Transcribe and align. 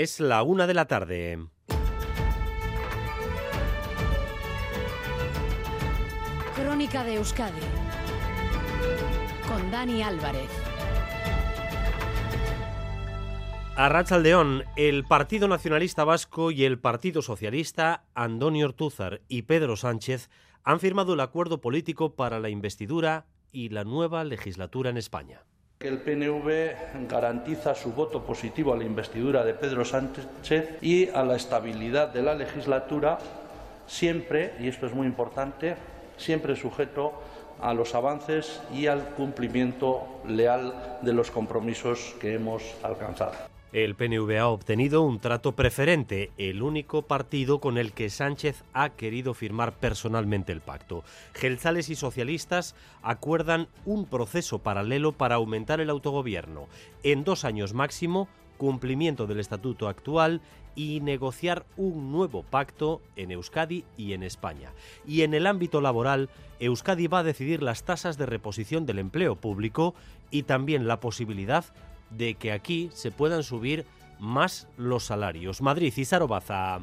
Es 0.00 0.20
la 0.20 0.44
una 0.44 0.68
de 0.68 0.74
la 0.74 0.86
tarde. 0.86 1.48
Crónica 6.54 7.02
de 7.02 7.16
Euskadi 7.16 7.60
con 9.48 9.72
Dani 9.72 10.04
Álvarez. 10.04 10.48
A 13.74 14.18
León, 14.18 14.62
el 14.76 15.02
Partido 15.02 15.48
Nacionalista 15.48 16.04
Vasco 16.04 16.52
y 16.52 16.64
el 16.64 16.78
Partido 16.78 17.20
Socialista, 17.20 18.04
Antonio 18.14 18.66
Ortúzar 18.66 19.22
y 19.26 19.42
Pedro 19.42 19.76
Sánchez, 19.76 20.30
han 20.62 20.78
firmado 20.78 21.14
el 21.14 21.20
acuerdo 21.20 21.60
político 21.60 22.14
para 22.14 22.38
la 22.38 22.50
investidura 22.50 23.26
y 23.50 23.70
la 23.70 23.82
nueva 23.82 24.22
legislatura 24.22 24.90
en 24.90 24.96
España. 24.96 25.42
El 25.80 25.98
PNV 25.98 27.08
garantiza 27.08 27.72
su 27.72 27.92
voto 27.92 28.24
positivo 28.24 28.72
a 28.72 28.76
la 28.76 28.82
investidura 28.82 29.44
de 29.44 29.54
Pedro 29.54 29.84
Sánchez 29.84 30.26
y 30.82 31.08
a 31.10 31.22
la 31.22 31.36
estabilidad 31.36 32.08
de 32.08 32.20
la 32.20 32.34
legislatura, 32.34 33.18
siempre, 33.86 34.54
y 34.58 34.66
esto 34.66 34.86
es 34.86 34.92
muy 34.92 35.06
importante, 35.06 35.76
siempre 36.16 36.56
sujeto 36.56 37.12
a 37.60 37.74
los 37.74 37.94
avances 37.94 38.60
y 38.74 38.88
al 38.88 39.10
cumplimiento 39.10 40.02
leal 40.26 40.98
de 41.02 41.12
los 41.12 41.30
compromisos 41.30 42.16
que 42.20 42.34
hemos 42.34 42.64
alcanzado. 42.82 43.34
El 43.72 43.96
PNV 43.96 44.38
ha 44.38 44.48
obtenido 44.48 45.02
un 45.02 45.20
trato 45.20 45.52
preferente, 45.52 46.30
el 46.38 46.62
único 46.62 47.02
partido 47.02 47.60
con 47.60 47.76
el 47.76 47.92
que 47.92 48.08
Sánchez 48.08 48.64
ha 48.72 48.88
querido 48.90 49.34
firmar 49.34 49.74
personalmente 49.74 50.52
el 50.52 50.62
pacto. 50.62 51.04
Gelzales 51.34 51.90
y 51.90 51.94
socialistas 51.94 52.74
acuerdan 53.02 53.68
un 53.84 54.06
proceso 54.06 54.60
paralelo 54.60 55.12
para 55.12 55.34
aumentar 55.34 55.82
el 55.82 55.90
autogobierno. 55.90 56.66
En 57.02 57.24
dos 57.24 57.44
años 57.44 57.74
máximo, 57.74 58.26
cumplimiento 58.56 59.26
del 59.26 59.38
estatuto 59.38 59.86
actual 59.86 60.40
y 60.74 61.00
negociar 61.00 61.66
un 61.76 62.10
nuevo 62.10 62.44
pacto 62.44 63.02
en 63.16 63.32
Euskadi 63.32 63.84
y 63.98 64.14
en 64.14 64.22
España. 64.22 64.72
Y 65.06 65.22
en 65.22 65.34
el 65.34 65.46
ámbito 65.46 65.82
laboral, 65.82 66.30
Euskadi 66.58 67.06
va 67.06 67.18
a 67.18 67.24
decidir 67.24 67.62
las 67.62 67.82
tasas 67.82 68.16
de 68.16 68.26
reposición 68.26 68.86
del 68.86 68.98
empleo 68.98 69.36
público 69.36 69.94
y 70.30 70.44
también 70.44 70.86
la 70.86 71.00
posibilidad 71.00 71.64
de 71.64 71.87
que 72.34 72.52
aquí 72.52 72.90
se 72.92 73.10
puedan 73.10 73.42
subir 73.42 73.84
más 74.18 74.68
los 74.76 75.04
salarios. 75.04 75.62
Madrid 75.62 75.92
y 75.96 76.04
Sarobaza. 76.04 76.80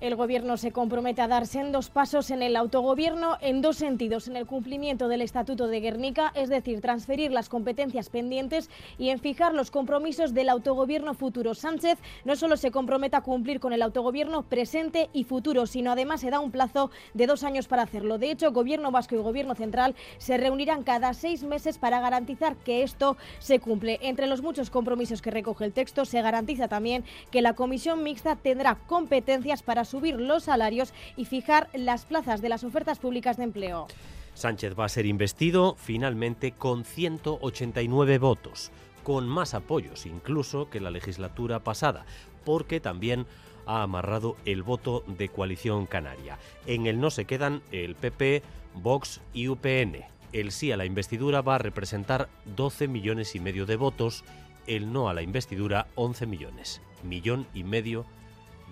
El 0.00 0.16
Gobierno 0.16 0.56
se 0.56 0.72
compromete 0.72 1.22
a 1.22 1.28
dar 1.28 1.46
sendos 1.46 1.88
pasos 1.88 2.30
en 2.30 2.42
el 2.42 2.56
autogobierno 2.56 3.38
en 3.40 3.62
dos 3.62 3.76
sentidos, 3.76 4.26
en 4.26 4.36
el 4.36 4.44
cumplimiento 4.44 5.06
del 5.06 5.22
Estatuto 5.22 5.68
de 5.68 5.80
Guernica, 5.80 6.32
es 6.34 6.48
decir, 6.48 6.80
transferir 6.80 7.30
las 7.30 7.48
competencias 7.48 8.10
pendientes 8.10 8.70
y 8.98 9.10
en 9.10 9.20
fijar 9.20 9.54
los 9.54 9.70
compromisos 9.70 10.34
del 10.34 10.48
autogobierno 10.48 11.14
futuro. 11.14 11.54
Sánchez 11.54 11.98
no 12.24 12.34
solo 12.34 12.56
se 12.56 12.72
compromete 12.72 13.16
a 13.16 13.20
cumplir 13.20 13.60
con 13.60 13.72
el 13.72 13.82
autogobierno 13.82 14.42
presente 14.42 15.10
y 15.12 15.24
futuro, 15.24 15.64
sino 15.66 15.92
además 15.92 16.20
se 16.20 16.30
da 16.30 16.40
un 16.40 16.50
plazo 16.50 16.90
de 17.14 17.28
dos 17.28 17.44
años 17.44 17.68
para 17.68 17.82
hacerlo. 17.82 18.18
De 18.18 18.32
hecho, 18.32 18.52
Gobierno 18.52 18.90
vasco 18.90 19.14
y 19.14 19.18
Gobierno 19.18 19.54
central 19.54 19.94
se 20.18 20.36
reunirán 20.36 20.82
cada 20.82 21.14
seis 21.14 21.44
meses 21.44 21.78
para 21.78 22.00
garantizar 22.00 22.56
que 22.56 22.82
esto 22.82 23.16
se 23.38 23.60
cumple. 23.60 24.00
Entre 24.02 24.26
los 24.26 24.42
muchos 24.42 24.70
compromisos 24.70 25.22
que 25.22 25.30
recoge 25.30 25.64
el 25.64 25.72
texto, 25.72 26.04
se 26.04 26.20
garantiza 26.20 26.66
también 26.66 27.04
que 27.30 27.42
la 27.42 27.54
Comisión 27.54 28.02
Mixta 28.02 28.34
tendrá 28.34 28.74
competencias 28.74 29.62
para 29.62 29.83
subir 29.84 30.20
los 30.20 30.44
salarios 30.44 30.92
y 31.16 31.24
fijar 31.24 31.68
las 31.72 32.04
plazas 32.04 32.40
de 32.42 32.48
las 32.48 32.64
ofertas 32.64 32.98
públicas 32.98 33.36
de 33.36 33.44
empleo. 33.44 33.86
Sánchez 34.34 34.74
va 34.78 34.84
a 34.84 34.88
ser 34.88 35.06
investido 35.06 35.76
finalmente 35.78 36.52
con 36.52 36.84
189 36.84 38.18
votos, 38.18 38.72
con 39.02 39.28
más 39.28 39.54
apoyos 39.54 40.06
incluso 40.06 40.68
que 40.70 40.80
la 40.80 40.90
legislatura 40.90 41.60
pasada, 41.60 42.04
porque 42.44 42.80
también 42.80 43.26
ha 43.66 43.82
amarrado 43.82 44.36
el 44.44 44.62
voto 44.62 45.04
de 45.06 45.28
coalición 45.28 45.86
canaria. 45.86 46.38
En 46.66 46.86
el 46.86 47.00
no 47.00 47.10
se 47.10 47.24
quedan 47.24 47.62
el 47.72 47.94
PP, 47.94 48.42
Vox 48.74 49.20
y 49.32 49.48
UPN. 49.48 50.04
El 50.32 50.50
sí 50.50 50.72
a 50.72 50.76
la 50.76 50.84
investidura 50.84 51.42
va 51.42 51.54
a 51.54 51.58
representar 51.58 52.28
12 52.56 52.88
millones 52.88 53.34
y 53.36 53.40
medio 53.40 53.66
de 53.66 53.76
votos, 53.76 54.24
el 54.66 54.92
no 54.92 55.08
a 55.08 55.14
la 55.14 55.22
investidura 55.22 55.86
11 55.94 56.26
millones, 56.26 56.80
millón 57.04 57.46
y 57.54 57.62
medio 57.62 58.04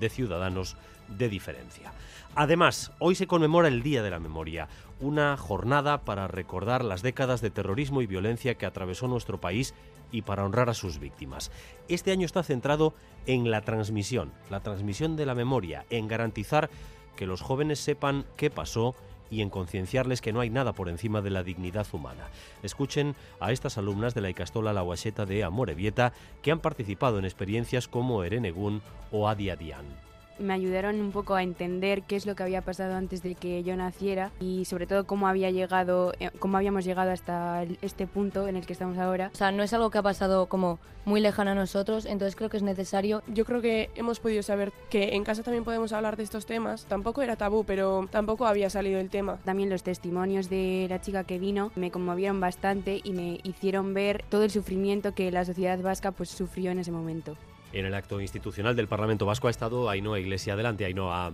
de 0.01 0.11
ciudadanos 0.11 0.77
de 1.09 1.29
diferencia. 1.29 1.93
Además, 2.35 2.93
hoy 2.99 3.15
se 3.15 3.27
conmemora 3.27 3.69
el 3.69 3.83
Día 3.83 4.03
de 4.03 4.11
la 4.11 4.19
Memoria, 4.19 4.69
una 5.01 5.37
jornada 5.37 6.03
para 6.03 6.29
recordar 6.29 6.85
las 6.85 7.03
décadas 7.03 7.43
de 7.43 7.51
terrorismo 7.51 8.01
y 8.01 8.07
violencia 8.07 8.55
que 8.55 8.65
atravesó 8.65 9.07
nuestro 9.07 9.39
país 9.39 9.75
y 10.13 10.23
para 10.23 10.45
honrar 10.45 10.71
a 10.71 10.75
sus 10.75 10.99
víctimas. 10.99 11.51
Este 11.89 12.11
año 12.11 12.25
está 12.25 12.43
centrado 12.43 12.95
en 13.27 13.51
la 13.51 13.61
transmisión, 13.61 14.33
la 14.51 14.61
transmisión 14.61 15.17
de 15.17 15.27
la 15.27 15.35
memoria, 15.35 15.85
en 15.91 16.09
garantizar 16.09 16.71
que 17.17 17.27
los 17.27 17.43
jóvenes 17.43 17.81
sepan 17.81 18.25
qué 18.37 18.49
pasó 18.49 18.95
y 19.31 19.43
en 19.43 19.51
concienciarles 19.51 20.21
que 20.21 20.33
no 20.33 20.41
hay 20.41 20.51
nada 20.51 20.73
por 20.73 20.89
encima 20.89 21.21
de 21.23 21.31
la 21.31 21.43
dignidad 21.43 21.87
humana. 21.93 22.29
Escuchen 22.63 23.15
a 23.41 23.53
estas 23.53 23.79
alumnas 23.79 24.15
de 24.15 24.21
la 24.21 24.31
Icastola 24.31 24.73
La 24.73 24.83
Guacheta 24.83 25.27
de 25.27 25.45
Amorebieta 25.45 26.13
que 26.43 26.51
han 26.51 26.61
participado 26.61 27.19
en 27.19 27.25
experiencias 27.25 27.89
como 27.89 28.25
Erenegún 28.25 28.83
o 29.11 29.29
Adiadian 29.29 30.12
me 30.43 30.53
ayudaron 30.53 31.01
un 31.01 31.13
poco 31.13 31.35
a 31.35 31.43
entender 31.43 32.03
qué 32.03 32.17
es 32.17 32.27
lo 32.27 32.35
que 32.35 32.43
había 32.43 32.63
pasado 32.63 32.95
antes 32.95 33.23
de 33.23 33.35
que 33.35 33.63
yo 33.63 33.77
naciera 33.77 34.31
y 34.41 34.65
sobre 34.65 34.87
todo 34.87 35.07
cómo 35.07 35.29
había 35.29 35.51
llegado, 35.51 36.13
eh, 36.21 36.31
cómo 36.39 36.57
habíamos 36.57 36.85
llegado 36.85 37.11
hasta 37.11 37.65
este 37.81 38.07
punto 38.07 38.49
en 38.49 38.57
el 38.57 38.67
que 38.67 38.73
estamos 38.73 38.99
ahora. 38.99 39.31
O 39.33 39.37
sea, 39.37 39.53
no 39.53 39.63
es 39.63 39.73
algo 39.73 39.91
que 39.91 39.99
ha 39.99 40.03
pasado 40.03 40.47
como 40.47 40.79
muy 41.05 41.21
lejano 41.21 41.51
a 41.51 41.55
nosotros, 41.55 42.07
entonces 42.07 42.37
creo 42.37 42.51
que 42.51 42.57
es 42.57 42.63
necesario. 42.63 43.23
Yo 43.27 43.45
creo 43.45 43.61
que 43.61 43.91
hemos 43.95 44.21
podido 44.21 44.43
saber 44.43 44.73
que 44.91 45.15
en 45.15 45.25
casa 45.25 45.43
también 45.43 45.65
podemos 45.65 45.93
hablar 45.93 46.17
de 46.17 46.23
estos 46.23 46.47
temas. 46.47 46.85
Tampoco 46.87 47.23
era 47.23 47.37
tabú, 47.37 47.65
pero 47.65 48.09
tampoco 48.11 48.47
había 48.47 48.71
salido 48.71 49.01
el 49.01 49.11
tema. 49.11 49.39
También 49.45 49.71
los 49.71 49.83
testimonios 49.83 50.49
de 50.49 50.87
la 50.89 51.01
chica 51.01 51.25
que 51.25 51.39
vino 51.39 51.73
me 51.75 51.91
conmovieron 51.91 52.41
bastante 52.41 53.01
y 53.03 53.13
me 53.13 53.41
hicieron 53.43 53.95
ver 53.95 54.25
todo 54.29 54.45
el 54.45 54.51
sufrimiento 54.51 55.15
que 55.15 55.31
la 55.31 55.45
sociedad 55.45 55.81
vasca 55.81 56.13
pues 56.13 56.31
sufrió 56.31 56.71
en 56.71 56.79
ese 56.79 56.93
momento. 56.93 57.37
En 57.73 57.87
el 57.87 57.95
acto 57.95 58.21
institucional 58.21 58.77
del 58.77 58.89
Parlamento 58.89 59.25
Vasco 59.25 59.49
ha 59.49 59.51
estado 59.51 59.89
Ainhoa 59.89 60.21
Iglesia. 60.21 60.53
Adelante, 60.53 60.85
Ainhoa. 60.85 61.33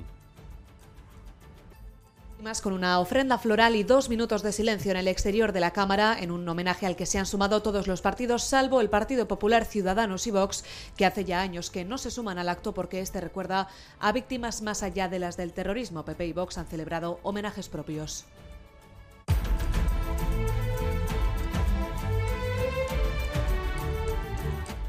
Más 2.42 2.60
con 2.60 2.72
una 2.72 3.00
ofrenda 3.00 3.36
floral 3.36 3.74
y 3.74 3.82
dos 3.82 4.08
minutos 4.08 4.44
de 4.44 4.52
silencio 4.52 4.92
en 4.92 4.96
el 4.96 5.08
exterior 5.08 5.50
de 5.50 5.58
la 5.58 5.72
Cámara, 5.72 6.16
en 6.20 6.30
un 6.30 6.48
homenaje 6.48 6.86
al 6.86 6.94
que 6.94 7.04
se 7.04 7.18
han 7.18 7.26
sumado 7.26 7.62
todos 7.62 7.88
los 7.88 8.00
partidos, 8.00 8.44
salvo 8.44 8.80
el 8.80 8.88
Partido 8.88 9.26
Popular, 9.26 9.64
Ciudadanos 9.64 10.24
y 10.28 10.30
Vox, 10.30 10.64
que 10.96 11.04
hace 11.04 11.24
ya 11.24 11.40
años 11.40 11.68
que 11.68 11.84
no 11.84 11.98
se 11.98 12.12
suman 12.12 12.38
al 12.38 12.48
acto 12.48 12.72
porque 12.72 13.00
este 13.00 13.20
recuerda 13.20 13.66
a 13.98 14.12
víctimas 14.12 14.62
más 14.62 14.84
allá 14.84 15.08
de 15.08 15.18
las 15.18 15.36
del 15.36 15.52
terrorismo. 15.52 16.04
PP 16.04 16.26
y 16.26 16.32
Vox 16.32 16.58
han 16.58 16.66
celebrado 16.66 17.18
homenajes 17.24 17.68
propios. 17.68 18.24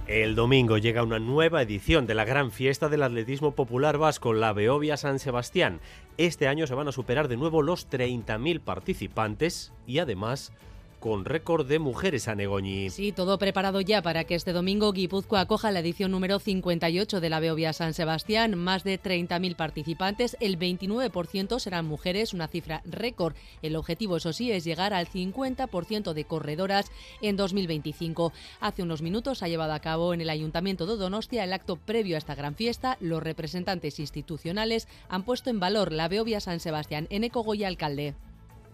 El 0.09 0.34
domingo 0.34 0.80
llega 0.80 1.03
una 1.03 1.20
nueva 1.20 1.62
edición 1.62 2.08
de 2.08 2.16
la 2.16 2.25
gran 2.25 2.50
fiesta 2.50 2.90
del 2.90 3.03
atletismo 3.03 3.52
popular 3.52 4.00
vasco, 4.00 4.34
la 4.34 4.53
Beovia 4.53 4.97
San 4.97 5.20
Sebastián. 5.20 5.81
Este 6.18 6.47
año 6.47 6.66
se 6.66 6.74
van 6.74 6.88
a 6.88 6.92
superar 6.92 7.28
de 7.28 7.38
nuevo 7.38 7.62
los 7.62 7.88
30.000 7.92 8.59
participantes 8.59 9.72
y 9.86 10.00
además 10.00 10.52
con 11.00 11.26
récord 11.26 11.68
de 11.68 11.80
mujeres 11.80 12.28
a 12.28 12.36
Negoñi. 12.36 12.90
Sí, 12.90 13.12
todo 13.12 13.38
preparado 13.38 13.82
ya 13.82 14.02
para 14.02 14.26
que 14.26 14.36
este 14.36 14.54
domingo 14.54 14.92
Guipúzcoa 14.92 15.42
acoja 15.42 15.72
la 15.72 15.80
edición 15.80 16.12
número 16.12 16.40
58 16.40 17.20
de 17.22 17.30
la 17.30 17.40
Beovia 17.40 17.74
San 17.74 17.94
Sebastián. 17.94 18.58
Más 18.58 18.84
de 18.84 19.02
30.000 19.02 19.56
participantes, 19.56 20.36
el 20.40 20.60
29% 20.60 21.60
serán 21.60 21.86
mujeres, 21.86 22.34
una 22.34 22.48
cifra 22.48 22.82
récord. 22.86 23.36
El 23.62 23.76
objetivo, 23.76 24.18
eso 24.18 24.34
sí, 24.34 24.52
es 24.52 24.64
llegar 24.64 24.94
al 24.94 25.08
50% 25.08 26.14
de 26.14 26.26
corredoras 26.26 26.92
en 27.22 27.38
2025. 27.38 28.34
Hace 28.60 28.84
unos 28.84 29.02
minutos 29.02 29.42
ha 29.44 29.48
llevado 29.48 29.74
a 29.74 29.80
cabo 29.80 30.14
en 30.14 30.22
el 30.22 30.30
Ayuntamiento 30.30 30.86
de 30.86 30.98
Donostia 30.98 31.44
el 31.44 31.54
acto 31.54 31.78
previo 31.78 32.16
a 32.16 32.20
esta 32.20 32.36
gran 32.36 32.56
fiesta. 32.56 32.98
Los 33.00 33.24
representantes 33.24 34.00
institucionales 34.00 34.88
han 35.07 35.24
puesto 35.24 35.50
en 35.50 35.60
valor 35.60 35.92
la 35.92 36.07
Beovia 36.07 36.40
San 36.40 36.60
Sebastián. 36.60 37.07
en 37.10 37.30
Goya, 37.30 37.68
alcalde 37.68 38.16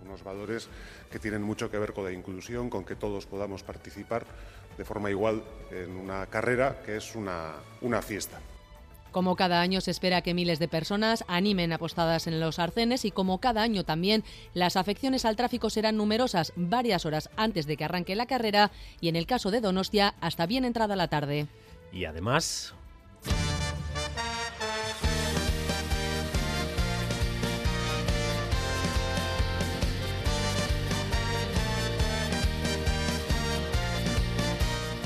unos 0.05 0.23
valores 0.23 0.69
que 1.11 1.19
tienen 1.19 1.41
mucho 1.41 1.69
que 1.69 1.77
ver 1.77 1.93
con 1.93 2.05
la 2.05 2.11
inclusión, 2.11 2.69
con 2.69 2.85
que 2.85 2.95
todos 2.95 3.25
podamos 3.25 3.63
participar 3.63 4.25
de 4.77 4.85
forma 4.85 5.09
igual 5.09 5.43
en 5.71 5.91
una 5.91 6.25
carrera 6.27 6.81
que 6.85 6.97
es 6.97 7.15
una, 7.15 7.53
una 7.81 8.01
fiesta. 8.01 8.39
Como 9.11 9.37
cada 9.37 9.61
año 9.61 9.79
se 9.79 9.91
espera 9.91 10.21
que 10.21 10.33
miles 10.33 10.59
de 10.59 10.67
personas 10.67 11.23
animen 11.29 11.71
apostadas 11.71 12.27
en 12.27 12.41
los 12.41 12.59
arcenes 12.59 13.05
y 13.05 13.11
como 13.11 13.39
cada 13.39 13.61
año 13.61 13.85
también 13.85 14.25
las 14.53 14.75
afecciones 14.75 15.23
al 15.23 15.37
tráfico 15.37 15.69
serán 15.69 15.95
numerosas 15.95 16.51
varias 16.57 17.05
horas 17.05 17.29
antes 17.37 17.65
de 17.65 17.77
que 17.77 17.85
arranque 17.85 18.15
la 18.15 18.25
carrera 18.25 18.71
y 18.99 19.07
en 19.07 19.15
el 19.15 19.25
caso 19.25 19.51
de 19.51 19.61
Donostia 19.61 20.15
hasta 20.19 20.45
bien 20.47 20.65
entrada 20.65 20.97
la 20.97 21.07
tarde. 21.07 21.47
Y 21.93 22.03
además, 22.03 22.75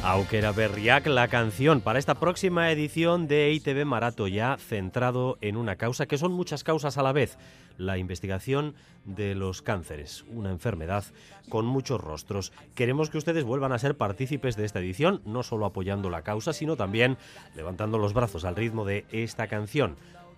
Aukera 0.09 0.51
Berriak, 0.51 1.05
la 1.05 1.27
canción 1.27 1.81
para 1.81 1.99
esta 1.99 2.15
próxima 2.15 2.71
edición 2.71 3.27
de 3.27 3.51
ITV 3.51 3.85
Marato, 3.85 4.27
ya 4.27 4.57
centrado 4.57 5.37
en 5.39 5.55
una 5.55 5.75
causa, 5.75 6.07
que 6.07 6.17
son 6.17 6.31
muchas 6.31 6.63
causas 6.63 6.97
a 6.97 7.03
la 7.03 7.11
vez, 7.11 7.37
la 7.77 7.99
investigación 7.99 8.73
de 9.05 9.35
los 9.35 9.61
cánceres, 9.61 10.25
una 10.31 10.49
enfermedad 10.49 11.03
con 11.47 11.67
muchos 11.67 12.01
rostros. 12.01 12.51
Queremos 12.73 13.11
que 13.11 13.19
ustedes 13.19 13.43
vuelvan 13.43 13.71
a 13.71 13.77
ser 13.77 13.97
partícipes 13.97 14.55
de 14.55 14.65
esta 14.65 14.79
edición, 14.79 15.21
no 15.25 15.43
solo 15.43 15.67
apoyando 15.67 16.09
la 16.09 16.23
causa, 16.23 16.53
sino 16.53 16.75
también 16.75 17.19
levantando 17.55 17.99
los 17.99 18.13
brazos 18.13 18.45
al 18.45 18.55
ritmo 18.55 18.85
de 18.85 19.05
esta 19.11 19.45
canción. 19.45 19.95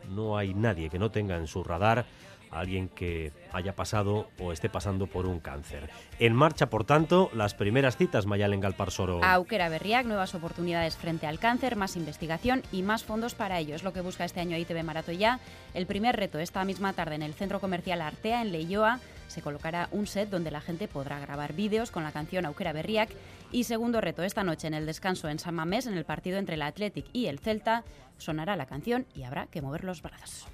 No 0.09 0.37
hay 0.37 0.53
nadie 0.53 0.89
que 0.89 0.99
no 0.99 1.11
tenga 1.11 1.37
en 1.37 1.47
su 1.47 1.63
radar 1.63 2.05
alguien 2.51 2.89
que 2.89 3.31
haya 3.53 3.75
pasado 3.75 4.29
o 4.39 4.51
esté 4.51 4.69
pasando 4.69 5.07
por 5.07 5.25
un 5.25 5.39
cáncer. 5.39 5.89
En 6.19 6.35
marcha, 6.35 6.69
por 6.69 6.83
tanto, 6.83 7.31
las 7.33 7.53
primeras 7.53 7.97
citas 7.97 8.25
Mayalen 8.25 8.59
Galparsoro. 8.59 9.23
Auquera 9.23 9.69
Berriac, 9.69 10.05
nuevas 10.05 10.35
oportunidades 10.35 10.97
frente 10.97 11.27
al 11.27 11.39
cáncer, 11.39 11.75
más 11.75 11.95
investigación 11.95 12.63
y 12.71 12.83
más 12.83 13.03
fondos 13.03 13.33
para 13.33 13.59
ello. 13.59 13.75
Es 13.75 13.83
lo 13.83 13.93
que 13.93 14.01
busca 14.01 14.25
este 14.25 14.41
año 14.41 14.57
ITV 14.57 14.83
Maratoya. 14.83 15.39
El 15.73 15.85
primer 15.85 16.15
reto 16.15 16.39
esta 16.39 16.63
misma 16.65 16.93
tarde 16.93 17.15
en 17.15 17.23
el 17.23 17.33
Centro 17.33 17.59
Comercial 17.59 18.01
Artea, 18.01 18.41
en 18.41 18.51
Leioa, 18.51 18.99
se 19.27 19.41
colocará 19.41 19.87
un 19.91 20.07
set 20.07 20.29
donde 20.29 20.51
la 20.51 20.59
gente 20.59 20.89
podrá 20.89 21.19
grabar 21.19 21.53
vídeos 21.53 21.89
con 21.89 22.03
la 22.03 22.11
canción 22.11 22.45
Auquera 22.45 22.73
Berriac. 22.73 23.09
Y 23.51 23.63
segundo 23.63 24.01
reto, 24.01 24.23
esta 24.23 24.43
noche 24.43 24.67
en 24.67 24.73
el 24.73 24.85
descanso 24.85 25.29
en 25.29 25.39
San 25.39 25.55
Mamés, 25.55 25.87
en 25.87 25.97
el 25.97 26.05
partido 26.05 26.37
entre 26.37 26.55
el 26.55 26.61
Athletic 26.61 27.05
y 27.13 27.27
el 27.27 27.39
Celta, 27.39 27.83
sonará 28.17 28.55
la 28.55 28.65
canción 28.65 29.05
y 29.15 29.23
habrá 29.23 29.47
que 29.47 29.61
mover 29.61 29.83
los 29.83 30.01
brazos. 30.01 30.47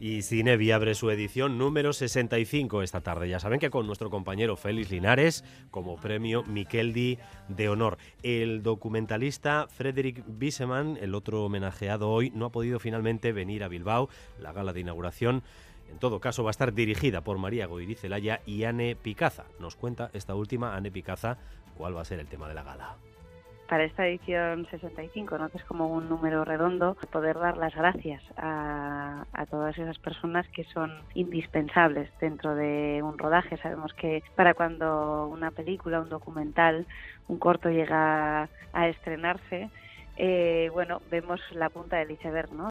Y 0.00 0.22
Cinevi 0.22 0.70
abre 0.70 0.94
su 0.94 1.10
edición 1.10 1.58
número 1.58 1.92
65 1.92 2.82
esta 2.82 3.00
tarde. 3.00 3.28
Ya 3.28 3.40
saben 3.40 3.60
que 3.60 3.70
con 3.70 3.86
nuestro 3.86 4.10
compañero 4.10 4.56
Félix 4.56 4.90
Linares 4.90 5.44
como 5.70 5.96
premio 5.96 6.42
Miqueldi 6.44 7.18
de 7.48 7.68
honor. 7.68 7.98
El 8.22 8.62
documentalista 8.62 9.66
Frederick 9.68 10.22
Bisseman, 10.26 10.98
el 11.00 11.14
otro 11.14 11.44
homenajeado 11.44 12.10
hoy, 12.10 12.30
no 12.34 12.46
ha 12.46 12.52
podido 12.52 12.78
finalmente 12.80 13.32
venir 13.32 13.64
a 13.64 13.68
Bilbao, 13.68 14.08
la 14.38 14.52
gala 14.52 14.72
de 14.72 14.80
inauguración. 14.80 15.42
En 15.90 15.98
todo 15.98 16.20
caso, 16.20 16.42
va 16.42 16.50
a 16.50 16.52
estar 16.52 16.72
dirigida 16.72 17.22
por 17.22 17.38
María 17.38 17.66
Goirizelaya 17.66 18.40
y 18.46 18.64
Anne 18.64 18.96
Picaza. 18.96 19.44
Nos 19.60 19.76
cuenta 19.76 20.10
esta 20.12 20.34
última, 20.34 20.74
Anne 20.74 20.90
Picaza, 20.90 21.38
cuál 21.76 21.96
va 21.96 22.02
a 22.02 22.04
ser 22.04 22.18
el 22.20 22.26
tema 22.26 22.48
de 22.48 22.54
la 22.54 22.62
gala 22.62 22.96
para 23.68 23.84
esta 23.84 24.06
edición 24.06 24.66
65, 24.70 25.38
¿no? 25.38 25.48
que 25.48 25.58
es 25.58 25.64
como 25.64 25.88
un 25.88 26.08
número 26.08 26.44
redondo, 26.44 26.96
poder 27.10 27.38
dar 27.38 27.56
las 27.56 27.74
gracias 27.74 28.22
a, 28.36 29.24
todas 29.50 29.76
esas 29.78 29.98
personas 29.98 30.48
que 30.48 30.64
son 30.64 30.92
indispensables 31.14 32.10
dentro 32.20 32.54
de 32.54 33.00
un 33.02 33.18
rodaje. 33.18 33.56
Sabemos 33.58 33.92
que 33.94 34.22
para 34.36 34.54
cuando 34.54 35.28
una 35.28 35.50
película, 35.50 36.00
un 36.00 36.08
documental, 36.08 36.86
un 37.28 37.38
corto 37.38 37.68
llega 37.68 38.48
a 38.72 38.88
estrenarse, 38.88 39.70
eh, 40.16 40.70
bueno, 40.72 41.00
vemos 41.10 41.40
la 41.52 41.68
punta 41.68 41.96
del 41.98 42.12
iceberg, 42.12 42.52
¿no? 42.52 42.70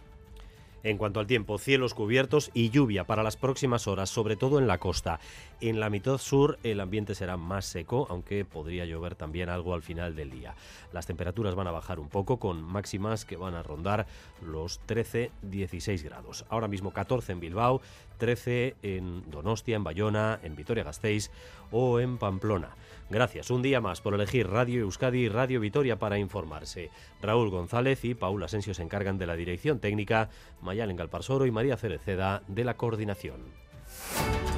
En 0.84 0.98
cuanto 0.98 1.18
al 1.18 1.26
tiempo, 1.26 1.56
cielos 1.56 1.94
cubiertos 1.94 2.50
y 2.52 2.68
lluvia 2.68 3.04
para 3.04 3.22
las 3.22 3.38
próximas 3.38 3.88
horas, 3.88 4.10
sobre 4.10 4.36
todo 4.36 4.58
en 4.58 4.66
la 4.66 4.76
costa. 4.76 5.18
En 5.62 5.80
la 5.80 5.88
mitad 5.88 6.18
sur 6.18 6.58
el 6.62 6.78
ambiente 6.78 7.14
será 7.14 7.38
más 7.38 7.64
seco, 7.64 8.06
aunque 8.10 8.44
podría 8.44 8.84
llover 8.84 9.14
también 9.14 9.48
algo 9.48 9.72
al 9.72 9.80
final 9.80 10.14
del 10.14 10.30
día. 10.30 10.54
Las 10.92 11.06
temperaturas 11.06 11.54
van 11.54 11.68
a 11.68 11.72
bajar 11.72 11.98
un 11.98 12.10
poco 12.10 12.38
con 12.38 12.62
máximas 12.62 13.24
que 13.24 13.38
van 13.38 13.54
a 13.54 13.62
rondar 13.62 14.06
los 14.42 14.78
13-16 14.86 16.02
grados. 16.02 16.44
Ahora 16.50 16.68
mismo 16.68 16.92
14 16.92 17.32
en 17.32 17.40
Bilbao, 17.40 17.80
13 18.18 18.76
en 18.82 19.30
Donostia, 19.30 19.76
en 19.76 19.84
Bayona, 19.84 20.38
en 20.42 20.54
Vitoria-Gasteiz 20.54 21.30
o 21.70 21.98
en 21.98 22.18
Pamplona. 22.18 22.76
Gracias 23.10 23.50
un 23.50 23.62
día 23.62 23.80
más 23.80 24.00
por 24.00 24.14
elegir 24.14 24.48
Radio 24.48 24.80
Euskadi 24.80 25.24
y 25.24 25.28
Radio 25.28 25.60
Vitoria 25.60 25.98
para 25.98 26.18
informarse. 26.18 26.90
Raúl 27.20 27.50
González 27.50 28.04
y 28.04 28.14
Paula 28.14 28.46
Asensio 28.46 28.74
se 28.74 28.82
encargan 28.82 29.18
de 29.18 29.26
la 29.26 29.36
dirección 29.36 29.78
técnica, 29.78 30.30
Mayalen 30.62 30.96
Galparsoro 30.96 31.46
y 31.46 31.50
María 31.50 31.76
Cereceda 31.76 32.42
de 32.48 32.64
la 32.64 32.76
coordinación. 32.76 33.42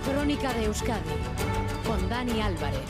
Crónica 0.04 0.52
de 0.54 0.64
Euskadi 0.66 1.10
con 1.84 2.08
Dani 2.08 2.40
Álvarez. 2.40 2.80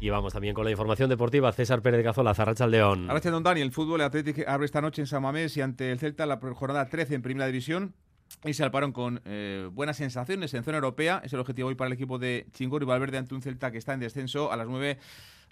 Y 0.00 0.08
vamos 0.08 0.32
también 0.32 0.54
con 0.54 0.64
la 0.64 0.70
información 0.70 1.10
deportiva. 1.10 1.52
César 1.52 1.82
Pérez 1.82 2.02
Cazola, 2.02 2.34
León. 2.68 3.06
Gracias, 3.06 3.32
don 3.32 3.42
Dani. 3.42 3.60
El 3.60 3.70
fútbol 3.70 4.00
Atlético 4.00 4.40
abre 4.46 4.64
esta 4.64 4.80
noche 4.80 5.02
en 5.02 5.06
San 5.06 5.22
Mamés 5.22 5.56
y 5.58 5.60
ante 5.60 5.92
el 5.92 5.98
Celta 5.98 6.24
la 6.24 6.38
jornada 6.38 6.88
13 6.88 7.16
en 7.16 7.22
Primera 7.22 7.46
División 7.46 7.94
y 8.44 8.54
se 8.54 8.62
alparon 8.62 8.92
con 8.92 9.20
eh, 9.24 9.68
buenas 9.72 9.98
sensaciones 9.98 10.54
en 10.54 10.64
zona 10.64 10.78
europea. 10.78 11.20
Es 11.24 11.32
el 11.32 11.40
objetivo 11.40 11.68
hoy 11.68 11.74
para 11.74 11.88
el 11.88 11.92
equipo 11.92 12.18
de 12.18 12.46
Chingor 12.52 12.82
y 12.82 12.86
Valverde 12.86 13.18
ante 13.18 13.34
un 13.34 13.42
Celta 13.42 13.70
que 13.70 13.78
está 13.78 13.92
en 13.92 14.00
descenso 14.00 14.50
a 14.50 14.56
las 14.56 14.66
9. 14.66 14.98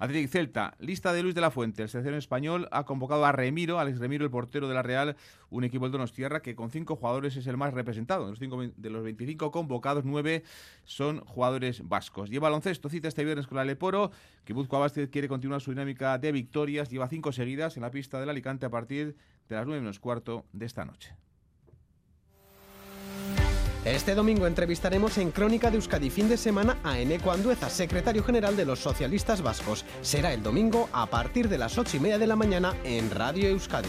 Athletic 0.00 0.30
Celta, 0.30 0.76
lista 0.78 1.12
de 1.12 1.24
Luis 1.24 1.34
de 1.34 1.40
la 1.40 1.50
Fuente. 1.50 1.82
El 1.82 1.88
selección 1.88 2.14
español 2.14 2.68
ha 2.70 2.84
convocado 2.84 3.26
a 3.26 3.32
Remiro, 3.32 3.80
Alex 3.80 3.98
Remiro, 3.98 4.24
el 4.24 4.30
portero 4.30 4.68
de 4.68 4.74
la 4.74 4.82
Real, 4.82 5.16
un 5.50 5.64
equipo 5.64 5.86
del 5.86 5.92
Donostierra 5.92 6.40
que 6.40 6.54
con 6.54 6.70
cinco 6.70 6.94
jugadores 6.94 7.36
es 7.36 7.48
el 7.48 7.56
más 7.56 7.74
representado. 7.74 8.24
De 8.24 8.30
los, 8.30 8.38
cinco, 8.38 8.62
de 8.62 8.90
los 8.90 9.02
25 9.02 9.50
convocados, 9.50 10.04
nueve 10.04 10.44
son 10.84 11.18
jugadores 11.24 11.86
vascos. 11.88 12.30
Lleva 12.30 12.48
baloncesto, 12.48 12.88
cita 12.88 13.08
este 13.08 13.24
viernes 13.24 13.48
con 13.48 13.56
la 13.56 13.64
Leporo. 13.64 14.12
Kibuzko 14.44 14.78
Vázquez 14.78 15.10
quiere 15.10 15.26
continuar 15.26 15.60
su 15.60 15.72
dinámica 15.72 16.16
de 16.16 16.30
victorias. 16.30 16.90
Lleva 16.90 17.08
cinco 17.08 17.32
seguidas 17.32 17.76
en 17.76 17.82
la 17.82 17.90
pista 17.90 18.20
del 18.20 18.30
Alicante 18.30 18.66
a 18.66 18.70
partir 18.70 19.16
de 19.48 19.56
las 19.56 19.66
9 19.66 19.80
menos 19.80 19.98
cuarto 19.98 20.46
de 20.52 20.64
esta 20.66 20.84
noche. 20.84 21.16
Este 23.84 24.16
domingo 24.16 24.46
entrevistaremos 24.48 25.18
en 25.18 25.30
Crónica 25.30 25.70
de 25.70 25.76
Euskadi 25.76 26.10
fin 26.10 26.28
de 26.28 26.36
semana 26.36 26.78
a 26.82 26.98
Eneco 26.98 27.30
Andueza, 27.30 27.70
secretario 27.70 28.24
general 28.24 28.56
de 28.56 28.64
los 28.64 28.80
socialistas 28.80 29.40
vascos. 29.40 29.84
Será 30.02 30.34
el 30.34 30.42
domingo 30.42 30.88
a 30.92 31.06
partir 31.06 31.48
de 31.48 31.58
las 31.58 31.78
ocho 31.78 31.96
y 31.96 32.00
media 32.00 32.18
de 32.18 32.26
la 32.26 32.34
mañana 32.34 32.74
en 32.82 33.08
Radio 33.10 33.48
Euskadi. 33.48 33.88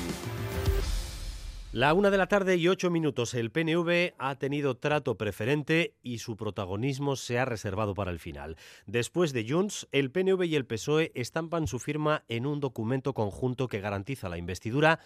La 1.72 1.94
una 1.94 2.10
de 2.10 2.18
la 2.18 2.28
tarde 2.28 2.56
y 2.56 2.68
ocho 2.68 2.90
minutos. 2.90 3.36
El 3.36 3.52
PNV 3.52 4.14
ha 4.18 4.36
tenido 4.36 4.78
trato 4.78 5.18
preferente 5.18 5.94
y 6.02 6.18
su 6.18 6.36
protagonismo 6.36 7.16
se 7.16 7.38
ha 7.38 7.46
reservado 7.46 7.94
para 7.94 8.10
el 8.10 8.18
final. 8.18 8.58
Después 8.88 9.34
de 9.34 9.48
Junts, 9.48 9.88
el 9.92 10.10
PNV 10.10 10.46
y 10.46 10.56
el 10.56 10.66
PSOE 10.66 11.12
estampan 11.14 11.68
su 11.68 11.78
firma 11.78 12.24
en 12.28 12.48
un 12.48 12.60
documento 12.60 13.14
conjunto 13.14 13.68
que 13.68 13.82
garantiza 13.82 14.30
la 14.30 14.40
investidura 14.40 15.00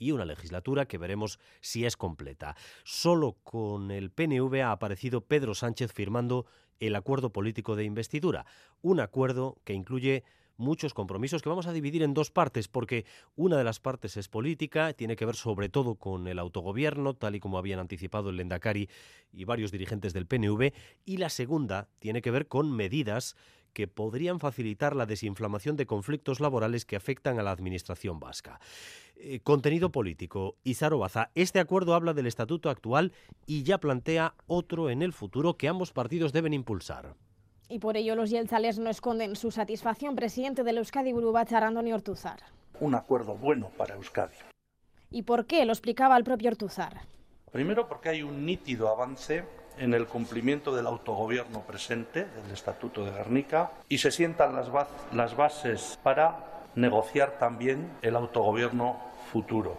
y 0.00 0.10
una 0.10 0.24
legislatura 0.24 0.86
que 0.86 0.98
veremos 0.98 1.38
si 1.60 1.84
es 1.84 1.96
completa. 1.96 2.56
Solo 2.82 3.36
con 3.44 3.92
el 3.92 4.10
PNV 4.10 4.62
ha 4.64 4.72
aparecido 4.72 5.20
Pedro 5.20 5.54
Sánchez 5.54 5.92
firmando 5.92 6.46
el 6.80 6.96
acuerdo 6.96 7.30
político 7.30 7.76
de 7.76 7.84
investidura, 7.84 8.46
un 8.80 8.98
acuerdo 8.98 9.58
que 9.64 9.74
incluye 9.74 10.24
muchos 10.56 10.94
compromisos 10.94 11.42
que 11.42 11.48
vamos 11.48 11.66
a 11.66 11.72
dividir 11.72 12.02
en 12.02 12.14
dos 12.14 12.30
partes, 12.30 12.68
porque 12.68 13.04
una 13.34 13.56
de 13.56 13.64
las 13.64 13.80
partes 13.80 14.16
es 14.16 14.28
política, 14.28 14.92
tiene 14.92 15.16
que 15.16 15.26
ver 15.26 15.34
sobre 15.34 15.68
todo 15.68 15.96
con 15.96 16.28
el 16.28 16.38
autogobierno, 16.38 17.14
tal 17.14 17.34
y 17.34 17.40
como 17.40 17.58
habían 17.58 17.80
anticipado 17.80 18.30
el 18.30 18.36
Lendakari 18.36 18.88
y 19.32 19.44
varios 19.44 19.72
dirigentes 19.72 20.12
del 20.12 20.26
PNV, 20.26 20.72
y 21.04 21.16
la 21.16 21.30
segunda 21.30 21.88
tiene 21.98 22.22
que 22.22 22.30
ver 22.30 22.46
con 22.46 22.70
medidas 22.70 23.36
que 23.72 23.88
podrían 23.88 24.40
facilitar 24.40 24.96
la 24.96 25.06
desinflamación 25.06 25.76
de 25.76 25.86
conflictos 25.86 26.40
laborales 26.40 26.84
que 26.84 26.96
afectan 26.96 27.38
a 27.38 27.42
la 27.42 27.52
administración 27.52 28.18
vasca. 28.20 28.60
Eh, 29.22 29.40
contenido 29.40 29.92
político. 29.92 30.56
Izaro 30.64 30.98
Baza, 30.98 31.30
este 31.34 31.60
acuerdo 31.60 31.94
habla 31.94 32.14
del 32.14 32.26
estatuto 32.26 32.70
actual 32.70 33.12
y 33.44 33.64
ya 33.64 33.76
plantea 33.76 34.34
otro 34.46 34.88
en 34.88 35.02
el 35.02 35.12
futuro 35.12 35.58
que 35.58 35.68
ambos 35.68 35.92
partidos 35.92 36.32
deben 36.32 36.54
impulsar. 36.54 37.16
Y 37.68 37.80
por 37.80 37.98
ello 37.98 38.16
los 38.16 38.30
yelzales 38.30 38.78
no 38.78 38.88
esconden 38.88 39.36
su 39.36 39.50
satisfacción. 39.50 40.16
Presidente 40.16 40.64
del 40.64 40.78
Euskadi 40.78 41.12
Burubachar, 41.12 41.64
Andoni 41.64 41.92
Ortuzar. 41.92 42.40
Un 42.80 42.94
acuerdo 42.94 43.34
bueno 43.34 43.70
para 43.76 43.94
Euskadi. 43.94 44.36
¿Y 45.10 45.22
por 45.22 45.44
qué? 45.44 45.66
Lo 45.66 45.72
explicaba 45.72 46.16
el 46.16 46.24
propio 46.24 46.48
Ortuzar. 46.48 47.02
Primero 47.52 47.88
porque 47.88 48.08
hay 48.08 48.22
un 48.22 48.46
nítido 48.46 48.88
avance 48.88 49.44
en 49.76 49.92
el 49.92 50.06
cumplimiento 50.06 50.74
del 50.74 50.86
autogobierno 50.86 51.60
presente, 51.60 52.20
del 52.24 52.52
Estatuto 52.52 53.04
de 53.04 53.10
Guernica, 53.10 53.70
y 53.86 53.98
se 53.98 54.10
sientan 54.10 54.56
las, 54.56 54.68
las 55.12 55.36
bases 55.36 55.98
para 56.02 56.64
negociar 56.74 57.38
también 57.38 57.90
el 58.00 58.16
autogobierno 58.16 59.09
futuro. 59.30 59.78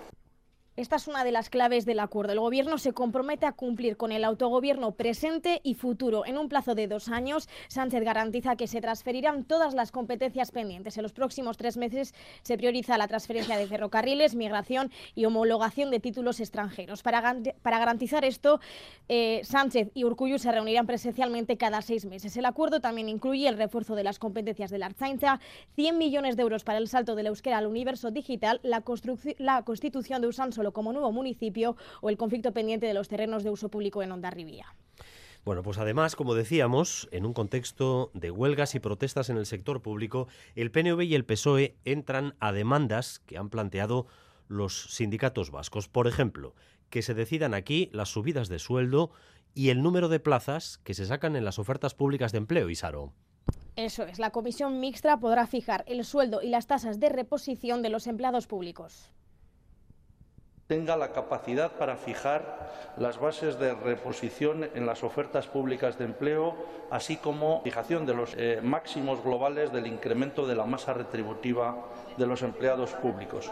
Esta 0.82 0.96
es 0.96 1.08
una 1.08 1.24
de 1.24 1.32
las 1.32 1.52
claves 1.52 1.86
del 1.86 2.00
acuerdo. 2.00 2.34
El 2.34 2.40
Gobierno 2.40 2.80
se 2.80 2.92
compromete 2.92 3.46
a 3.46 3.52
cumplir 3.52 3.98
con 3.98 4.12
el 4.12 4.24
autogobierno 4.24 4.94
presente 4.94 5.62
y 5.62 5.76
futuro. 5.76 6.26
En 6.26 6.40
un 6.40 6.50
plazo 6.50 6.74
de 6.74 6.88
dos 6.88 7.08
años, 7.08 7.48
Sánchez 7.68 8.04
garantiza 8.04 8.56
que 8.56 8.66
se 8.66 8.82
transferirán 8.82 9.44
todas 9.44 9.76
las 9.76 9.92
competencias 9.92 10.50
pendientes. 10.50 10.98
En 10.98 11.04
los 11.04 11.14
próximos 11.14 11.58
tres 11.58 11.78
meses 11.78 12.16
se 12.42 12.58
prioriza 12.58 12.98
la 12.98 13.08
transferencia 13.08 13.58
de 13.58 13.68
ferrocarriles, 13.68 14.34
migración 14.34 14.92
y 15.14 15.26
homologación 15.26 15.92
de 15.92 16.00
títulos 16.00 16.40
extranjeros. 16.40 17.04
Para, 17.04 17.22
garantizar 17.64 18.26
esto, 18.26 18.60
eh, 19.08 19.42
Sánchez 19.44 19.92
y 19.94 20.04
Urcullu 20.04 20.40
se 20.40 20.52
reunirán 20.52 20.88
presencialmente 20.88 21.58
cada 21.58 21.84
seis 21.84 22.06
meses. 22.06 22.36
El 22.38 22.46
acuerdo 22.46 22.82
también 22.82 23.08
incluye 23.08 23.48
el 23.48 23.56
refuerzo 23.56 23.94
de 23.94 24.04
las 24.04 24.18
competencias 24.18 24.72
de 24.72 24.80
la 24.80 24.88
Arzainza, 24.88 25.40
100 25.76 26.00
millones 26.00 26.38
de 26.38 26.42
euros 26.42 26.64
para 26.64 26.80
el 26.80 26.88
salto 26.88 27.14
de 27.14 27.22
la 27.22 27.30
euskera 27.30 27.60
al 27.60 27.68
universo 27.68 28.10
digital, 28.10 28.60
la, 28.64 28.84
la 29.38 29.62
constitución 29.62 30.22
de 30.22 30.28
Como 30.74 30.94
nuevo 30.94 31.12
municipio 31.12 31.76
o 32.02 32.10
el 32.10 32.18
conflicto 32.18 32.52
pendiente 32.52 32.86
de 32.86 32.94
los 32.94 33.08
terrenos 33.08 33.44
de 33.44 33.50
uso 33.50 33.70
público 33.70 34.04
en 34.04 34.12
Ondarribía. 34.12 34.76
Bueno, 35.44 35.64
pues 35.64 35.80
además, 35.80 36.16
como 36.16 36.36
decíamos, 36.36 37.10
en 37.12 37.26
un 37.26 37.34
contexto 37.34 38.12
de 38.14 38.30
huelgas 38.30 38.76
y 38.76 38.80
protestas 38.80 39.32
en 39.32 39.38
el 39.38 39.48
sector 39.48 39.82
público, 39.82 40.28
el 40.56 40.70
PNV 40.70 41.02
y 41.02 41.16
el 41.16 41.26
PSOE 41.26 41.76
entran 41.84 42.36
a 42.40 42.52
demandas 42.52 43.20
que 43.26 43.40
han 43.40 43.50
planteado 43.50 44.06
los 44.48 44.94
sindicatos 44.94 45.50
vascos. 45.50 45.88
Por 45.88 46.08
ejemplo, 46.08 46.54
que 46.92 47.02
se 47.02 47.16
decidan 47.16 47.56
aquí 47.56 47.90
las 47.92 48.10
subidas 48.10 48.50
de 48.50 48.60
sueldo 48.60 49.10
y 49.56 49.70
el 49.70 49.82
número 49.82 50.10
de 50.10 50.20
plazas 50.20 50.78
que 50.84 50.94
se 50.94 51.08
sacan 51.08 51.36
en 51.36 51.44
las 51.44 51.58
ofertas 51.58 51.96
públicas 51.96 52.32
de 52.32 52.38
empleo, 52.38 52.70
Isaro. 52.70 53.12
Eso 53.76 54.04
es, 54.04 54.20
la 54.20 54.30
comisión 54.30 54.80
mixta 54.80 55.20
podrá 55.20 55.48
fijar 55.48 55.84
el 55.88 56.06
sueldo 56.06 56.44
y 56.44 56.50
las 56.50 56.68
tasas 56.68 57.00
de 57.00 57.10
reposición 57.10 57.82
de 57.82 57.90
los 57.90 58.06
empleados 58.06 58.46
públicos 58.46 59.12
tenga 60.72 60.96
la 60.96 61.12
capacidad 61.12 61.70
para 61.74 61.98
fijar 61.98 62.96
las 62.96 63.20
bases 63.20 63.60
de 63.60 63.74
reposición 63.74 64.70
en 64.74 64.86
las 64.86 65.04
ofertas 65.04 65.46
públicas 65.48 65.98
de 65.98 66.06
empleo, 66.06 66.56
así 66.90 67.18
como 67.18 67.62
fijación 67.62 68.06
de 68.06 68.14
los 68.14 68.34
eh, 68.38 68.62
máximos 68.64 69.22
globales 69.22 69.74
del 69.74 69.86
incremento 69.86 70.48
de 70.48 70.56
la 70.56 70.66
masa 70.66 70.94
retributiva 70.94 71.76
de 72.18 72.26
los 72.26 72.42
empleados 72.42 72.92
públicos. 72.92 73.52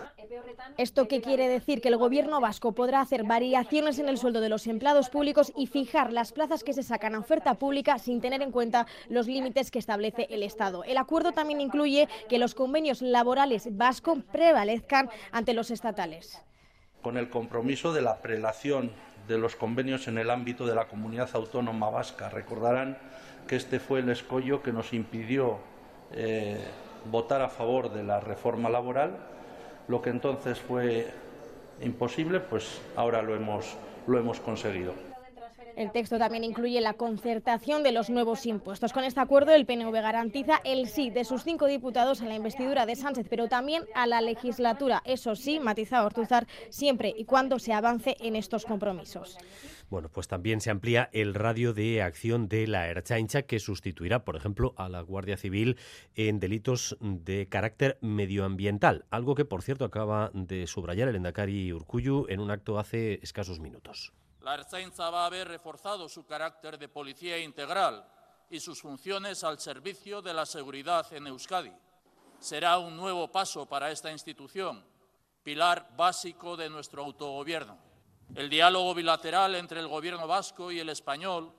¿Esto 0.77 1.09
qué 1.09 1.19
quiere 1.19 1.49
decir? 1.49 1.81
Que 1.81 1.89
el 1.89 1.97
Gobierno 1.97 2.39
vasco 2.39 2.71
podrá 2.71 3.01
hacer 3.01 3.25
variaciones 3.25 3.99
en 3.99 4.07
el 4.07 4.17
sueldo 4.17 4.39
de 4.39 4.47
los 4.47 4.65
empleados 4.65 5.09
públicos 5.09 5.51
y 5.57 5.67
fijar 5.67 6.13
las 6.13 6.31
plazas 6.31 6.63
que 6.63 6.71
se 6.71 6.83
sacan 6.83 7.15
a 7.15 7.19
oferta 7.19 7.55
pública 7.55 7.99
sin 7.99 8.21
tener 8.21 8.41
en 8.41 8.53
cuenta 8.53 8.87
los 9.09 9.27
límites 9.27 9.71
que 9.71 9.79
establece 9.79 10.27
el 10.29 10.41
Estado. 10.41 10.85
El 10.85 10.97
acuerdo 10.97 11.33
también 11.33 11.59
incluye 11.59 12.07
que 12.29 12.39
los 12.39 12.55
convenios 12.55 13.01
laborales 13.01 13.75
vascos 13.75 14.19
prevalezcan 14.31 15.09
ante 15.33 15.53
los 15.53 15.69
estatales 15.69 16.41
con 17.01 17.17
el 17.17 17.29
compromiso 17.29 17.93
de 17.93 18.01
la 18.01 18.17
prelación 18.17 18.91
de 19.27 19.37
los 19.37 19.55
convenios 19.55 20.07
en 20.07 20.17
el 20.17 20.29
ámbito 20.29 20.65
de 20.65 20.75
la 20.75 20.87
comunidad 20.87 21.29
autónoma 21.33 21.89
vasca. 21.89 22.29
Recordarán 22.29 22.97
que 23.47 23.55
este 23.55 23.79
fue 23.79 23.99
el 23.99 24.09
escollo 24.09 24.61
que 24.61 24.73
nos 24.73 24.93
impidió 24.93 25.59
eh, 26.11 26.59
votar 27.09 27.41
a 27.41 27.49
favor 27.49 27.91
de 27.93 28.03
la 28.03 28.19
reforma 28.19 28.69
laboral. 28.69 29.17
Lo 29.87 30.01
que 30.01 30.09
entonces 30.09 30.59
fue 30.59 31.07
imposible, 31.81 32.39
pues 32.39 32.81
ahora 32.95 33.21
lo 33.21 33.35
hemos, 33.35 33.75
lo 34.07 34.19
hemos 34.19 34.39
conseguido. 34.39 35.08
El 35.79 35.93
texto 35.93 36.17
también 36.17 36.43
incluye 36.43 36.81
la 36.81 36.95
concertación 36.95 37.83
de 37.83 37.93
los 37.93 38.09
nuevos 38.09 38.45
impuestos. 38.45 38.91
Con 38.91 39.05
este 39.05 39.21
acuerdo, 39.21 39.53
el 39.53 39.65
PNV 39.65 39.93
garantiza 39.93 40.59
el 40.65 40.89
sí 40.89 41.09
de 41.09 41.23
sus 41.23 41.45
cinco 41.45 41.67
diputados 41.67 42.21
a 42.21 42.25
la 42.25 42.35
investidura 42.35 42.85
de 42.85 42.97
Sánchez, 42.97 43.27
pero 43.29 43.47
también 43.47 43.85
a 43.95 44.05
la 44.05 44.19
legislatura. 44.19 45.01
Eso 45.05 45.37
sí, 45.37 45.57
matiza 45.61 46.03
Ortuzar, 46.03 46.47
siempre 46.67 47.13
y 47.17 47.23
cuando 47.23 47.59
se 47.59 47.71
avance 47.71 48.17
en 48.19 48.35
estos 48.35 48.65
compromisos. 48.65 49.37
Bueno, 49.89 50.09
pues 50.09 50.27
también 50.27 50.59
se 50.59 50.69
amplía 50.69 51.09
el 51.13 51.33
radio 51.33 51.73
de 51.73 52.01
acción 52.01 52.49
de 52.49 52.67
la 52.67 52.89
Erchaincha, 52.89 53.43
que 53.43 53.59
sustituirá, 53.59 54.25
por 54.25 54.35
ejemplo, 54.35 54.73
a 54.75 54.89
la 54.89 54.99
Guardia 54.99 55.37
Civil 55.37 55.77
en 56.13 56.41
delitos 56.41 56.97
de 56.99 57.47
carácter 57.47 57.97
medioambiental, 58.01 59.05
algo 59.11 59.33
que, 59.33 59.45
por 59.45 59.61
cierto, 59.61 59.85
acaba 59.85 60.29
de 60.33 60.67
subrayar 60.67 61.07
el 61.07 61.15
Endacari 61.15 61.71
Urcuyu 61.71 62.25
en 62.27 62.41
un 62.41 62.51
acto 62.51 62.79
hace 62.79 63.21
escasos 63.23 63.61
minutos. 63.61 64.11
La 64.41 64.53
Ertzaintza 64.53 65.09
va 65.09 65.23
a 65.23 65.25
haber 65.25 65.47
reforzado 65.47 66.07
su 66.07 66.25
carácter 66.25 66.77
de 66.77 66.87
policía 66.87 67.37
integral 67.37 68.05
y 68.49 68.59
sus 68.59 68.81
funciones 68.81 69.43
al 69.43 69.59
servicio 69.59 70.21
de 70.21 70.33
la 70.33 70.45
seguridad 70.45 71.11
en 71.13 71.27
Euskadi. 71.27 71.73
Será 72.39 72.77
un 72.77 72.95
nuevo 72.95 73.29
paso 73.29 73.65
para 73.65 73.91
esta 73.91 74.11
institución, 74.11 74.83
pilar 75.43 75.93
básico 75.97 76.55
de 76.55 76.69
nuestro 76.69 77.03
autogobierno. 77.03 77.77
El 78.33 78.49
diálogo 78.49 78.93
bilateral 78.93 79.55
entre 79.55 79.81
el 79.81 79.87
Gobierno 79.87 80.25
vasco 80.25 80.71
y 80.71 80.79
el 80.79 80.89
español, 80.89 81.51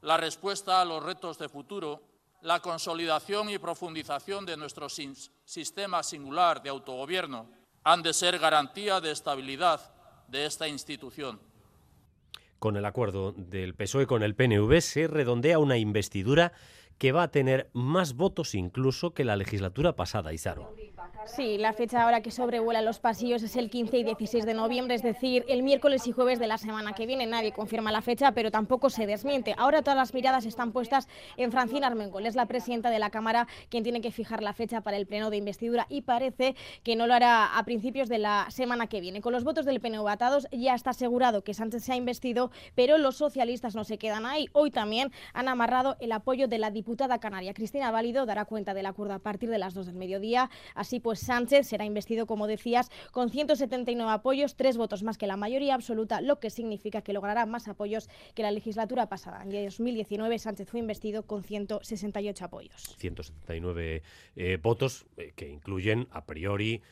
la 0.00 0.16
respuesta 0.16 0.80
a 0.80 0.84
los 0.84 1.02
retos 1.02 1.38
de 1.38 1.48
futuro, 1.48 2.02
la 2.42 2.60
consolidación 2.60 3.48
y 3.48 3.58
profundización 3.58 4.44
de 4.44 4.56
nuestro 4.56 4.88
sistema 4.88 6.02
singular 6.02 6.62
de 6.62 6.70
autogobierno 6.70 7.48
han 7.84 8.02
de 8.02 8.12
ser 8.12 8.38
garantía 8.38 9.00
de 9.00 9.12
estabilidad 9.12 9.80
de 10.26 10.46
esta 10.46 10.66
institución. 10.66 11.40
Con 12.64 12.78
el 12.78 12.86
acuerdo 12.86 13.32
del 13.32 13.74
PSOE 13.74 14.06
con 14.06 14.22
el 14.22 14.34
PNV 14.34 14.80
se 14.80 15.06
redondea 15.06 15.58
una 15.58 15.76
investidura 15.76 16.54
que 16.96 17.12
va 17.12 17.24
a 17.24 17.30
tener 17.30 17.68
más 17.74 18.14
votos 18.14 18.54
incluso 18.54 19.12
que 19.12 19.22
la 19.22 19.36
legislatura 19.36 19.96
pasada, 19.96 20.32
Izaro. 20.32 20.74
Sí, 21.26 21.56
la 21.58 21.72
fecha 21.72 22.02
ahora 22.02 22.20
que 22.20 22.30
sobrevuela 22.30 22.82
los 22.82 22.98
pasillos 22.98 23.42
es 23.42 23.56
el 23.56 23.70
15 23.70 23.96
y 23.98 24.04
16 24.04 24.44
de 24.44 24.52
noviembre, 24.52 24.94
es 24.94 25.02
decir, 25.02 25.44
el 25.48 25.62
miércoles 25.62 26.06
y 26.06 26.12
jueves 26.12 26.38
de 26.38 26.46
la 26.46 26.58
semana 26.58 26.92
que 26.92 27.06
viene. 27.06 27.26
Nadie 27.26 27.52
confirma 27.52 27.90
la 27.90 28.02
fecha, 28.02 28.32
pero 28.32 28.50
tampoco 28.50 28.90
se 28.90 29.06
desmiente. 29.06 29.54
Ahora 29.56 29.80
todas 29.80 29.96
las 29.96 30.12
miradas 30.12 30.44
están 30.44 30.72
puestas 30.72 31.08
en 31.36 31.50
Francina 31.50 31.86
Armengol, 31.86 32.26
es 32.26 32.34
la 32.34 32.46
presidenta 32.46 32.90
de 32.90 32.98
la 32.98 33.08
Cámara 33.08 33.48
quien 33.70 33.82
tiene 33.82 34.02
que 34.02 34.12
fijar 34.12 34.42
la 34.42 34.52
fecha 34.52 34.82
para 34.82 34.98
el 34.98 35.06
pleno 35.06 35.30
de 35.30 35.38
investidura 35.38 35.86
y 35.88 36.02
parece 36.02 36.56
que 36.82 36.94
no 36.94 37.06
lo 37.06 37.14
hará 37.14 37.58
a 37.58 37.64
principios 37.64 38.08
de 38.08 38.18
la 38.18 38.46
semana 38.50 38.86
que 38.86 39.00
viene. 39.00 39.22
Con 39.22 39.32
los 39.32 39.44
votos 39.44 39.64
del 39.64 39.80
PNV 39.80 40.06
atados 40.06 40.46
ya 40.52 40.74
está 40.74 40.90
asegurado 40.90 41.42
que 41.42 41.54
Sánchez 41.54 41.84
se 41.84 41.92
ha 41.94 41.96
investido, 41.96 42.50
pero 42.74 42.98
los 42.98 43.16
socialistas 43.16 43.74
no 43.74 43.84
se 43.84 43.96
quedan 43.96 44.26
ahí. 44.26 44.48
Hoy 44.52 44.70
también 44.70 45.10
han 45.32 45.48
amarrado 45.48 45.96
el 46.00 46.12
apoyo 46.12 46.48
de 46.48 46.58
la 46.58 46.70
diputada 46.70 47.18
canaria 47.18 47.54
Cristina 47.54 47.90
Válido, 47.90 48.26
dará 48.26 48.44
cuenta 48.44 48.74
del 48.74 48.86
acuerdo 48.86 49.14
a 49.14 49.20
partir 49.20 49.48
de 49.48 49.58
las 49.58 49.72
2 49.72 49.86
del 49.86 49.96
mediodía. 49.96 50.50
Así 50.74 51.00
pues, 51.00 51.13
Sánchez 51.16 51.66
será 51.66 51.84
investido, 51.84 52.26
como 52.26 52.46
decías, 52.46 52.90
con 53.12 53.30
179 53.30 54.10
apoyos, 54.10 54.56
tres 54.56 54.76
votos 54.76 55.02
más 55.02 55.18
que 55.18 55.26
la 55.26 55.36
mayoría 55.36 55.74
absoluta, 55.74 56.20
lo 56.20 56.40
que 56.40 56.50
significa 56.50 57.02
que 57.02 57.12
logrará 57.12 57.46
más 57.46 57.68
apoyos 57.68 58.08
que 58.34 58.42
la 58.42 58.50
legislatura 58.50 59.08
pasada. 59.08 59.42
En 59.42 59.50
2019 59.50 60.38
Sánchez 60.38 60.68
fue 60.68 60.80
investido 60.80 61.26
con 61.26 61.42
168 61.42 62.44
apoyos. 62.44 62.96
179 62.98 64.02
eh, 64.36 64.58
votos 64.62 65.06
eh, 65.16 65.32
que 65.34 65.48
incluyen 65.48 66.08
a 66.10 66.24
priori 66.24 66.82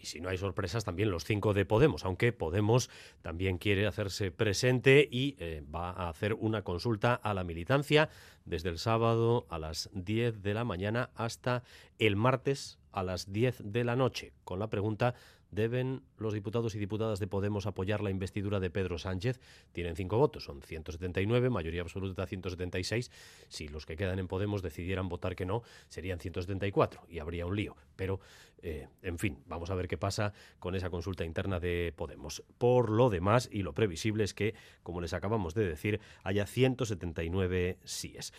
y 0.00 0.06
si 0.06 0.20
no 0.20 0.30
hay 0.30 0.38
sorpresas, 0.38 0.84
también 0.84 1.10
los 1.10 1.24
cinco 1.24 1.52
de 1.52 1.66
Podemos, 1.66 2.04
aunque 2.04 2.32
Podemos 2.32 2.88
también 3.22 3.58
quiere 3.58 3.86
hacerse 3.86 4.30
presente 4.30 5.06
y 5.10 5.36
eh, 5.38 5.62
va 5.72 5.90
a 5.90 6.08
hacer 6.08 6.34
una 6.34 6.62
consulta 6.62 7.14
a 7.14 7.34
la 7.34 7.44
militancia 7.44 8.08
desde 8.46 8.70
el 8.70 8.78
sábado 8.78 9.46
a 9.50 9.58
las 9.58 9.90
10 9.92 10.42
de 10.42 10.54
la 10.54 10.64
mañana 10.64 11.10
hasta 11.14 11.62
el 11.98 12.16
martes 12.16 12.79
a 12.92 13.02
las 13.02 13.32
10 13.32 13.62
de 13.64 13.84
la 13.84 13.96
noche, 13.96 14.32
con 14.44 14.58
la 14.58 14.68
pregunta 14.68 15.14
¿Deben 15.50 16.02
los 16.16 16.32
diputados 16.32 16.74
y 16.74 16.78
diputadas 16.78 17.18
de 17.18 17.26
Podemos 17.26 17.66
apoyar 17.66 18.02
la 18.02 18.10
investidura 18.10 18.60
de 18.60 18.70
Pedro 18.70 18.98
Sánchez? 18.98 19.40
Tienen 19.72 19.96
cinco 19.96 20.16
votos, 20.16 20.44
son 20.44 20.62
179, 20.62 21.50
mayoría 21.50 21.82
absoluta 21.82 22.26
176. 22.26 23.10
Si 23.48 23.68
los 23.68 23.84
que 23.84 23.96
quedan 23.96 24.18
en 24.20 24.28
Podemos 24.28 24.62
decidieran 24.62 25.08
votar 25.08 25.34
que 25.34 25.46
no, 25.46 25.62
serían 25.88 26.20
174 26.20 27.02
y 27.08 27.18
habría 27.18 27.46
un 27.46 27.56
lío. 27.56 27.76
Pero, 27.96 28.20
eh, 28.62 28.86
en 29.02 29.18
fin, 29.18 29.38
vamos 29.46 29.70
a 29.70 29.74
ver 29.74 29.88
qué 29.88 29.98
pasa 29.98 30.32
con 30.60 30.76
esa 30.76 30.88
consulta 30.88 31.24
interna 31.24 31.58
de 31.58 31.92
Podemos. 31.96 32.44
Por 32.58 32.90
lo 32.90 33.10
demás, 33.10 33.48
y 33.50 33.62
lo 33.62 33.74
previsible 33.74 34.22
es 34.22 34.34
que, 34.34 34.54
como 34.84 35.00
les 35.00 35.14
acabamos 35.14 35.54
de 35.54 35.66
decir, 35.66 36.00
haya 36.22 36.46
179 36.46 37.78
síes. 37.82 38.32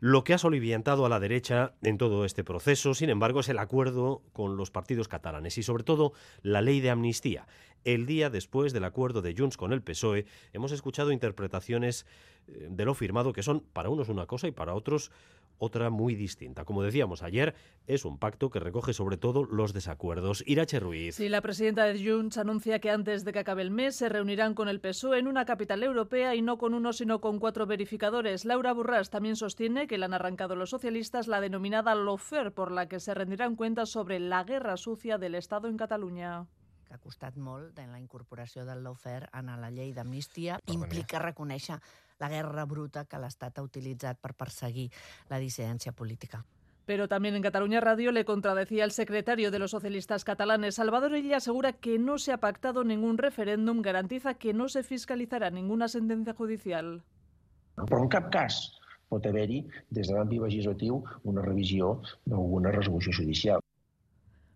Lo 0.00 0.24
que 0.24 0.34
ha 0.34 0.38
soliviantado 0.38 1.06
a 1.06 1.08
la 1.08 1.20
derecha 1.20 1.74
en 1.82 1.98
todo 1.98 2.24
este 2.24 2.44
proceso, 2.44 2.94
sin 2.94 3.10
embargo, 3.10 3.40
es 3.40 3.48
el 3.48 3.58
acuerdo 3.58 4.22
con 4.32 4.56
los 4.56 4.70
partidos 4.70 5.08
catalanes 5.08 5.58
y 5.58 5.62
sobre 5.62 5.84
todo 5.84 6.12
la 6.42 6.62
ley 6.62 6.80
de 6.80 6.90
amnistía. 6.90 7.46
El 7.86 8.04
día 8.04 8.30
después 8.30 8.72
del 8.72 8.82
acuerdo 8.82 9.22
de 9.22 9.32
Junts 9.32 9.56
con 9.56 9.72
el 9.72 9.80
PSOE, 9.80 10.26
hemos 10.52 10.72
escuchado 10.72 11.12
interpretaciones 11.12 12.04
eh, 12.48 12.66
de 12.68 12.84
lo 12.84 12.94
firmado 12.94 13.32
que 13.32 13.44
son 13.44 13.60
para 13.60 13.90
unos 13.90 14.08
una 14.08 14.26
cosa 14.26 14.48
y 14.48 14.50
para 14.50 14.74
otros 14.74 15.12
otra 15.58 15.88
muy 15.88 16.16
distinta. 16.16 16.64
Como 16.64 16.82
decíamos 16.82 17.22
ayer, 17.22 17.54
es 17.86 18.04
un 18.04 18.18
pacto 18.18 18.50
que 18.50 18.58
recoge 18.58 18.92
sobre 18.92 19.18
todo 19.18 19.44
los 19.44 19.72
desacuerdos. 19.72 20.42
Irache 20.48 20.80
Ruiz. 20.80 21.14
Sí, 21.14 21.28
la 21.28 21.42
presidenta 21.42 21.84
de 21.84 22.04
Junts 22.04 22.38
anuncia 22.38 22.80
que 22.80 22.90
antes 22.90 23.24
de 23.24 23.32
que 23.32 23.38
acabe 23.38 23.62
el 23.62 23.70
mes 23.70 23.94
se 23.94 24.08
reunirán 24.08 24.54
con 24.54 24.68
el 24.68 24.80
PSOE 24.80 25.20
en 25.20 25.28
una 25.28 25.44
capital 25.44 25.84
europea 25.84 26.34
y 26.34 26.42
no 26.42 26.58
con 26.58 26.74
uno 26.74 26.92
sino 26.92 27.20
con 27.20 27.38
cuatro 27.38 27.66
verificadores. 27.66 28.44
Laura 28.44 28.72
Burras 28.72 29.10
también 29.10 29.36
sostiene 29.36 29.86
que 29.86 29.96
le 29.96 30.06
han 30.06 30.12
arrancado 30.12 30.56
los 30.56 30.70
socialistas 30.70 31.28
la 31.28 31.40
denominada 31.40 31.94
lofer 31.94 32.50
por 32.50 32.72
la 32.72 32.88
que 32.88 32.98
se 32.98 33.14
rendirán 33.14 33.54
cuentas 33.54 33.90
sobre 33.90 34.18
la 34.18 34.42
guerra 34.42 34.76
sucia 34.76 35.18
del 35.18 35.36
Estado 35.36 35.68
en 35.68 35.76
Cataluña 35.76 36.48
que 36.86 36.94
ha 36.94 37.02
costat 37.02 37.36
molt 37.36 37.78
en 37.82 37.92
la 37.92 38.00
incorporació 38.00 38.64
del 38.64 38.84
lawfare 38.84 39.28
en 39.34 39.50
la 39.60 39.70
llei 39.70 39.92
d'amnistia, 39.92 40.60
implica 40.72 41.22
reconèixer 41.22 41.80
la 42.20 42.28
guerra 42.32 42.64
bruta 42.64 43.04
que 43.04 43.18
l'Estat 43.20 43.58
ha 43.58 43.66
utilitzat 43.66 44.20
per 44.22 44.34
perseguir 44.34 44.90
la 45.28 45.40
dissidència 45.42 45.92
política. 45.92 46.44
Pero 46.86 47.08
también 47.08 47.34
en 47.34 47.42
Cataluña 47.42 47.80
Radio 47.80 48.12
le 48.12 48.24
contradecía 48.24 48.84
el 48.84 48.92
secretario 48.92 49.50
de 49.50 49.58
los 49.58 49.72
socialistas 49.72 50.22
catalanes. 50.22 50.76
Salvador 50.76 51.16
Illa 51.16 51.38
asegura 51.38 51.72
que 51.72 51.98
no 51.98 52.16
se 52.16 52.32
ha 52.32 52.38
pactado 52.38 52.84
ningún 52.84 53.18
referéndum, 53.18 53.82
garantiza 53.82 54.34
que 54.34 54.54
no 54.54 54.68
se 54.68 54.84
fiscalitzarà 54.84 55.50
ninguna 55.50 55.90
sentència 55.90 56.38
judicial. 56.38 57.02
Però 57.76 57.98
en 58.00 58.08
cap 58.08 58.30
cas 58.30 58.62
pot 59.10 59.26
haver-hi, 59.26 59.64
des 59.90 60.06
de 60.06 60.14
l'àmbit 60.14 60.46
legislatiu, 60.46 61.02
una 61.26 61.42
revisió 61.42 61.96
d'alguna 62.24 62.70
resolució 62.70 63.12
judicial. 63.18 63.65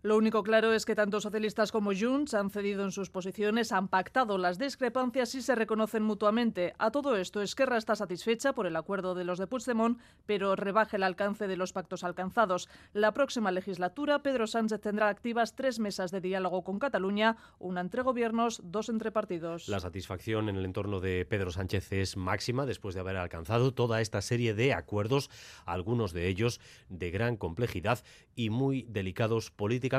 Lo 0.02 0.16
único 0.16 0.42
claro 0.42 0.72
es 0.72 0.86
que 0.86 0.94
tanto 0.94 1.20
socialistas 1.20 1.72
como 1.72 1.92
Junts 1.94 2.32
han 2.32 2.48
cedido 2.48 2.84
en 2.84 2.90
sus 2.90 3.10
posiciones, 3.10 3.70
han 3.70 3.88
pactado 3.88 4.38
las 4.38 4.58
discrepancias 4.58 5.34
y 5.34 5.42
se 5.42 5.54
reconocen 5.54 6.02
mutuamente. 6.02 6.72
A 6.78 6.90
todo 6.90 7.16
esto, 7.16 7.42
Esquerra 7.42 7.76
está 7.76 7.94
satisfecha 7.94 8.54
por 8.54 8.66
el 8.66 8.76
acuerdo 8.76 9.14
de 9.14 9.24
los 9.24 9.38
de 9.38 9.46
Puigdemont, 9.46 10.00
pero 10.24 10.56
rebaja 10.56 10.96
el 10.96 11.02
alcance 11.02 11.48
de 11.48 11.58
los 11.58 11.74
pactos 11.74 12.02
alcanzados. 12.02 12.66
La 12.94 13.12
próxima 13.12 13.50
legislatura, 13.50 14.22
Pedro 14.22 14.46
Sánchez 14.46 14.80
tendrá 14.80 15.10
activas 15.10 15.54
tres 15.54 15.78
mesas 15.78 16.10
de 16.10 16.22
diálogo 16.22 16.64
con 16.64 16.78
Cataluña, 16.78 17.36
una 17.58 17.82
entre 17.82 18.00
gobiernos, 18.00 18.62
dos 18.64 18.88
entre 18.88 19.12
partidos. 19.12 19.68
La 19.68 19.80
satisfacción 19.80 20.48
en 20.48 20.56
el 20.56 20.64
entorno 20.64 21.00
de 21.00 21.26
Pedro 21.26 21.50
Sánchez 21.50 21.92
es 21.92 22.16
máxima 22.16 22.64
después 22.64 22.94
de 22.94 23.02
haber 23.02 23.18
alcanzado 23.18 23.74
toda 23.74 24.00
esta 24.00 24.22
serie 24.22 24.54
de 24.54 24.72
acuerdos, 24.72 25.28
algunos 25.66 26.14
de 26.14 26.28
ellos 26.28 26.58
de 26.88 27.10
gran 27.10 27.36
complejidad 27.36 28.02
y 28.34 28.48
muy 28.48 28.86
delicados 28.88 29.50
políticamente 29.50 29.89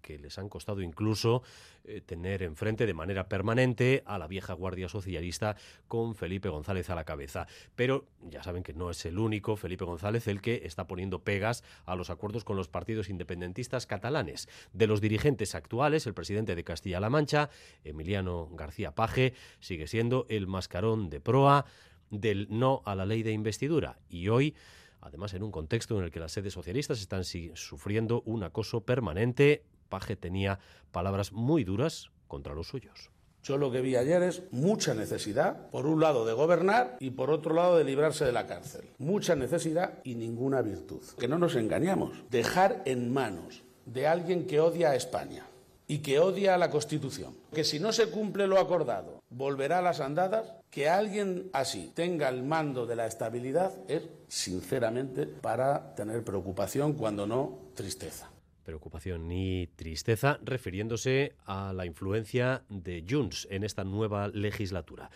que 0.00 0.18
les 0.18 0.38
han 0.38 0.48
costado 0.48 0.80
incluso 0.80 1.42
eh, 1.84 2.00
tener 2.00 2.42
enfrente 2.42 2.86
de 2.86 2.94
manera 2.94 3.28
permanente 3.28 4.02
a 4.06 4.18
la 4.18 4.26
vieja 4.26 4.54
Guardia 4.54 4.88
Socialista 4.88 5.56
con 5.88 6.14
Felipe 6.14 6.48
González 6.48 6.88
a 6.88 6.94
la 6.94 7.04
cabeza. 7.04 7.46
Pero 7.74 8.06
ya 8.22 8.42
saben 8.42 8.62
que 8.62 8.72
no 8.72 8.90
es 8.90 9.04
el 9.04 9.18
único 9.18 9.56
Felipe 9.56 9.84
González 9.84 10.28
el 10.28 10.40
que 10.40 10.62
está 10.64 10.86
poniendo 10.86 11.24
pegas 11.24 11.64
a 11.84 11.96
los 11.96 12.10
acuerdos 12.10 12.44
con 12.44 12.56
los 12.56 12.68
partidos 12.68 13.10
independentistas 13.10 13.86
catalanes. 13.86 14.48
De 14.72 14.86
los 14.86 15.00
dirigentes 15.00 15.54
actuales, 15.54 16.06
el 16.06 16.14
presidente 16.14 16.54
de 16.54 16.64
Castilla-La 16.64 17.10
Mancha, 17.10 17.50
Emiliano 17.84 18.48
García 18.52 18.94
Paje, 18.94 19.34
sigue 19.58 19.86
siendo 19.86 20.26
el 20.28 20.46
mascarón 20.46 21.10
de 21.10 21.20
proa 21.20 21.66
del 22.10 22.46
no 22.50 22.82
a 22.84 22.94
la 22.94 23.06
ley 23.06 23.22
de 23.22 23.32
investidura. 23.32 23.98
Y 24.08 24.28
hoy 24.28 24.54
además 25.00 25.34
en 25.34 25.42
un 25.42 25.50
contexto 25.50 25.98
en 25.98 26.04
el 26.04 26.10
que 26.10 26.20
las 26.20 26.32
sedes 26.32 26.52
socialistas 26.52 27.00
están 27.00 27.24
sufriendo 27.24 28.22
un 28.26 28.42
acoso 28.42 28.82
permanente. 28.82 29.64
Paje 29.88 30.16
tenía 30.16 30.58
palabras 30.92 31.32
muy 31.32 31.64
duras 31.64 32.10
contra 32.28 32.54
los 32.54 32.68
suyos. 32.68 33.10
Yo 33.42 33.56
lo 33.56 33.72
que 33.72 33.80
vi 33.80 33.96
ayer 33.96 34.22
es 34.22 34.42
mucha 34.50 34.94
necesidad, 34.94 35.70
por 35.70 35.86
un 35.86 36.00
lado, 36.00 36.26
de 36.26 36.34
gobernar 36.34 36.96
y 37.00 37.10
por 37.10 37.30
otro 37.30 37.54
lado, 37.54 37.78
de 37.78 37.84
librarse 37.84 38.24
de 38.24 38.32
la 38.32 38.46
cárcel. 38.46 38.90
Mucha 38.98 39.34
necesidad 39.34 39.98
y 40.04 40.14
ninguna 40.14 40.60
virtud. 40.60 41.02
Que 41.18 41.26
no 41.26 41.38
nos 41.38 41.56
engañamos. 41.56 42.12
Dejar 42.30 42.82
en 42.84 43.12
manos 43.12 43.62
de 43.86 44.06
alguien 44.06 44.46
que 44.46 44.60
odia 44.60 44.90
a 44.90 44.94
España 44.94 45.46
y 45.90 45.98
que 45.98 46.20
odia 46.20 46.54
a 46.54 46.58
la 46.58 46.70
Constitución, 46.70 47.34
que 47.52 47.64
si 47.64 47.80
no 47.80 47.92
se 47.92 48.10
cumple 48.10 48.46
lo 48.46 48.60
acordado, 48.60 49.20
volverá 49.28 49.78
a 49.78 49.82
las 49.82 49.98
andadas, 49.98 50.52
que 50.70 50.88
alguien 50.88 51.50
así 51.52 51.90
tenga 51.96 52.28
el 52.28 52.44
mando 52.44 52.86
de 52.86 52.94
la 52.94 53.06
estabilidad 53.06 53.72
es, 53.88 54.02
sinceramente, 54.30 55.26
para 55.26 55.94
tener 55.96 56.22
preocupación, 56.22 56.92
cuando 56.92 57.26
no 57.26 57.58
tristeza. 57.74 58.30
Preocupación 58.64 59.26
ni 59.26 59.66
tristeza, 59.74 60.38
refiriéndose 60.42 61.34
a 61.46 61.72
la 61.72 61.84
influencia 61.84 62.62
de 62.68 63.04
Junts 63.08 63.48
en 63.50 63.64
esta 63.64 63.82
nueva 63.82 64.28
legislatura. 64.28 65.10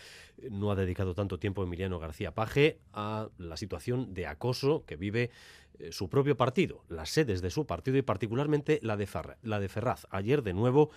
No 0.51 0.73
ha 0.73 0.75
dedicado 0.75 1.15
tanto 1.15 1.39
tiempo 1.39 1.63
Emiliano 1.63 2.01
García 2.01 2.35
Paje 2.35 2.81
a 2.93 3.29
la 3.39 3.57
situación 3.57 4.15
de 4.15 4.27
acoso 4.27 4.85
que 4.85 4.97
vive 4.97 5.31
eh, 5.79 5.93
su 5.93 6.09
propio 6.09 6.37
partido, 6.37 6.83
las 6.89 7.11
sedes 7.11 7.41
de 7.41 7.51
su 7.51 7.67
partido 7.67 7.97
y 7.97 8.03
particularmente 8.03 8.81
la 8.83 8.97
de, 8.97 9.09
la 9.43 9.61
de 9.61 9.69
Ferraz. 9.69 10.09
Ayer, 10.11 10.43
de 10.43 10.55
nuevo, 10.55 10.91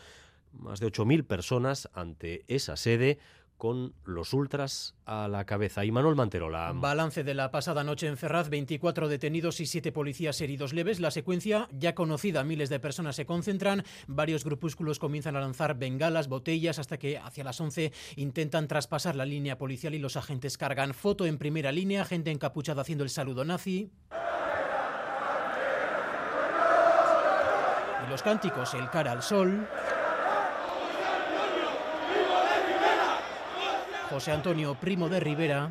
más 0.53 0.79
de 0.79 0.87
8.000 0.87 1.23
personas 1.23 1.87
ante 1.93 2.43
esa 2.47 2.77
sede 2.77 3.19
con 3.57 3.93
los 4.05 4.33
ultras 4.33 4.95
a 5.05 5.27
la 5.27 5.45
cabeza. 5.45 5.83
Y 5.83 5.91
Manuel 5.91 6.15
Manterola. 6.15 6.71
Balance 6.75 7.23
de 7.23 7.33
la 7.33 7.51
pasada 7.51 7.83
noche 7.83 8.07
en 8.07 8.17
Ferraz, 8.17 8.49
24 8.49 9.07
detenidos 9.07 9.59
y 9.59 9.65
7 9.65 9.91
policías 9.91 10.39
heridos 10.41 10.73
leves. 10.73 10.99
La 10.99 11.11
secuencia 11.11 11.67
ya 11.71 11.95
conocida, 11.95 12.43
miles 12.43 12.69
de 12.69 12.79
personas 12.79 13.15
se 13.15 13.25
concentran, 13.25 13.83
varios 14.07 14.43
grupúsculos 14.43 14.99
comienzan 14.99 15.35
a 15.35 15.41
lanzar 15.41 15.75
bengalas, 15.75 16.27
botellas, 16.27 16.79
hasta 16.79 16.97
que 16.97 17.17
hacia 17.17 17.43
las 17.43 17.59
11 17.59 17.91
intentan 18.15 18.67
traspasar 18.67 19.15
la 19.15 19.25
línea 19.25 19.57
policial 19.57 19.95
y 19.95 19.99
los 19.99 20.17
agentes 20.17 20.57
cargan. 20.57 20.93
Foto 20.93 21.25
en 21.25 21.37
primera 21.37 21.71
línea, 21.71 22.05
gente 22.05 22.31
encapuchada 22.31 22.81
haciendo 22.81 23.03
el 23.03 23.09
saludo 23.09 23.43
nazi. 23.43 23.91
Y 28.05 28.09
los 28.09 28.21
cánticos, 28.21 28.73
el 28.75 28.89
cara 28.89 29.11
al 29.11 29.23
sol. 29.23 29.67
José 34.09 34.31
Antonio 34.31 34.75
Primo 34.75 35.09
de 35.09 35.19
Rivera. 35.19 35.69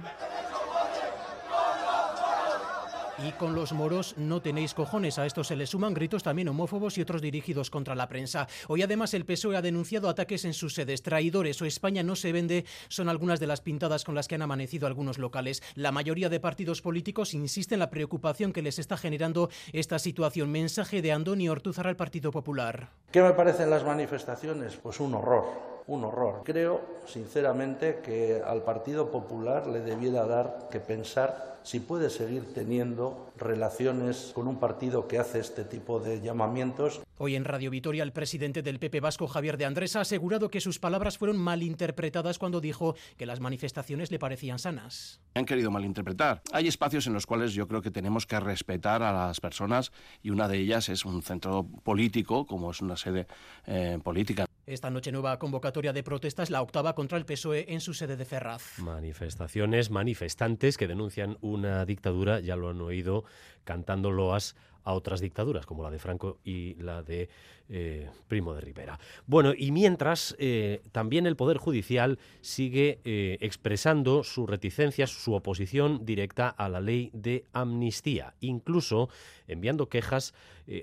Y 3.27 3.33
con 3.33 3.55
los 3.55 3.72
moros 3.72 4.14
no 4.18 4.42
tenéis 4.42 4.75
cojones. 4.75 5.18
A 5.18 5.25
esto 5.25 5.42
se 5.42 5.57
le 5.57 5.66
suman 5.66 5.94
gritos 5.94 6.22
también 6.22 6.49
homófobos 6.49 6.99
y 6.99 7.01
otros 7.01 7.22
dirigidos 7.22 7.70
contra 7.70 7.94
la 7.94 8.09
prensa. 8.09 8.46
Hoy 8.68 8.83
además 8.83 9.14
el 9.14 9.25
PSOE 9.25 9.57
ha 9.57 9.62
denunciado 9.62 10.11
ataques 10.11 10.44
en 10.44 10.53
sus 10.53 10.75
sedes. 10.75 11.03
Traidores 11.03 11.62
o 11.62 11.64
España 11.64 12.03
no 12.03 12.14
se 12.14 12.33
vende 12.33 12.66
son 12.88 13.09
algunas 13.09 13.40
de 13.40 13.46
las 13.46 13.62
pintadas 13.62 14.05
con 14.05 14.14
las 14.14 14.29
que 14.29 14.35
han 14.35 14.42
amanecido 14.42 14.87
algunos 14.87 15.16
locales. 15.16 15.62
La 15.75 15.92
mayoría 15.92 16.29
de 16.29 16.38
partidos 16.38 16.83
políticos 16.83 17.33
insisten 17.33 17.77
en 17.77 17.81
la 17.81 17.90
preocupación 17.90 18.53
que 18.53 18.62
les 18.62 18.79
está 18.79 18.99
generando 18.99 19.49
esta 19.72 19.99
situación. 19.99 20.53
Mensaje 20.53 21.01
de 21.01 21.12
Andoni 21.12 21.49
Ortuzar 21.49 21.87
al 21.87 21.96
Partido 21.96 22.31
Popular. 22.31 22.90
¿Qué 23.11 23.22
me 23.22 23.33
parecen 23.33 23.70
las 23.70 23.83
manifestaciones? 23.83 24.77
Pues 24.77 25.01
un 25.01 25.14
horror 25.14 25.76
un 25.87 26.05
horror. 26.05 26.42
Creo, 26.44 26.81
sinceramente, 27.07 28.01
que 28.05 28.42
al 28.44 28.62
Partido 28.62 29.11
Popular 29.11 29.66
le 29.66 29.81
debiera 29.81 30.27
dar 30.27 30.68
que 30.70 30.81
pensar 30.81 31.57
si 31.66 31.81
puede 31.81 32.11
seguir 32.11 32.55
teniendo 32.55 33.33
relaciones 33.37 34.31
con 34.33 34.46
un 34.46 34.61
partido 34.61 35.09
que 35.09 35.18
hace 35.18 35.40
este 35.40 35.64
tipo 35.64 35.99
de 35.99 36.20
llamamientos. 36.20 37.01
Hoy 37.18 37.35
en 37.35 37.44
Radio 37.44 37.72
Vitoria 37.72 38.05
el 38.05 38.12
presidente 38.12 38.62
del 38.62 38.79
PP 38.79 39.01
Vasco 39.01 39.27
Javier 39.27 39.57
de 39.57 39.64
Andrés 39.64 39.96
ha 39.96 40.03
asegurado 40.03 40.49
que 40.49 40.61
sus 40.61 40.79
palabras 40.79 41.18
fueron 41.18 41.38
malinterpretadas 41.38 42.38
cuando 42.38 42.61
dijo 42.61 42.94
que 43.16 43.27
las 43.27 43.40
manifestaciones 43.40 44.12
le 44.12 44.20
parecían 44.20 44.61
sanas. 44.61 45.20
Han 45.35 45.44
querido 45.44 45.72
malinterpretar. 45.72 46.40
Hay 46.53 46.68
espacios 46.68 47.09
en 47.09 47.14
los 47.14 47.27
cuales 47.27 47.53
yo 47.53 47.66
creo 47.66 47.83
que 47.83 47.90
tenemos 47.90 48.27
que 48.27 48.38
respetar 48.38 49.03
a 49.03 49.12
las 49.12 49.40
personas 49.40 49.90
y 50.22 50.31
una 50.31 50.46
de 50.46 50.59
ellas 50.59 50.88
es 50.88 51.05
un 51.05 51.20
centro 51.22 51.66
político 51.83 52.46
como 52.46 52.70
es 52.70 52.81
una 52.81 52.96
sede 52.96 53.27
eh, 53.66 53.99
política. 54.05 54.46
Esta 54.66 54.90
noche 54.90 55.12
nueva 55.12 55.38
convocatoria 55.38 55.92
de 55.92 56.02
protestas, 56.02 56.50
la 56.50 56.61
octava 56.61 56.96
contra 56.96 57.18
el 57.18 57.24
PSOE 57.24 57.66
en 57.68 57.81
su 57.81 57.94
sede 57.94 58.16
de 58.16 58.24
Ferraz. 58.24 58.81
Manifestaciones, 58.81 59.90
manifestantes 59.90 60.76
que 60.76 60.88
denuncian 60.88 61.38
una 61.40 61.85
dictadura, 61.85 62.40
ya 62.40 62.57
lo 62.57 62.70
han 62.70 62.81
oído, 62.81 63.22
cantando 63.62 64.11
loas 64.11 64.57
a 64.83 64.92
otras 64.92 65.20
dictaduras, 65.20 65.66
como 65.66 65.85
la 65.85 65.90
de 65.92 66.00
Franco 66.00 66.40
y 66.42 66.74
la 66.83 67.05
de 67.05 67.29
eh, 67.68 68.09
Primo 68.29 68.55
de 68.55 68.61
Rivera. 68.61 68.98
Bueno, 69.26 69.52
y 69.57 69.72
mientras, 69.72 70.37
eh, 70.38 70.83
también 70.92 71.26
el 71.26 71.37
Poder 71.37 71.59
Judicial 71.59 72.18
sigue 72.40 73.00
eh, 73.05 73.38
expresando 73.40 74.22
sus 74.24 74.48
reticencias, 74.48 75.11
su 75.11 75.35
oposición 75.35 76.05
directa 76.05 76.48
a 76.48 76.68
la 76.68 76.81
ley 76.81 77.11
de 77.12 77.44
amnistía, 77.52 78.35
incluso 78.40 79.09
enviando 79.48 79.88
quejas 79.88 80.35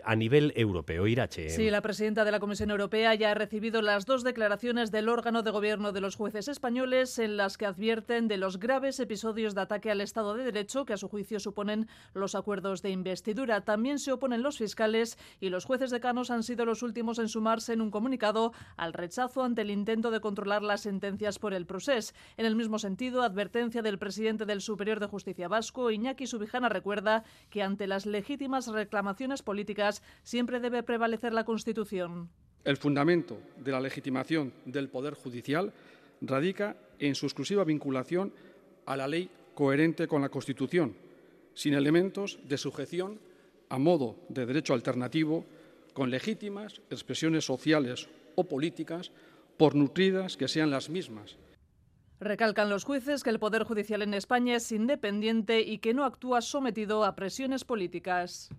a 0.05 0.15
nivel 0.15 0.53
europeo. 0.55 1.07
Irache. 1.07 1.49
Sí, 1.49 1.69
la 1.69 1.81
presidenta 1.81 2.23
de 2.23 2.31
la 2.31 2.39
Comisión 2.39 2.71
Europea 2.71 3.13
ya 3.15 3.31
ha 3.31 3.33
recibido 3.33 3.81
las 3.81 4.05
dos 4.05 4.23
declaraciones 4.23 4.91
del 4.91 5.09
órgano 5.09 5.43
de 5.43 5.51
gobierno 5.51 5.91
de 5.91 5.99
los 5.99 6.15
jueces 6.15 6.47
españoles 6.47 7.19
en 7.19 7.35
las 7.35 7.57
que 7.57 7.65
advierten 7.65 8.29
de 8.29 8.37
los 8.37 8.59
graves 8.59 9.01
episodios 9.01 9.55
de 9.55 9.61
ataque 9.61 9.91
al 9.91 9.99
Estado 9.99 10.35
de 10.35 10.45
Derecho 10.45 10.85
que 10.85 10.93
a 10.93 10.97
su 10.97 11.09
juicio 11.09 11.41
suponen 11.41 11.89
los 12.13 12.33
acuerdos 12.33 12.81
de 12.81 12.91
investidura. 12.91 13.65
También 13.65 13.99
se 13.99 14.13
oponen 14.13 14.41
los 14.41 14.57
fiscales 14.57 15.17
y 15.41 15.49
los 15.49 15.65
jueces 15.65 15.91
decanos 15.91 16.31
han 16.31 16.43
sido 16.43 16.63
los 16.63 16.72
los 16.73 16.81
últimos 16.81 17.19
en 17.19 17.29
sumarse 17.29 17.71
en 17.73 17.81
un 17.81 17.91
comunicado 17.91 18.51
al 18.77 18.93
rechazo 18.93 19.43
ante 19.43 19.61
el 19.61 19.69
intento 19.69 20.09
de 20.09 20.19
controlar 20.19 20.63
las 20.63 20.81
sentencias 20.81 21.37
por 21.37 21.53
el 21.53 21.67
procés. 21.67 22.15
En 22.35 22.47
el 22.47 22.55
mismo 22.55 22.79
sentido, 22.79 23.21
advertencia 23.21 23.83
del 23.83 23.99
presidente 23.99 24.47
del 24.47 24.59
Superior 24.59 24.99
de 24.99 25.05
Justicia 25.05 25.47
Vasco, 25.47 25.91
Iñaki 25.91 26.25
Subijana, 26.25 26.69
recuerda 26.69 27.25
que 27.51 27.61
ante 27.61 27.85
las 27.85 28.07
legítimas 28.07 28.65
reclamaciones 28.69 29.43
políticas 29.43 30.01
siempre 30.23 30.59
debe 30.59 30.81
prevalecer 30.81 31.31
la 31.31 31.43
Constitución. 31.43 32.31
El 32.63 32.77
fundamento 32.77 33.37
de 33.57 33.71
la 33.71 33.79
legitimación 33.79 34.51
del 34.65 34.89
Poder 34.89 35.13
Judicial 35.13 35.71
radica 36.21 36.75
en 36.97 37.13
su 37.13 37.27
exclusiva 37.27 37.63
vinculación 37.65 38.33
a 38.87 38.97
la 38.97 39.07
ley 39.07 39.29
coherente 39.53 40.07
con 40.07 40.23
la 40.23 40.29
Constitución, 40.29 40.95
sin 41.53 41.75
elementos 41.75 42.39
de 42.49 42.57
sujeción 42.57 43.19
a 43.69 43.77
modo 43.77 44.15
de 44.29 44.47
derecho 44.47 44.73
alternativo 44.73 45.45
con 45.93 46.09
legítimas 46.09 46.81
expresiones 46.89 47.45
sociales 47.45 48.09
o 48.35 48.45
políticas, 48.45 49.11
por 49.57 49.75
nutridas 49.75 50.35
que 50.35 50.47
sean 50.47 50.71
las 50.71 50.89
mismas. 50.89 51.37
Recalcan 52.19 52.69
los 52.69 52.83
jueces 52.83 53.23
que 53.23 53.29
el 53.29 53.39
Poder 53.39 53.63
Judicial 53.63 54.01
en 54.01 54.13
España 54.13 54.55
es 54.55 54.71
independiente 54.71 55.61
y 55.61 55.79
que 55.79 55.93
no 55.93 56.05
actúa 56.05 56.41
sometido 56.41 57.03
a 57.03 57.15
presiones 57.15 57.63
políticas. 57.63 58.49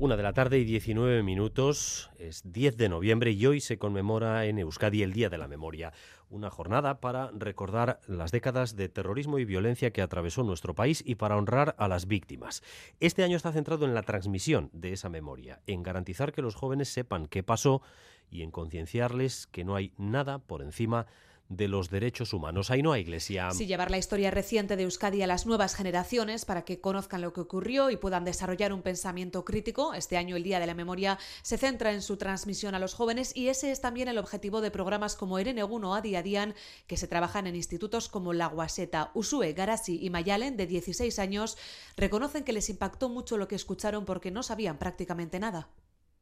Una 0.00 0.16
de 0.16 0.22
la 0.22 0.32
tarde 0.32 0.60
y 0.60 0.64
19 0.64 1.24
minutos, 1.24 2.08
es 2.20 2.42
10 2.44 2.76
de 2.76 2.88
noviembre 2.88 3.32
y 3.32 3.44
hoy 3.46 3.60
se 3.60 3.78
conmemora 3.78 4.46
en 4.46 4.60
Euskadi 4.60 5.02
el 5.02 5.12
Día 5.12 5.28
de 5.28 5.38
la 5.38 5.48
Memoria, 5.48 5.92
una 6.30 6.50
jornada 6.50 7.00
para 7.00 7.30
recordar 7.32 8.00
las 8.06 8.30
décadas 8.30 8.76
de 8.76 8.88
terrorismo 8.88 9.38
y 9.38 9.44
violencia 9.44 9.92
que 9.92 10.02
atravesó 10.02 10.42
nuestro 10.42 10.74
país 10.74 11.02
y 11.06 11.14
para 11.14 11.36
honrar 11.36 11.74
a 11.78 11.88
las 11.88 12.06
víctimas. 12.06 12.62
Este 13.00 13.24
año 13.24 13.36
está 13.36 13.52
centrado 13.52 13.84
en 13.84 13.94
la 13.94 14.02
transmisión 14.02 14.70
de 14.72 14.92
esa 14.92 15.08
memoria, 15.08 15.60
en 15.66 15.82
garantizar 15.82 16.32
que 16.32 16.42
los 16.42 16.54
jóvenes 16.54 16.88
sepan 16.88 17.26
qué 17.26 17.42
pasó 17.42 17.82
y 18.30 18.42
en 18.42 18.50
concienciarles 18.50 19.46
que 19.46 19.64
no 19.64 19.74
hay 19.74 19.92
nada 19.96 20.38
por 20.38 20.62
encima 20.62 21.04
de 21.04 21.27
de 21.48 21.68
los 21.68 21.90
derechos 21.90 22.32
humanos. 22.32 22.70
Ahí 22.70 22.82
no 22.82 22.92
hay 22.92 23.02
iglesia. 23.02 23.50
Sí, 23.52 23.66
llevar 23.66 23.90
la 23.90 23.98
historia 23.98 24.30
reciente 24.30 24.76
de 24.76 24.82
Euskadi 24.82 25.22
a 25.22 25.26
las 25.26 25.46
nuevas 25.46 25.74
generaciones 25.74 26.44
para 26.44 26.64
que 26.64 26.80
conozcan 26.80 27.22
lo 27.22 27.32
que 27.32 27.40
ocurrió 27.40 27.90
y 27.90 27.96
puedan 27.96 28.24
desarrollar 28.24 28.72
un 28.72 28.82
pensamiento 28.82 29.44
crítico. 29.44 29.94
Este 29.94 30.16
año 30.16 30.36
el 30.36 30.42
Día 30.42 30.60
de 30.60 30.66
la 30.66 30.74
Memoria 30.74 31.18
se 31.42 31.58
centra 31.58 31.92
en 31.92 32.02
su 32.02 32.16
transmisión 32.16 32.74
a 32.74 32.78
los 32.78 32.94
jóvenes 32.94 33.34
y 33.34 33.48
ese 33.48 33.70
es 33.70 33.80
también 33.80 34.08
el 34.08 34.18
objetivo 34.18 34.60
de 34.60 34.70
programas 34.70 35.16
como 35.16 35.38
Erenegun 35.38 35.84
o 35.84 35.94
Adi 35.94 36.16
Adian, 36.16 36.54
que 36.86 36.96
se 36.96 37.08
trabajan 37.08 37.46
en 37.46 37.56
institutos 37.56 38.08
como 38.08 38.32
La 38.32 38.46
Guaseta. 38.46 39.10
Usue, 39.14 39.52
Garasi 39.54 39.98
y 40.02 40.10
Mayalen, 40.10 40.56
de 40.56 40.66
16 40.66 41.18
años, 41.18 41.56
reconocen 41.96 42.44
que 42.44 42.52
les 42.52 42.68
impactó 42.68 43.08
mucho 43.08 43.38
lo 43.38 43.48
que 43.48 43.54
escucharon 43.54 44.04
porque 44.04 44.30
no 44.30 44.42
sabían 44.42 44.78
prácticamente 44.78 45.40
nada 45.40 45.68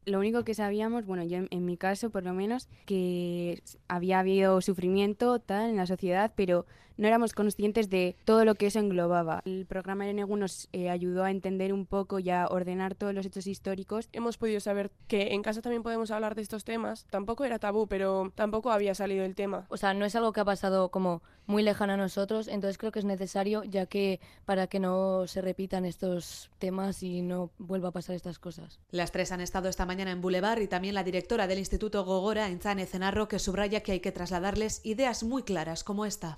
lo 0.07 0.19
único 0.19 0.43
que 0.43 0.53
sabíamos, 0.53 1.05
bueno, 1.05 1.23
yo 1.23 1.39
en, 1.49 1.65
mi 1.65 1.77
caso 1.77 2.09
por 2.09 2.23
lo 2.23 2.33
menos, 2.33 2.67
que 2.85 3.61
había 3.87 4.19
habido 4.19 4.61
sufrimiento 4.61 5.39
tal 5.39 5.69
en 5.69 5.75
la 5.75 5.85
sociedad, 5.85 6.31
pero 6.35 6.65
no 6.97 7.07
éramos 7.07 7.33
conscientes 7.33 7.89
de 7.89 8.15
todo 8.25 8.45
lo 8.45 8.55
que 8.55 8.67
eso 8.67 8.79
englobaba. 8.79 9.41
El 9.45 9.65
programa 9.65 10.05
de 10.05 10.13
NEGU 10.13 10.35
nos 10.37 10.67
eh, 10.73 10.89
ayudó 10.89 11.23
a 11.23 11.31
entender 11.31 11.73
un 11.73 11.85
poco 11.85 12.19
y 12.19 12.29
a 12.29 12.47
ordenar 12.47 12.95
todos 12.95 13.13
los 13.13 13.25
hechos 13.25 13.47
históricos. 13.47 14.09
Hemos 14.11 14.37
podido 14.37 14.59
saber 14.59 14.91
que 15.07 15.33
en 15.33 15.43
casa 15.43 15.61
también 15.61 15.83
podemos 15.83 16.11
hablar 16.11 16.35
de 16.35 16.41
estos 16.41 16.63
temas. 16.63 17.05
Tampoco 17.09 17.45
era 17.45 17.59
tabú, 17.59 17.87
pero 17.87 18.31
tampoco 18.35 18.71
había 18.71 18.95
salido 18.95 19.23
el 19.23 19.35
tema. 19.35 19.65
O 19.69 19.77
sea, 19.77 19.93
no 19.93 20.05
es 20.05 20.15
algo 20.15 20.33
que 20.33 20.41
ha 20.41 20.45
pasado 20.45 20.89
como 20.89 21.21
muy 21.45 21.63
lejano 21.63 21.93
a 21.93 21.97
nosotros, 21.97 22.49
entonces 22.49 22.77
creo 22.77 22.91
que 22.91 22.99
es 22.99 23.05
necesario, 23.05 23.63
ya 23.63 23.85
que 23.85 24.19
para 24.45 24.67
que 24.67 24.79
no 24.79 25.27
se 25.27 25.41
repitan 25.41 25.85
estos 25.85 26.51
temas 26.59 27.01
y 27.03 27.21
no 27.21 27.51
vuelva 27.57 27.89
a 27.89 27.93
pasar 27.93 28.15
estas 28.15 28.37
cosas. 28.37 28.79
Las 28.91 29.13
tres 29.13 29.31
han 29.31 29.39
estado 29.39 29.69
esta 29.69 29.85
mañana 29.85 30.11
en 30.11 30.21
Boulevard 30.21 30.59
y 30.61 30.67
también 30.67 30.93
la 30.93 31.05
directora 31.05 31.47
del 31.47 31.59
Instituto 31.59 32.03
Gogora, 32.03 32.49
Enzane 32.49 32.85
Cenarro, 32.85 33.29
que 33.29 33.39
subraya 33.39 33.81
que 33.81 33.93
hay 33.93 33.99
que 34.01 34.11
trasladarles 34.11 34.81
ideas 34.83 35.23
muy 35.23 35.43
claras 35.43 35.85
como 35.85 36.05
esta 36.05 36.37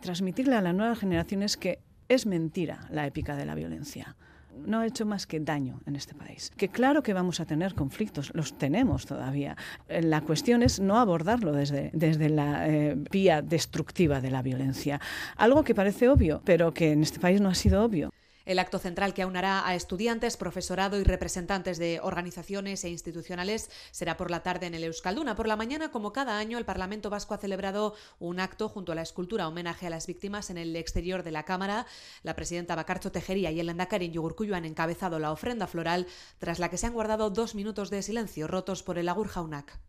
transmitirle 0.00 0.54
a 0.54 0.62
las 0.62 0.74
nuevas 0.74 0.98
generaciones 0.98 1.56
que 1.56 1.80
es 2.08 2.26
mentira 2.26 2.86
la 2.90 3.06
épica 3.06 3.36
de 3.36 3.44
la 3.44 3.54
violencia. 3.54 4.16
No 4.64 4.78
ha 4.78 4.86
hecho 4.86 5.04
más 5.04 5.26
que 5.26 5.38
daño 5.38 5.80
en 5.84 5.96
este 5.96 6.14
país. 6.14 6.50
Que 6.56 6.68
claro 6.68 7.02
que 7.02 7.12
vamos 7.12 7.40
a 7.40 7.44
tener 7.44 7.74
conflictos, 7.74 8.32
los 8.34 8.56
tenemos 8.56 9.04
todavía. 9.04 9.54
Eh, 9.88 10.00
la 10.00 10.22
cuestión 10.22 10.62
es 10.62 10.80
no 10.80 10.98
abordarlo 10.98 11.52
desde, 11.52 11.90
desde 11.92 12.30
la 12.30 12.66
eh, 12.66 12.96
vía 13.10 13.42
destructiva 13.42 14.22
de 14.22 14.30
la 14.30 14.40
violencia. 14.40 14.98
Algo 15.36 15.62
que 15.62 15.74
parece 15.74 16.08
obvio, 16.08 16.40
pero 16.44 16.72
que 16.72 16.92
en 16.92 17.02
este 17.02 17.20
país 17.20 17.40
no 17.40 17.50
ha 17.50 17.54
sido 17.54 17.84
obvio. 17.84 18.10
El 18.46 18.60
acto 18.60 18.78
central 18.78 19.12
que 19.12 19.22
aunará 19.22 19.66
a 19.66 19.74
estudiantes, 19.74 20.36
profesorado 20.36 21.00
y 21.00 21.04
representantes 21.04 21.78
de 21.78 21.98
organizaciones 22.00 22.84
e 22.84 22.88
institucionales 22.88 23.68
será 23.90 24.16
por 24.16 24.30
la 24.30 24.44
tarde 24.44 24.66
en 24.66 24.74
el 24.74 24.84
Euskalduna. 24.84 25.34
Por 25.34 25.48
la 25.48 25.56
mañana, 25.56 25.90
como 25.90 26.12
cada 26.12 26.38
año, 26.38 26.56
el 26.56 26.64
Parlamento 26.64 27.10
Vasco 27.10 27.34
ha 27.34 27.38
celebrado 27.38 27.96
un 28.20 28.38
acto 28.38 28.68
junto 28.68 28.92
a 28.92 28.94
la 28.94 29.02
escultura 29.02 29.48
homenaje 29.48 29.88
a 29.88 29.90
las 29.90 30.06
víctimas 30.06 30.48
en 30.50 30.58
el 30.58 30.76
exterior 30.76 31.24
de 31.24 31.32
la 31.32 31.42
Cámara. 31.42 31.86
La 32.22 32.36
presidenta 32.36 32.76
Bacarcho 32.76 33.10
Tejería 33.10 33.50
y 33.50 33.58
el 33.58 33.66
Landakarin 33.66 34.12
Yugurcuyo 34.12 34.54
han 34.54 34.64
encabezado 34.64 35.18
la 35.18 35.32
ofrenda 35.32 35.66
floral, 35.66 36.06
tras 36.38 36.60
la 36.60 36.70
que 36.70 36.78
se 36.78 36.86
han 36.86 36.94
guardado 36.94 37.30
dos 37.30 37.56
minutos 37.56 37.90
de 37.90 38.00
silencio 38.02 38.46
rotos 38.46 38.84
por 38.84 38.96
el 38.96 39.08
Agur 39.08 39.26
Jaunak. 39.26 39.80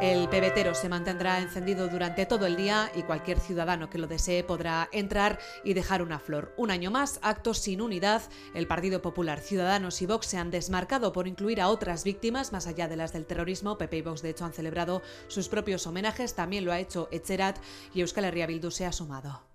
El 0.00 0.30
pebetero 0.30 0.74
se 0.74 0.88
mantendrá 0.88 1.40
encendido 1.40 1.86
durante 1.88 2.24
todo 2.24 2.46
el 2.46 2.56
día 2.56 2.90
y 2.94 3.02
cualquier 3.02 3.38
ciudadano 3.38 3.90
que 3.90 3.98
lo 3.98 4.06
desee 4.06 4.42
podrá 4.42 4.88
entrar 4.92 5.38
y 5.62 5.74
dejar 5.74 6.00
una 6.00 6.18
flor. 6.18 6.54
Un 6.56 6.70
año 6.70 6.90
más, 6.90 7.18
actos 7.20 7.58
sin 7.58 7.82
unidad. 7.82 8.22
El 8.54 8.66
Partido 8.66 9.02
Popular, 9.02 9.40
Ciudadanos 9.40 10.00
y 10.00 10.06
Vox 10.06 10.26
se 10.26 10.38
han 10.38 10.50
desmarcado 10.50 11.12
por 11.12 11.28
incluir 11.28 11.60
a 11.60 11.68
otras 11.68 12.02
víctimas 12.02 12.50
más 12.50 12.66
allá 12.66 12.88
de 12.88 12.96
las 12.96 13.12
del 13.12 13.26
terrorismo. 13.26 13.76
PP 13.76 13.98
y 13.98 14.02
Vox, 14.02 14.22
de 14.22 14.30
hecho, 14.30 14.46
han 14.46 14.54
celebrado 14.54 15.02
sus 15.28 15.48
propios 15.48 15.86
homenajes. 15.86 16.34
También 16.34 16.64
lo 16.64 16.72
ha 16.72 16.80
hecho 16.80 17.08
Etzerat 17.10 17.58
y 17.92 18.00
Euskal 18.00 18.24
Herria 18.24 18.46
Bildu 18.46 18.70
se 18.70 18.86
ha 18.86 18.92
sumado. 18.92 19.49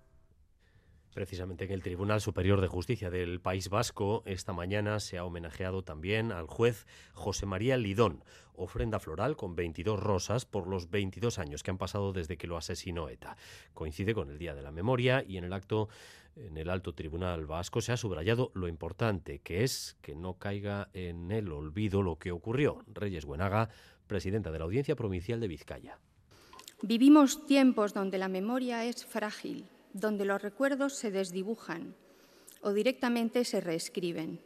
Precisamente 1.16 1.64
en 1.64 1.70
el 1.70 1.82
Tribunal 1.82 2.20
Superior 2.20 2.60
de 2.60 2.68
Justicia 2.68 3.08
del 3.08 3.40
País 3.40 3.70
Vasco, 3.70 4.22
esta 4.26 4.52
mañana 4.52 5.00
se 5.00 5.16
ha 5.16 5.24
homenajeado 5.24 5.82
también 5.82 6.30
al 6.30 6.46
juez 6.46 6.86
José 7.14 7.46
María 7.46 7.78
Lidón, 7.78 8.22
ofrenda 8.54 9.00
floral 9.00 9.34
con 9.34 9.56
22 9.56 9.98
rosas 9.98 10.44
por 10.44 10.66
los 10.66 10.90
22 10.90 11.38
años 11.38 11.62
que 11.62 11.70
han 11.70 11.78
pasado 11.78 12.12
desde 12.12 12.36
que 12.36 12.46
lo 12.46 12.58
asesinó 12.58 13.08
ETA. 13.08 13.38
Coincide 13.72 14.12
con 14.12 14.28
el 14.28 14.36
Día 14.36 14.54
de 14.54 14.60
la 14.60 14.72
Memoria 14.72 15.24
y 15.26 15.38
en 15.38 15.44
el 15.44 15.54
acto 15.54 15.88
en 16.36 16.58
el 16.58 16.68
Alto 16.68 16.92
Tribunal 16.92 17.46
Vasco 17.46 17.80
se 17.80 17.92
ha 17.92 17.96
subrayado 17.96 18.50
lo 18.52 18.68
importante 18.68 19.38
que 19.38 19.64
es 19.64 19.96
que 20.02 20.14
no 20.14 20.34
caiga 20.34 20.90
en 20.92 21.32
el 21.32 21.50
olvido 21.50 22.02
lo 22.02 22.16
que 22.18 22.30
ocurrió. 22.30 22.84
Reyes 22.88 23.24
Buenaga, 23.24 23.70
presidenta 24.06 24.52
de 24.52 24.58
la 24.58 24.66
Audiencia 24.66 24.96
Provincial 24.96 25.40
de 25.40 25.48
Vizcaya. 25.48 25.98
Vivimos 26.82 27.46
tiempos 27.46 27.94
donde 27.94 28.18
la 28.18 28.28
memoria 28.28 28.84
es 28.84 29.06
frágil 29.06 29.70
donde 30.00 30.24
los 30.24 30.42
recuerdos 30.42 30.94
se 30.94 31.10
desdibujan 31.10 31.94
o 32.60 32.72
directamente 32.72 33.44
se 33.44 33.60
reescriben, 33.60 34.40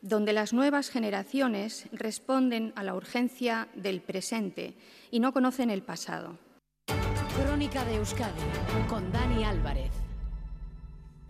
donde 0.00 0.32
las 0.32 0.52
nuevas 0.52 0.90
generaciones 0.90 1.86
responden 1.92 2.72
a 2.76 2.82
la 2.82 2.94
urgencia 2.94 3.68
del 3.74 4.00
presente 4.00 4.74
y 5.10 5.20
no 5.20 5.32
conocen 5.32 5.70
el 5.70 5.82
pasado. 5.82 6.38
Crónica 7.44 7.84
de 7.84 7.96
Euskadi 7.96 8.42
con 8.88 9.10
Dani 9.12 9.44
Álvarez. 9.44 10.01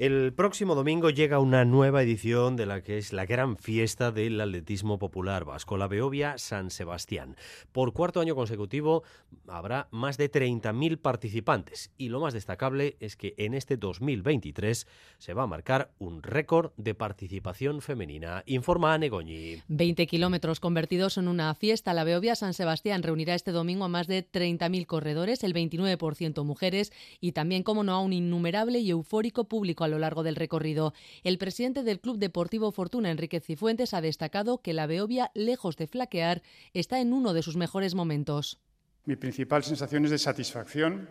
El 0.02 0.32
próximo 0.32 0.74
domingo 0.74 1.10
llega 1.10 1.38
una 1.38 1.64
nueva 1.64 2.02
edición 2.02 2.56
de 2.56 2.66
la 2.66 2.82
que 2.82 2.98
es 2.98 3.12
la 3.12 3.24
gran 3.24 3.56
fiesta 3.56 4.10
del 4.10 4.40
atletismo 4.40 4.98
popular 4.98 5.44
vasco, 5.44 5.76
la 5.76 5.86
Beovia 5.86 6.38
San 6.38 6.72
Sebastián. 6.72 7.36
Por 7.70 7.92
cuarto 7.92 8.20
año 8.20 8.34
consecutivo 8.34 9.04
habrá 9.46 9.86
más 9.92 10.16
de 10.16 10.28
30.000 10.28 10.98
participantes 10.98 11.92
y 11.98 12.08
lo 12.08 12.18
más 12.18 12.34
destacable 12.34 12.96
es 12.98 13.14
que 13.14 13.34
en 13.36 13.54
este 13.54 13.76
2023 13.76 14.88
se 15.18 15.34
va 15.34 15.44
a 15.44 15.46
marcar 15.46 15.92
un 16.00 16.24
récord 16.24 16.72
de 16.76 16.96
participación 16.96 17.80
femenina. 17.80 18.42
Informa 18.46 18.98
Negoñi. 18.98 19.62
20 19.68 20.08
kilómetros 20.08 20.58
convertidos 20.58 21.16
en 21.16 21.28
una 21.28 21.54
fiesta. 21.54 21.94
La 21.94 22.02
Beovia 22.02 22.34
San 22.34 22.54
Sebastián 22.54 23.04
reunirá 23.04 23.36
este 23.36 23.52
domingo 23.52 23.84
a 23.84 23.88
más 23.88 24.08
de 24.08 24.28
30.000 24.28 24.84
corredores, 24.84 25.44
el 25.44 25.54
29% 25.54 26.42
mujeres 26.42 26.92
y 27.20 27.30
también, 27.30 27.62
como 27.62 27.84
no, 27.84 27.92
a 27.92 28.00
un 28.00 28.12
innumerable 28.12 28.80
y 28.80 28.90
eufórico 28.90 29.44
público 29.44 29.91
lo 29.92 30.00
largo 30.00 30.24
del 30.24 30.35
recorrido. 30.35 30.92
El 31.22 31.38
presidente 31.38 31.85
del 31.85 32.00
Club 32.00 32.18
Deportivo 32.18 32.72
Fortuna, 32.72 33.11
Enrique 33.11 33.40
Cifuentes, 33.40 33.94
ha 33.94 34.00
destacado 34.00 34.59
que 34.59 34.72
la 34.72 34.87
Beovia, 34.87 35.31
lejos 35.35 35.76
de 35.76 35.87
flaquear, 35.87 36.42
está 36.74 37.00
en 37.00 37.12
uno 37.12 37.33
de 37.33 37.42
sus 37.42 37.57
mejores 37.57 37.94
momentos. 37.94 38.59
Mi 39.05 39.16
principal 39.16 39.62
sensación 39.62 40.05
es 40.05 40.11
de 40.11 40.18
satisfacción 40.18 41.09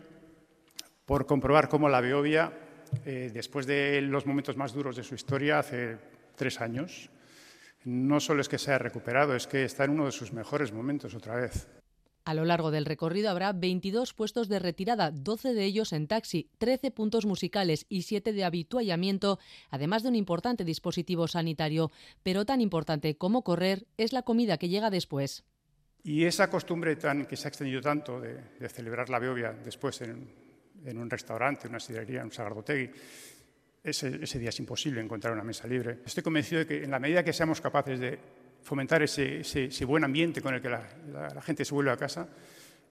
por 1.06 1.26
comprobar 1.26 1.70
cómo 1.70 1.90
la 1.90 2.02
Beovia, 2.02 2.54
eh, 3.06 3.32
después 3.34 3.66
de 3.66 4.02
los 4.02 4.26
momentos 4.26 4.58
más 4.58 4.74
duros 4.74 4.96
de 4.96 5.04
su 5.04 5.16
historia, 5.16 5.60
hace 5.60 5.98
tres 6.36 6.60
años, 6.62 7.10
no 7.84 8.20
solo 8.20 8.42
es 8.42 8.50
que 8.50 8.58
se 8.58 8.72
haya 8.72 8.80
recuperado, 8.80 9.36
es 9.36 9.48
que 9.48 9.64
está 9.64 9.86
en 9.86 9.92
uno 9.92 10.06
de 10.06 10.12
sus 10.12 10.34
mejores 10.34 10.72
momentos 10.72 11.14
otra 11.16 11.36
vez. 11.36 11.68
A 12.24 12.36
lo 12.36 12.46
largo 12.46 12.70
del 12.70 12.86
recorrido 12.86 13.32
habrá 13.32 13.52
22 13.52 14.14
puestos 14.14 14.48
de 14.48 14.60
retirada, 14.60 15.10
12 15.12 15.54
de 15.54 15.66
ellos 15.66 15.92
en 15.92 16.08
taxi, 16.08 16.50
13 16.60 16.92
puntos 16.92 17.26
musicales 17.26 17.86
y 17.90 18.04
7 18.04 18.32
de 18.32 18.44
habituallamiento, 18.44 19.40
además 19.72 20.04
de 20.04 20.10
un 20.10 20.16
importante 20.16 20.64
dispositivo 20.64 21.28
sanitario. 21.28 21.92
Pero 22.22 22.46
tan 22.46 22.62
importante 22.62 23.18
como 23.18 23.44
correr 23.44 23.88
es 23.98 24.14
la 24.14 24.22
comida 24.22 24.58
que 24.58 24.70
llega 24.70 24.92
después. 24.92 25.44
Y 26.04 26.26
esa 26.26 26.50
costumbre 26.50 26.96
tan, 26.96 27.26
que 27.26 27.36
se 27.36 27.48
ha 27.48 27.50
extendido 27.50 27.82
tanto 27.82 28.20
de, 28.20 28.70
celebrar 28.70 29.10
la 29.10 29.20
Beovia 29.20 29.52
después 29.52 30.02
en, 30.02 30.28
un 30.86 31.10
restaurante, 31.10 31.68
una 31.68 31.80
sidrería, 31.80 32.24
un 32.24 32.32
Sagardotegui, 32.32 32.92
ese, 33.84 34.20
ese 34.22 34.40
día 34.40 34.50
es 34.50 34.60
imposible 34.60 35.02
encontrar 35.02 35.34
una 35.34 35.44
mesa 35.44 35.68
libre. 35.68 36.00
Estoy 36.06 36.22
convencido 36.22 36.60
de 36.60 36.68
que 36.68 36.84
en 36.84 36.92
la 36.92 37.00
medida 37.00 37.24
que 37.24 37.34
seamos 37.34 37.62
capaces 37.62 38.00
de 38.00 38.20
fomentar 38.62 39.02
ese, 39.02 39.86
buen 39.86 40.04
ambiente 40.04 40.42
con 40.42 40.54
el 40.54 40.62
que 40.62 40.70
la, 40.70 41.42
gente 41.42 41.66
se 41.66 41.74
vuelve 41.74 41.92
a 41.92 41.98
casa, 41.98 42.28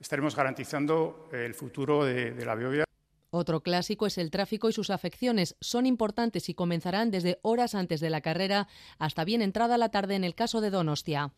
estaremos 0.00 0.34
garantizando 0.34 1.28
el 1.32 1.54
futuro 1.54 2.04
de, 2.04 2.44
la 2.44 2.54
Beovia. 2.54 2.84
Otro 3.32 3.62
clásico 3.62 4.06
es 4.06 4.18
el 4.18 4.30
tráfico 4.30 4.68
y 4.68 4.72
sus 4.72 4.90
afecciones. 4.90 5.56
Son 5.60 5.86
importantes 5.86 6.48
y 6.48 6.54
comenzarán 6.54 7.12
desde 7.12 7.38
horas 7.42 7.76
antes 7.76 8.00
de 8.00 8.10
la 8.10 8.20
carrera 8.20 8.66
hasta 8.98 9.24
bien 9.24 9.40
entrada 9.40 9.78
la 9.78 9.90
tarde 9.90 10.16
en 10.16 10.24
el 10.24 10.34
caso 10.34 10.60
de 10.60 10.70
Donostia. 10.70 11.32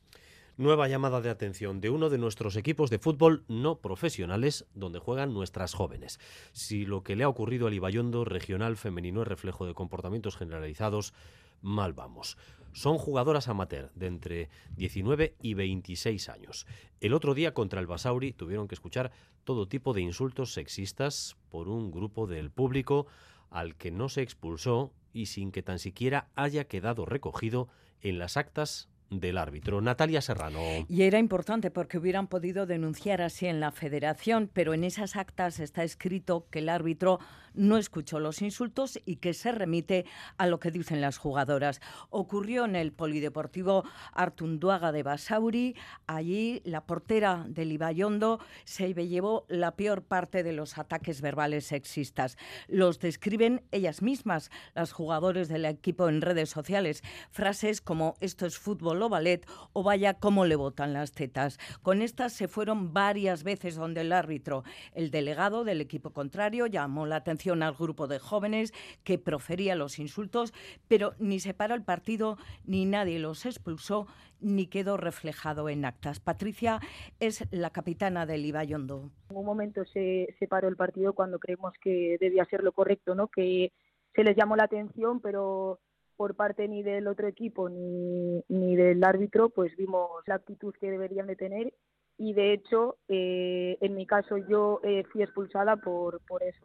Nueva 0.63 0.87
llamada 0.87 1.21
de 1.21 1.29
atención 1.29 1.81
de 1.81 1.91
uno 1.91 2.09
de 2.09 2.19
nuestros 2.19 2.55
equipos 2.55 2.89
de 2.89 3.01
fútbol 3.01 3.43
no 3.49 3.81
profesionales 3.81 4.65
donde 4.75 5.01
juegan 5.01 5.35
nuestras 5.35 5.75
jóvenes. 5.75 6.21
Si 6.53 6.87
lo 6.87 7.03
que 7.03 7.17
le 7.17 7.25
ha 7.25 7.29
ocurrido 7.29 7.67
al 7.67 7.75
Ibayondo 7.75 8.25
regional 8.25 8.77
femenino 8.77 9.23
es 9.23 9.27
reflejo 9.27 9.67
de 9.67 9.75
comportamientos 9.75 10.37
generalizados, 10.37 11.15
mal 11.63 11.95
vamos. 11.95 12.39
Son 12.75 12.97
jugadoras 12.97 13.49
amateur 13.49 13.91
de 13.97 14.07
entre 14.07 14.51
19 14.77 15.35
y 15.43 15.55
26 15.55 16.29
años. 16.29 16.65
El 17.01 17.15
otro 17.15 17.35
día 17.35 17.55
contra 17.55 17.81
el 17.81 17.89
Basauri 17.89 18.33
tuvieron 18.33 18.69
que 18.69 18.77
escuchar 18.77 19.11
todo 19.43 19.67
tipo 19.67 19.93
de 19.93 20.03
insultos 20.03 20.53
sexistas 20.53 21.37
por 21.51 21.67
un 21.67 21.91
grupo 21.91 22.29
del 22.29 22.53
público 22.53 23.09
al 23.51 23.75
que 23.75 23.91
no 23.91 24.09
se 24.09 24.23
expulsó 24.23 24.93
y 25.13 25.27
sin 25.27 25.51
que 25.51 25.65
tan 25.65 25.81
siquiera 25.81 26.29
haya 26.37 26.69
quedado 26.69 27.05
recogido 27.05 27.69
en 28.01 28.21
las 28.21 28.37
actas 28.37 28.92
del 29.21 29.39
árbitro. 29.39 29.81
Natalia 29.81 30.21
Serrano. 30.21 30.61
Y 30.89 31.03
era 31.03 31.19
importante 31.19 31.71
porque 31.71 31.99
hubieran 31.99 32.29
podido 32.29 32.67
denunciar 32.67 33.23
así 33.23 33.47
en 33.47 33.61
la 33.61 33.71
federación, 33.71 34.51
pero 34.53 34.75
en 34.75 34.85
esas 34.85 35.17
actas 35.17 35.61
está 35.61 35.85
escrito 35.85 36.47
que 36.51 36.61
el 36.61 36.69
árbitro 36.69 37.19
no 37.55 37.77
escuchó 37.77 38.19
los 38.19 38.43
insultos 38.43 38.99
y 39.05 39.17
que 39.17 39.35
se 39.35 39.53
remite 39.53 40.05
a 40.39 40.47
lo 40.47 40.59
que 40.59 40.71
dicen 40.71 41.01
las 41.01 41.19
jugadoras. 41.19 41.81
Ocurrió 42.11 42.65
en 42.65 42.77
el 42.77 42.93
Polideportivo 42.93 43.85
Artunduaga 44.13 44.93
de 44.93 45.03
Basauri. 45.03 45.77
Allí 46.07 46.63
la 46.65 46.85
portera 46.85 47.45
del 47.49 47.73
Ibayondo 47.73 48.41
se 48.65 48.93
llevó 48.95 49.45
la 49.49 49.77
peor 49.77 50.03
parte 50.03 50.43
de 50.43 50.53
los 50.53 50.79
ataques 50.79 51.21
verbales 51.21 51.67
sexistas. 51.67 52.37
Los 52.69 52.99
describen 52.99 53.63
ellas 53.71 54.03
mismas, 54.03 54.51
las 54.75 54.93
jugadoras 54.93 55.49
del 55.49 55.65
equipo 55.65 56.09
en 56.09 56.23
redes 56.23 56.51
sociales. 56.51 57.03
Frases 57.31 57.81
como 57.81 58.15
esto 58.21 58.47
es 58.47 58.59
fútbol 58.59 59.03
o 59.03 59.09
ballet 59.09 59.47
o 59.73 59.83
vaya 59.83 60.15
cómo 60.15 60.47
le 60.47 60.57
botan 60.57 60.93
las 60.93 61.13
tetas. 61.13 61.59
Con 61.83 62.03
estas 62.03 62.33
se 62.33 62.49
fueron 62.49 62.93
varias 62.93 63.43
veces 63.43 63.77
donde 63.77 64.03
el 64.03 64.13
árbitro, 64.13 64.65
el 64.95 65.11
delegado 65.11 65.65
del 65.65 65.81
equipo 65.81 66.13
contrario, 66.13 66.67
llamó 66.67 67.07
la 67.07 67.17
atención 67.17 67.42
al 67.51 67.75
grupo 67.75 68.07
de 68.07 68.21
jóvenes 68.21 68.73
que 69.03 69.19
profería 69.19 69.75
los 69.75 69.99
insultos, 69.99 70.55
pero 70.89 71.15
ni 71.19 71.41
se 71.41 71.55
paró 71.55 71.75
el 71.75 71.83
partido, 71.83 72.39
ni 72.65 72.87
nadie 72.87 73.19
los 73.19 73.45
expulsó, 73.47 74.07
ni 74.41 74.67
quedó 74.67 74.97
reflejado 74.97 75.69
en 75.69 75.85
actas. 75.85 76.21
Patricia 76.21 76.79
es 77.19 77.45
la 77.51 77.71
capitana 77.71 78.27
del 78.27 78.45
Ibayondo. 78.45 79.11
En 79.31 79.37
un 79.37 79.45
momento 79.45 79.85
se, 79.85 80.35
se 80.39 80.47
paró 80.47 80.69
el 80.69 80.77
partido 80.77 81.15
cuando 81.15 81.39
creemos 81.39 81.73
que 81.83 82.17
debía 82.21 82.45
ser 82.45 82.63
lo 82.63 82.73
correcto, 82.73 83.15
¿no? 83.15 83.27
que 83.27 83.73
se 84.15 84.23
les 84.23 84.37
llamó 84.37 84.55
la 84.57 84.65
atención, 84.65 85.21
pero 85.21 85.81
por 86.17 86.37
parte 86.37 86.69
ni 86.69 86.85
del 86.85 87.09
otro 87.09 87.27
equipo 87.27 87.69
ni, 87.69 88.45
ni 88.49 88.77
del 88.77 89.03
árbitro, 89.03 89.49
pues 89.49 89.75
vimos 89.77 90.11
la 90.27 90.37
actitud 90.37 90.73
que 90.79 90.91
deberían 90.91 91.27
de 91.27 91.37
tener 91.37 91.73
y 92.19 92.35
de 92.35 92.53
hecho, 92.53 92.99
eh, 93.09 93.79
en 93.81 93.97
mi 93.97 94.07
caso, 94.07 94.37
yo 94.37 94.81
eh, 94.85 95.03
fui 95.11 95.23
expulsada 95.23 95.77
por, 95.77 96.21
por 96.21 96.43
eso 96.43 96.65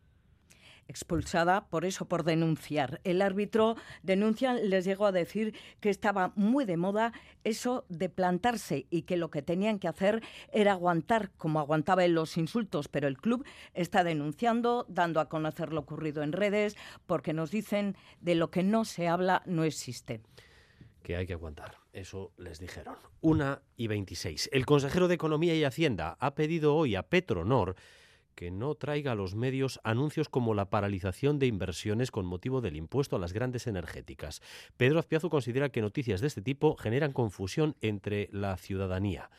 expulsada 0.88 1.68
por 1.70 1.86
eso, 1.86 2.08
por 2.08 2.24
denunciar. 2.24 3.02
El 3.04 3.22
árbitro 3.22 3.76
denuncia, 4.04 4.54
les 4.54 4.86
llegó 4.86 5.06
a 5.06 5.12
decir 5.12 5.54
que 5.80 5.90
estaba 5.90 6.34
muy 6.36 6.66
de 6.66 6.78
moda 6.78 7.14
eso 7.44 7.86
de 7.90 8.10
plantarse 8.10 8.88
y 8.90 9.04
que 9.04 9.18
lo 9.18 9.32
que 9.32 9.42
tenían 9.42 9.80
que 9.80 9.88
hacer 9.88 10.22
era 10.52 10.74
aguantar 10.74 11.32
como 11.38 11.60
aguantaba 11.60 12.04
en 12.06 12.14
los 12.14 12.38
insultos, 12.38 12.88
pero 12.88 13.08
el 13.08 13.18
club 13.18 13.46
está 13.74 14.04
denunciando, 14.04 14.86
dando 14.90 15.20
a 15.20 15.30
conocer 15.30 15.72
lo 15.72 15.82
ocurrido 15.82 16.24
en 16.24 16.34
redes, 16.34 16.76
porque 17.06 17.34
nos 17.34 17.52
dicen 17.52 17.96
de 18.22 18.36
lo 18.36 18.52
que 18.52 18.64
no 18.64 18.86
se 18.86 19.08
habla 19.08 19.44
no 19.46 19.64
existe 19.64 20.22
que 21.08 21.16
hay 21.16 21.26
que 21.26 21.32
aguantar. 21.32 21.78
Eso 21.94 22.34
les 22.38 22.60
dijeron. 22.60 22.98
Una 23.22 23.62
y 23.78 23.88
26. 23.88 24.50
El 24.52 24.66
consejero 24.66 25.08
de 25.08 25.16
Economía 25.16 25.56
y 25.56 25.64
Hacienda 25.64 26.18
ha 26.20 26.36
pedido 26.36 26.76
hoy 26.76 26.96
a 26.96 27.04
Petronor 27.04 27.78
que 28.38 28.52
no 28.52 28.76
traiga 28.76 29.14
a 29.14 29.16
los 29.16 29.34
medios 29.34 29.82
anuncios 29.84 30.30
como 30.30 30.54
la 30.54 30.70
paralización 30.70 31.40
de 31.40 31.48
inversiones 31.48 32.12
con 32.12 32.28
motivo 32.28 32.62
del 32.62 32.76
impuesto 32.76 33.16
a 33.16 33.20
las 33.20 33.34
grandes 33.34 33.66
energéticas. 33.66 34.44
Pedro 34.78 35.00
Azpiazu 35.00 35.32
considera 35.32 35.70
que 35.70 35.82
noticias 35.82 36.22
de 36.22 36.28
este 36.28 36.44
tipo 36.44 36.78
generan 36.78 37.14
confusión 37.14 37.76
entre 37.82 38.30
la 38.32 38.56
ciudadanía 38.58 39.32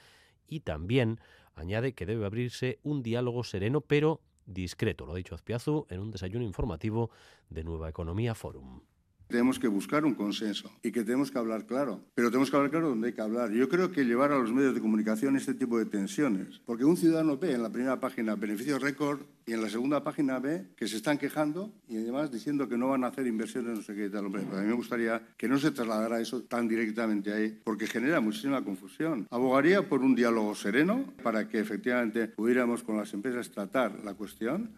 y 0.48 0.60
también 0.60 1.20
añade 1.54 1.94
que 1.94 2.06
debe 2.06 2.26
abrirse 2.26 2.80
un 2.82 3.04
diálogo 3.04 3.44
sereno 3.44 3.82
pero 3.82 4.20
discreto, 4.46 5.06
lo 5.06 5.12
ha 5.12 5.16
dicho 5.16 5.36
Azpiazu 5.36 5.86
en 5.90 6.00
un 6.00 6.10
desayuno 6.10 6.44
informativo 6.44 7.10
de 7.50 7.62
Nueva 7.62 7.88
Economía 7.88 8.34
Forum. 8.34 8.80
Tenemos 9.28 9.58
que 9.58 9.68
buscar 9.68 10.06
un 10.06 10.14
consenso 10.14 10.70
y 10.82 10.90
que 10.90 11.04
tenemos 11.04 11.30
que 11.30 11.38
hablar 11.38 11.66
claro, 11.66 12.00
pero 12.14 12.30
tenemos 12.30 12.50
que 12.50 12.56
hablar 12.56 12.70
claro 12.70 12.88
donde 12.88 13.08
hay 13.08 13.12
que 13.12 13.20
hablar. 13.20 13.50
Yo 13.52 13.68
creo 13.68 13.92
que 13.92 14.04
llevar 14.04 14.32
a 14.32 14.38
los 14.38 14.50
medios 14.50 14.74
de 14.74 14.80
comunicación 14.80 15.36
este 15.36 15.52
tipo 15.52 15.78
de 15.78 15.84
tensiones, 15.84 16.60
porque 16.64 16.86
un 16.86 16.96
ciudadano 16.96 17.36
ve 17.36 17.52
en 17.52 17.62
la 17.62 17.70
primera 17.70 18.00
página 18.00 18.36
beneficios 18.36 18.80
récord 18.80 19.20
y 19.44 19.52
en 19.52 19.60
la 19.60 19.68
segunda 19.68 20.02
página 20.02 20.38
ve 20.38 20.68
que 20.76 20.88
se 20.88 20.96
están 20.96 21.18
quejando 21.18 21.70
y 21.88 21.98
además 21.98 22.32
diciendo 22.32 22.70
que 22.70 22.78
no 22.78 22.88
van 22.88 23.04
a 23.04 23.08
hacer 23.08 23.26
inversiones, 23.26 23.76
no 23.76 23.82
sé 23.82 23.94
qué 23.94 24.08
tal. 24.08 24.26
Hombre, 24.26 24.44
a 24.50 24.60
mí 24.62 24.66
me 24.66 24.72
gustaría 24.72 25.20
que 25.36 25.46
no 25.46 25.58
se 25.58 25.72
trasladara 25.72 26.20
eso 26.20 26.44
tan 26.44 26.66
directamente 26.66 27.30
ahí, 27.30 27.58
porque 27.64 27.86
genera 27.86 28.20
muchísima 28.20 28.64
confusión. 28.64 29.26
Abogaría 29.30 29.86
por 29.86 30.00
un 30.00 30.14
diálogo 30.14 30.54
sereno 30.54 31.04
para 31.22 31.48
que 31.48 31.58
efectivamente 31.58 32.28
pudiéramos 32.28 32.82
con 32.82 32.96
las 32.96 33.12
empresas 33.12 33.50
tratar 33.50 34.04
la 34.04 34.14
cuestión 34.14 34.70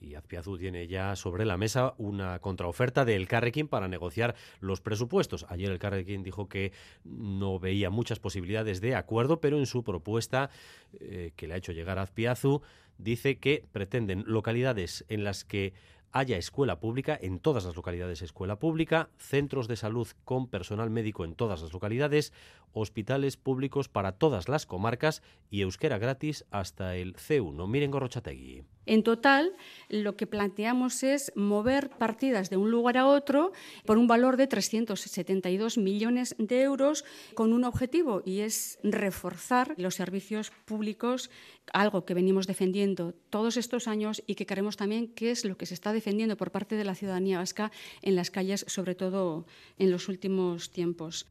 y 0.00 0.14
Azpiazu 0.14 0.56
tiene 0.56 0.86
ya 0.86 1.14
sobre 1.16 1.44
la 1.44 1.56
mesa 1.56 1.94
una 1.98 2.38
contraoferta 2.38 3.04
del 3.04 3.28
Carrequín 3.28 3.68
para 3.68 3.88
negociar 3.88 4.34
los 4.60 4.80
presupuestos. 4.80 5.46
Ayer 5.48 5.70
el 5.70 5.78
Carrequín 5.78 6.22
dijo 6.22 6.48
que 6.48 6.72
no 7.04 7.58
veía 7.58 7.90
muchas 7.90 8.18
posibilidades 8.18 8.80
de 8.80 8.94
acuerdo, 8.94 9.40
pero 9.40 9.58
en 9.58 9.66
su 9.66 9.84
propuesta 9.84 10.50
eh, 10.98 11.32
que 11.36 11.46
le 11.46 11.54
ha 11.54 11.58
hecho 11.58 11.72
llegar 11.72 11.98
a 11.98 12.02
Azpiazu 12.02 12.62
dice 12.98 13.38
que 13.38 13.64
pretenden 13.72 14.24
localidades 14.26 15.04
en 15.08 15.24
las 15.24 15.44
que 15.44 15.72
haya 16.12 16.36
escuela 16.36 16.80
pública, 16.80 17.18
en 17.20 17.38
todas 17.38 17.64
las 17.64 17.76
localidades 17.76 18.22
escuela 18.22 18.58
pública, 18.58 19.10
centros 19.18 19.68
de 19.68 19.76
salud 19.76 20.08
con 20.24 20.48
personal 20.48 20.90
médico 20.90 21.24
en 21.24 21.34
todas 21.34 21.62
las 21.62 21.72
localidades, 21.72 22.32
hospitales 22.72 23.36
públicos 23.36 23.88
para 23.88 24.12
todas 24.12 24.48
las 24.48 24.66
comarcas 24.66 25.22
y 25.50 25.62
euskera 25.62 25.98
gratis 25.98 26.44
hasta 26.50 26.96
el 26.96 27.14
C1. 27.14 27.66
Miren 27.68 27.90
Gorrochategui. 27.90 28.64
En 28.86 29.02
total, 29.04 29.52
lo 29.88 30.16
que 30.16 30.26
planteamos 30.26 31.02
es 31.02 31.32
mover 31.36 31.90
partidas 31.90 32.50
de 32.50 32.56
un 32.56 32.70
lugar 32.70 32.96
a 32.96 33.06
otro 33.06 33.52
por 33.84 33.98
un 33.98 34.08
valor 34.08 34.36
de 34.36 34.46
372 34.46 35.78
millones 35.78 36.34
de 36.38 36.62
euros 36.62 37.04
con 37.34 37.52
un 37.52 37.64
objetivo 37.64 38.22
y 38.24 38.40
es 38.40 38.78
reforzar 38.82 39.74
los 39.76 39.94
servicios 39.94 40.50
públicos, 40.64 41.30
algo 41.72 42.04
que 42.04 42.14
venimos 42.14 42.46
defendiendo 42.46 43.14
todos 43.30 43.56
estos 43.56 43.88
años 43.88 44.22
y 44.26 44.34
que 44.34 44.46
queremos 44.46 44.76
también 44.76 45.08
que 45.08 45.30
es 45.30 45.44
lo 45.44 45.56
que 45.56 45.66
se 45.66 45.74
está 45.74 45.92
defendiendo 45.92 46.36
por 46.36 46.50
parte 46.50 46.76
de 46.76 46.84
la 46.84 46.94
ciudadanía 46.94 47.38
vasca 47.38 47.70
en 48.02 48.16
las 48.16 48.30
calles, 48.30 48.64
sobre 48.68 48.94
todo 48.94 49.46
en 49.78 49.90
los 49.90 50.08
últimos 50.08 50.70
tiempos 50.70 51.26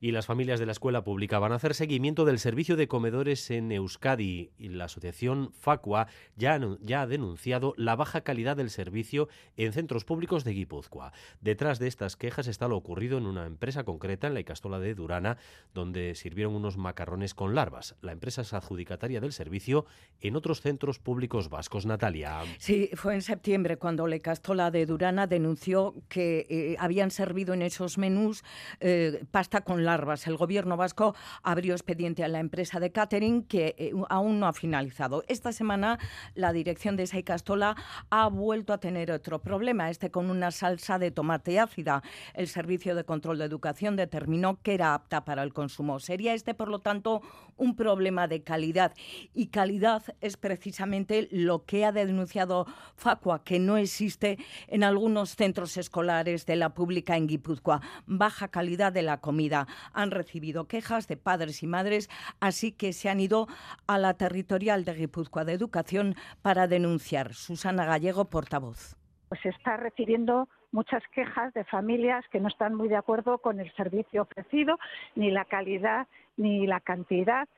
y 0.00 0.12
las 0.12 0.26
familias 0.26 0.60
de 0.60 0.66
la 0.66 0.72
escuela 0.72 1.04
pública 1.04 1.38
van 1.38 1.52
a 1.52 1.56
hacer 1.56 1.74
seguimiento 1.74 2.24
del 2.24 2.38
servicio 2.38 2.76
de 2.76 2.88
comedores 2.88 3.50
en 3.50 3.70
Euskadi 3.72 4.50
y 4.58 4.68
la 4.68 4.84
asociación 4.86 5.52
Facua 5.52 6.06
ya, 6.36 6.58
ya 6.80 7.02
ha 7.02 7.06
denunciado 7.06 7.74
la 7.76 7.96
baja 7.96 8.22
calidad 8.22 8.56
del 8.56 8.70
servicio 8.70 9.28
en 9.56 9.72
centros 9.72 10.04
públicos 10.04 10.44
de 10.44 10.52
Guipúzcoa. 10.52 11.12
Detrás 11.40 11.78
de 11.78 11.88
estas 11.88 12.16
quejas 12.16 12.48
está 12.48 12.68
lo 12.68 12.76
ocurrido 12.76 13.18
en 13.18 13.26
una 13.26 13.46
empresa 13.46 13.84
concreta 13.84 14.26
en 14.26 14.34
la 14.34 14.40
Icastola 14.40 14.78
de 14.78 14.94
Durana, 14.94 15.38
donde 15.74 16.14
sirvieron 16.14 16.54
unos 16.54 16.76
macarrones 16.76 17.34
con 17.34 17.54
larvas. 17.54 17.94
La 18.00 18.12
empresa 18.12 18.42
es 18.42 18.52
adjudicataria 18.52 19.20
del 19.20 19.32
servicio 19.32 19.86
en 20.20 20.36
otros 20.36 20.60
centros 20.60 20.98
públicos 20.98 21.48
vascos. 21.48 21.86
Natalia. 21.86 22.40
Sí, 22.58 22.90
fue 22.94 23.14
en 23.14 23.22
septiembre 23.22 23.76
cuando 23.76 24.06
la 24.06 24.16
Icastola 24.16 24.70
de 24.70 24.86
Durana 24.86 25.26
denunció 25.26 25.94
que 26.08 26.46
eh, 26.48 26.76
habían 26.78 27.10
servido 27.10 27.54
en 27.54 27.62
esos 27.62 27.98
menús 27.98 28.44
eh, 28.80 29.24
pasta 29.30 29.62
con 29.62 29.83
el 30.26 30.36
gobierno 30.36 30.76
vasco 30.76 31.14
abrió 31.42 31.74
expediente 31.74 32.24
a 32.24 32.28
la 32.28 32.40
empresa 32.40 32.80
de 32.80 32.92
catering 32.92 33.44
que 33.44 33.74
eh, 33.78 33.92
aún 34.08 34.40
no 34.40 34.46
ha 34.46 34.52
finalizado. 34.52 35.24
Esta 35.28 35.52
semana 35.52 35.98
la 36.34 36.52
dirección 36.52 36.96
de 36.96 37.06
Saicastola 37.06 37.76
ha 38.10 38.28
vuelto 38.28 38.72
a 38.72 38.78
tener 38.78 39.10
otro 39.10 39.40
problema, 39.40 39.90
este 39.90 40.10
con 40.10 40.30
una 40.30 40.50
salsa 40.50 40.98
de 40.98 41.10
tomate 41.10 41.58
ácida. 41.60 42.02
El 42.34 42.48
Servicio 42.48 42.94
de 42.94 43.04
Control 43.04 43.38
de 43.38 43.44
Educación 43.44 43.96
determinó 43.96 44.60
que 44.62 44.74
era 44.74 44.94
apta 44.94 45.24
para 45.24 45.42
el 45.42 45.52
consumo. 45.52 46.00
Sería 46.00 46.34
este, 46.34 46.54
por 46.54 46.68
lo 46.68 46.80
tanto, 46.80 47.22
un 47.56 47.76
problema 47.76 48.26
de 48.28 48.42
calidad. 48.42 48.94
Y 49.34 49.48
calidad 49.48 50.02
es 50.20 50.36
precisamente 50.36 51.28
lo 51.30 51.64
que 51.64 51.84
ha 51.84 51.92
denunciado 51.92 52.66
Facua, 52.96 53.44
que 53.44 53.58
no 53.58 53.76
existe 53.76 54.38
en 54.68 54.84
algunos 54.84 55.36
centros 55.36 55.76
escolares 55.76 56.46
de 56.46 56.56
la 56.56 56.74
pública 56.74 57.16
en 57.16 57.26
Guipúzcoa. 57.26 57.80
Baja 58.06 58.48
calidad 58.48 58.92
de 58.92 59.02
la 59.02 59.20
comida 59.20 59.66
han 59.92 60.10
recibido 60.10 60.66
quejas 60.66 61.08
de 61.08 61.16
padres 61.16 61.62
y 61.62 61.66
madres, 61.66 62.08
así 62.40 62.72
que 62.72 62.92
se 62.92 63.08
han 63.08 63.20
ido 63.20 63.46
a 63.86 63.98
la 63.98 64.14
territorial 64.14 64.84
de 64.84 64.94
Guipúzcoa 64.94 65.44
de 65.44 65.52
Educación 65.52 66.14
para 66.42 66.66
denunciar. 66.66 67.34
Susana 67.34 67.84
Gallego, 67.84 68.26
portavoz. 68.26 68.96
Pues 69.28 69.44
está 69.46 69.76
recibiendo 69.76 70.48
muchas 70.72 71.02
quejas 71.12 71.54
de 71.54 71.64
familias 71.64 72.24
que 72.30 72.40
no 72.40 72.48
están 72.48 72.74
muy 72.74 72.88
de 72.88 72.96
acuerdo 72.96 73.38
con 73.38 73.60
el 73.60 73.72
servicio 73.74 74.22
ofrecido, 74.22 74.78
ni 75.14 75.30
la 75.30 75.44
calidad, 75.44 76.06
ni 76.36 76.66
la 76.66 76.80
cantidad 76.80 77.48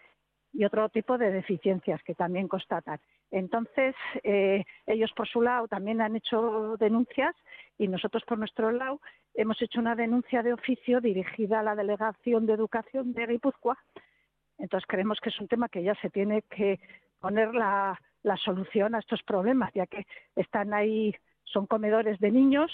y 0.53 0.65
otro 0.65 0.89
tipo 0.89 1.19
de 1.19 1.31
deficiencias 1.31 2.03
que 2.03 2.15
también 2.15 2.49
constatan. 2.49 2.99
Entonces, 3.31 3.95
eh, 4.23 4.65
ellos 4.87 5.13
por 5.17 5.29
su 5.29 5.43
lado 5.43 5.69
también 5.69 6.01
han 6.01 6.17
hecho 6.17 6.77
denuncias 6.79 7.35
y 7.79 7.89
nosotros 7.89 8.23
por 8.25 8.39
nuestro 8.39 8.71
lado 8.71 9.01
hemos 9.35 9.61
hecho 9.61 9.81
una 9.81 9.95
denuncia 9.95 10.43
de 10.43 10.53
oficio 10.53 11.01
dirigida 11.01 11.61
a 11.61 11.63
la 11.63 11.75
Delegación 11.75 12.47
de 12.47 12.55
Educación 12.55 13.13
de 13.13 13.27
Guipúzcoa. 13.27 13.77
Entonces, 14.59 14.87
creemos 14.87 15.21
que 15.21 15.29
es 15.31 15.41
un 15.41 15.49
tema 15.49 15.69
que 15.69 15.83
ya 15.83 15.95
se 15.97 16.09
tiene 16.09 16.43
que 16.43 16.81
poner 17.21 17.55
la, 17.55 18.01
la 18.23 18.37
solución 18.37 18.95
a 18.95 19.01
estos 19.01 19.23
problemas, 19.23 19.73
ya 19.75 19.87
que 19.87 20.07
están 20.35 20.73
ahí 20.73 21.15
son 21.53 21.67
comedores 21.67 22.19
de 22.21 22.31
niños. 22.31 22.71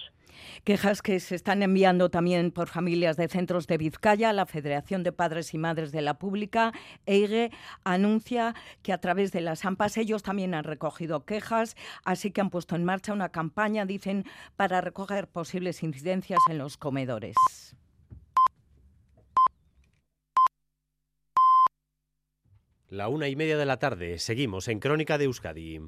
Quejas 0.64 1.02
que 1.02 1.20
se 1.20 1.34
están 1.34 1.62
enviando 1.62 2.10
también 2.10 2.50
por 2.50 2.68
familias 2.68 3.16
de 3.16 3.28
centros 3.28 3.66
de 3.66 3.78
Vizcaya. 3.78 4.32
La 4.32 4.46
Federación 4.46 5.02
de 5.02 5.12
Padres 5.12 5.54
y 5.54 5.58
Madres 5.58 5.92
de 5.92 6.02
la 6.02 6.18
Pública, 6.18 6.72
EIGE, 7.06 7.50
anuncia 7.84 8.54
que 8.82 8.92
a 8.92 8.98
través 8.98 9.32
de 9.32 9.40
las 9.40 9.64
AMPAs 9.64 9.98
ellos 9.98 10.22
también 10.22 10.54
han 10.54 10.64
recogido 10.64 11.24
quejas, 11.24 11.76
así 12.04 12.30
que 12.30 12.40
han 12.40 12.50
puesto 12.50 12.76
en 12.76 12.84
marcha 12.84 13.12
una 13.12 13.28
campaña, 13.28 13.84
dicen, 13.84 14.24
para 14.56 14.80
recoger 14.80 15.28
posibles 15.28 15.82
incidencias 15.82 16.40
en 16.48 16.58
los 16.58 16.76
comedores. 16.76 17.36
La 22.88 23.08
una 23.08 23.28
y 23.28 23.36
media 23.36 23.56
de 23.56 23.64
la 23.64 23.78
tarde. 23.78 24.18
Seguimos 24.18 24.68
en 24.68 24.78
Crónica 24.78 25.16
de 25.16 25.24
Euskadi. 25.24 25.80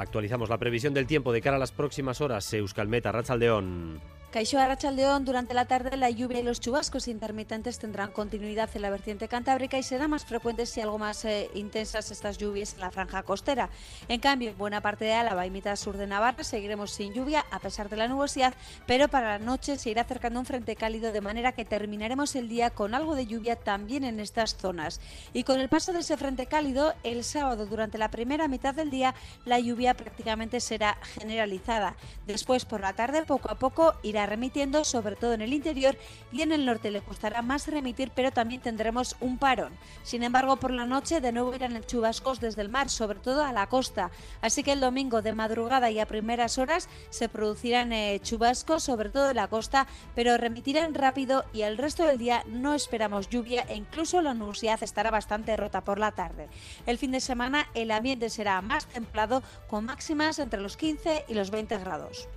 Actualizamos 0.00 0.48
la 0.48 0.58
previsión 0.58 0.94
del 0.94 1.06
tiempo 1.06 1.32
de 1.32 1.42
cara 1.42 1.56
a 1.56 1.60
las 1.60 1.72
próximas 1.72 2.20
horas. 2.20 2.52
Euskalmeta, 2.54 3.12
Rachaldeón. 3.12 4.00
Caixo 4.30 4.60
Arrachaldeón, 4.60 5.24
durante 5.24 5.54
la 5.54 5.64
tarde 5.64 5.96
la 5.96 6.08
lluvia 6.08 6.38
y 6.38 6.44
los 6.44 6.60
chubascos 6.60 7.08
intermitentes 7.08 7.80
tendrán 7.80 8.12
continuidad 8.12 8.70
en 8.74 8.82
la 8.82 8.90
vertiente 8.90 9.26
cantábrica 9.26 9.76
y 9.76 9.82
serán 9.82 10.10
más 10.10 10.24
frecuentes 10.24 10.76
y 10.76 10.80
algo 10.80 10.98
más 10.98 11.24
eh, 11.24 11.50
intensas 11.54 12.12
estas 12.12 12.38
lluvias 12.38 12.74
en 12.74 12.80
la 12.80 12.92
franja 12.92 13.24
costera. 13.24 13.70
En 14.06 14.20
cambio, 14.20 14.50
en 14.50 14.56
buena 14.56 14.80
parte 14.80 15.04
de 15.04 15.14
Álava 15.14 15.46
y 15.46 15.50
mitad 15.50 15.74
sur 15.74 15.96
de 15.96 16.06
Navarra 16.06 16.44
seguiremos 16.44 16.92
sin 16.92 17.12
lluvia 17.12 17.44
a 17.50 17.58
pesar 17.58 17.88
de 17.88 17.96
la 17.96 18.06
nubosidad, 18.06 18.54
pero 18.86 19.08
para 19.08 19.36
la 19.36 19.44
noche 19.44 19.76
se 19.76 19.90
irá 19.90 20.02
acercando 20.02 20.38
un 20.38 20.46
frente 20.46 20.76
cálido 20.76 21.10
de 21.10 21.20
manera 21.20 21.50
que 21.50 21.64
terminaremos 21.64 22.36
el 22.36 22.48
día 22.48 22.70
con 22.70 22.94
algo 22.94 23.16
de 23.16 23.26
lluvia 23.26 23.56
también 23.56 24.04
en 24.04 24.20
estas 24.20 24.56
zonas. 24.56 25.00
Y 25.32 25.42
con 25.42 25.58
el 25.58 25.68
paso 25.68 25.92
de 25.92 26.00
ese 26.00 26.16
frente 26.16 26.46
cálido, 26.46 26.94
el 27.02 27.24
sábado 27.24 27.66
durante 27.66 27.98
la 27.98 28.12
primera 28.12 28.46
mitad 28.46 28.76
del 28.76 28.90
día 28.90 29.12
la 29.44 29.58
lluvia 29.58 29.94
prácticamente 29.94 30.60
será 30.60 30.96
generalizada. 31.02 31.96
Después 32.28 32.64
por 32.64 32.80
la 32.80 32.92
tarde 32.92 33.24
poco 33.24 33.50
a 33.50 33.58
poco 33.58 33.94
irá 34.04 34.19
remitiendo, 34.26 34.84
sobre 34.84 35.16
todo 35.16 35.32
en 35.32 35.42
el 35.42 35.52
interior 35.52 35.96
y 36.32 36.42
en 36.42 36.52
el 36.52 36.66
norte 36.66 36.90
le 36.90 37.00
costará 37.00 37.42
más 37.42 37.66
remitir, 37.66 38.10
pero 38.14 38.30
también 38.30 38.60
tendremos 38.60 39.16
un 39.20 39.38
parón. 39.38 39.72
Sin 40.02 40.22
embargo, 40.22 40.56
por 40.56 40.70
la 40.70 40.86
noche 40.86 41.20
de 41.20 41.32
nuevo 41.32 41.54
irán 41.54 41.82
chubascos 41.84 42.40
desde 42.40 42.62
el 42.62 42.68
mar, 42.68 42.90
sobre 42.90 43.18
todo 43.18 43.44
a 43.44 43.52
la 43.52 43.68
costa. 43.68 44.10
Así 44.40 44.62
que 44.62 44.72
el 44.72 44.80
domingo 44.80 45.22
de 45.22 45.32
madrugada 45.32 45.90
y 45.90 45.98
a 45.98 46.06
primeras 46.06 46.58
horas 46.58 46.88
se 47.10 47.28
producirán 47.28 47.92
eh, 47.92 48.20
chubascos, 48.22 48.82
sobre 48.82 49.10
todo 49.10 49.30
en 49.30 49.36
la 49.36 49.48
costa, 49.48 49.86
pero 50.14 50.36
remitirán 50.36 50.94
rápido 50.94 51.44
y 51.52 51.62
el 51.62 51.78
resto 51.78 52.04
del 52.04 52.18
día 52.18 52.44
no 52.46 52.74
esperamos 52.74 53.28
lluvia 53.28 53.62
e 53.68 53.76
incluso 53.76 54.22
la 54.22 54.34
nubosidad 54.34 54.82
estará 54.82 55.10
bastante 55.10 55.56
rota 55.56 55.82
por 55.82 55.98
la 55.98 56.12
tarde. 56.12 56.48
El 56.86 56.98
fin 56.98 57.12
de 57.12 57.20
semana 57.20 57.68
el 57.74 57.90
ambiente 57.90 58.30
será 58.30 58.60
más 58.60 58.86
templado 58.86 59.42
con 59.68 59.86
máximas 59.86 60.38
entre 60.38 60.60
los 60.60 60.76
15 60.76 61.24
y 61.28 61.34
los 61.34 61.50
20 61.50 61.78
grados. 61.78 62.28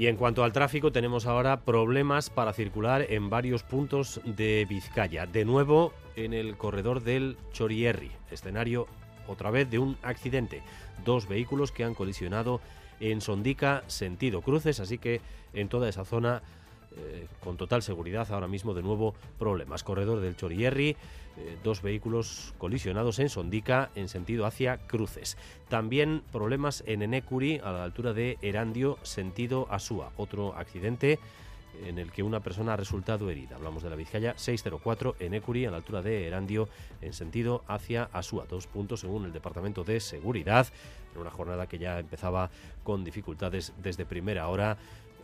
Y 0.00 0.06
en 0.06 0.16
cuanto 0.16 0.44
al 0.44 0.54
tráfico, 0.54 0.92
tenemos 0.92 1.26
ahora 1.26 1.60
problemas 1.60 2.30
para 2.30 2.54
circular 2.54 3.04
en 3.10 3.28
varios 3.28 3.64
puntos 3.64 4.22
de 4.24 4.66
Vizcaya. 4.66 5.26
De 5.26 5.44
nuevo, 5.44 5.92
en 6.16 6.32
el 6.32 6.56
corredor 6.56 7.02
del 7.02 7.36
Chorierri, 7.52 8.10
escenario 8.30 8.86
otra 9.28 9.50
vez 9.50 9.68
de 9.68 9.78
un 9.78 9.98
accidente. 10.02 10.62
Dos 11.04 11.28
vehículos 11.28 11.70
que 11.70 11.84
han 11.84 11.92
colisionado 11.92 12.62
en 12.98 13.20
Sondica, 13.20 13.84
sentido 13.88 14.40
cruces, 14.40 14.80
así 14.80 14.96
que 14.96 15.20
en 15.52 15.68
toda 15.68 15.86
esa 15.90 16.06
zona, 16.06 16.40
eh, 16.96 17.26
con 17.40 17.58
total 17.58 17.82
seguridad, 17.82 18.26
ahora 18.32 18.48
mismo 18.48 18.72
de 18.72 18.80
nuevo 18.80 19.14
problemas. 19.38 19.84
Corredor 19.84 20.20
del 20.20 20.34
Chorierri, 20.34 20.96
eh, 21.40 21.56
dos 21.64 21.80
vehículos 21.80 22.54
colisionados 22.58 23.18
en 23.18 23.30
Sondica 23.30 23.90
en 23.94 24.08
sentido 24.08 24.44
hacia 24.44 24.76
Cruces. 24.86 25.38
También 25.68 26.22
problemas 26.32 26.84
en 26.86 27.02
Enecuri 27.02 27.60
a 27.64 27.72
la 27.72 27.84
altura 27.84 28.12
de 28.12 28.38
Erandio 28.42 28.98
sentido 29.02 29.66
Asúa. 29.70 30.12
Otro 30.16 30.54
accidente 30.54 31.18
en 31.86 31.98
el 31.98 32.10
que 32.12 32.22
una 32.22 32.40
persona 32.40 32.74
ha 32.74 32.76
resultado 32.76 33.30
herida. 33.30 33.56
Hablamos 33.56 33.82
de 33.82 33.90
la 33.90 33.96
Vizcaya 33.96 34.34
604 34.36 35.16
en 35.18 35.34
Ecuri, 35.34 35.64
a 35.64 35.70
la 35.70 35.78
altura 35.78 36.02
de 36.02 36.26
Erandio, 36.26 36.68
en 37.00 37.12
sentido 37.14 37.64
hacia 37.68 38.10
Asúa. 38.12 38.44
Dos 38.48 38.66
puntos 38.66 39.00
según 39.00 39.24
el 39.24 39.32
Departamento 39.32 39.82
de 39.82 40.00
Seguridad, 40.00 40.66
en 41.14 41.20
una 41.20 41.30
jornada 41.30 41.66
que 41.66 41.78
ya 41.78 41.98
empezaba 41.98 42.50
con 42.82 43.02
dificultades 43.02 43.72
desde 43.82 44.04
primera 44.04 44.48
hora, 44.48 44.76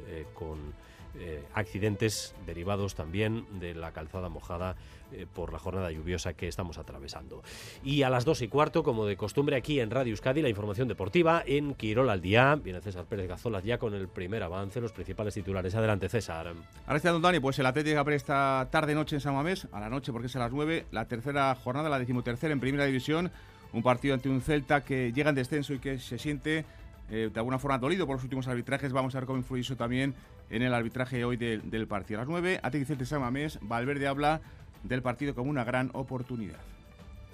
eh, 0.08 0.26
con 0.34 0.72
eh, 1.18 1.42
accidentes 1.54 2.34
derivados 2.46 2.94
también 2.94 3.46
de 3.58 3.74
la 3.74 3.92
calzada 3.92 4.28
mojada 4.28 4.76
eh, 5.12 5.26
por 5.32 5.52
la 5.52 5.58
jornada 5.58 5.90
lluviosa 5.92 6.34
que 6.34 6.48
estamos 6.48 6.78
atravesando. 6.78 7.42
Y 7.84 8.02
a 8.02 8.10
las 8.10 8.24
dos 8.24 8.42
y 8.42 8.48
cuarto, 8.48 8.82
como 8.82 9.06
de 9.06 9.16
costumbre 9.16 9.56
aquí 9.56 9.78
en 9.80 9.90
Radio 9.90 10.10
Euskadi, 10.10 10.42
la 10.42 10.48
información 10.48 10.88
deportiva 10.88 11.42
en 11.46 11.74
Quirol 11.74 12.10
al 12.10 12.20
día. 12.20 12.56
Viene 12.56 12.80
César 12.80 13.04
Pérez 13.04 13.28
Gazolas 13.28 13.62
ya 13.64 13.78
con 13.78 13.94
el 13.94 14.08
primer 14.08 14.42
avance, 14.42 14.80
los 14.80 14.92
principales 14.92 15.34
titulares. 15.34 15.74
Adelante, 15.74 16.08
César. 16.08 16.52
Gracias, 16.86 17.22
Dani. 17.22 17.40
Pues 17.40 17.58
el 17.58 17.66
Atlético 17.66 18.00
abre 18.00 18.16
esta 18.16 18.68
tarde-noche 18.70 19.16
en 19.16 19.20
San 19.20 19.34
Mamés, 19.34 19.68
a 19.72 19.80
la 19.80 19.88
noche 19.88 20.12
porque 20.12 20.26
es 20.26 20.36
a 20.36 20.40
las 20.40 20.52
nueve, 20.52 20.86
la 20.90 21.06
tercera 21.06 21.54
jornada, 21.54 21.88
la 21.88 21.98
decimotercera 21.98 22.52
en 22.52 22.60
Primera 22.60 22.84
División. 22.84 23.30
Un 23.72 23.82
partido 23.82 24.14
ante 24.14 24.28
un 24.28 24.40
Celta 24.40 24.82
que 24.82 25.12
llega 25.12 25.30
en 25.30 25.36
descenso 25.36 25.72
y 25.72 25.78
que 25.78 25.98
se 25.98 26.18
siente 26.18 26.64
eh, 27.10 27.30
de 27.32 27.38
alguna 27.38 27.58
forma 27.58 27.78
dolido 27.78 28.06
por 28.06 28.16
los 28.16 28.24
últimos 28.24 28.48
arbitrajes. 28.48 28.92
Vamos 28.92 29.14
a 29.14 29.20
ver 29.20 29.26
cómo 29.26 29.38
influye 29.38 29.62
eso 29.62 29.76
también 29.76 30.14
en 30.50 30.62
el 30.62 30.74
arbitraje 30.74 31.24
hoy 31.24 31.36
del 31.36 31.86
partido. 31.86 32.20
A 32.20 32.22
las 32.22 32.28
9, 32.28 32.60
Atlético 32.62 33.04
San 33.04 33.20
Mamés, 33.20 33.58
Valverde 33.62 34.06
habla 34.06 34.40
del 34.82 35.02
partido 35.02 35.34
como 35.34 35.50
una 35.50 35.64
gran 35.64 35.90
oportunidad. 35.94 36.58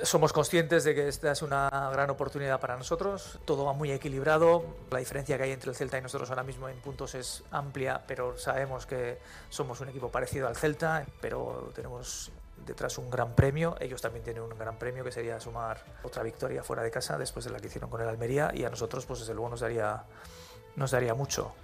Somos 0.03 0.33
conscientes 0.33 0.83
de 0.83 0.95
que 0.97 1.07
esta 1.07 1.31
es 1.31 1.43
una 1.43 1.69
gran 1.93 2.11
oportunidad 2.11 2.59
para 2.59 2.77
nosotros. 2.77 3.39
Todo 3.45 3.65
va 3.65 3.73
muy 3.73 3.93
equilibrado. 3.93 4.65
La 4.91 4.99
diferencia 4.99 5.37
que 5.37 5.45
hay 5.45 5.53
entre 5.53 5.71
el 5.71 5.77
Celta 5.77 5.97
y 5.99 6.03
nosotros 6.03 6.29
ahora 6.31 6.43
mismo 6.43 6.69
en 6.69 6.77
puntos 6.79 7.15
es 7.15 7.45
amplia, 7.53 8.03
pero 8.07 8.37
sabemos 8.37 8.87
que 8.87 9.19
somos 9.49 9.81
un 9.81 9.91
equipo 9.91 10.11
parecido 10.11 10.49
al 10.49 10.57
Celta, 10.57 11.07
pero 11.21 11.71
tenemos 11.75 12.33
detrás 12.67 12.99
un 12.99 13.11
gran 13.11 13.37
premio. 13.37 13.77
Ellos 13.79 14.03
también 14.03 14.25
tienen 14.25 14.43
un 14.43 14.59
gran 14.59 14.77
premio 14.77 15.05
que 15.05 15.13
sería 15.13 15.39
sumar 15.39 15.85
otra 16.03 16.25
victoria 16.25 16.65
fuera 16.65 16.83
de 16.83 16.91
casa 16.91 17.17
después 17.17 17.45
de 17.45 17.53
la 17.53 17.61
que 17.61 17.69
hicieron 17.69 17.89
con 17.89 18.01
el 18.01 18.09
Almería 18.09 18.51
y 18.53 18.65
a 18.65 18.71
nosotros 18.71 19.07
pues 19.07 19.21
desde 19.21 19.35
luego 19.35 19.51
nos 19.51 19.61
daría, 19.61 20.03
nos 20.75 20.91
daría 20.91 21.15
mucho. 21.15 21.55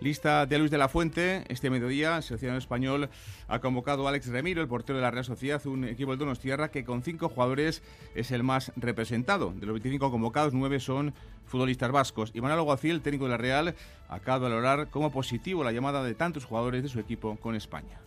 Lista 0.00 0.46
de 0.46 0.58
Luis 0.58 0.70
de 0.70 0.78
la 0.78 0.88
Fuente. 0.88 1.44
Este 1.48 1.70
mediodía, 1.70 2.18
el 2.18 2.22
seleccionado 2.22 2.58
español 2.58 3.08
ha 3.48 3.60
convocado 3.60 4.06
a 4.06 4.10
Alex 4.10 4.28
Remiro, 4.28 4.60
el 4.60 4.68
portero 4.68 4.98
de 4.98 5.02
la 5.02 5.10
Real 5.10 5.24
Sociedad, 5.24 5.64
un 5.66 5.84
equipo 5.84 6.10
del 6.10 6.18
Donostierra 6.18 6.70
que 6.70 6.84
con 6.84 7.02
cinco 7.02 7.28
jugadores 7.28 7.82
es 8.14 8.30
el 8.30 8.42
más 8.42 8.72
representado. 8.76 9.52
De 9.52 9.66
los 9.66 9.74
25 9.74 10.10
convocados, 10.10 10.52
nueve 10.54 10.80
son 10.80 11.14
futbolistas 11.46 11.90
vascos. 11.90 12.30
Y 12.34 12.40
Manuel 12.40 12.60
Aguacil, 12.60 13.00
técnico 13.00 13.24
de 13.24 13.30
la 13.30 13.36
Real, 13.38 13.74
acaba 14.08 14.38
de 14.38 14.42
valorar 14.44 14.88
como 14.90 15.10
positivo 15.10 15.64
la 15.64 15.72
llamada 15.72 16.02
de 16.04 16.14
tantos 16.14 16.44
jugadores 16.44 16.82
de 16.82 16.88
su 16.88 17.00
equipo 17.00 17.36
con 17.36 17.54
España. 17.54 18.00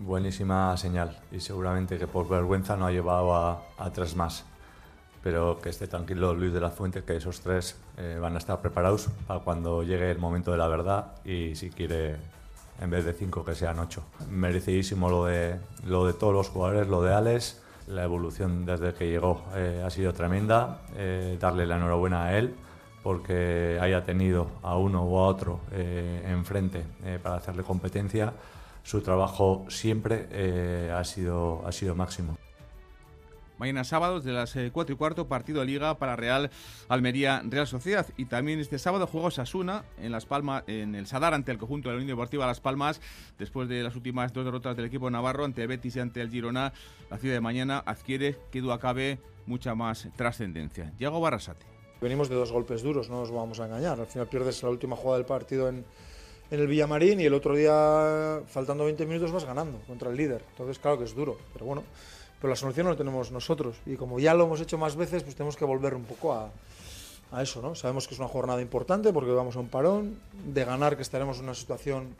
Buenísima 0.00 0.76
señal 0.76 1.20
y 1.30 1.40
seguramente 1.40 1.98
que 1.98 2.06
por 2.06 2.28
vergüenza 2.28 2.76
no 2.76 2.86
ha 2.86 2.90
llevado 2.90 3.34
a, 3.34 3.90
tres 3.92 4.16
más. 4.16 4.44
Pero 5.24 5.58
que 5.60 5.70
esté 5.70 5.88
tranquilo 5.88 6.34
Luis 6.34 6.52
de 6.52 6.60
la 6.60 6.70
Fuente, 6.70 7.02
que 7.02 7.16
esos 7.16 7.40
tres 7.40 7.76
eh, 7.96 8.18
van 8.20 8.36
a 8.36 8.38
estar 8.38 8.60
preparados 8.60 9.08
para 9.26 9.40
cuando 9.40 9.82
llegue 9.82 10.10
el 10.10 10.18
momento 10.18 10.52
de 10.52 10.58
la 10.58 10.68
verdad 10.68 11.14
y 11.24 11.56
si 11.56 11.70
quiere, 11.70 12.16
en 12.80 12.90
vez 12.90 13.04
de 13.04 13.12
cinco, 13.12 13.44
que 13.44 13.56
sean 13.56 13.80
ocho. 13.80 14.04
Merecidísimo 14.30 15.08
lo 15.08 15.24
de, 15.24 15.56
lo 15.86 16.06
de 16.06 16.12
todos 16.12 16.32
los 16.32 16.48
jugadores, 16.50 16.86
lo 16.86 17.02
de 17.02 17.12
Alex. 17.14 17.60
La 17.88 18.04
evolución 18.04 18.64
desde 18.64 18.94
que 18.94 19.10
llegó 19.10 19.42
eh, 19.56 19.82
ha 19.84 19.90
sido 19.90 20.12
tremenda. 20.12 20.82
Eh, 20.94 21.36
darle 21.40 21.66
la 21.66 21.76
enhorabuena 21.76 22.26
a 22.26 22.38
él 22.38 22.54
porque 23.02 23.78
haya 23.82 24.04
tenido 24.04 24.46
a 24.62 24.78
uno 24.78 25.02
o 25.02 25.18
a 25.18 25.26
otro 25.26 25.60
enfrente 25.70 26.82
para 27.22 27.36
hacerle 27.36 27.62
competencia 27.62 28.32
su 28.84 29.00
trabajo 29.00 29.64
siempre 29.68 30.28
eh, 30.30 30.92
ha, 30.94 31.02
sido, 31.04 31.66
ha 31.66 31.72
sido 31.72 31.94
máximo. 31.94 32.36
Mañana 33.58 33.84
sábado, 33.84 34.20
de 34.20 34.32
las 34.32 34.56
4 34.72 34.94
y 34.94 34.98
cuarto, 34.98 35.28
partido 35.28 35.60
de 35.60 35.66
Liga 35.66 35.96
para 35.96 36.16
Real 36.16 36.50
Almería 36.88 37.42
Real 37.44 37.66
Sociedad. 37.66 38.06
Y 38.16 38.24
también 38.24 38.58
este 38.58 38.78
sábado 38.78 39.06
juega 39.06 39.28
Osasuna 39.28 39.84
en 39.98 40.10
Las 40.10 40.26
Palmas, 40.26 40.64
en 40.66 40.94
el 40.94 41.06
Sadar 41.06 41.34
ante 41.34 41.52
el 41.52 41.58
conjunto 41.58 41.88
de 41.88 41.94
la 41.94 42.02
Unión 42.02 42.16
Deportiva 42.16 42.46
Las 42.46 42.60
Palmas, 42.60 43.00
después 43.38 43.68
de 43.68 43.82
las 43.82 43.94
últimas 43.94 44.32
dos 44.32 44.44
derrotas 44.44 44.76
del 44.76 44.86
equipo 44.86 45.08
navarro 45.10 45.44
ante 45.44 45.66
Betis 45.66 45.96
y 45.96 46.00
ante 46.00 46.20
el 46.20 46.30
Girona. 46.30 46.72
La 47.10 47.18
ciudad 47.18 47.34
de 47.34 47.40
mañana 47.40 47.82
adquiere, 47.86 48.36
que 48.50 48.60
duda 48.60 48.78
cabe, 48.78 49.20
mucha 49.46 49.74
más 49.74 50.08
trascendencia. 50.16 50.92
Yago 50.98 51.20
Barrasate. 51.20 51.64
Venimos 52.00 52.28
de 52.28 52.34
dos 52.34 52.50
golpes 52.50 52.82
duros, 52.82 53.08
no 53.08 53.20
nos 53.20 53.30
vamos 53.30 53.60
a 53.60 53.66
engañar. 53.66 54.00
Al 54.00 54.06
final 54.06 54.26
pierdes 54.26 54.62
la 54.62 54.70
última 54.70 54.96
jugada 54.96 55.18
del 55.18 55.26
partido 55.26 55.68
en, 55.68 55.84
en 56.50 56.60
el 56.60 56.66
Villamarín 56.66 57.20
y 57.20 57.24
el 57.24 57.34
otro 57.34 57.54
día, 57.54 58.42
faltando 58.46 58.84
20 58.84 59.06
minutos, 59.06 59.32
vas 59.32 59.44
ganando 59.44 59.78
contra 59.86 60.10
el 60.10 60.16
líder. 60.16 60.44
Entonces, 60.50 60.78
claro 60.78 60.98
que 60.98 61.04
es 61.04 61.14
duro, 61.14 61.38
pero 61.52 61.66
bueno, 61.66 61.84
pero 62.44 62.52
la 62.52 62.56
solución 62.56 62.86
la 62.86 62.94
tenemos 62.94 63.32
nosotros. 63.32 63.74
Y 63.86 63.96
como 63.96 64.20
ya 64.20 64.34
lo 64.34 64.44
hemos 64.44 64.60
hecho 64.60 64.76
más 64.76 64.96
veces, 64.96 65.22
pues 65.22 65.34
tenemos 65.34 65.56
que 65.56 65.64
volver 65.64 65.94
un 65.94 66.04
poco 66.04 66.34
a, 66.34 66.50
a 67.32 67.42
eso, 67.42 67.62
¿no? 67.62 67.74
Sabemos 67.74 68.06
que 68.06 68.12
es 68.12 68.20
una 68.20 68.28
jornada 68.28 68.60
importante 68.60 69.14
porque 69.14 69.30
vamos 69.30 69.56
a 69.56 69.60
un 69.60 69.68
parón, 69.68 70.20
de 70.44 70.62
ganar 70.62 70.94
que 70.94 71.00
estaremos 71.00 71.38
en 71.38 71.44
una 71.44 71.54
situación, 71.54 72.14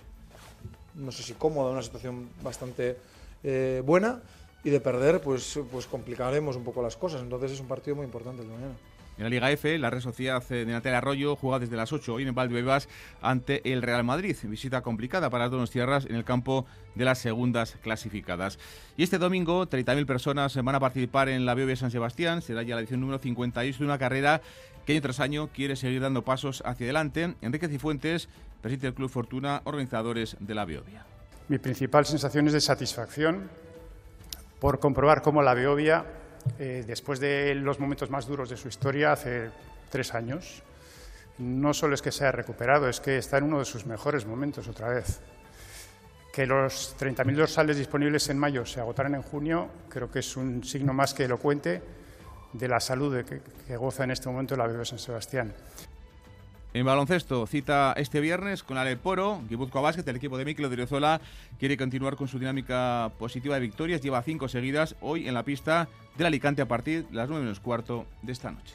no 0.95 1.13
sé 1.13 1.23
si 1.25 1.35
cómoda, 1.35 1.73
una 1.73 1.83
situación 1.83 2.31
bastante 2.43 2.97
eh, 3.43 3.83
buena, 3.85 4.23
y 4.65 4.71
de 4.71 4.81
perder, 4.81 5.21
pues, 5.21 5.59
pues 5.71 5.85
complicaremos 5.85 6.57
un 6.57 6.65
poco 6.65 6.81
las 6.81 6.97
cosas. 6.97 7.21
Entonces 7.21 7.53
es 7.53 7.61
un 7.61 7.69
partido 7.69 7.95
muy 7.95 8.07
importante 8.07 8.41
el 8.41 8.49
de 8.49 8.55
mañana. 8.55 8.75
En 9.17 9.23
la 9.23 9.31
Liga 9.31 9.51
F, 9.53 9.79
la 9.79 9.91
Red 9.91 10.01
Sociedad 10.01 10.43
de 10.43 10.67
Natalia 10.67 10.99
Arroyo 10.99 11.37
juega 11.37 11.61
desde 11.61 11.77
las 11.77 11.93
8 11.93 12.15
hoy 12.15 12.25
en 12.25 12.35
Valdebebas 12.35 12.89
ante 13.23 13.73
el 13.73 13.81
Real 13.81 14.03
Madrid. 14.03 14.37
Visita 14.43 14.81
complicada 14.81 15.31
para 15.31 15.49
las 15.49 15.71
tierras 15.71 16.05
en 16.07 16.17
el 16.17 16.25
campo 16.25 16.67
de 16.97 17.05
las 17.05 17.19
segundas 17.19 17.77
clasificadas. 17.81 18.59
Y 18.97 19.05
este 19.05 19.19
domingo, 19.19 19.69
30.000 19.69 20.05
personas 20.05 20.57
van 20.57 20.75
a 20.75 20.81
participar 20.81 21.29
en 21.29 21.47
la 21.47 21.55
BOB 21.55 21.77
San 21.77 21.93
Sebastián. 21.93 22.43
Será 22.43 22.63
ya 22.65 22.75
la 22.75 22.81
edición 22.81 23.01
número 23.01 23.21
58 23.21 23.79
de 23.79 23.85
una 23.85 23.99
carrera 23.99 24.43
que 24.85 24.95
año 24.95 25.03
tras 25.03 25.21
año 25.21 25.49
quiere 25.49 25.77
seguir 25.77 26.01
dando 26.01 26.23
pasos 26.23 26.63
hacia 26.67 26.87
adelante. 26.87 27.35
Enrique 27.41 27.69
Cifuentes, 27.69 28.29
presidente 28.63 28.89
del 28.89 28.95
Club 28.95 29.11
Fortuna, 29.11 29.63
organizadores 29.65 30.37
de 30.41 30.55
la 30.57 30.65
Biovia. 30.65 31.07
Mi 31.47 31.59
principal 31.59 32.05
sensación 32.05 32.49
es 32.49 32.53
de 32.53 32.61
satisfacción 32.61 33.49
por 34.59 34.81
comprobar 34.81 35.23
cómo 35.23 35.43
la 35.43 35.55
Biovia 35.55 36.05
eh, 36.59 36.85
después 36.87 37.21
de 37.21 37.55
los 37.55 37.81
momentos 37.81 38.11
más 38.11 38.27
duros 38.27 38.49
de 38.49 38.57
su 38.57 38.69
historia, 38.69 39.13
hace 39.13 39.51
tres 39.91 40.15
años, 40.15 40.63
no 41.39 41.75
solo 41.75 41.95
es 41.95 42.03
que 42.03 42.13
se 42.13 42.25
haya 42.25 42.33
recuperado, 42.33 42.89
es 42.89 43.01
que 43.01 43.19
está 43.19 43.39
en 43.39 43.45
uno 43.45 43.59
de 43.59 43.65
sus 43.65 43.87
mejores 43.87 44.27
momentos 44.27 44.69
otra 44.69 44.89
vez. 44.89 45.21
Que 46.33 46.47
los 46.47 46.97
30.000 46.99 47.35
dorsales 47.37 47.77
disponibles 47.77 48.29
en 48.29 48.39
mayo 48.39 48.67
se 48.67 48.81
agotaran 48.81 49.15
en 49.15 49.23
junio, 49.23 49.69
creo 49.89 50.11
que 50.11 50.19
es 50.21 50.37
un 50.37 50.65
signo 50.65 50.93
más 50.93 51.15
que 51.15 51.25
elocuente 51.25 51.83
de 52.53 52.69
la 52.69 52.81
salud 52.81 53.25
que, 53.25 53.41
que 53.67 53.77
goza 53.77 54.05
en 54.05 54.13
este 54.13 54.29
momento 54.29 54.57
la 54.57 54.67
BB 54.67 54.85
San 54.85 54.99
Sebastián. 54.99 55.55
En 56.75 56.85
baloncesto, 56.85 57.47
cita 57.47 57.95
este 57.97 58.21
viernes 58.21 58.65
con 58.65 58.77
Aleporo, 58.79 59.41
Guipúzcoa 59.49 59.81
Basket, 59.81 60.03
el 60.09 60.17
equipo 60.17 60.37
de 60.37 60.45
Mikel 60.45 60.65
Odriozola 60.65 61.21
quiere 61.57 61.77
continuar 61.77 62.17
con 62.17 62.27
su 62.27 62.41
dinámica 62.41 63.13
positiva 63.17 63.55
de 63.55 63.61
victorias, 63.61 64.01
lleva 64.01 64.21
cinco 64.23 64.49
seguidas 64.49 64.97
hoy 65.01 65.29
en 65.29 65.35
la 65.35 65.45
pista 65.45 65.89
del 66.17 66.27
Alicante 66.27 66.63
a 66.63 66.67
partir 66.67 67.07
de 67.07 67.15
las 67.15 67.29
nueve 67.29 67.45
menos 67.45 67.61
cuarto 67.61 68.07
de 68.23 68.33
esta 68.33 68.51
noche. 68.51 68.75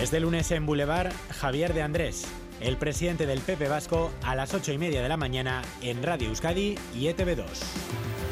Este 0.00 0.20
lunes 0.20 0.52
en 0.52 0.64
Boulevard, 0.64 1.12
Javier 1.40 1.74
de 1.74 1.82
Andrés, 1.82 2.24
el 2.60 2.76
presidente 2.76 3.26
del 3.26 3.40
PP 3.40 3.68
Vasco, 3.68 4.12
a 4.22 4.36
las 4.36 4.54
8 4.54 4.72
y 4.72 4.78
media 4.78 5.02
de 5.02 5.08
la 5.08 5.16
mañana 5.16 5.62
en 5.82 6.04
Radio 6.04 6.28
Euskadi 6.28 6.76
y 6.94 7.06
ETV2. 7.06 8.27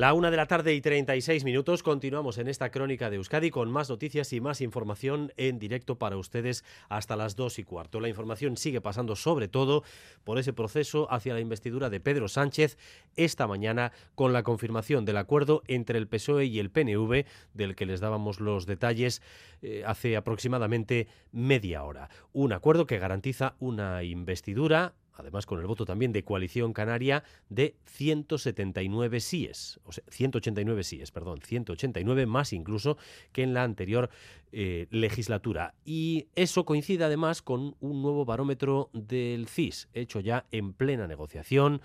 La 0.00 0.14
una 0.14 0.30
de 0.30 0.38
la 0.38 0.46
tarde 0.46 0.72
y 0.72 0.80
36 0.80 1.44
minutos. 1.44 1.82
Continuamos 1.82 2.38
en 2.38 2.48
esta 2.48 2.70
crónica 2.70 3.10
de 3.10 3.16
Euskadi 3.16 3.50
con 3.50 3.70
más 3.70 3.90
noticias 3.90 4.32
y 4.32 4.40
más 4.40 4.62
información 4.62 5.30
en 5.36 5.58
directo 5.58 5.98
para 5.98 6.16
ustedes 6.16 6.64
hasta 6.88 7.16
las 7.16 7.36
dos 7.36 7.58
y 7.58 7.64
cuarto. 7.64 8.00
La 8.00 8.08
información 8.08 8.56
sigue 8.56 8.80
pasando 8.80 9.14
sobre 9.14 9.46
todo 9.46 9.84
por 10.24 10.38
ese 10.38 10.54
proceso 10.54 11.06
hacia 11.12 11.34
la 11.34 11.40
investidura 11.40 11.90
de 11.90 12.00
Pedro 12.00 12.28
Sánchez 12.28 12.78
esta 13.14 13.46
mañana 13.46 13.92
con 14.14 14.32
la 14.32 14.42
confirmación 14.42 15.04
del 15.04 15.18
acuerdo 15.18 15.62
entre 15.66 15.98
el 15.98 16.08
PSOE 16.08 16.46
y 16.46 16.60
el 16.60 16.70
PNV, 16.70 17.26
del 17.52 17.76
que 17.76 17.84
les 17.84 18.00
dábamos 18.00 18.40
los 18.40 18.64
detalles 18.64 19.20
eh, 19.60 19.82
hace 19.86 20.16
aproximadamente 20.16 21.08
media 21.30 21.84
hora. 21.84 22.08
Un 22.32 22.54
acuerdo 22.54 22.86
que 22.86 22.98
garantiza 22.98 23.54
una 23.58 24.02
investidura 24.02 24.94
además 25.14 25.46
con 25.46 25.60
el 25.60 25.66
voto 25.66 25.84
también 25.84 26.12
de 26.12 26.24
Coalición 26.24 26.72
Canaria, 26.72 27.24
de 27.48 27.76
179 27.86 29.20
síes, 29.20 29.80
o 29.84 29.92
sea, 29.92 30.04
189 30.08 30.84
síes, 30.84 31.10
perdón, 31.10 31.40
189 31.42 32.26
más 32.26 32.52
incluso 32.52 32.96
que 33.32 33.42
en 33.42 33.54
la 33.54 33.62
anterior 33.62 34.10
eh, 34.52 34.86
legislatura. 34.90 35.74
Y 35.84 36.28
eso 36.34 36.64
coincide 36.64 37.04
además 37.04 37.42
con 37.42 37.76
un 37.80 38.02
nuevo 38.02 38.24
barómetro 38.24 38.90
del 38.92 39.46
CIS, 39.46 39.88
hecho 39.92 40.20
ya 40.20 40.46
en 40.50 40.72
plena 40.72 41.06
negociación, 41.06 41.82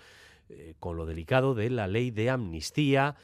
eh, 0.48 0.74
con 0.78 0.96
lo 0.96 1.06
delicado 1.06 1.54
de 1.54 1.70
la 1.70 1.88
ley 1.88 2.10
de 2.10 2.30
amnistía. 2.30 3.16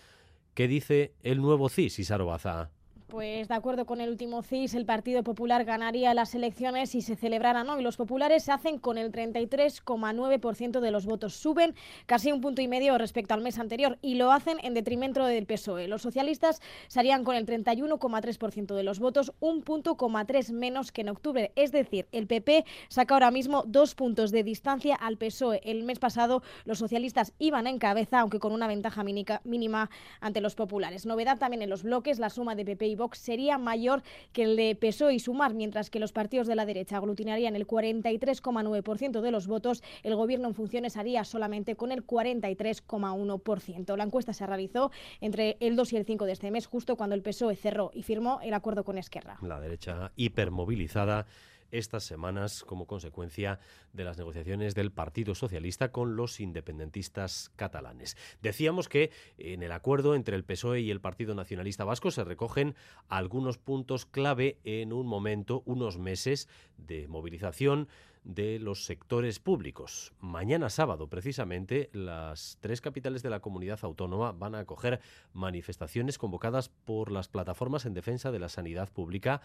¿Qué 0.55 0.69
dice 0.69 1.15
el 1.23 1.41
nuevo 1.41 1.69
CIS, 1.69 1.99
Isaro 1.99 2.27
Baza? 2.27 2.71
Pues 3.13 3.47
de 3.49 3.55
acuerdo 3.55 3.85
con 3.85 4.01
el 4.01 4.09
último 4.09 4.43
CIS, 4.43 4.73
el 4.73 4.87
Partido 4.87 5.23
Popular 5.23 5.67
ganaría 5.67 6.15
las 6.15 6.35
elecciones 6.35 6.89
si 6.89 7.03
se 7.03 7.15
celebraran 7.15 7.69
hoy. 7.69 7.83
Los 7.83 7.99
populares 7.99 8.43
se 8.43 8.53
hacen 8.53 8.79
con 8.79 8.97
el 8.97 9.13
33,9% 9.13 10.81
de 10.81 10.91
los 10.91 11.05
votos. 11.05 11.35
Suben 11.35 11.75
casi 12.07 12.33
un 12.33 12.41
punto 12.41 12.63
y 12.63 12.69
medio 12.69 12.97
respecto 12.97 13.35
al 13.35 13.43
mes 13.43 13.59
anterior 13.59 13.99
y 14.01 14.15
lo 14.15 14.33
hacen 14.33 14.57
en 14.63 14.73
detrimento 14.73 15.27
del 15.27 15.45
PSOE. 15.45 15.89
Los 15.89 16.01
socialistas 16.01 16.63
se 16.89 17.01
harían 17.01 17.23
con 17.23 17.37
el 17.37 17.45
31,3% 17.45 18.75
de 18.75 18.83
los 18.83 18.99
votos, 18.99 19.35
un 19.41 19.61
punto 19.61 19.99
tres 20.27 20.51
menos 20.51 20.91
que 20.91 21.03
en 21.03 21.11
octubre. 21.11 21.53
Es 21.55 21.71
decir, 21.71 22.07
el 22.13 22.27
PP 22.27 22.65
saca 22.89 23.13
ahora 23.13 23.31
mismo 23.31 23.65
dos 23.67 23.95
puntos 23.95 24.31
de 24.31 24.43
distancia 24.43 24.95
al 24.95 25.19
PSOE. 25.19 25.61
El 25.65 25.85
mes 25.85 25.99
pasado 25.99 26.43
los 26.65 26.79
socialistas 26.79 27.35
iban 27.39 27.67
en 27.67 27.79
cabeza, 27.79 28.21
aunque 28.21 28.39
con 28.39 28.53
una 28.53 28.69
ventaja 28.69 29.05
mínima 29.05 29.91
ante 30.23 30.41
los 30.41 30.55
populares. 30.55 31.05
Novedad 31.05 31.37
también 31.37 31.61
en 31.61 31.69
los 31.69 31.83
bloques, 31.83 32.19
la 32.19 32.31
suma 32.31 32.55
de 32.55 32.65
PP 32.65 32.87
y 32.87 33.02
sería 33.13 33.59
mayor 33.59 34.03
que 34.33 34.45
el 34.45 34.57
de 34.57 34.75
PSOE 34.75 35.15
y 35.15 35.19
Sumar, 35.19 35.55
mientras 35.55 35.91
que 35.91 35.99
los 35.99 36.13
partidos 36.13 36.47
de 36.47 36.55
la 36.55 36.67
derecha 36.67 36.97
aglutinarían 36.97 37.57
el 37.57 37.67
43,9% 37.67 39.21
de 39.21 39.31
los 39.31 39.47
votos, 39.47 39.83
el 40.03 40.15
gobierno 40.15 40.49
en 40.49 40.55
funciones 40.55 40.97
haría 40.97 41.25
solamente 41.25 41.77
con 41.77 41.93
el 41.93 42.07
43,1%. 42.07 43.97
La 43.97 44.05
encuesta 44.05 44.33
se 44.33 44.47
realizó 44.47 44.91
entre 45.21 45.57
el 45.61 45.77
2 45.77 45.93
y 45.93 45.97
el 45.97 46.05
5 46.05 46.27
de 46.27 46.33
este 46.33 46.51
mes, 46.51 46.67
justo 46.67 46.97
cuando 46.97 47.15
el 47.15 47.23
PSOE 47.23 47.57
cerró 47.57 47.91
y 47.95 48.03
firmó 48.03 48.41
el 48.43 48.55
acuerdo 48.55 48.85
con 48.85 48.99
Esquerra. 48.99 49.39
La 49.43 49.61
derecha 49.61 50.13
hipermovilizada 50.17 51.27
estas 51.73 52.05
semanas 52.05 52.63
como 52.63 52.87
consecuencia 52.87 53.59
de 53.93 54.05
las 54.05 54.19
negociaciones 54.19 54.77
del 54.77 54.93
Partido 54.93 55.35
Socialista 55.35 55.91
con 55.91 56.15
los 56.15 56.39
independentistas 56.39 57.51
catalanes. 57.57 58.17
Decíamos 58.41 58.89
que 58.89 59.11
en 59.39 59.63
el 59.63 59.73
acuerdo 59.73 60.15
entre 60.15 60.37
el 60.37 60.45
PSOE 60.45 60.81
y 60.81 60.91
el 60.91 61.01
Partido 61.01 61.35
Nacionalista 61.35 61.85
Vasco 61.85 62.11
se 62.11 62.25
recogen 62.25 62.77
algunos 63.09 63.59
puntos 63.59 64.07
clave 64.07 64.59
en 64.63 64.93
un 64.93 65.07
momento, 65.07 65.63
unos 65.67 65.99
meses 65.99 66.49
de 66.77 67.09
movilización 67.09 67.89
de 68.25 68.59
los 68.59 68.85
sectores 68.85 69.41
públicos. 69.41 70.13
Mañana 70.21 70.71
sábado, 70.71 71.09
precisamente, 71.09 71.91
las 71.93 72.59
tres 72.61 72.81
capitales 72.81 73.23
de 73.23 73.31
la 73.31 73.41
comunidad 73.41 73.81
autónoma 73.83 74.33
van 74.33 74.55
a 74.55 74.61
acoger 74.61 75.01
manifestaciones 75.33 76.19
convocadas 76.19 76.69
por 76.69 77.11
las 77.11 77.29
plataformas 77.29 77.85
en 77.85 77.95
defensa 77.95 78.31
de 78.31 78.39
la 78.39 78.49
sanidad 78.49 78.91
pública 78.93 79.41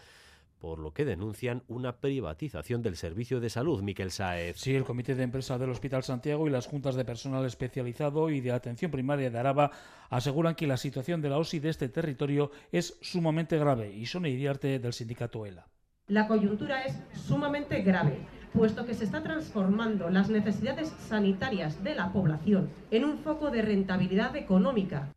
por 0.60 0.78
lo 0.78 0.92
que 0.92 1.04
denuncian 1.04 1.62
una 1.68 1.96
privatización 1.96 2.82
del 2.82 2.96
servicio 2.96 3.40
de 3.40 3.50
salud, 3.50 3.82
Miquel 3.82 4.10
Saez. 4.10 4.56
Sí, 4.56 4.74
el 4.74 4.84
Comité 4.84 5.14
de 5.14 5.22
Empresa 5.22 5.58
del 5.58 5.70
Hospital 5.70 6.02
Santiago 6.02 6.46
y 6.46 6.50
las 6.50 6.66
juntas 6.66 6.94
de 6.94 7.04
personal 7.04 7.44
especializado 7.46 8.30
y 8.30 8.40
de 8.40 8.52
atención 8.52 8.90
primaria 8.90 9.30
de 9.30 9.38
Araba 9.38 9.70
aseguran 10.10 10.54
que 10.54 10.66
la 10.66 10.76
situación 10.76 11.22
de 11.22 11.28
la 11.28 11.38
OSI 11.38 11.60
de 11.60 11.70
este 11.70 11.88
territorio 11.88 12.50
es 12.72 12.98
sumamente 13.00 13.58
grave 13.58 13.92
y 13.92 14.06
son 14.06 14.26
Iriarte 14.26 14.78
del 14.78 14.92
sindicato 14.92 15.46
ELA. 15.46 15.66
La 16.08 16.26
coyuntura 16.26 16.84
es 16.84 16.98
sumamente 17.12 17.82
grave. 17.82 18.18
puesto 18.52 18.86
que 18.86 18.94
se 18.94 19.04
está 19.04 19.22
transformando 19.22 20.08
las 20.08 20.30
necesidades 20.30 20.88
sanitarias 21.06 21.84
de 21.84 21.94
la 21.94 22.12
población 22.12 22.70
en 22.90 23.04
un 23.04 23.18
foco 23.18 23.50
de 23.50 23.60
rentabilidad 23.60 24.34
económica 24.36 25.12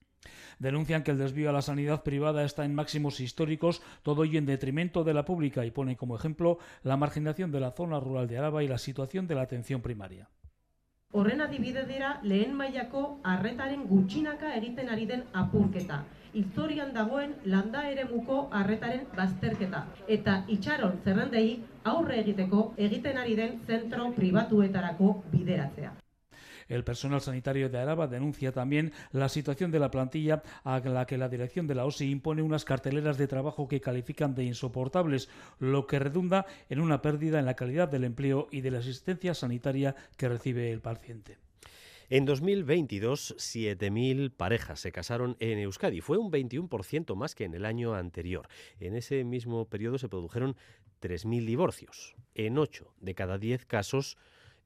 denuncian 0.62 1.04
que 1.04 1.12
el 1.12 1.18
desvío 1.18 1.50
a 1.50 1.54
la 1.54 1.64
sanidad 1.64 2.04
privada 2.04 2.46
está 2.46 2.64
en 2.66 2.76
máximos 2.76 3.20
históricos, 3.20 3.82
todo 4.04 4.24
ello 4.24 4.38
en 4.38 4.46
detrimento 4.46 5.04
de 5.04 5.16
la 5.16 5.26
pública 5.26 5.66
y 5.66 5.72
ponen 5.72 5.96
como 5.96 6.16
ejemplo 6.16 6.60
la 6.84 6.98
marginación 6.98 7.52
de 7.52 7.60
la 7.60 7.72
zona 7.72 8.00
rural 8.00 8.28
de 8.28 8.38
Araba 8.38 8.64
y 8.64 8.68
la 8.68 8.78
situación 8.78 9.28
de 9.28 9.36
la 9.36 9.42
atención 9.42 9.82
primaria. 9.82 10.30
Horren 11.14 11.42
adibide 11.42 11.86
dira 11.86 12.22
lehen 12.24 12.54
mailako 12.56 13.20
arretaren 13.24 13.82
gutxinaka 13.88 14.54
egiten 14.56 14.90
ari 14.90 15.08
den 15.10 15.26
apurketa. 15.34 16.06
Historian 16.34 16.94
dagoen 16.94 17.34
landa 17.44 17.82
eremuko 17.90 18.38
arretaren 18.60 19.10
bazterketa. 19.18 19.82
Eta 20.08 20.46
itxaron 20.48 21.02
zerrendei 21.04 21.66
aurre 21.84 22.22
egiteko 22.22 22.64
egiten 22.78 23.18
ari 23.18 23.36
den 23.36 23.60
zentro 23.68 24.08
pribatuetarako 24.22 25.12
bideratzea. 25.34 25.92
El 26.72 26.86
personal 26.86 27.20
sanitario 27.20 27.70
de 27.70 27.80
Araba 27.80 28.08
denuncia 28.08 28.54
también 28.54 28.94
la 29.12 29.28
situación 29.28 29.72
de 29.72 29.80
la 29.80 29.92
plantilla 29.92 30.42
a 30.64 30.80
la 30.80 31.06
que 31.06 31.18
la 31.18 31.28
dirección 31.28 31.68
de 31.68 31.76
la 31.76 31.86
OSI 31.86 32.10
impone 32.10 32.42
unas 32.42 32.64
carteleras 32.64 33.18
de 33.18 33.28
trabajo 33.28 33.68
que 33.68 33.82
califican 33.82 34.36
de 34.36 34.46
insoportables, 34.46 35.28
lo 35.60 35.86
que 35.86 36.00
redunda 36.00 36.46
en 36.70 36.80
una 36.80 37.02
pérdida 37.02 37.40
en 37.40 37.46
la 37.46 37.56
calidad 37.56 37.90
del 37.90 38.06
empleo 38.06 38.48
y 38.52 38.62
de 38.62 38.72
la 38.72 38.80
asistencia 38.80 39.34
sanitaria 39.34 39.98
que 40.16 40.30
recibe 40.30 40.72
el 40.72 40.80
paciente. 40.80 41.40
En 42.10 42.24
2022, 42.24 43.36
7.000 43.38 44.32
parejas 44.32 44.80
se 44.80 44.94
casaron 44.94 45.36
en 45.40 45.60
Euskadi. 45.60 46.00
Fue 46.00 46.18
un 46.18 46.32
21% 46.32 47.16
más 47.16 47.36
que 47.36 47.44
en 47.44 47.54
el 47.54 47.66
año 47.66 47.96
anterior. 47.96 48.48
En 48.80 48.96
ese 48.96 49.26
mismo 49.26 49.66
periodo 49.66 49.98
se 49.98 50.08
produjeron 50.08 50.56
3.000 51.02 51.46
divorcios. 51.46 52.16
En 52.34 52.58
8 52.58 52.94
de 53.02 53.14
cada 53.14 53.38
10 53.38 53.66
casos 53.66 54.18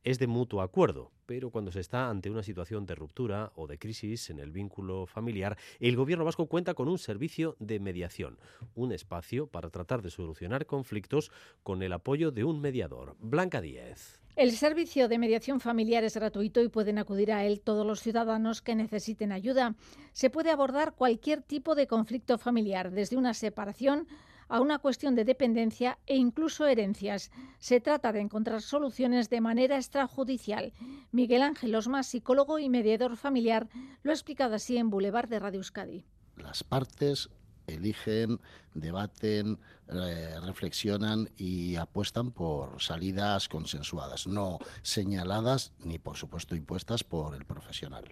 es 0.06 0.20
de 0.20 0.28
mutuo 0.28 0.62
acuerdo, 0.62 1.12
pero 1.26 1.50
cuando 1.50 1.72
se 1.72 1.80
está 1.80 2.10
ante 2.10 2.30
una 2.30 2.44
situación 2.44 2.86
de 2.86 2.94
ruptura 2.94 3.52
o 3.56 3.66
de 3.66 3.80
crisis 3.80 4.30
en 4.30 4.38
el 4.38 4.52
vínculo 4.52 5.08
familiar, 5.08 5.58
el 5.80 5.96
gobierno 5.96 6.24
vasco 6.24 6.46
cuenta 6.46 6.76
con 6.76 6.88
un 6.88 7.00
servicio 7.00 7.56
de 7.60 7.80
mediación, 7.80 8.38
un 8.76 8.92
espacio 8.92 9.48
para 9.48 9.72
tratar 9.72 10.04
de 10.04 10.12
solucionar 10.12 10.68
conflictos 10.68 11.32
con 11.64 11.82
el 11.82 11.92
apoyo 11.92 12.32
de 12.32 12.44
un 12.44 12.62
mediador. 12.62 13.18
Blanca 13.20 13.62
Díez. 13.62 14.22
El 14.36 14.52
servicio 14.52 15.08
de 15.08 15.18
mediación 15.18 15.60
familiar 15.60 16.04
es 16.04 16.16
gratuito 16.16 16.62
y 16.62 16.70
pueden 16.70 17.00
acudir 17.00 17.32
a 17.32 17.44
él 17.44 17.62
todos 17.62 17.88
los 17.88 18.02
ciudadanos 18.02 18.62
que 18.62 18.76
necesiten 18.76 19.32
ayuda. 19.32 19.76
Se 20.12 20.30
puede 20.30 20.52
abordar 20.52 20.94
cualquier 20.94 21.42
tipo 21.42 21.74
de 21.74 21.88
conflicto 21.88 22.38
familiar, 22.38 22.92
desde 22.92 23.18
una 23.18 23.34
separación 23.34 24.08
a 24.48 24.62
una 24.62 24.80
cuestión 24.80 25.16
de 25.16 25.26
dependencia 25.26 25.98
e 26.06 26.16
incluso 26.16 26.66
herencias. 26.68 27.32
Se 27.60 27.82
trata 27.82 28.12
de 28.12 28.22
encontrar 28.22 28.62
soluciones 28.62 29.30
de 29.30 29.42
manera 29.42 29.78
extrajudicial. 29.78 30.74
Miguel 31.12 31.42
Ángel 31.42 31.76
Osma, 31.76 32.04
psicólogo 32.04 32.60
y 32.60 32.70
mediador 32.70 33.18
familiar, 33.18 33.68
lo 34.04 34.12
ha 34.12 34.14
explicado 34.14 34.56
así 34.56 34.78
en 34.78 34.90
Boulevard 34.90 35.30
de 35.30 35.40
Radio 35.40 35.60
Euskadi. 35.60 36.06
Las 36.38 36.64
partes 36.64 37.30
eligen, 37.68 38.40
debaten, 38.74 39.60
eh, 39.88 40.36
reflexionan 40.44 41.30
y 41.38 41.76
apuestan 41.76 42.32
por 42.32 42.82
salidas 42.82 43.50
consensuadas, 43.50 44.28
no 44.28 44.60
señaladas 44.82 45.74
ni 45.80 45.98
por 45.98 46.18
supuesto 46.18 46.56
impuestas 46.56 47.04
por 47.04 47.36
el 47.36 47.46
profesional. 47.46 48.06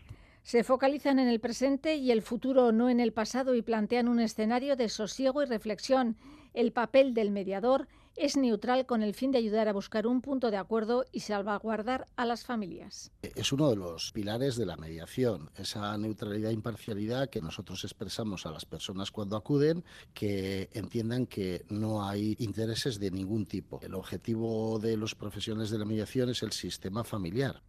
Se 0.43 0.65
focalizan 0.65 1.19
en 1.19 1.29
el 1.29 1.39
presente 1.39 1.95
y 1.95 2.11
el 2.11 2.21
futuro, 2.21 2.73
no 2.73 2.89
en 2.89 2.99
el 2.99 3.13
pasado, 3.13 3.55
y 3.55 3.61
plantean 3.61 4.09
un 4.09 4.19
escenario 4.19 4.75
de 4.75 4.89
sosiego 4.89 5.41
y 5.41 5.45
reflexión. 5.45 6.17
El 6.53 6.73
papel 6.73 7.13
del 7.13 7.31
mediador 7.31 7.87
es 8.17 8.35
neutral 8.35 8.85
con 8.85 9.01
el 9.01 9.15
fin 9.15 9.31
de 9.31 9.37
ayudar 9.37 9.69
a 9.69 9.73
buscar 9.73 10.05
un 10.05 10.21
punto 10.21 10.51
de 10.51 10.57
acuerdo 10.57 11.05
y 11.13 11.21
salvaguardar 11.21 12.07
a 12.17 12.25
las 12.25 12.45
familias. 12.45 13.11
Es 13.21 13.53
uno 13.53 13.69
de 13.69 13.77
los 13.77 14.11
pilares 14.11 14.57
de 14.57 14.65
la 14.65 14.75
mediación, 14.75 15.49
esa 15.57 15.97
neutralidad 15.97 16.51
e 16.51 16.53
imparcialidad 16.53 17.29
que 17.29 17.41
nosotros 17.41 17.83
expresamos 17.85 18.45
a 18.45 18.51
las 18.51 18.65
personas 18.65 19.11
cuando 19.11 19.37
acuden, 19.37 19.83
que 20.13 20.69
entiendan 20.73 21.25
que 21.25 21.65
no 21.69 22.05
hay 22.05 22.35
intereses 22.37 22.99
de 22.99 23.11
ningún 23.11 23.45
tipo. 23.45 23.79
El 23.81 23.95
objetivo 23.95 24.77
de 24.77 24.97
los 24.97 25.15
profesionales 25.15 25.71
de 25.71 25.79
la 25.79 25.85
mediación 25.85 26.29
es 26.29 26.43
el 26.43 26.51
sistema 26.51 27.03
familiar. 27.05 27.63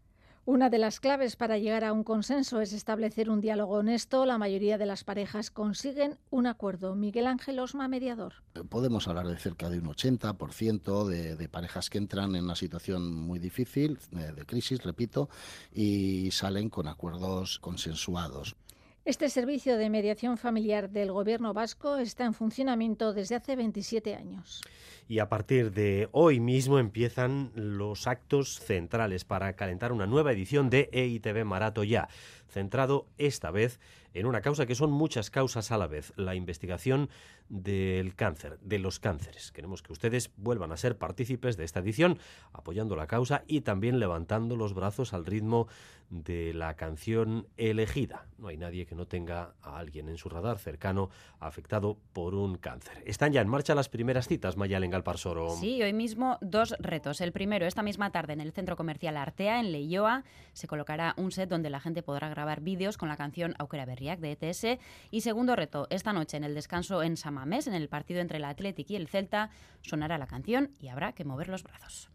Una 0.47 0.69
de 0.69 0.77
las 0.77 1.01
claves 1.01 1.37
para 1.37 1.57
llegar 1.57 1.85
a 1.85 1.95
un 1.95 2.05
consenso 2.05 2.61
es 2.61 2.75
establecer 2.75 3.31
un 3.31 3.41
diálogo 3.41 3.77
honesto. 3.77 4.27
La 4.27 4.37
mayoría 4.37 4.77
de 4.77 4.85
las 4.85 5.03
parejas 5.03 5.51
consiguen 5.51 6.19
un 6.29 6.47
acuerdo. 6.47 6.95
Miguel 6.95 7.27
Ángel 7.27 7.59
Osma, 7.59 7.89
mediador. 7.89 8.35
Podemos 8.69 9.09
hablar 9.09 9.27
de 9.27 9.39
cerca 9.39 9.71
de 9.71 9.79
un 9.79 9.87
80% 9.87 11.07
de, 11.07 11.49
parejas 11.49 11.89
que 11.89 11.97
entran 11.97 12.37
en 12.37 12.45
una 12.45 12.57
situación 12.57 13.15
muy 13.15 13.39
difícil, 13.39 13.99
de, 14.11 14.33
de 14.33 14.45
crisis, 14.45 14.83
repito, 14.83 15.31
y 15.73 16.31
salen 16.31 16.69
con 16.69 16.89
acuerdos 16.89 17.59
consensuados. 17.61 18.55
Este 19.07 19.29
servicio 19.29 19.77
de 19.77 19.91
mediación 19.91 20.39
familiar 20.39 20.89
del 20.89 21.13
Gobierno 21.13 21.53
vasco 21.53 21.99
está 21.99 22.25
en 22.25 22.33
funcionamiento 22.33 23.13
desde 23.13 23.35
hace 23.35 23.55
27 23.55 24.15
años 24.15 24.63
y 25.09 25.19
a 25.19 25.29
partir 25.29 25.73
de 25.73 26.09
hoy 26.13 26.41
mismo 26.41 26.79
empiezan 26.79 27.53
los 27.55 28.07
actos 28.07 28.61
centrales 28.61 29.25
para 29.25 29.55
calentar 29.55 29.93
una 29.93 30.07
nueva 30.07 30.33
edición 30.33 30.71
de 30.71 30.89
EITV 30.93 31.45
Marato 31.45 31.85
Ya, 31.85 32.09
centrado 32.49 33.07
esta 33.19 33.51
vez 33.51 33.81
en 34.15 34.27
una 34.27 34.41
causa 34.41 34.65
que 34.65 34.77
son 34.77 34.93
muchas 34.93 35.29
causas 35.31 35.73
a 35.73 35.79
la 35.79 35.89
vez, 35.89 36.13
la 36.17 36.37
investigación 36.37 37.11
del 37.49 38.15
cáncer, 38.15 38.59
de 38.61 38.79
los 38.79 39.01
cánceres. 39.01 39.51
Queremos 39.51 39.83
que 39.83 39.93
ustedes 39.93 40.31
vuelvan 40.37 40.71
a 40.71 40.77
ser 40.77 40.97
partícipes 40.97 41.57
de 41.57 41.65
esta 41.65 41.81
edición, 41.81 42.19
apoyando 42.53 42.95
la 42.95 43.09
causa 43.09 43.43
y 43.49 43.63
también 43.63 43.99
levantando 43.99 44.57
los 44.57 44.73
brazos 44.73 45.13
al 45.15 45.27
ritmo 45.27 45.67
de 46.23 46.55
la 46.55 46.75
canción 46.75 47.49
elegida. 47.57 48.27
No 48.39 48.49
hay 48.49 48.57
nadie 48.57 48.87
que 48.87 48.95
no 48.95 49.07
tenga 49.07 49.55
a 49.63 49.79
alguien 49.79 50.09
en 50.09 50.17
su 50.17 50.29
radar 50.29 50.59
cercano 50.59 51.11
afectado 51.41 51.99
por 52.13 52.35
un 52.35 52.57
cáncer. 52.57 53.03
Están 53.05 53.33
ya 53.33 53.41
en 53.41 53.49
marcha 53.49 53.75
las 53.75 53.89
primeras 53.89 54.29
citas, 54.29 54.57
Mayalen 54.57 54.91
Galparsoro. 54.91 55.51
Sí, 55.57 55.83
hoy 55.83 55.93
mismo 55.93 56.39
dos 56.41 56.75
retos. 56.79 57.21
El 57.21 57.33
primero, 57.33 57.67
esta 57.67 57.83
misma 57.83 58.11
tarde 58.11 58.33
en 58.33 58.41
el 58.41 58.53
Centro 58.53 58.77
Comercial 58.77 59.17
Artea, 59.17 59.59
en 59.59 59.73
Leioa, 59.73 60.25
se 60.53 60.69
colocará 60.69 61.15
un 61.17 61.33
set 61.33 61.49
donde 61.49 61.71
la 61.71 61.81
gente 61.81 62.03
podrá 62.03 62.29
grabar 62.29 62.61
vídeos 62.61 62.97
con 62.97 63.09
la 63.09 63.17
canción 63.17 63.55
Aukera 63.59 63.85
Berriak 63.85 64.21
de 64.21 64.33
ETS. 64.33 64.79
Y 65.11 65.23
segundo 65.23 65.57
reto, 65.57 65.89
esta 65.91 66.13
noche 66.13 66.37
en 66.37 66.45
el 66.45 66.55
descanso 66.55 67.03
en 67.03 67.17
Samamés, 67.17 67.67
en 67.67 67.75
el 67.75 67.89
partido 67.89 68.21
entre 68.21 68.39
el 68.39 68.45
Athletic 68.45 68.91
y 68.91 68.97
el 68.97 69.09
Celta, 69.09 69.51
sonará 69.83 70.19
la 70.19 70.27
canción 70.27 70.71
y 70.79 70.89
habrá 70.89 71.13
que 71.13 71.25
mover 71.25 71.49
los 71.49 71.65
brazos. 71.65 72.14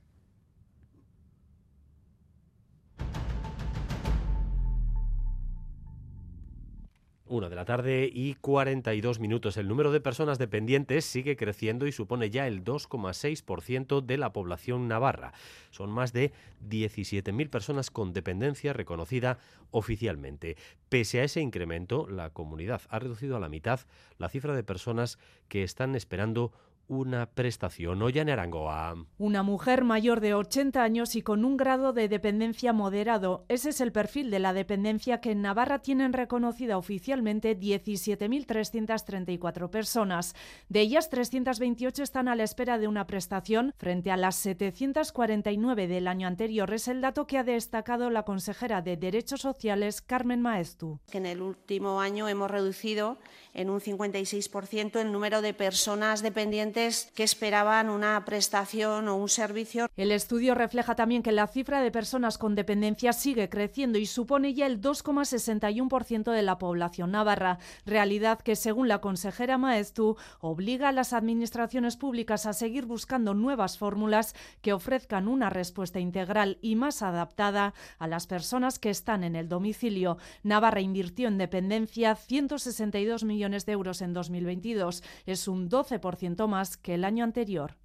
Una 7.30 7.48
de 7.48 7.56
la 7.56 7.64
tarde 7.64 8.10
y 8.12 8.34
42 8.34 9.20
minutos. 9.20 9.56
El 9.58 9.68
número 9.68 9.92
de 9.92 10.02
personas 10.02 10.40
dependientes 10.40 11.06
sigue 11.06 11.38
creciendo 11.38 11.86
y 11.86 11.92
supone 11.92 12.32
ya 12.32 12.48
el 12.48 12.64
2,6% 12.64 14.02
de 14.04 14.18
la 14.18 14.34
población 14.34 14.88
navarra. 14.88 15.34
Son 15.70 15.92
más 15.92 16.12
de 16.12 16.32
17.000 16.68 17.52
personas 17.52 17.92
con 17.92 18.14
dependencia 18.14 18.74
reconocida 18.74 19.38
oficialmente. 19.70 20.58
Pese 20.90 21.22
a 21.22 21.24
ese 21.24 21.40
incremento, 21.40 22.08
la 22.10 22.32
comunidad 22.32 22.82
ha 22.90 22.98
reducido 22.98 23.38
a 23.38 23.40
la 23.40 23.48
mitad 23.48 23.82
la 24.18 24.30
cifra 24.30 24.56
de 24.56 24.64
personas 24.64 25.20
que 25.50 25.62
están 25.62 25.94
esperando 25.94 26.52
una 26.90 27.28
prestación. 27.28 28.02
en 28.10 28.30
Arangoa. 28.30 28.96
Una 29.18 29.44
mujer 29.44 29.84
mayor 29.84 30.20
de 30.20 30.34
80 30.34 30.84
años 30.84 31.16
y 31.16 31.22
con 31.22 31.46
un 31.46 31.56
grado 31.56 31.94
de 31.94 32.10
dependencia 32.10 32.74
moderado. 32.74 33.46
Ese 33.48 33.70
es 33.70 33.80
el 33.80 33.92
perfil 33.92 34.32
de 34.32 34.40
la 34.40 34.54
dependencia 34.54 35.22
que 35.22 35.30
en 35.32 35.44
Navarra 35.44 35.78
tienen 35.80 36.14
reconocida 36.14 36.78
oficialmente 36.78 37.56
17.334 37.58 39.70
personas. 39.70 40.36
De 40.68 40.82
ellas, 40.82 41.10
328 41.10 42.02
están 42.02 42.28
a 42.28 42.36
la 42.36 42.44
espera 42.44 42.80
de 42.80 42.88
una 42.88 43.06
prestación 43.06 43.76
frente 43.78 44.10
a 44.12 44.18
las 44.18 44.36
749 44.38 45.88
del 45.88 46.08
año 46.08 46.28
anterior. 46.28 46.74
Es 46.74 46.88
el 46.88 47.02
dato 47.02 47.28
que 47.28 47.38
ha 47.38 47.44
destacado 47.44 48.10
la 48.10 48.24
consejera 48.24 48.82
de 48.82 48.98
Derechos 48.98 49.42
Sociales, 49.42 50.02
Carmen 50.02 50.42
Maestu. 50.42 51.00
Que 51.12 51.20
en 51.20 51.28
el 51.28 51.42
último 51.42 52.02
año 52.02 52.28
hemos 52.28 52.50
reducido 52.50 53.20
en 53.54 53.70
un 53.70 53.80
56% 53.80 55.00
el 55.00 55.12
número 55.12 55.44
de 55.44 55.54
personas 55.54 56.24
dependientes 56.24 56.79
que 57.16 57.24
esperaban 57.24 57.90
una 57.90 58.24
prestación 58.26 59.08
o 59.08 59.16
un 59.16 59.28
servicio. 59.28 59.90
El 59.98 60.12
estudio 60.12 60.54
refleja 60.54 60.96
también 60.96 61.24
que 61.24 61.32
la 61.32 61.48
cifra 61.48 61.82
de 61.82 61.92
personas 61.92 62.38
con 62.38 62.54
dependencia 62.54 63.12
sigue 63.12 63.50
creciendo 63.50 63.98
y 63.98 64.06
supone 64.06 64.54
ya 64.54 64.68
el 64.68 64.80
2,61% 64.80 66.32
de 66.32 66.42
la 66.44 66.60
población 66.60 67.12
navarra, 67.12 67.58
realidad 67.86 68.40
que 68.40 68.56
según 68.56 68.88
la 68.88 69.02
consejera 69.02 69.58
Maestu 69.58 70.16
obliga 70.40 70.90
a 70.90 70.92
las 70.92 71.14
administraciones 71.14 71.98
públicas 71.98 72.46
a 72.46 72.54
seguir 72.54 72.86
buscando 72.86 73.34
nuevas 73.34 73.78
fórmulas 73.78 74.36
que 74.62 74.74
ofrezcan 74.74 75.28
una 75.28 75.50
respuesta 75.50 76.00
integral 76.00 76.60
y 76.62 76.76
más 76.76 77.02
adaptada 77.02 77.74
a 77.98 78.08
las 78.08 78.28
personas 78.28 78.78
que 78.78 78.92
están 78.92 79.24
en 79.24 79.36
el 79.36 79.50
domicilio. 79.50 80.18
Navarra 80.44 80.82
invirtió 80.82 81.28
en 81.28 81.40
dependencia 81.40 82.16
162 82.16 83.24
millones 83.24 83.40
millones 83.40 83.66
de 83.66 83.72
euros 83.72 84.02
en 84.02 84.14
2022. 84.14 85.02
Es 85.26 85.48
un 85.48 85.70
12% 85.70 86.46
más 86.48 86.69
que 86.78 86.96
el 86.96 87.06
año 87.06 87.24
anterior. 87.24 87.76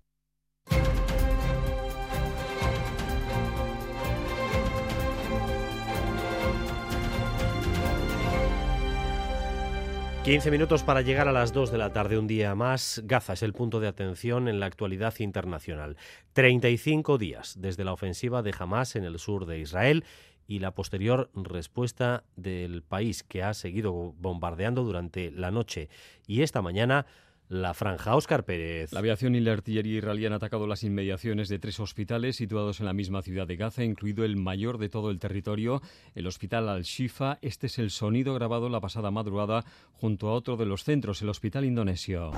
Quince 10.25 10.51
minutos 10.51 10.83
para 10.83 11.03
llegar 11.03 11.29
a 11.29 11.33
las 11.33 11.53
2 11.53 11.71
de 11.71 11.77
la 11.77 11.93
tarde, 11.93 12.17
un 12.17 12.27
día 12.27 12.55
más. 12.55 13.03
Gaza 13.05 13.35
es 13.35 13.43
el 13.43 13.53
punto 13.53 13.79
de 13.79 13.89
atención 13.89 14.49
en 14.49 14.59
la 14.59 14.65
actualidad 14.65 15.13
internacional. 15.19 15.99
35 16.33 17.19
días 17.19 17.57
desde 17.61 17.85
la 17.85 17.93
ofensiva 17.93 18.41
de 18.41 18.55
Hamas 18.59 18.97
en 18.97 19.05
el 19.05 19.19
sur 19.19 19.45
de 19.45 19.59
Israel 19.59 20.03
y 20.47 20.61
la 20.61 20.71
posterior 20.75 21.31
respuesta 21.35 22.25
del 22.37 22.83
país 22.83 23.23
que 23.23 23.43
ha 23.43 23.53
seguido 23.53 24.15
bombardeando 24.17 24.83
durante 24.83 25.31
la 25.31 25.51
noche 25.51 25.91
y 26.27 26.41
esta 26.41 26.63
mañana 26.63 27.05
la 27.49 27.75
franja. 27.75 28.17
Óscar 28.17 28.45
Pérez. 28.45 28.93
La 28.93 29.01
aviación 29.01 29.35
y 29.35 29.41
la 29.41 29.53
artillería 29.53 29.99
israelí 29.99 30.27
han 30.27 30.33
atacado 30.33 30.67
las 30.67 30.83
inmediaciones 30.83 31.49
de 31.49 31.59
tres 31.59 31.81
hospitales 31.81 32.37
situados 32.37 32.81
en 32.81 32.87
la 32.87 32.93
misma 32.93 33.23
ciudad 33.23 33.47
de 33.47 33.57
Gaza, 33.57 33.85
incluido 33.85 34.25
el 34.25 34.37
mayor 34.37 34.79
de 34.79 34.89
todo 34.89 35.11
el 35.11 35.19
territorio, 35.19 35.83
el 36.15 36.27
hospital 36.27 36.69
Al-Shifa. 36.69 37.39
Este 37.43 37.67
es 37.67 37.79
el 37.79 37.91
sonido 37.91 38.35
grabado 38.35 38.69
la 38.69 38.81
pasada 38.81 39.11
madrugada 39.11 39.65
junto 39.93 40.29
a 40.29 40.33
otro 40.33 40.57
de 40.57 40.67
los 40.67 40.85
centros, 40.85 41.23
el 41.23 41.29
hospital 41.29 41.65
indonesio. 41.65 42.33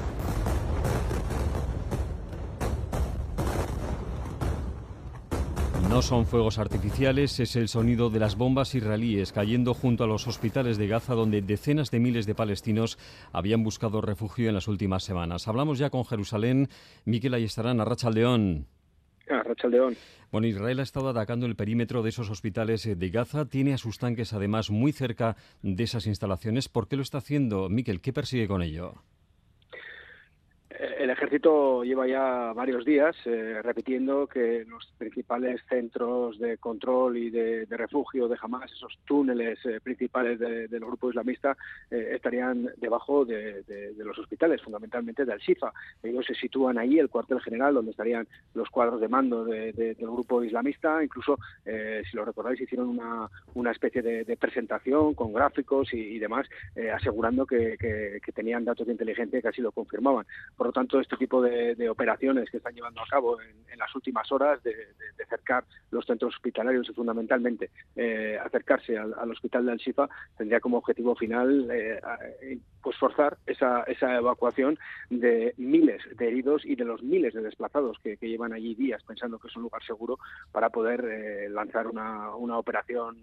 No 5.89 6.03
son 6.03 6.27
fuegos 6.27 6.59
artificiales, 6.59 7.39
es 7.39 7.55
el 7.55 7.69
sonido 7.69 8.11
de 8.11 8.19
las 8.19 8.37
bombas 8.37 8.75
israelíes 8.75 9.33
cayendo 9.33 9.73
junto 9.73 10.05
a 10.05 10.07
los 10.07 10.27
hospitales 10.27 10.79
de 10.79 10.89
Gaza 10.89 11.15
donde 11.15 11.43
decenas 11.43 11.91
de 11.91 12.01
miles 12.01 12.27
de 12.27 12.35
palestinos 12.35 12.99
habían 13.33 13.63
buscado 13.63 14.01
refugio 14.01 14.49
en 14.49 14.55
las 14.55 14.69
últimas 14.69 15.05
semanas. 15.05 15.47
Hablamos 15.47 15.79
ya 15.79 15.89
con 15.89 16.05
Jerusalén. 16.05 16.69
Miquel 17.05 17.35
Ayestarán, 17.35 17.81
Arrachaldeón. 17.81 18.67
Arrachaldeón. 19.31 19.97
Bueno, 20.33 20.49
Israel 20.49 20.81
ha 20.81 20.83
estado 20.83 21.09
atacando 21.09 21.47
el 21.47 21.57
perímetro 21.57 22.03
de 22.03 22.09
esos 22.09 22.31
hospitales 22.31 22.83
de 22.85 23.11
Gaza, 23.11 23.47
tiene 23.47 23.73
a 23.73 23.79
sus 23.79 23.99
tanques 23.99 24.33
además 24.33 24.71
muy 24.71 24.93
cerca 24.93 25.37
de 25.63 25.85
esas 25.85 26.07
instalaciones. 26.07 26.69
¿Por 26.69 26.89
qué 26.89 26.97
lo 26.97 27.03
está 27.03 27.19
haciendo? 27.19 27.69
Miquel, 27.69 28.01
¿qué 28.01 28.13
persigue 28.13 28.49
con 28.49 28.61
ello? 28.63 29.03
El 30.79 31.11
ejército 31.11 31.85
lleva 31.85 32.07
ya 32.07 32.53
varios 32.55 32.85
días 32.85 33.17
eh, 33.25 33.61
repitiendo 33.63 34.27
que 34.27 34.65
los 34.69 34.87
principales 34.99 35.61
centros 35.69 36.39
de 36.39 36.59
control 36.59 37.17
y 37.17 37.31
de, 37.31 37.67
refugio 37.71 38.29
de 38.29 38.37
Hamas, 38.41 38.73
esos 38.73 38.99
túneles 39.05 39.59
eh, 39.65 39.81
principales 39.83 40.39
del 40.39 40.81
grupo 40.81 41.11
islamista, 41.11 41.57
eh, 41.91 42.13
estarían 42.15 42.71
debajo 42.77 43.25
de, 43.25 43.65
los 43.97 44.19
hospitales, 44.19 44.63
fundamentalmente 44.63 45.25
de 45.25 45.33
Al-Shifa. 45.33 45.73
Ellos 46.03 46.25
se 46.27 46.35
sitúan 46.35 46.79
ahí, 46.79 46.99
el 46.99 47.11
cuartel 47.11 47.41
general, 47.41 47.75
donde 47.75 47.91
estarían 47.91 48.27
los 48.55 48.69
cuadros 48.71 49.01
de 49.01 49.09
mando 49.09 49.45
del 49.45 49.97
grupo 49.97 50.43
islamista. 50.43 51.03
Incluso, 51.03 51.39
si 51.65 52.17
lo 52.17 52.25
recordáis, 52.25 52.61
hicieron 52.61 52.89
una, 52.89 53.29
una 53.55 53.73
especie 53.73 54.03
de, 54.03 54.37
presentación 54.37 55.15
con 55.15 55.33
gráficos 55.33 55.93
y, 55.93 56.19
demás, 56.19 56.47
asegurando 56.95 57.47
que, 57.47 57.77
tenían 58.35 58.65
datos 58.65 58.87
de 58.87 58.93
inteligencia 58.93 59.41
que 59.41 59.49
así 59.49 59.61
lo 59.61 59.73
confirmaban. 59.73 60.27
Lo 60.67 60.73
tanto, 60.73 61.01
este 61.01 61.17
tipo 61.17 61.41
de, 61.43 61.89
operaciones 61.89 62.51
que 62.51 62.57
están 62.59 62.75
llevando 62.75 63.01
a 63.01 63.07
cabo 63.07 63.41
en, 63.41 63.79
las 63.79 63.95
últimas 63.95 64.31
horas 64.33 64.63
de, 64.63 64.75
acercar 65.23 65.65
los 65.91 66.07
centros 66.07 66.35
hospitalarios 66.35 66.89
y 66.89 66.95
fundamentalmente 66.95 67.71
eh, 67.95 68.39
acercarse 68.43 68.97
al, 68.97 69.31
hospital 69.31 69.67
de 69.67 69.73
Al-Shifa 69.73 70.09
tendría 70.37 70.61
como 70.61 70.79
objetivo 70.79 71.15
final 71.17 71.69
eh, 71.71 72.01
pues 72.83 72.97
forzar 72.97 73.37
esa, 73.47 73.85
evacuación 74.17 74.79
de 75.11 75.53
miles 75.57 76.01
de 76.17 76.29
heridos 76.29 76.65
y 76.65 76.77
de 76.77 76.85
los 76.85 77.03
miles 77.03 77.35
de 77.35 77.43
desplazados 77.43 77.99
que, 77.99 78.17
llevan 78.17 78.53
allí 78.53 78.75
días 78.75 79.03
pensando 79.05 79.39
que 79.39 79.49
es 79.49 79.57
un 79.57 79.63
lugar 79.63 79.83
seguro 79.85 80.19
para 80.53 80.71
poder 80.71 81.05
eh, 81.05 81.49
lanzar 81.49 81.87
una, 81.87 82.35
operación 82.57 83.17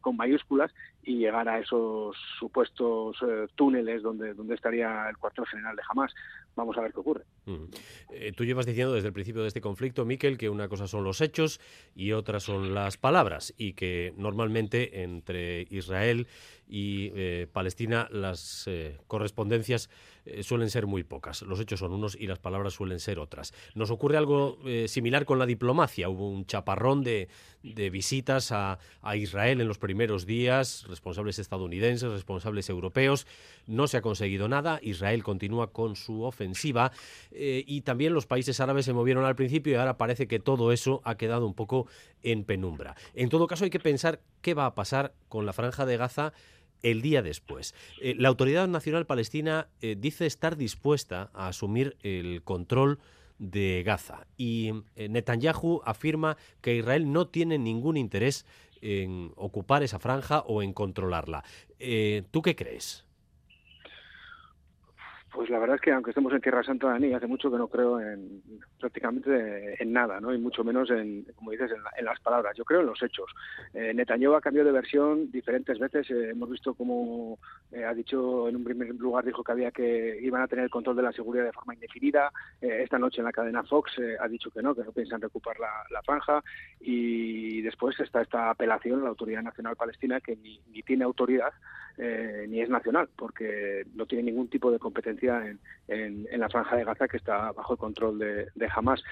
con 0.00 0.16
mayúsculas 0.16 0.72
y 1.02 1.18
llegar 1.18 1.48
a 1.48 1.58
esos 1.58 2.16
supuestos 2.38 3.16
túneles 3.54 4.02
donde, 4.02 4.34
donde 4.34 4.54
estaría 4.54 5.08
el 5.08 5.16
cuartel 5.16 5.46
general 5.46 5.74
de 5.74 5.82
Hamas. 5.88 6.14
Vamos 6.56 6.76
a 6.78 6.80
ver 6.80 6.92
qué 6.92 7.00
ocurre. 7.00 7.24
Eh, 8.10 8.32
tú 8.34 8.44
llevas 8.44 8.66
diciendo 8.66 8.94
desde 8.94 9.08
el 9.08 9.12
principio 9.12 9.42
de 9.42 9.48
este 9.48 9.60
conflicto, 9.60 10.04
Miquel, 10.04 10.38
que 10.38 10.48
una 10.48 10.68
cosa 10.68 10.88
son 10.88 11.04
los 11.04 11.20
hechos 11.20 11.60
y 11.94 12.12
otra 12.12 12.40
son 12.40 12.74
las 12.74 12.96
palabras 12.96 13.54
y 13.56 13.74
que 13.74 14.14
normalmente 14.16 15.02
entre 15.02 15.66
Israel 15.70 16.26
y 16.66 17.12
eh, 17.14 17.46
Palestina 17.52 18.08
las 18.10 18.68
correspondencias 19.06 19.90
suelen 20.42 20.70
ser 20.70 20.86
muy 20.86 21.02
pocas. 21.02 21.42
Los 21.42 21.60
hechos 21.60 21.80
son 21.80 21.92
unos 21.92 22.16
y 22.18 22.26
las 22.26 22.38
palabras 22.38 22.74
suelen 22.74 23.00
ser 23.00 23.18
otras. 23.18 23.52
Nos 23.74 23.90
ocurre 23.90 24.16
algo 24.16 24.58
similar 24.86 25.24
con 25.24 25.38
la 25.38 25.46
diplomacia. 25.46 26.08
Hubo 26.08 26.28
un 26.28 26.46
chaparrón 26.46 27.02
de, 27.02 27.28
de 27.62 27.90
visitas 27.90 28.52
a, 28.52 28.78
a 29.02 29.16
Israel 29.16 29.60
en 29.60 29.68
los 29.68 29.78
primeros 29.78 29.96
primeros 29.96 30.26
días, 30.26 30.84
responsables 30.88 31.38
estadounidenses, 31.38 32.12
responsables 32.12 32.68
europeos. 32.68 33.26
No 33.66 33.86
se 33.86 33.96
ha 33.96 34.02
conseguido 34.02 34.46
nada. 34.46 34.78
Israel 34.82 35.22
continúa 35.22 35.72
con 35.72 35.96
su 35.96 36.22
ofensiva 36.24 36.92
eh, 37.30 37.64
y 37.66 37.80
también 37.80 38.12
los 38.12 38.26
países 38.26 38.60
árabes 38.60 38.84
se 38.84 38.92
movieron 38.92 39.24
al 39.24 39.36
principio 39.36 39.72
y 39.72 39.76
ahora 39.76 39.96
parece 39.96 40.28
que 40.28 40.38
todo 40.38 40.70
eso 40.70 41.00
ha 41.04 41.16
quedado 41.16 41.46
un 41.46 41.54
poco 41.54 41.86
en 42.22 42.44
penumbra. 42.44 42.94
En 43.14 43.30
todo 43.30 43.46
caso, 43.46 43.64
hay 43.64 43.70
que 43.70 43.80
pensar 43.80 44.20
qué 44.42 44.52
va 44.52 44.66
a 44.66 44.74
pasar 44.74 45.14
con 45.30 45.46
la 45.46 45.54
franja 45.54 45.86
de 45.86 45.96
Gaza 45.96 46.34
el 46.82 47.02
día 47.02 47.22
después. 47.22 47.74
Eh, 48.00 48.14
la 48.18 48.28
Autoridad 48.28 48.68
Nacional 48.68 49.06
Palestina 49.06 49.68
eh, 49.80 49.96
dice 49.98 50.26
estar 50.26 50.56
dispuesta 50.56 51.30
a 51.34 51.48
asumir 51.48 51.96
el 52.02 52.42
control 52.42 52.98
de 53.38 53.82
Gaza 53.84 54.26
y 54.38 54.72
Netanyahu 54.96 55.82
afirma 55.84 56.38
que 56.62 56.76
Israel 56.76 57.12
no 57.12 57.28
tiene 57.28 57.58
ningún 57.58 57.98
interés 57.98 58.46
en 58.80 59.32
ocupar 59.36 59.82
esa 59.82 59.98
franja 59.98 60.40
o 60.40 60.62
en 60.62 60.72
controlarla. 60.72 61.44
Eh, 61.78 62.24
¿Tú 62.30 62.42
qué 62.42 62.56
crees? 62.56 63.05
Pues 65.36 65.50
la 65.50 65.58
verdad 65.58 65.76
es 65.76 65.82
que 65.82 65.92
aunque 65.92 66.12
estemos 66.12 66.32
en 66.32 66.40
Tierra 66.40 66.62
Santa, 66.62 66.88
Dani, 66.88 67.12
hace 67.12 67.26
mucho 67.26 67.50
que 67.50 67.58
no 67.58 67.68
creo 67.68 68.00
en 68.00 68.40
prácticamente 68.80 69.82
en 69.82 69.92
nada, 69.92 70.18
¿no? 70.18 70.32
Y 70.32 70.38
mucho 70.38 70.64
menos 70.64 70.88
en, 70.88 71.26
como 71.34 71.50
dices, 71.50 71.70
en, 71.72 72.04
las 72.06 72.18
palabras. 72.20 72.56
Yo 72.56 72.64
creo 72.64 72.80
en 72.80 72.86
los 72.86 73.02
hechos. 73.02 73.30
Eh, 73.74 73.92
Netanyahu 73.92 74.32
ha 74.32 74.40
cambiado 74.40 74.68
de 74.68 74.72
versión 74.72 75.30
diferentes 75.30 75.78
veces. 75.78 76.10
Eh, 76.10 76.30
hemos 76.30 76.48
visto 76.48 76.72
como 76.72 77.38
eh, 77.70 77.84
ha 77.84 77.92
dicho 77.92 78.48
en 78.48 78.56
un 78.56 78.64
primer 78.64 78.94
lugar 78.94 79.26
dijo 79.26 79.44
que 79.44 79.52
había 79.52 79.70
que 79.72 80.18
iban 80.22 80.40
a 80.40 80.48
tener 80.48 80.64
el 80.64 80.70
control 80.70 80.96
de 80.96 81.02
la 81.02 81.12
seguridad 81.12 81.44
de 81.44 81.52
forma 81.52 81.74
indefinida. 81.74 82.32
Eh, 82.62 82.80
esta 82.84 82.98
noche 82.98 83.18
en 83.18 83.26
la 83.26 83.32
cadena 83.32 83.62
Fox 83.62 83.92
ha 84.18 84.28
dicho 84.28 84.50
que 84.50 84.62
no, 84.62 84.74
que 84.74 84.84
no 84.84 84.92
piensan 84.92 85.20
recuperar 85.20 85.60
la, 85.60 85.84
la, 85.90 86.02
franja. 86.02 86.42
Y 86.80 87.60
después 87.60 88.00
está 88.00 88.22
esta 88.22 88.48
apelación 88.48 89.00
a 89.00 89.02
la 89.02 89.10
Autoridad 89.10 89.42
Nacional 89.42 89.76
Palestina 89.76 90.18
que 90.18 90.34
ni, 90.36 90.62
ni 90.70 90.82
tiene 90.82 91.04
autoridad 91.04 91.52
ni 91.98 92.60
es 92.60 92.68
nacional, 92.68 93.08
porque 93.16 93.86
no 93.94 94.06
tiene 94.06 94.24
ningún 94.24 94.48
tipo 94.48 94.70
de 94.70 94.78
competencia 94.78 95.42
en, 95.88 96.26
la 96.38 96.48
franja 96.48 96.76
de 96.76 96.84
Gaza 96.84 97.08
que 97.08 97.16
está 97.16 97.52
bajo 97.52 97.74
el 97.74 97.78
control 97.78 98.18
de, 98.18 98.48
de 98.54 98.68
Hamas. 98.74 99.02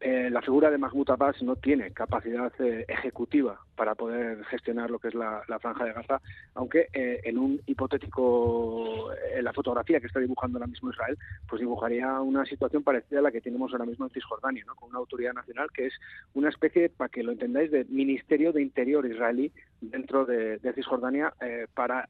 Eh, 0.00 0.28
la 0.30 0.42
figura 0.42 0.70
de 0.70 0.76
Mahmoud 0.76 1.08
Abbas 1.10 1.42
no 1.42 1.56
tiene 1.56 1.90
capacidad 1.92 2.52
eh, 2.60 2.84
ejecutiva 2.88 3.58
para 3.74 3.94
poder 3.94 4.44
gestionar 4.44 4.90
lo 4.90 4.98
que 4.98 5.08
es 5.08 5.14
la, 5.14 5.42
franja 5.60 5.84
de 5.84 5.92
Gaza, 5.92 6.20
aunque 6.54 6.88
eh, 6.92 7.20
en 7.24 7.38
un 7.38 7.60
hipotético, 7.66 9.10
en 9.34 9.44
la 9.44 9.52
fotografía 9.52 10.00
que 10.00 10.06
está 10.06 10.20
dibujando 10.20 10.58
ahora 10.58 10.66
mismo 10.66 10.90
Israel, 10.90 11.16
pues 11.48 11.60
dibujaría 11.60 12.20
una 12.20 12.44
situación 12.44 12.82
parecida 12.82 13.20
a 13.20 13.22
la 13.22 13.32
que 13.32 13.40
tenemos 13.40 13.72
ahora 13.72 13.86
mismo 13.86 14.04
en 14.04 14.10
Cisjordania, 14.10 14.64
¿no? 14.66 14.74
con 14.74 14.90
una 14.90 14.98
autoridad 14.98 15.32
nacional 15.32 15.68
que 15.72 15.86
es 15.86 15.94
una 16.34 16.50
especie, 16.50 16.90
para 16.90 17.08
que 17.08 17.22
lo 17.22 17.32
entendáis, 17.32 17.70
de 17.70 17.84
Ministerio 17.86 18.52
de 18.52 18.62
Interior 18.62 19.06
israelí 19.06 19.52
dentro 19.80 20.26
de, 20.26 20.58
de 20.58 20.72
Cisjordania 20.74 21.32
para 21.74 22.06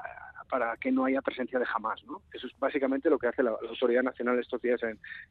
para 0.49 0.77
que 0.77 0.93
no 0.93 1.05
haya 1.05 1.23
presencia 1.23 1.59
de 1.59 1.67
Hamas. 1.73 2.03
¿no? 2.05 2.23
Eso 2.33 2.47
es 2.47 2.53
básicamente 2.59 3.11
lo 3.11 3.19
que 3.19 3.29
hace 3.29 3.43
la, 3.43 3.51
Autoridad 3.51 4.03
Nacional 4.03 4.39
estos 4.39 4.61
días 4.63 4.81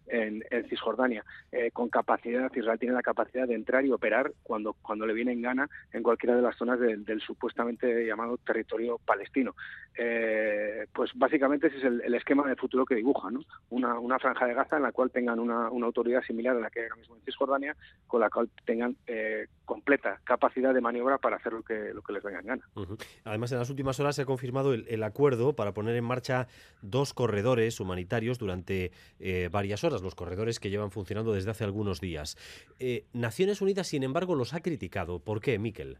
en, 0.07 0.43
Cisjordania, 0.69 1.23
eh, 1.51 1.71
con 1.71 1.89
capacidad, 1.89 2.51
Israel 2.53 2.79
tiene 2.79 2.95
la 2.95 3.01
capacidad 3.01 3.47
de 3.47 3.55
entrar 3.55 3.85
y 3.85 3.91
operar 3.91 4.31
cuando, 4.43 4.73
cuando 4.73 5.05
le 5.05 5.13
viene 5.13 5.31
en 5.31 5.41
gana 5.41 5.69
en 5.91 6.03
cualquiera 6.03 6.35
de 6.35 6.41
las 6.41 6.55
zonas 6.55 6.79
del 6.79 7.21
supuestamente 7.21 8.05
llamado 8.05 8.37
territorio 8.37 8.99
palestino. 9.05 9.55
Eh, 9.95 10.87
pues 10.91 11.11
básicamente 11.13 11.67
ese 11.67 11.77
es 11.77 11.83
el, 11.83 12.15
esquema 12.15 12.47
de 12.47 12.55
futuro 12.55 12.83
que 12.85 12.95
dibuja, 12.95 13.29
¿no? 13.29 13.41
Una, 13.69 13.99
una, 13.99 14.17
franja 14.17 14.47
de 14.47 14.55
Gaza 14.55 14.77
en 14.77 14.83
la 14.83 14.91
cual 14.91 15.11
tengan 15.11 15.39
una, 15.39 15.69
una, 15.69 15.85
autoridad 15.85 16.23
similar 16.23 16.55
a 16.55 16.59
la 16.59 16.69
que 16.71 16.79
hay 16.79 16.85
ahora 16.85 16.95
mismo 16.95 17.15
en 17.15 17.21
Cisjordania, 17.21 17.75
con 18.07 18.21
la 18.21 18.29
cual 18.29 18.49
tengan 18.65 18.95
eh, 19.05 19.47
completa 19.65 20.19
capacidad 20.23 20.73
de 20.73 20.81
maniobra 20.81 21.17
para 21.17 21.37
hacer 21.37 21.53
lo 21.53 21.63
que, 21.63 21.93
lo 21.93 22.01
que 22.01 22.13
les 22.13 22.23
venga 22.23 22.39
en 22.39 22.45
gana. 22.45 22.69
Además, 23.23 23.51
en 23.51 23.59
las 23.59 23.69
últimas 23.69 23.99
horas 23.99 24.15
se 24.15 24.23
ha 24.23 24.25
confirmado 24.25 24.73
el, 24.73 25.03
acuerdo 25.03 25.55
para 25.55 25.73
poner 25.73 25.95
en 25.95 26.03
marcha 26.03 26.47
dos 26.81 27.13
corredores 27.13 27.79
humanitarios 27.79 28.39
durante 28.39 28.91
eh, 29.19 29.49
varias 29.51 29.83
horas, 29.83 30.01
los 30.01 30.15
corredores 30.15 30.59
que 30.59 30.69
llevan 30.69 30.91
funcionando 30.91 31.33
desde 31.33 31.51
hace 31.51 31.63
algunos 31.63 31.99
días. 31.99 32.37
Naciones 33.13 33.61
Unidas, 33.61 33.87
sin 33.87 34.03
embargo, 34.03 34.35
los 34.35 34.53
ha 34.53 34.61
criticado. 34.61 35.19
¿Por 35.19 35.41
qué, 35.41 35.59
Miquel? 35.59 35.97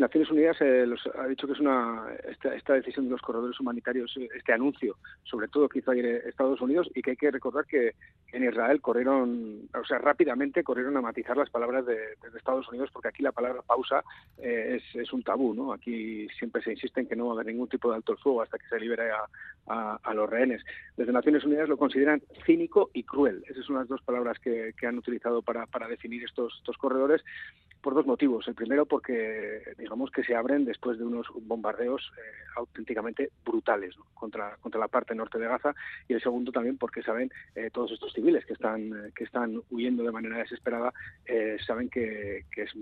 Naciones 0.00 0.30
Unidas 0.30 0.56
eh, 0.60 0.86
ha 1.18 1.26
dicho 1.26 1.46
que 1.46 1.52
es 1.52 1.60
una 1.60 2.06
esta, 2.54 2.74
decisión 2.74 3.06
de 3.06 3.12
los 3.12 3.20
corredores 3.20 3.58
humanitarios, 3.60 4.14
este 4.34 4.52
anuncio, 4.52 4.96
sobre 5.24 5.48
todo 5.48 5.68
que 5.68 5.80
hizo 5.80 5.90
ayer 5.90 6.22
Estados 6.26 6.60
Unidos, 6.60 6.90
y 6.94 7.02
que 7.02 7.10
hay 7.10 7.16
que 7.16 7.30
recordar 7.30 7.66
que 7.66 7.94
en 8.32 8.44
Israel 8.44 8.80
corrieron, 8.80 9.68
o 9.78 9.84
sea, 9.84 9.98
rápidamente 9.98 10.64
corrieron 10.64 10.96
a 10.96 11.02
matizar 11.02 11.36
las 11.36 11.50
palabras 11.50 11.84
de, 11.86 11.98
Estados 12.36 12.68
Unidos, 12.68 12.90
porque 12.92 13.08
aquí 13.08 13.22
la 13.22 13.32
palabra 13.32 13.62
pausa 13.62 14.02
eh, 14.38 14.80
es, 14.94 15.12
un 15.12 15.22
tabú, 15.22 15.54
¿no? 15.54 15.72
Aquí 15.72 16.26
siempre 16.38 16.62
se 16.62 16.72
insiste 16.72 17.00
en 17.00 17.06
que 17.06 17.14
no 17.14 17.26
va 17.26 17.32
a 17.32 17.34
haber 17.34 17.46
ningún 17.46 17.68
tipo 17.68 17.90
de 17.90 17.96
alto 17.96 18.12
el 18.12 18.18
fuego 18.18 18.42
hasta 18.42 18.58
que 18.58 18.66
se 18.68 18.80
libere 18.80 19.10
a, 19.10 20.14
los 20.14 20.28
rehenes. 20.28 20.62
Desde 20.96 21.12
Naciones 21.12 21.44
Unidas 21.44 21.68
lo 21.68 21.76
consideran 21.76 22.22
cínico 22.44 22.90
y 22.92 23.04
cruel. 23.04 23.44
Esas 23.48 23.64
son 23.64 23.76
las 23.76 23.88
dos 23.88 24.02
palabras 24.02 24.38
que, 24.38 24.74
han 24.86 24.98
utilizado 24.98 25.42
para, 25.42 25.66
definir 25.88 26.24
estos 26.24 26.76
corredores 26.78 27.22
por 27.82 27.94
dos 27.94 28.06
motivos. 28.06 28.46
El 28.48 28.54
primero, 28.54 28.86
porque 28.86 29.60
digamos 29.82 30.10
que 30.12 30.22
se 30.22 30.36
abren 30.36 30.64
después 30.64 30.96
de 30.96 31.04
unos 31.04 31.26
bombardeos 31.42 32.12
eh, 32.16 32.20
auténticamente 32.56 33.30
brutales 33.44 33.96
contra, 34.14 34.56
contra 34.58 34.80
la 34.80 34.86
parte 34.86 35.14
norte 35.14 35.38
de 35.38 35.48
Gaza. 35.48 35.74
Y 36.08 36.14
el 36.14 36.22
segundo 36.22 36.52
también, 36.52 36.78
porque 36.78 37.02
saben 37.02 37.30
eh, 37.56 37.68
todos 37.72 37.90
estos 37.90 38.12
civiles 38.12 38.46
que 38.46 38.52
están, 38.52 39.12
que 39.14 39.24
están 39.24 39.60
huyendo 39.70 40.04
de 40.04 40.12
manera 40.12 40.38
desesperada, 40.38 40.92
eh, 41.26 41.56
saben 41.66 41.90
que, 41.90 42.44
que 42.52 42.62
es 42.62 42.74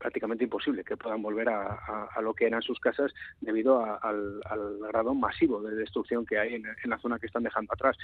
prácticamente 0.00 0.44
imposible 0.44 0.82
que 0.82 0.96
puedan 0.96 1.22
volver 1.22 1.48
a, 1.50 2.08
lo 2.20 2.34
que 2.34 2.46
eran 2.46 2.62
sus 2.62 2.80
casas 2.80 3.12
debido 3.40 3.84
al, 4.02 4.40
grado 4.88 5.14
masivo 5.14 5.62
de 5.62 5.76
destrucción 5.76 6.26
que 6.26 6.38
hay 6.38 6.54
en, 6.54 6.64
la 6.90 6.98
zona 6.98 7.18
que 7.18 7.26
están 7.26 7.44
dejando 7.44 7.72
atrás. 7.72 7.96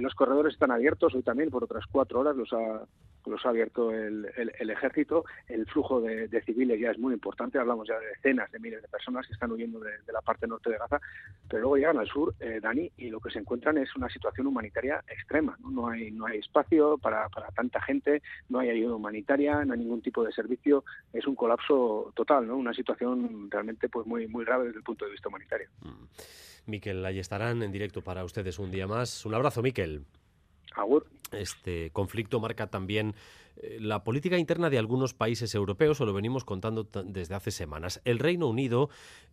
los 0.00 0.14
corredores 0.14 0.54
están 0.54 0.70
abiertos 0.70 1.14
hoy 1.14 1.22
también 1.22 1.50
por 1.50 1.64
otras 1.64 1.84
cuatro 1.90 2.20
horas, 2.20 2.36
los 2.36 2.52
ha, 2.52 2.86
los 3.26 3.44
ha 3.44 3.48
abierto 3.48 3.92
el, 3.92 4.26
ejército. 4.70 5.24
El 5.48 5.66
flujo 5.66 6.00
de, 6.00 6.28
civiles 6.42 6.80
ya 6.80 6.90
es 6.90 6.98
muy 6.98 7.14
importante, 7.14 7.58
hablamos 7.58 7.88
ya 7.88 7.98
de 7.98 8.06
decenas 8.06 8.50
de 8.50 8.58
miles 8.58 8.82
de 8.82 8.88
personas 8.88 9.26
que 9.26 9.34
están 9.34 9.52
huyendo 9.52 9.78
de, 9.80 9.92
la 10.12 10.20
parte 10.20 10.46
norte 10.46 10.70
de 10.70 10.78
Gaza, 10.78 11.00
pero 11.48 11.62
luego 11.62 11.76
llegan 11.76 11.98
al 11.98 12.06
sur, 12.06 12.34
eh, 12.40 12.60
Dani, 12.60 12.90
y 12.96 13.10
lo 13.10 13.20
que 13.20 13.30
se 13.30 13.38
encuentran 13.38 13.78
es 13.78 13.94
una 13.96 14.08
situación 14.08 14.46
humanitaria 14.46 15.02
extrema. 15.08 15.56
No, 15.60 15.88
hay, 15.88 16.10
no 16.10 16.26
hay 16.26 16.38
espacio 16.38 16.98
para, 16.98 17.28
tanta 17.54 17.80
gente, 17.80 18.22
no 18.48 18.58
hay 18.58 18.70
ayuda 18.70 18.96
humanitaria, 18.96 19.64
no 19.64 19.72
hay 19.72 19.80
ningún 19.80 20.02
tipo 20.02 20.24
de 20.24 20.32
servicio, 20.32 20.84
colapso 21.34 22.12
total, 22.14 22.46
¿no? 22.46 22.56
una 22.56 22.74
situación 22.74 23.50
realmente 23.50 23.88
pues 23.88 24.06
muy, 24.06 24.26
muy 24.28 24.44
grave 24.44 24.66
desde 24.66 24.78
el 24.78 24.84
punto 24.84 25.04
de 25.04 25.12
vista 25.12 25.28
humanitario. 25.28 25.68
Mm. 25.82 26.04
Miquel, 26.66 27.04
ahí 27.04 27.18
estarán 27.18 27.62
en 27.62 27.72
directo 27.72 28.02
para 28.02 28.24
ustedes 28.24 28.58
un 28.58 28.70
día 28.70 28.86
más. 28.86 29.26
Un 29.26 29.34
abrazo, 29.34 29.62
Miquel. 29.62 30.04
Este 31.32 31.90
conflicto 31.90 32.40
marca 32.40 32.68
también 32.68 33.14
la 33.78 34.04
política 34.04 34.38
interna 34.38 34.70
de 34.70 34.78
algunos 34.78 35.14
países 35.14 35.54
europeos, 35.54 36.00
o 36.00 36.06
lo 36.06 36.12
venimos 36.12 36.44
contando 36.44 36.88
desde 37.04 37.34
hace 37.34 37.50
semanas. 37.50 38.00
El 38.04 38.18
Reino 38.18 38.48
Unido 38.48 38.88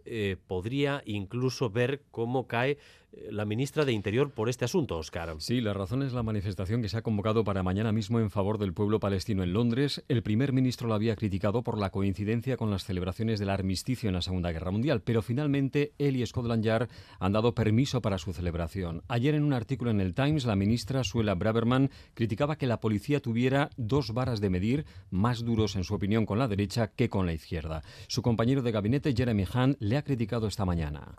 eh, 0.06 0.38
podría 0.48 1.02
incluso 1.06 1.70
ver 1.70 2.02
cómo 2.12 2.48
cae 2.48 2.78
eh, 3.12 3.30
la 3.32 3.46
ministra 3.46 3.86
de 3.86 3.92
Interior 3.92 4.32
por 4.32 4.50
este 4.50 4.66
asunto, 4.66 4.98
Oscar. 4.98 5.36
Sí, 5.40 5.62
la 5.62 5.74
razón 5.74 6.04
es 6.04 6.14
la 6.14 6.24
manifestación 6.24 6.82
que 6.82 6.90
se 6.90 6.98
ha 6.98 7.02
convocado 7.02 7.44
para 7.44 7.64
mañana 7.64 7.92
mismo 7.92 8.20
en 8.20 8.30
favor 8.30 8.58
del 8.58 8.74
pueblo 8.74 9.00
palestino 9.00 9.44
en 9.44 9.54
Londres. 9.54 10.04
El 10.08 10.24
primer 10.24 10.54
ministro 10.54 10.88
la 10.88 10.96
había 10.96 11.16
criticado 11.16 11.64
por 11.64 11.78
la 11.78 11.90
coincidencia 11.90 12.58
con 12.58 12.72
las 12.72 12.86
celebraciones 12.86 13.40
del 13.40 13.50
armisticio 13.50 14.10
en 14.10 14.16
la 14.16 14.22
Segunda 14.22 14.52
Guerra 14.52 14.72
Mundial, 14.72 15.02
pero 15.02 15.22
finalmente 15.22 15.94
él 15.98 16.16
y 16.16 16.26
Scotland 16.26 16.64
Yard 16.64 16.90
han 17.20 17.34
dado 17.34 17.54
permiso 17.54 18.02
para 18.02 18.18
su 18.18 18.34
celebración. 18.34 19.04
Ayer 19.08 19.36
en 19.36 19.44
un 19.44 19.54
artículo 19.54 19.92
en 19.92 20.02
el 20.02 20.14
Times, 20.14 20.46
la 20.46 20.56
ministra 20.56 21.04
Suela 21.04 21.36
Braverman 21.36 21.90
criticaba 22.14 22.58
que 22.58 22.68
la 22.68 22.80
policía 22.80 23.20
tuviera 23.20 23.70
dos 23.78 24.09
varas 24.14 24.42
de 24.42 24.50
medir 24.50 24.86
más 25.10 25.44
duros 25.44 25.76
en 25.76 25.84
su 25.84 25.94
opinión 25.94 26.26
con 26.26 26.40
la 26.40 26.48
derecha 26.48 26.88
que 26.88 27.10
con 27.10 27.26
la 27.26 27.34
izquierda. 27.34 27.84
Su 28.08 28.22
compañero 28.22 28.62
de 28.62 28.72
gabinete, 28.72 29.14
Jeremy 29.16 29.46
Hunt, 29.54 29.78
le 29.80 29.98
ha 29.98 30.04
criticado 30.04 30.48
esta 30.48 30.66
mañana. 30.66 31.16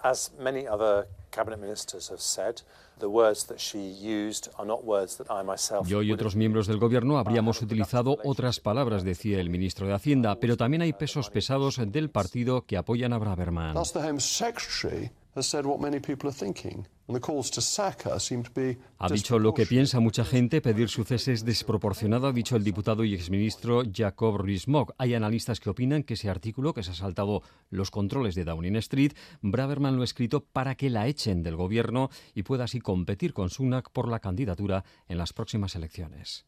Yo 5.87 6.03
y 6.03 6.13
otros 6.13 6.37
miembros 6.37 6.67
del 6.67 6.79
gobierno 6.79 7.19
habríamos 7.19 7.63
utilizado 7.63 8.19
otras 8.25 8.61
palabras, 8.61 9.05
decía 9.05 9.41
el 9.41 9.51
ministro 9.51 9.87
de 9.87 9.95
Hacienda, 9.95 10.37
pero 10.41 10.57
también 10.57 10.83
hay 10.83 10.93
pesos 10.93 11.31
pesados 11.31 11.81
del 11.85 12.11
partido 12.11 12.67
que 12.67 12.77
apoyan 12.77 13.13
a 13.13 13.19
Braverman. 13.19 13.75
Ha 18.99 19.09
dicho 19.09 19.39
lo 19.39 19.53
que 19.55 19.67
piensa 19.67 20.01
mucha 20.01 20.25
gente, 20.25 20.61
pedir 20.61 20.89
su 20.89 21.05
cese 21.05 21.33
es 21.33 21.45
desproporcionado, 21.45 22.29
ha 22.29 22.33
dicho 22.33 22.57
el 22.57 22.65
diputado 22.65 23.05
y 23.05 23.15
exministro 23.15 23.83
Jacob 23.93 24.39
Rees-Mogg. 24.39 24.95
Hay 24.99 25.15
analistas 25.15 25.61
que 25.61 25.71
opinan 25.71 26.03
que 26.03 26.15
ese 26.15 26.31
artículo, 26.31 26.75
que 26.75 26.83
se 26.83 26.93
ha 26.93 26.95
saltado 26.95 27.43
los 27.69 27.91
controles 27.91 28.35
de 28.35 28.45
Downing 28.45 28.77
Street, 28.77 29.13
Braverman 29.43 29.97
lo 29.97 30.03
ha 30.03 30.05
escrito 30.05 30.45
para 30.45 30.75
que 30.75 30.91
la 30.91 31.07
echen 31.07 31.43
del 31.43 31.57
gobierno 31.57 32.11
y 32.35 32.43
pueda 32.43 32.65
así 32.65 32.81
competir 32.81 33.33
con 33.33 33.51
Sunak 33.51 33.91
por 33.91 34.09
la 34.09 34.21
candidatura 34.21 34.85
en 35.09 35.19
las 35.19 35.33
próximas 35.33 35.75
elecciones. 35.75 36.47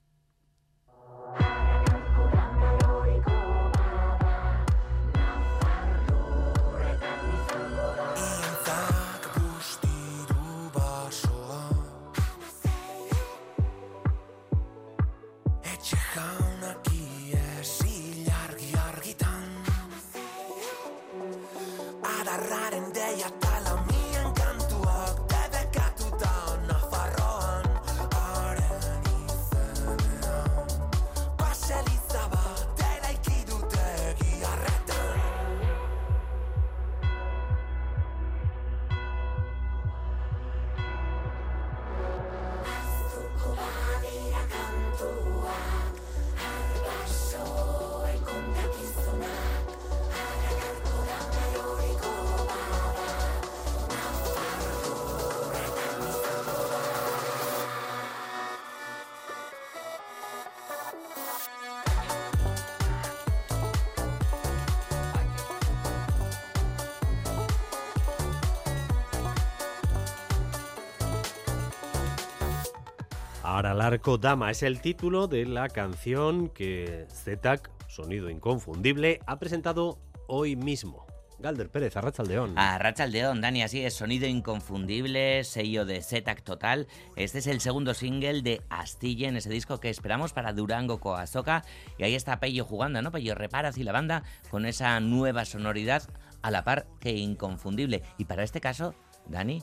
Para 73.83 73.97
arco 73.97 74.17
dama 74.17 74.53
es 74.53 74.63
el 74.63 74.81
título 74.81 75.27
de 75.27 75.45
la 75.45 75.69
canción 75.69 76.51
que 76.51 77.09
ZETAC, 77.11 77.69
Sonido 77.89 78.31
Inconfundible, 78.31 79.19
ha 79.27 79.41
presentado 79.41 79.99
hoy 80.29 80.55
mismo. 80.55 81.05
Galder 81.41 81.69
Pérez, 81.69 81.97
Arrachaldeón. 81.97 82.57
Arrachaldeón, 82.57 83.41
Dani, 83.41 83.65
así 83.65 83.85
es, 83.85 83.95
sonido 83.95 84.29
inconfundible, 84.29 85.43
sello 85.43 85.85
de 85.85 86.01
ZETAC 86.01 86.45
total. 86.45 86.87
Este 87.17 87.41
es 87.41 87.49
el 87.49 87.61
segundo 87.61 87.93
single 87.93 88.43
de 88.43 88.63
Astilla 88.71 89.29
en 89.29 89.37
ese 89.37 89.51
disco 89.51 89.81
que 89.81 89.91
esperamos 89.91 90.33
para 90.33 90.53
Durango 90.53 91.01
Coazoca. 91.01 91.65
Y 91.99 92.05
ahí 92.05 92.15
está 92.15 92.39
Pello 92.39 92.65
jugando, 92.65 93.03
¿no? 93.03 93.11
Pello 93.11 93.35
Reparaz 93.35 93.79
y 93.79 93.83
la 93.83 93.91
banda 93.91 94.23
con 94.49 94.65
esa 94.65 95.01
nueva 95.01 95.45
sonoridad 95.45 96.05
a 96.41 96.53
la 96.53 96.63
par 96.63 96.87
que 97.01 97.11
inconfundible. 97.11 98.05
Y 98.17 98.27
para 98.27 98.45
este 98.45 98.61
caso, 98.61 98.95
Dani, 99.27 99.61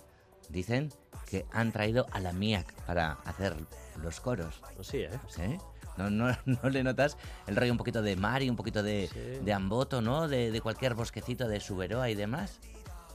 dicen 0.49 0.89
que 1.29 1.45
han 1.53 1.71
traído 1.71 2.05
a 2.11 2.19
la 2.19 2.33
MIAC 2.33 2.73
para 2.85 3.13
hacer 3.23 3.55
los 4.01 4.19
coros. 4.19 4.61
Pues 4.75 4.87
sí, 4.87 4.99
¿eh? 4.99 5.57
¿No, 5.97 6.09
no, 6.09 6.35
no 6.45 6.69
le 6.69 6.83
notas 6.83 7.17
el 7.47 7.55
rollo 7.55 7.71
un 7.71 7.77
poquito 7.77 8.01
de 8.01 8.15
Mari, 8.15 8.49
un 8.49 8.55
poquito 8.55 8.83
de, 8.83 9.39
de 9.43 9.53
Amboto, 9.53 10.01
¿no? 10.01 10.27
De, 10.27 10.51
de, 10.51 10.61
cualquier 10.61 10.93
bosquecito 10.93 11.47
de 11.47 11.59
Suberoa 11.59 12.09
y 12.09 12.15
demás. 12.15 12.59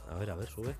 A 0.09 0.15
ver, 0.15 0.31
a 0.31 0.35
ver, 0.35 0.47
sube. 0.47 0.75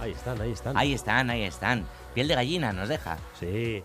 Ahí 0.00 0.12
están, 0.12 0.40
ahí 0.40 0.52
están. 0.52 0.76
Ahí 0.76 0.92
están, 0.94 1.30
ahí 1.30 1.42
están. 1.42 1.86
Piel 2.14 2.28
de 2.28 2.34
gallina 2.34 2.72
nos 2.72 2.88
deja. 2.88 3.18
Sí. 3.38 3.82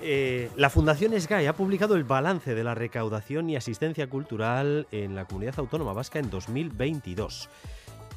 Eh, 0.00 0.50
la 0.56 0.70
Fundación 0.70 1.18
SGAE 1.18 1.48
ha 1.48 1.54
publicado 1.54 1.94
el 1.96 2.04
balance 2.04 2.54
de 2.54 2.64
la 2.64 2.74
recaudación 2.74 3.48
y 3.48 3.56
asistencia 3.56 4.08
cultural 4.08 4.86
en 4.90 5.14
la 5.14 5.24
comunidad 5.24 5.54
autónoma 5.58 5.92
vasca 5.92 6.18
en 6.18 6.30
2022 6.30 7.48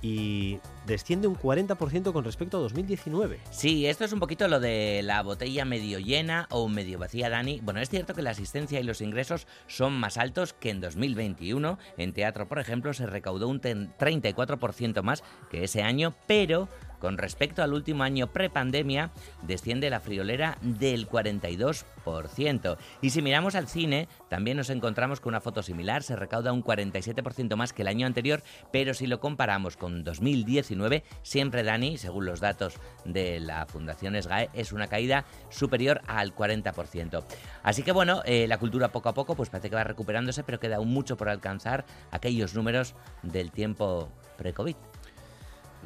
y 0.01 0.59
desciende 0.85 1.27
un 1.27 1.35
40% 1.35 2.11
con 2.13 2.23
respecto 2.23 2.57
a 2.57 2.61
2019. 2.61 3.39
Sí, 3.51 3.87
esto 3.87 4.05
es 4.05 4.13
un 4.13 4.19
poquito 4.19 4.47
lo 4.47 4.59
de 4.59 5.01
la 5.03 5.21
botella 5.23 5.65
medio 5.65 5.99
llena 5.99 6.47
o 6.51 6.67
medio 6.67 6.99
vacía, 6.99 7.29
Dani. 7.29 7.59
Bueno, 7.61 7.79
es 7.79 7.89
cierto 7.89 8.13
que 8.13 8.21
la 8.21 8.31
asistencia 8.31 8.79
y 8.79 8.83
los 8.83 9.01
ingresos 9.01 9.47
son 9.67 9.93
más 9.93 10.17
altos 10.17 10.53
que 10.53 10.69
en 10.69 10.81
2021. 10.81 11.79
En 11.97 12.13
teatro, 12.13 12.47
por 12.47 12.59
ejemplo, 12.59 12.93
se 12.93 13.05
recaudó 13.05 13.47
un 13.47 13.61
34% 13.61 15.01
más 15.01 15.23
que 15.49 15.63
ese 15.63 15.81
año, 15.81 16.15
pero 16.27 16.69
con 16.99 17.17
respecto 17.17 17.63
al 17.63 17.73
último 17.73 18.03
año 18.03 18.27
prepandemia, 18.27 19.11
desciende 19.43 19.89
la 19.89 19.99
friolera 19.99 20.57
del 20.61 21.07
42%. 21.07 22.77
Y 23.01 23.09
si 23.09 23.21
miramos 23.21 23.55
al 23.55 23.67
cine, 23.67 24.07
también 24.29 24.57
nos 24.57 24.69
encontramos 24.69 25.19
con 25.19 25.31
una 25.31 25.41
foto 25.41 25.61
similar, 25.61 26.03
se 26.03 26.15
recauda 26.15 26.53
un 26.53 26.63
47% 26.63 27.55
más 27.55 27.73
que 27.73 27.81
el 27.81 27.87
año 27.87 28.07
anterior, 28.07 28.41
pero 28.71 28.93
si 28.93 29.07
lo 29.07 29.19
comparamos 29.19 29.77
con 29.77 30.03
2019, 30.03 31.03
siempre 31.21 31.63
Dani, 31.63 31.97
según 31.97 32.25
los 32.25 32.39
datos 32.39 32.75
de 33.05 33.39
la 33.39 33.65
Fundación 33.65 34.21
SGAE, 34.21 34.49
es 34.53 34.71
una 34.71 34.87
caída 34.87 35.25
superior 35.49 36.01
al 36.07 36.35
40%. 36.35 37.23
Así 37.63 37.83
que 37.83 37.91
bueno, 37.91 38.21
eh, 38.25 38.47
la 38.47 38.57
cultura 38.57 38.91
poco 38.91 39.09
a 39.09 39.13
poco 39.13 39.35
pues 39.35 39.49
parece 39.49 39.69
que 39.69 39.75
va 39.75 39.83
recuperándose, 39.83 40.43
pero 40.43 40.59
queda 40.59 40.77
aún 40.77 40.89
mucho 40.89 41.17
por 41.17 41.29
alcanzar 41.29 41.85
aquellos 42.11 42.55
números 42.55 42.95
del 43.23 43.51
tiempo 43.51 44.09
pre-COVID 44.37 44.75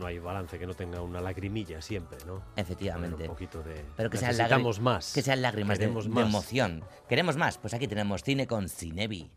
no 0.02 0.08
hay 0.08 0.20
balance 0.20 0.58
que 0.60 0.66
no 0.66 0.74
tenga 0.74 1.02
una 1.02 1.22
lagrimilla 1.22 1.82
siempre, 1.82 2.18
¿no? 2.26 2.41
Efectivamente. 2.56 3.24
un 3.24 3.30
poquito 3.30 3.62
de. 3.62 3.86
Pero 3.95 4.10
que 4.10 4.18
sean 4.18 4.36
lágrimas 4.36 4.80
más. 4.80 5.14
Que 5.14 5.22
sean 5.22 5.41
lágrimas 5.41 5.78
de, 5.80 5.88
de, 5.88 6.22
emoción. 6.22 6.84
Queremos 7.08 7.38
más. 7.38 7.58
Pues 7.58 7.74
aquí 7.74 7.88
tenemos 7.88 8.24
cine 8.24 8.47
con 8.47 8.68
Cinevi. 8.68 9.30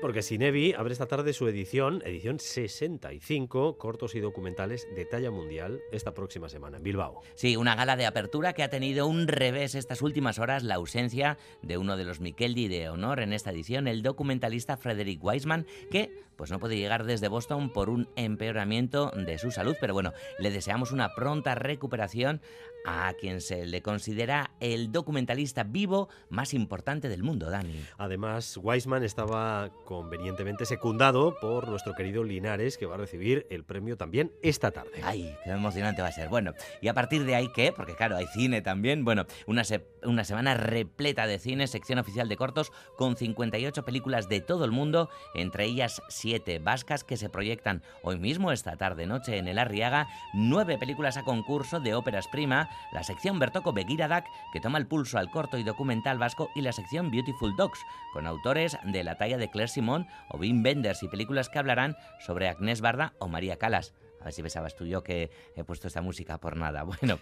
Porque 0.00 0.22
Sinevi 0.22 0.74
abre 0.74 0.92
esta 0.92 1.06
tarde 1.06 1.32
su 1.32 1.48
edición, 1.48 2.02
edición 2.04 2.38
65, 2.38 3.78
cortos 3.78 4.14
y 4.14 4.20
documentales 4.20 4.86
de 4.94 5.04
talla 5.04 5.30
mundial, 5.30 5.80
esta 5.92 6.14
próxima 6.14 6.48
semana 6.48 6.76
en 6.76 6.82
Bilbao. 6.82 7.22
Sí, 7.34 7.56
una 7.56 7.74
gala 7.74 7.96
de 7.96 8.06
apertura 8.06 8.52
que 8.52 8.62
ha 8.62 8.70
tenido 8.70 9.06
un 9.06 9.28
revés 9.28 9.74
estas 9.74 10.02
últimas 10.02 10.38
horas, 10.38 10.62
la 10.62 10.76
ausencia 10.76 11.38
de 11.62 11.78
uno 11.78 11.96
de 11.96 12.04
los 12.04 12.20
Mikeldi 12.20 12.68
de 12.68 12.88
honor 12.88 13.20
en 13.20 13.32
esta 13.32 13.50
edición, 13.50 13.88
el 13.88 14.02
documentalista 14.02 14.76
Frederick 14.76 15.22
Weisman, 15.22 15.66
que 15.90 16.27
pues 16.38 16.52
no 16.52 16.60
puede 16.60 16.78
llegar 16.78 17.04
desde 17.04 17.26
Boston 17.26 17.70
por 17.70 17.90
un 17.90 18.08
empeoramiento 18.14 19.10
de 19.10 19.38
su 19.38 19.50
salud, 19.50 19.76
pero 19.80 19.92
bueno, 19.92 20.12
le 20.38 20.52
deseamos 20.52 20.92
una 20.92 21.12
pronta 21.14 21.56
recuperación 21.56 22.40
a 22.86 23.12
quien 23.20 23.40
se 23.40 23.66
le 23.66 23.82
considera 23.82 24.52
el 24.60 24.92
documentalista 24.92 25.64
vivo 25.64 26.08
más 26.30 26.54
importante 26.54 27.08
del 27.08 27.22
mundo, 27.22 27.50
Dani. 27.50 27.84
Además, 27.98 28.56
Weisman 28.56 29.02
estaba 29.02 29.70
convenientemente 29.84 30.64
secundado 30.64 31.36
por 31.40 31.68
nuestro 31.68 31.94
querido 31.94 32.22
Linares, 32.22 32.78
que 32.78 32.86
va 32.86 32.94
a 32.94 32.98
recibir 32.98 33.46
el 33.50 33.64
premio 33.64 33.96
también 33.96 34.32
esta 34.42 34.70
tarde. 34.70 35.00
¡Ay, 35.02 35.34
qué 35.44 35.50
emocionante 35.50 36.02
va 36.02 36.08
a 36.08 36.12
ser! 36.12 36.28
Bueno, 36.28 36.54
y 36.80 36.88
a 36.88 36.94
partir 36.94 37.24
de 37.24 37.34
ahí, 37.34 37.50
¿qué? 37.52 37.72
Porque 37.72 37.94
claro, 37.94 38.16
hay 38.16 38.26
cine 38.28 38.62
también. 38.62 39.04
Bueno, 39.04 39.26
una, 39.46 39.62
una 40.04 40.24
semana 40.24 40.54
repleta 40.54 41.26
de 41.26 41.38
cine, 41.40 41.66
sección 41.66 41.98
oficial 41.98 42.28
de 42.28 42.36
cortos, 42.36 42.72
con 42.96 43.16
58 43.16 43.84
películas 43.84 44.28
de 44.28 44.40
todo 44.40 44.64
el 44.64 44.70
mundo, 44.70 45.10
entre 45.34 45.64
ellas 45.64 46.00
7 46.28 46.58
vascas 46.58 47.04
que 47.04 47.16
se 47.16 47.30
proyectan 47.30 47.82
hoy 48.02 48.18
mismo, 48.18 48.52
esta 48.52 48.76
tarde-noche, 48.76 49.38
en 49.38 49.48
el 49.48 49.58
Arriaga, 49.58 50.08
9 50.34 50.76
películas 50.76 51.16
a 51.16 51.22
concurso 51.22 51.80
de 51.80 51.94
óperas 51.94 52.28
prima, 52.28 52.68
la 52.92 53.02
sección 53.02 53.38
Bertoko 53.38 53.72
Begiradak, 53.72 54.26
que 54.52 54.60
toma 54.60 54.76
el 54.76 54.86
pulso 54.86 55.16
al 55.16 55.30
corto 55.30 55.56
y 55.56 55.62
documental 55.62 56.18
vasco, 56.18 56.50
y 56.54 56.60
la 56.60 56.72
sección 56.72 57.10
Beautiful 57.10 57.56
Dogs, 57.56 57.80
con 58.12 58.26
autores 58.26 58.76
de 58.84 59.04
la 59.04 59.16
talla 59.16 59.38
de 59.38 59.48
Claire 59.48 59.68
Simon 59.68 60.06
o 60.28 60.36
Wim 60.36 60.62
Wenders. 60.62 61.02
Y 61.02 61.08
películas 61.08 61.48
que 61.48 61.60
hablarán 61.60 61.96
sobre 62.18 62.48
Agnès 62.48 62.82
Barda 62.82 63.14
o 63.20 63.28
María 63.28 63.56
Calas. 63.56 63.94
A 64.20 64.24
ver 64.24 64.32
si 64.32 64.42
pensabas 64.42 64.74
tú 64.74 64.86
yo 64.86 65.02
que 65.02 65.30
he 65.54 65.64
puesto 65.64 65.86
esta 65.86 66.02
música 66.02 66.38
por 66.38 66.56
nada. 66.56 66.84
Bueno, 66.88 67.18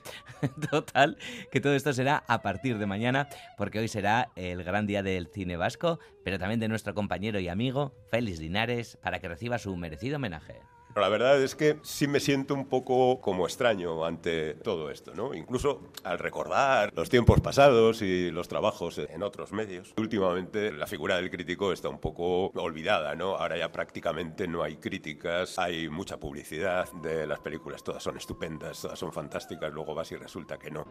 total, 0.70 1.18
que 1.50 1.60
todo 1.60 1.74
esto 1.74 1.92
será 1.92 2.24
a 2.28 2.40
partir 2.40 2.78
de 2.78 2.86
mañana, 2.86 3.28
porque 3.56 3.78
hoy 3.78 3.88
será 3.88 4.30
el 4.36 4.62
gran 4.64 4.86
día 4.86 5.02
del 5.02 5.26
cine 5.26 5.56
vasco, 5.56 5.98
pero 6.24 6.38
también 6.38 6.60
de 6.60 6.68
nuestro 6.68 6.94
compañero 6.94 7.38
y 7.40 7.48
amigo 7.48 7.94
Félix 8.10 8.38
Linares, 8.38 8.96
para 9.02 9.18
que 9.18 9.28
reciba 9.28 9.58
su 9.58 9.76
merecido 9.76 10.16
homenaje. 10.16 10.60
La 10.96 11.10
verdad 11.10 11.42
es 11.42 11.54
que 11.54 11.78
sí 11.82 12.08
me 12.08 12.20
siento 12.20 12.54
un 12.54 12.66
poco 12.66 13.20
como 13.20 13.46
extraño 13.46 14.06
ante 14.06 14.54
todo 14.54 14.90
esto, 14.90 15.14
¿no? 15.14 15.34
Incluso 15.34 15.82
al 16.04 16.18
recordar 16.18 16.90
los 16.96 17.10
tiempos 17.10 17.42
pasados 17.42 18.00
y 18.00 18.30
los 18.30 18.48
trabajos 18.48 18.98
en 18.98 19.22
otros 19.22 19.52
medios. 19.52 19.92
Últimamente 19.98 20.72
la 20.72 20.86
figura 20.86 21.16
del 21.16 21.30
crítico 21.30 21.70
está 21.70 21.90
un 21.90 21.98
poco 21.98 22.46
olvidada, 22.54 23.14
¿no? 23.14 23.36
Ahora 23.36 23.58
ya 23.58 23.70
prácticamente 23.70 24.48
no 24.48 24.62
hay 24.62 24.76
críticas, 24.76 25.58
hay 25.58 25.90
mucha 25.90 26.18
publicidad 26.18 26.90
de 27.02 27.26
las 27.26 27.40
películas, 27.40 27.84
todas 27.84 28.02
son 28.02 28.16
estupendas, 28.16 28.80
todas 28.80 28.98
son 28.98 29.12
fantásticas, 29.12 29.70
luego 29.70 29.94
vas 29.94 30.10
y 30.12 30.16
resulta 30.16 30.58
que 30.58 30.70
no. 30.70 30.86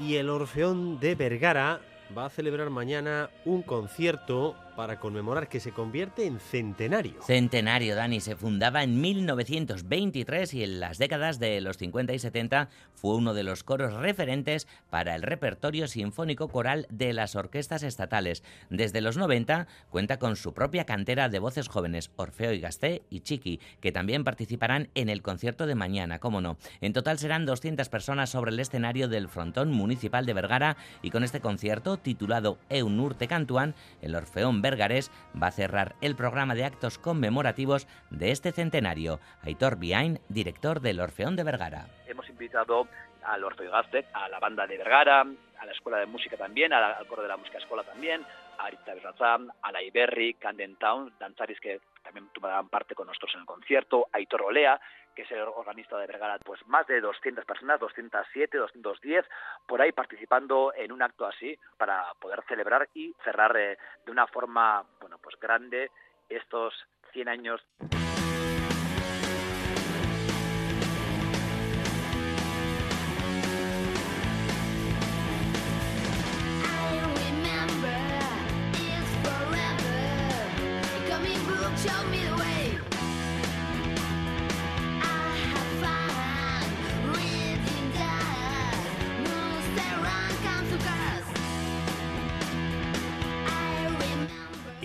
Y 0.00 0.16
el 0.16 0.30
Orfeón 0.30 0.98
de 0.98 1.14
Vergara 1.14 1.80
va 2.16 2.26
a 2.26 2.30
celebrar 2.30 2.70
mañana 2.70 3.28
un 3.44 3.62
concierto 3.62 4.56
para 4.80 4.98
conmemorar 4.98 5.50
que 5.50 5.60
se 5.60 5.72
convierte 5.72 6.24
en 6.24 6.40
centenario. 6.40 7.20
Centenario, 7.20 7.94
Dani, 7.96 8.18
se 8.18 8.34
fundaba 8.34 8.82
en 8.82 8.98
1923 8.98 10.54
y 10.54 10.64
en 10.64 10.80
las 10.80 10.96
décadas 10.96 11.38
de 11.38 11.60
los 11.60 11.76
50 11.76 12.14
y 12.14 12.18
70 12.18 12.70
fue 12.94 13.14
uno 13.14 13.34
de 13.34 13.42
los 13.42 13.62
coros 13.62 13.92
referentes 13.92 14.66
para 14.88 15.16
el 15.16 15.20
repertorio 15.20 15.86
sinfónico 15.86 16.48
coral 16.48 16.86
de 16.88 17.12
las 17.12 17.36
orquestas 17.36 17.82
estatales. 17.82 18.42
Desde 18.70 19.02
los 19.02 19.18
90 19.18 19.66
cuenta 19.90 20.18
con 20.18 20.34
su 20.36 20.54
propia 20.54 20.86
cantera 20.86 21.28
de 21.28 21.40
voces 21.40 21.68
jóvenes, 21.68 22.10
Orfeo 22.16 22.54
y 22.54 22.60
Gasté 22.60 23.02
y 23.10 23.20
Chiqui, 23.20 23.60
que 23.82 23.92
también 23.92 24.24
participarán 24.24 24.88
en 24.94 25.10
el 25.10 25.20
concierto 25.20 25.66
de 25.66 25.74
mañana, 25.74 26.20
cómo 26.20 26.40
no. 26.40 26.56
En 26.80 26.94
total 26.94 27.18
serán 27.18 27.44
200 27.44 27.86
personas 27.90 28.30
sobre 28.30 28.50
el 28.50 28.58
escenario 28.58 29.08
del 29.08 29.28
frontón 29.28 29.72
municipal 29.72 30.24
de 30.24 30.32
Vergara 30.32 30.78
y 31.02 31.10
con 31.10 31.22
este 31.22 31.40
concierto 31.40 31.98
titulado 31.98 32.56
Eunurte 32.70 33.28
Cantuan, 33.28 33.74
el 34.00 34.14
Orfeón 34.14 34.62
Vergares 34.70 35.10
va 35.40 35.48
a 35.48 35.50
cerrar 35.50 35.96
el 36.00 36.14
programa 36.14 36.54
de 36.54 36.64
actos 36.64 36.98
conmemorativos 36.98 37.88
de 38.10 38.30
este 38.30 38.52
centenario. 38.52 39.18
Aitor 39.42 39.76
Biain, 39.76 40.20
director 40.28 40.80
del 40.80 41.00
Orfeón 41.00 41.34
de 41.34 41.42
Vergara. 41.42 41.86
Hemos 42.06 42.28
invitado 42.28 42.86
al 43.24 43.42
Orfeo 43.42 43.70
Gaztec, 43.70 44.06
a 44.12 44.28
la 44.28 44.38
banda 44.38 44.66
de 44.68 44.78
Vergara, 44.78 45.22
a 45.22 45.66
la 45.66 45.72
Escuela 45.72 45.98
de 45.98 46.06
Música 46.06 46.36
también, 46.36 46.72
al 46.72 47.06
coro 47.08 47.22
de 47.22 47.28
la 47.28 47.36
Música 47.36 47.58
Escuela 47.58 47.82
también, 47.82 48.22
a 48.58 48.66
Arita 48.66 48.94
Berrazam, 48.94 49.50
a 49.60 49.72
la 49.72 49.82
Iberri, 49.82 50.34
Camden 50.34 50.76
Town, 50.76 51.12
danzaris 51.18 51.60
que 51.60 51.80
también 52.10 52.32
tomarán 52.32 52.68
parte 52.68 52.96
con 52.96 53.06
nosotros 53.06 53.32
en 53.34 53.40
el 53.40 53.46
concierto, 53.46 54.08
Aitor 54.12 54.42
Olea, 54.42 54.80
que 55.14 55.22
es 55.22 55.30
el 55.30 55.42
organista 55.42 55.96
de 55.96 56.06
Vergara, 56.08 56.38
pues 56.44 56.60
más 56.66 56.86
de 56.88 57.00
200 57.00 57.44
personas, 57.44 57.78
207, 57.78 58.58
210, 58.58 59.24
por 59.66 59.80
ahí 59.80 59.92
participando 59.92 60.72
en 60.74 60.90
un 60.90 61.02
acto 61.02 61.24
así 61.24 61.56
para 61.78 62.12
poder 62.20 62.42
celebrar 62.48 62.88
y 62.94 63.14
cerrar 63.24 63.56
eh, 63.56 63.78
de 64.04 64.10
una 64.10 64.26
forma, 64.26 64.84
bueno, 65.00 65.18
pues 65.18 65.36
grande 65.38 65.90
estos 66.28 66.74
100 67.12 67.28
años. 67.28 67.60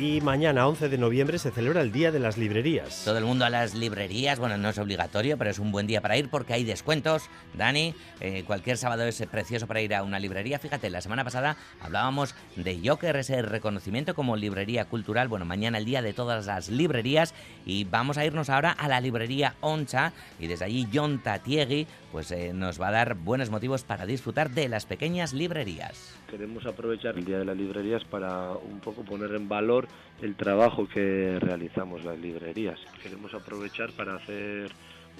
Y 0.05 0.21
mañana, 0.21 0.67
11 0.67 0.89
de 0.89 0.99
noviembre, 0.99 1.39
se 1.39 1.49
celebra 1.49 1.81
el 1.81 1.91
Día 1.91 2.11
de 2.11 2.19
las 2.19 2.37
Librerías. 2.37 3.01
Todo 3.05 3.17
el 3.17 3.25
mundo 3.25 3.43
a 3.43 3.49
las 3.49 3.73
librerías, 3.73 4.37
bueno, 4.37 4.55
no 4.55 4.69
es 4.69 4.77
obligatorio, 4.77 5.35
pero 5.35 5.49
es 5.49 5.57
un 5.57 5.71
buen 5.71 5.87
día 5.87 5.99
para 5.99 6.15
ir 6.15 6.29
porque 6.29 6.53
hay 6.53 6.63
descuentos. 6.63 7.23
Dani, 7.55 7.95
eh, 8.19 8.43
cualquier 8.45 8.77
sábado 8.77 9.03
es 9.05 9.19
precioso 9.25 9.65
para 9.65 9.81
ir 9.81 9.95
a 9.95 10.03
una 10.03 10.19
librería. 10.19 10.59
Fíjate, 10.59 10.91
la 10.91 11.01
semana 11.01 11.23
pasada 11.23 11.57
hablábamos 11.81 12.35
de 12.55 12.79
Joker, 12.85 13.15
ese 13.15 13.41
reconocimiento 13.41 14.13
como 14.13 14.35
librería 14.35 14.85
cultural. 14.85 15.27
Bueno, 15.27 15.43
mañana 15.43 15.79
el 15.79 15.85
día 15.85 16.03
de 16.03 16.13
todas 16.13 16.45
las 16.45 16.69
librerías 16.69 17.33
y 17.65 17.85
vamos 17.85 18.19
a 18.19 18.25
irnos 18.25 18.51
ahora 18.51 18.73
a 18.73 18.87
la 18.87 19.01
librería 19.01 19.55
Oncha 19.61 20.13
y 20.39 20.45
desde 20.45 20.65
allí 20.65 20.87
John 20.93 21.23
Tatiegui 21.23 21.87
pues 22.16 22.32
eh, 22.32 22.53
nos 22.53 22.80
va 22.80 22.88
a 22.88 22.91
dar 22.91 23.16
buenos 23.16 23.49
motivos 23.49 23.84
para 23.84 24.05
disfrutar 24.05 24.49
de 24.49 24.70
las 24.70 24.86
pequeñas 24.86 25.34
librerías. 25.34 26.18
Queremos 26.30 26.66
aprovechar 26.66 27.18
el 27.18 27.26
Día 27.26 27.39
de 27.39 27.43
las 27.43 27.57
Librerías 27.57 28.05
para 28.05 28.51
un 28.51 28.80
poco 28.80 29.03
poner 29.03 29.36
en 29.36 29.49
valor 29.49 29.89
el 30.22 30.38
trabajo 30.38 30.88
que 30.88 31.38
realizamos 31.41 32.05
las 32.05 32.18
librerías. 32.18 32.80
Queremos 33.03 33.34
aprovechar 33.34 33.91
para 33.91 34.16
hacer 34.16 34.72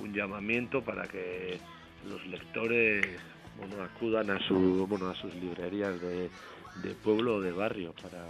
un 0.02 0.14
llamamiento 0.14 0.86
para 0.86 1.04
que 1.04 1.60
los 2.08 2.26
lectores 2.28 3.06
bueno, 3.60 3.84
acudan 3.84 4.30
a, 4.32 4.40
su, 4.48 4.88
bueno, 4.88 5.10
a 5.10 5.16
sus 5.16 5.36
librerías 5.36 6.00
de, 6.00 6.30
de 6.82 6.94
pueblo 7.04 7.36
o 7.36 7.42
de 7.42 7.52
barrio 7.52 7.94
para, 8.02 8.24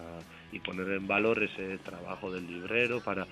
y 0.51 0.59
poner 0.59 0.89
en 0.89 1.05
valor 1.05 1.43
ese 1.43 1.78
trabajo 1.78 2.32
del 2.32 2.47
librero 2.47 2.99
para, 2.99 3.28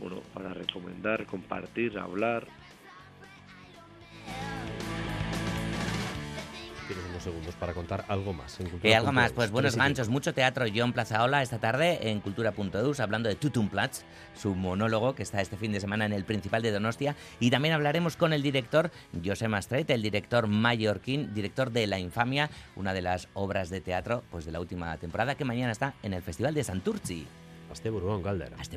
bueno, 0.00 0.16
para 0.34 0.52
recomendar, 0.52 1.24
compartir, 1.26 1.96
hablar. 2.00 2.48
Tienes 6.86 7.04
unos 7.08 7.22
segundos 7.22 7.54
para 7.54 7.72
contar 7.72 8.04
algo 8.08 8.32
más. 8.32 8.58
En 8.60 8.66
Y 8.66 8.70
Cultura 8.70 8.98
algo 8.98 9.12
más, 9.12 9.28
punto 9.28 9.36
pues 9.36 9.50
buenos 9.50 9.76
ganchos, 9.76 10.08
mucho 10.08 10.34
teatro 10.34 10.66
John 10.74 10.92
Plazaola 10.92 11.42
esta 11.42 11.58
tarde 11.58 12.10
en 12.10 12.20
Cultura.eus 12.20 13.00
hablando 13.00 13.28
de 13.28 13.34
Tutumplatz, 13.34 14.02
su 14.34 14.54
monólogo 14.54 15.14
que 15.14 15.22
está 15.22 15.40
este 15.40 15.56
fin 15.56 15.72
de 15.72 15.80
semana 15.80 16.04
en 16.04 16.12
el 16.12 16.24
Principal 16.24 16.60
de 16.62 16.70
Donostia 16.72 17.16
y 17.40 17.50
también 17.50 17.74
hablaremos 17.74 18.16
con 18.16 18.32
el 18.32 18.42
director 18.42 18.90
José 19.24 19.48
Mastret, 19.48 19.88
el 19.90 20.02
director 20.02 20.48
mallorquín, 20.48 21.32
director 21.32 21.70
de 21.70 21.86
La 21.86 21.98
Infamia, 21.98 22.50
una 22.76 22.92
de 22.92 23.02
las 23.02 23.28
obras 23.34 23.70
de 23.70 23.80
teatro 23.80 24.22
pues 24.30 24.44
de 24.44 24.52
la 24.52 24.60
última 24.60 24.96
temporada 24.98 25.34
que 25.34 25.44
mañana 25.44 25.72
está 25.72 25.94
en 26.02 26.12
el 26.14 26.22
Festival 26.22 26.52
de 26.52 26.64
Santurci. 26.64 27.26
Hasta 27.70 27.88
Burgón, 27.90 28.22
Galder. 28.22 28.52
Hasta. 28.58 28.76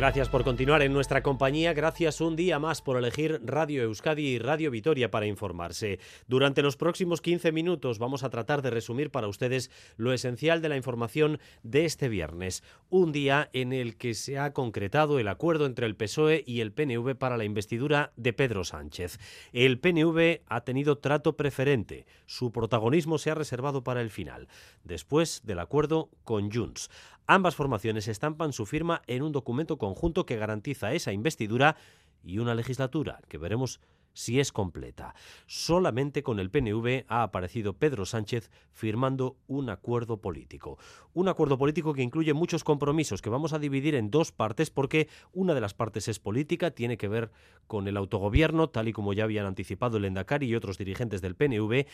Gracias 0.00 0.30
por 0.30 0.44
continuar 0.44 0.80
en 0.80 0.94
nuestra 0.94 1.22
compañía, 1.22 1.74
gracias 1.74 2.22
un 2.22 2.34
día 2.34 2.58
más 2.58 2.80
por 2.80 2.96
elegir 2.96 3.38
Radio 3.44 3.82
Euskadi 3.82 4.28
y 4.28 4.38
Radio 4.38 4.70
Vitoria 4.70 5.10
para 5.10 5.26
informarse. 5.26 5.98
Durante 6.26 6.62
los 6.62 6.78
próximos 6.78 7.20
15 7.20 7.52
minutos 7.52 7.98
vamos 7.98 8.24
a 8.24 8.30
tratar 8.30 8.62
de 8.62 8.70
resumir 8.70 9.10
para 9.10 9.28
ustedes 9.28 9.70
lo 9.98 10.14
esencial 10.14 10.62
de 10.62 10.70
la 10.70 10.78
información 10.78 11.38
de 11.64 11.84
este 11.84 12.08
viernes, 12.08 12.62
un 12.88 13.12
día 13.12 13.50
en 13.52 13.74
el 13.74 13.98
que 13.98 14.14
se 14.14 14.38
ha 14.38 14.54
concretado 14.54 15.18
el 15.18 15.28
acuerdo 15.28 15.66
entre 15.66 15.84
el 15.84 15.96
PSOE 15.96 16.44
y 16.46 16.62
el 16.62 16.72
PNV 16.72 17.14
para 17.14 17.36
la 17.36 17.44
investidura 17.44 18.14
de 18.16 18.32
Pedro 18.32 18.64
Sánchez. 18.64 19.18
El 19.52 19.80
PNV 19.80 20.40
ha 20.46 20.62
tenido 20.62 20.96
trato 20.96 21.36
preferente, 21.36 22.06
su 22.24 22.52
protagonismo 22.52 23.18
se 23.18 23.32
ha 23.32 23.34
reservado 23.34 23.84
para 23.84 24.00
el 24.00 24.08
final, 24.08 24.48
después 24.82 25.42
del 25.44 25.58
acuerdo 25.58 26.08
con 26.24 26.50
Junts. 26.50 26.88
Ambas 27.32 27.54
formaciones 27.54 28.08
estampan 28.08 28.52
su 28.52 28.66
firma 28.66 29.02
en 29.06 29.22
un 29.22 29.30
documento 29.30 29.78
conjunto 29.78 30.26
que 30.26 30.34
garantiza 30.34 30.94
esa 30.94 31.12
investidura 31.12 31.76
y 32.24 32.38
una 32.38 32.56
legislatura 32.56 33.20
que 33.28 33.38
veremos 33.38 33.78
si 34.12 34.40
es 34.40 34.50
completa. 34.50 35.14
Solamente 35.46 36.24
con 36.24 36.40
el 36.40 36.50
PNV 36.50 37.04
ha 37.06 37.22
aparecido 37.22 37.74
Pedro 37.74 38.04
Sánchez 38.04 38.50
firmando 38.72 39.36
un 39.46 39.70
acuerdo 39.70 40.20
político. 40.20 40.76
Un 41.12 41.28
acuerdo 41.28 41.56
político 41.56 41.94
que 41.94 42.02
incluye 42.02 42.34
muchos 42.34 42.64
compromisos 42.64 43.22
que 43.22 43.30
vamos 43.30 43.52
a 43.52 43.60
dividir 43.60 43.94
en 43.94 44.10
dos 44.10 44.32
partes 44.32 44.70
porque 44.70 45.08
una 45.32 45.54
de 45.54 45.60
las 45.60 45.72
partes 45.72 46.08
es 46.08 46.18
política, 46.18 46.72
tiene 46.72 46.96
que 46.96 47.06
ver 47.06 47.30
con 47.68 47.86
el 47.86 47.96
autogobierno, 47.96 48.70
tal 48.70 48.88
y 48.88 48.92
como 48.92 49.12
ya 49.12 49.22
habían 49.22 49.46
anticipado 49.46 49.98
el 49.98 50.04
Endacari 50.04 50.48
y 50.48 50.56
otros 50.56 50.78
dirigentes 50.78 51.20
del 51.20 51.36
PNV, 51.36 51.86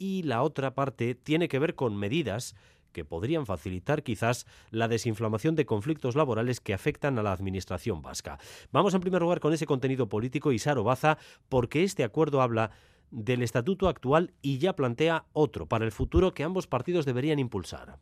y 0.00 0.24
la 0.24 0.42
otra 0.42 0.74
parte 0.74 1.14
tiene 1.14 1.46
que 1.46 1.60
ver 1.60 1.76
con 1.76 1.96
medidas 1.96 2.56
que 2.92 3.04
podrían 3.04 3.46
facilitar 3.46 4.02
quizás 4.02 4.46
la 4.70 4.88
desinflamación 4.88 5.54
de 5.54 5.66
conflictos 5.66 6.16
laborales 6.16 6.60
que 6.60 6.74
afectan 6.74 7.18
a 7.18 7.22
la 7.22 7.32
administración 7.32 8.02
vasca. 8.02 8.38
Vamos 8.72 8.94
en 8.94 9.00
primer 9.00 9.22
lugar 9.22 9.40
con 9.40 9.52
ese 9.52 9.66
contenido 9.66 10.08
político 10.08 10.52
y 10.52 10.58
Saro 10.58 10.84
Baza, 10.84 11.18
porque 11.48 11.82
este 11.82 12.04
acuerdo 12.04 12.42
habla 12.42 12.70
del 13.10 13.42
estatuto 13.42 13.88
actual 13.88 14.32
y 14.40 14.58
ya 14.58 14.74
plantea 14.74 15.24
otro 15.32 15.66
para 15.66 15.84
el 15.84 15.92
futuro 15.92 16.32
que 16.32 16.44
ambos 16.44 16.66
partidos 16.66 17.06
deberían 17.06 17.38
impulsar. 17.38 17.98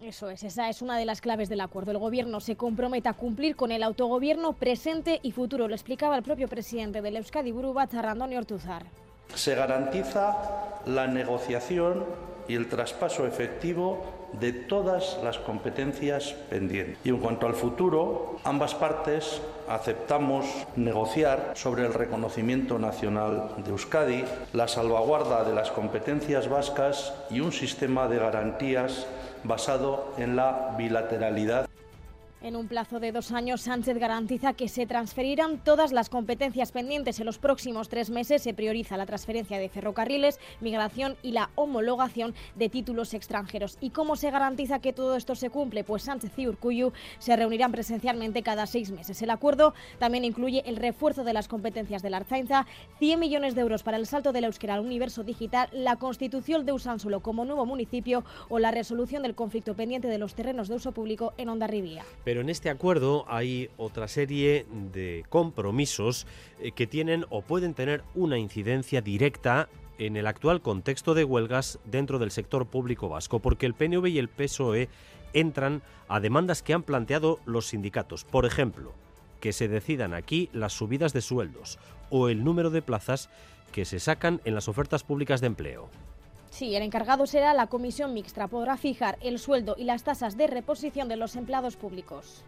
Eso 0.00 0.30
es, 0.30 0.42
esa 0.44 0.70
es 0.70 0.80
una 0.80 0.96
de 0.96 1.04
las 1.04 1.20
claves 1.20 1.50
del 1.50 1.60
acuerdo. 1.60 1.90
El 1.90 1.98
gobierno 1.98 2.40
se 2.40 2.56
compromete 2.56 3.10
a 3.10 3.12
cumplir 3.12 3.54
con 3.54 3.70
el 3.70 3.82
autogobierno 3.82 4.54
presente 4.54 5.20
y 5.22 5.32
futuro. 5.32 5.68
Lo 5.68 5.74
explicaba 5.74 6.16
el 6.16 6.22
propio 6.22 6.48
presidente 6.48 7.02
del 7.02 7.16
Euskadi 7.16 7.52
Buru 7.52 7.74
Batzar, 7.74 8.06
Andoni 8.06 8.36
Ortuzar. 8.36 8.86
Se 9.34 9.54
garantiza 9.54 10.80
la 10.86 11.06
negociación 11.06 12.06
y 12.48 12.54
el 12.54 12.68
traspaso 12.68 13.26
efectivo 13.26 14.19
de 14.32 14.52
todas 14.52 15.18
las 15.22 15.38
competencias 15.38 16.34
pendientes. 16.48 16.98
Y 17.04 17.08
en 17.08 17.18
cuanto 17.18 17.46
al 17.46 17.54
futuro, 17.54 18.36
ambas 18.44 18.74
partes 18.74 19.40
aceptamos 19.68 20.46
negociar 20.76 21.52
sobre 21.54 21.86
el 21.86 21.94
reconocimiento 21.94 22.78
nacional 22.78 23.50
de 23.58 23.70
Euskadi, 23.70 24.24
la 24.52 24.68
salvaguarda 24.68 25.44
de 25.44 25.54
las 25.54 25.70
competencias 25.70 26.48
vascas 26.48 27.14
y 27.30 27.40
un 27.40 27.52
sistema 27.52 28.08
de 28.08 28.18
garantías 28.18 29.06
basado 29.44 30.12
en 30.18 30.36
la 30.36 30.74
bilateralidad. 30.76 31.68
En 32.42 32.56
un 32.56 32.68
plazo 32.68 33.00
de 33.00 33.12
dos 33.12 33.32
años, 33.32 33.60
Sánchez 33.60 33.98
garantiza 33.98 34.54
que 34.54 34.68
se 34.68 34.86
transferirán 34.86 35.58
todas 35.58 35.92
las 35.92 36.08
competencias 36.08 36.72
pendientes. 36.72 37.20
En 37.20 37.26
los 37.26 37.36
próximos 37.36 37.90
tres 37.90 38.08
meses 38.08 38.40
se 38.40 38.54
prioriza 38.54 38.96
la 38.96 39.04
transferencia 39.04 39.58
de 39.58 39.68
ferrocarriles, 39.68 40.40
migración 40.62 41.16
y 41.22 41.32
la 41.32 41.50
homologación 41.54 42.34
de 42.54 42.70
títulos 42.70 43.12
extranjeros. 43.12 43.76
¿Y 43.82 43.90
cómo 43.90 44.16
se 44.16 44.30
garantiza 44.30 44.78
que 44.78 44.94
todo 44.94 45.16
esto 45.16 45.34
se 45.34 45.50
cumple? 45.50 45.84
Pues 45.84 46.04
Sánchez 46.04 46.32
y 46.38 46.48
Urcuyu 46.48 46.92
se 47.18 47.36
reunirán 47.36 47.72
presencialmente 47.72 48.42
cada 48.42 48.66
seis 48.66 48.90
meses. 48.90 49.20
El 49.20 49.28
acuerdo 49.28 49.74
también 49.98 50.24
incluye 50.24 50.62
el 50.64 50.76
refuerzo 50.76 51.24
de 51.24 51.34
las 51.34 51.46
competencias 51.46 52.00
de 52.00 52.08
la 52.08 52.16
Arzainza, 52.16 52.66
100 53.00 53.20
millones 53.20 53.54
de 53.54 53.60
euros 53.60 53.82
para 53.82 53.98
el 53.98 54.06
salto 54.06 54.32
del 54.32 54.44
euskera 54.44 54.74
al 54.74 54.80
universo 54.80 55.24
digital, 55.24 55.68
la 55.72 55.96
constitución 55.96 56.64
de 56.64 56.72
Usánsolo 56.72 57.20
como 57.20 57.44
nuevo 57.44 57.66
municipio 57.66 58.24
o 58.48 58.58
la 58.58 58.70
resolución 58.70 59.24
del 59.24 59.34
conflicto 59.34 59.76
pendiente 59.76 60.08
de 60.08 60.16
los 60.16 60.34
terrenos 60.34 60.68
de 60.68 60.76
uso 60.76 60.92
público 60.92 61.34
en 61.36 61.50
Ondarribía. 61.50 62.02
Pero 62.30 62.42
en 62.42 62.48
este 62.48 62.70
acuerdo 62.70 63.24
hay 63.26 63.70
otra 63.76 64.06
serie 64.06 64.64
de 64.92 65.24
compromisos 65.30 66.28
eh, 66.60 66.70
que 66.70 66.86
tienen 66.86 67.26
o 67.28 67.42
pueden 67.42 67.74
tener 67.74 68.04
una 68.14 68.38
incidencia 68.38 69.00
directa 69.00 69.68
en 69.98 70.16
el 70.16 70.28
actual 70.28 70.62
contexto 70.62 71.14
de 71.14 71.24
huelgas 71.24 71.80
dentro 71.86 72.20
del 72.20 72.30
sector 72.30 72.66
público 72.66 73.08
vasco, 73.08 73.40
porque 73.40 73.66
el 73.66 73.74
PNV 73.74 74.06
y 74.06 74.18
el 74.20 74.28
PSOE 74.28 74.88
entran 75.32 75.82
a 76.06 76.20
demandas 76.20 76.62
que 76.62 76.72
han 76.72 76.84
planteado 76.84 77.40
los 77.46 77.66
sindicatos. 77.66 78.22
Por 78.22 78.46
ejemplo, 78.46 78.92
que 79.40 79.52
se 79.52 79.66
decidan 79.66 80.14
aquí 80.14 80.50
las 80.52 80.72
subidas 80.72 81.12
de 81.12 81.22
sueldos 81.22 81.80
o 82.10 82.28
el 82.28 82.44
número 82.44 82.70
de 82.70 82.80
plazas 82.80 83.28
que 83.72 83.84
se 83.84 83.98
sacan 83.98 84.40
en 84.44 84.54
las 84.54 84.68
ofertas 84.68 85.02
públicas 85.02 85.40
de 85.40 85.48
empleo. 85.48 85.90
Sí, 86.50 86.76
el 86.76 86.82
encargado 86.82 87.26
será 87.26 87.54
la 87.54 87.68
comisión 87.68 88.12
mixta. 88.12 88.48
Podrá 88.48 88.76
fijar 88.76 89.16
el 89.22 89.38
sueldo 89.38 89.76
y 89.78 89.84
las 89.84 90.02
tasas 90.02 90.36
de 90.36 90.46
reposición 90.46 91.08
de 91.08 91.16
los 91.16 91.36
empleados 91.36 91.76
públicos 91.76 92.44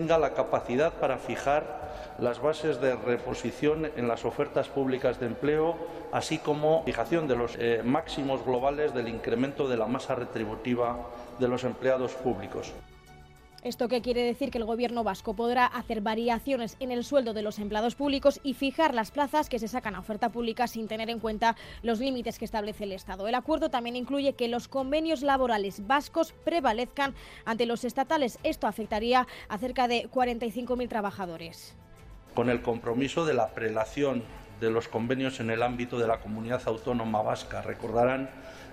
tenga 0.00 0.16
la 0.16 0.32
capacidad 0.32 0.94
para 0.94 1.18
fijar 1.18 2.16
las 2.18 2.40
bases 2.40 2.80
de 2.80 2.96
reposición 2.96 3.90
en 3.96 4.08
las 4.08 4.24
ofertas 4.24 4.68
públicas 4.68 5.20
de 5.20 5.26
empleo, 5.26 5.76
así 6.10 6.38
como 6.38 6.84
fijación 6.84 7.28
de 7.28 7.36
los 7.36 7.56
eh, 7.58 7.82
máximos 7.84 8.42
globales 8.44 8.94
del 8.94 9.08
incremento 9.08 9.68
de 9.68 9.76
la 9.76 9.86
masa 9.86 10.14
retributiva 10.14 10.96
de 11.38 11.48
los 11.48 11.64
empleados 11.64 12.14
públicos. 12.14 12.72
¿Esto 13.62 13.88
qué 13.88 14.00
quiere 14.00 14.22
decir? 14.22 14.50
Que 14.50 14.56
el 14.56 14.64
gobierno 14.64 15.04
vasco 15.04 15.34
podrá 15.34 15.66
hacer 15.66 16.00
variaciones 16.00 16.78
en 16.80 16.90
el 16.90 17.04
sueldo 17.04 17.34
de 17.34 17.42
los 17.42 17.58
empleados 17.58 17.94
públicos 17.94 18.40
y 18.42 18.54
fijar 18.54 18.94
las 18.94 19.10
plazas 19.10 19.50
que 19.50 19.58
se 19.58 19.68
sacan 19.68 19.94
a 19.94 20.00
oferta 20.00 20.30
pública 20.30 20.66
sin 20.66 20.88
tener 20.88 21.10
en 21.10 21.18
cuenta 21.18 21.56
los 21.82 22.00
límites 22.00 22.38
que 22.38 22.46
establece 22.46 22.84
el 22.84 22.92
Estado. 22.92 23.28
El 23.28 23.34
acuerdo 23.34 23.68
también 23.68 23.96
incluye 23.96 24.32
que 24.32 24.48
los 24.48 24.66
convenios 24.66 25.20
laborales 25.20 25.86
vascos 25.86 26.32
prevalezcan 26.42 27.14
ante 27.44 27.66
los 27.66 27.84
estatales. 27.84 28.38
Esto 28.44 28.66
afectaría 28.66 29.26
a 29.50 29.58
cerca 29.58 29.88
de 29.88 30.08
45.000 30.08 30.88
trabajadores. 30.88 31.74
Con 32.34 32.48
el 32.48 32.62
compromiso 32.62 33.26
de 33.26 33.34
la 33.34 33.48
prelación 33.48 34.22
de 34.58 34.70
los 34.70 34.88
convenios 34.88 35.38
en 35.38 35.50
el 35.50 35.62
ámbito 35.62 35.98
de 35.98 36.06
la 36.06 36.20
comunidad 36.20 36.62
autónoma 36.64 37.20
vasca. 37.20 37.60
Recordarán 37.60 38.30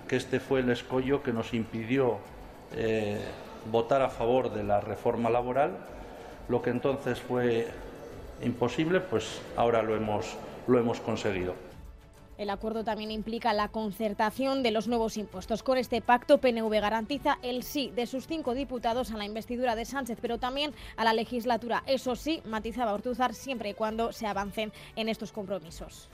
que 0.08 0.16
este 0.16 0.40
fue 0.40 0.60
el 0.60 0.70
escollo 0.70 1.22
que 1.22 1.34
nos 1.34 1.52
impidió 1.52 2.18
eh, 2.74 3.20
votar 3.70 4.02
a 4.02 4.08
favor 4.08 4.52
de 4.52 4.64
la 4.64 4.80
reforma 4.80 5.30
laboral. 5.30 5.76
Lo 6.48 6.62
que 6.62 6.70
entonces 6.70 7.20
fue 7.20 7.68
imposible, 8.42 9.00
pues 9.00 9.40
ahora 9.56 9.82
lo 9.82 9.94
hemos, 9.96 10.36
lo 10.66 10.78
hemos 10.78 11.00
conseguido. 11.00 11.54
El 12.38 12.50
acuerdo 12.50 12.84
también 12.84 13.10
implica 13.10 13.52
la 13.52 13.68
concertación 13.68 14.62
de 14.62 14.70
los 14.70 14.86
nuevos 14.86 15.16
impuestos. 15.16 15.64
Con 15.64 15.76
este 15.76 16.00
pacto, 16.00 16.38
PNV 16.38 16.70
garantiza 16.80 17.38
el 17.42 17.64
sí 17.64 17.90
de 17.96 18.06
sus 18.06 18.28
cinco 18.28 18.54
diputados 18.54 19.10
a 19.10 19.16
la 19.16 19.24
investidura 19.24 19.74
de 19.74 19.84
Sánchez, 19.84 20.18
pero 20.22 20.38
también 20.38 20.72
a 20.96 21.02
la 21.02 21.14
legislatura. 21.14 21.82
Eso 21.86 22.14
sí, 22.14 22.40
matizaba 22.44 22.94
Ortuzar, 22.94 23.34
siempre 23.34 23.70
y 23.70 23.74
cuando 23.74 24.12
se 24.12 24.28
avancen 24.28 24.72
en 24.94 25.08
estos 25.08 25.32
compromisos. 25.32 26.08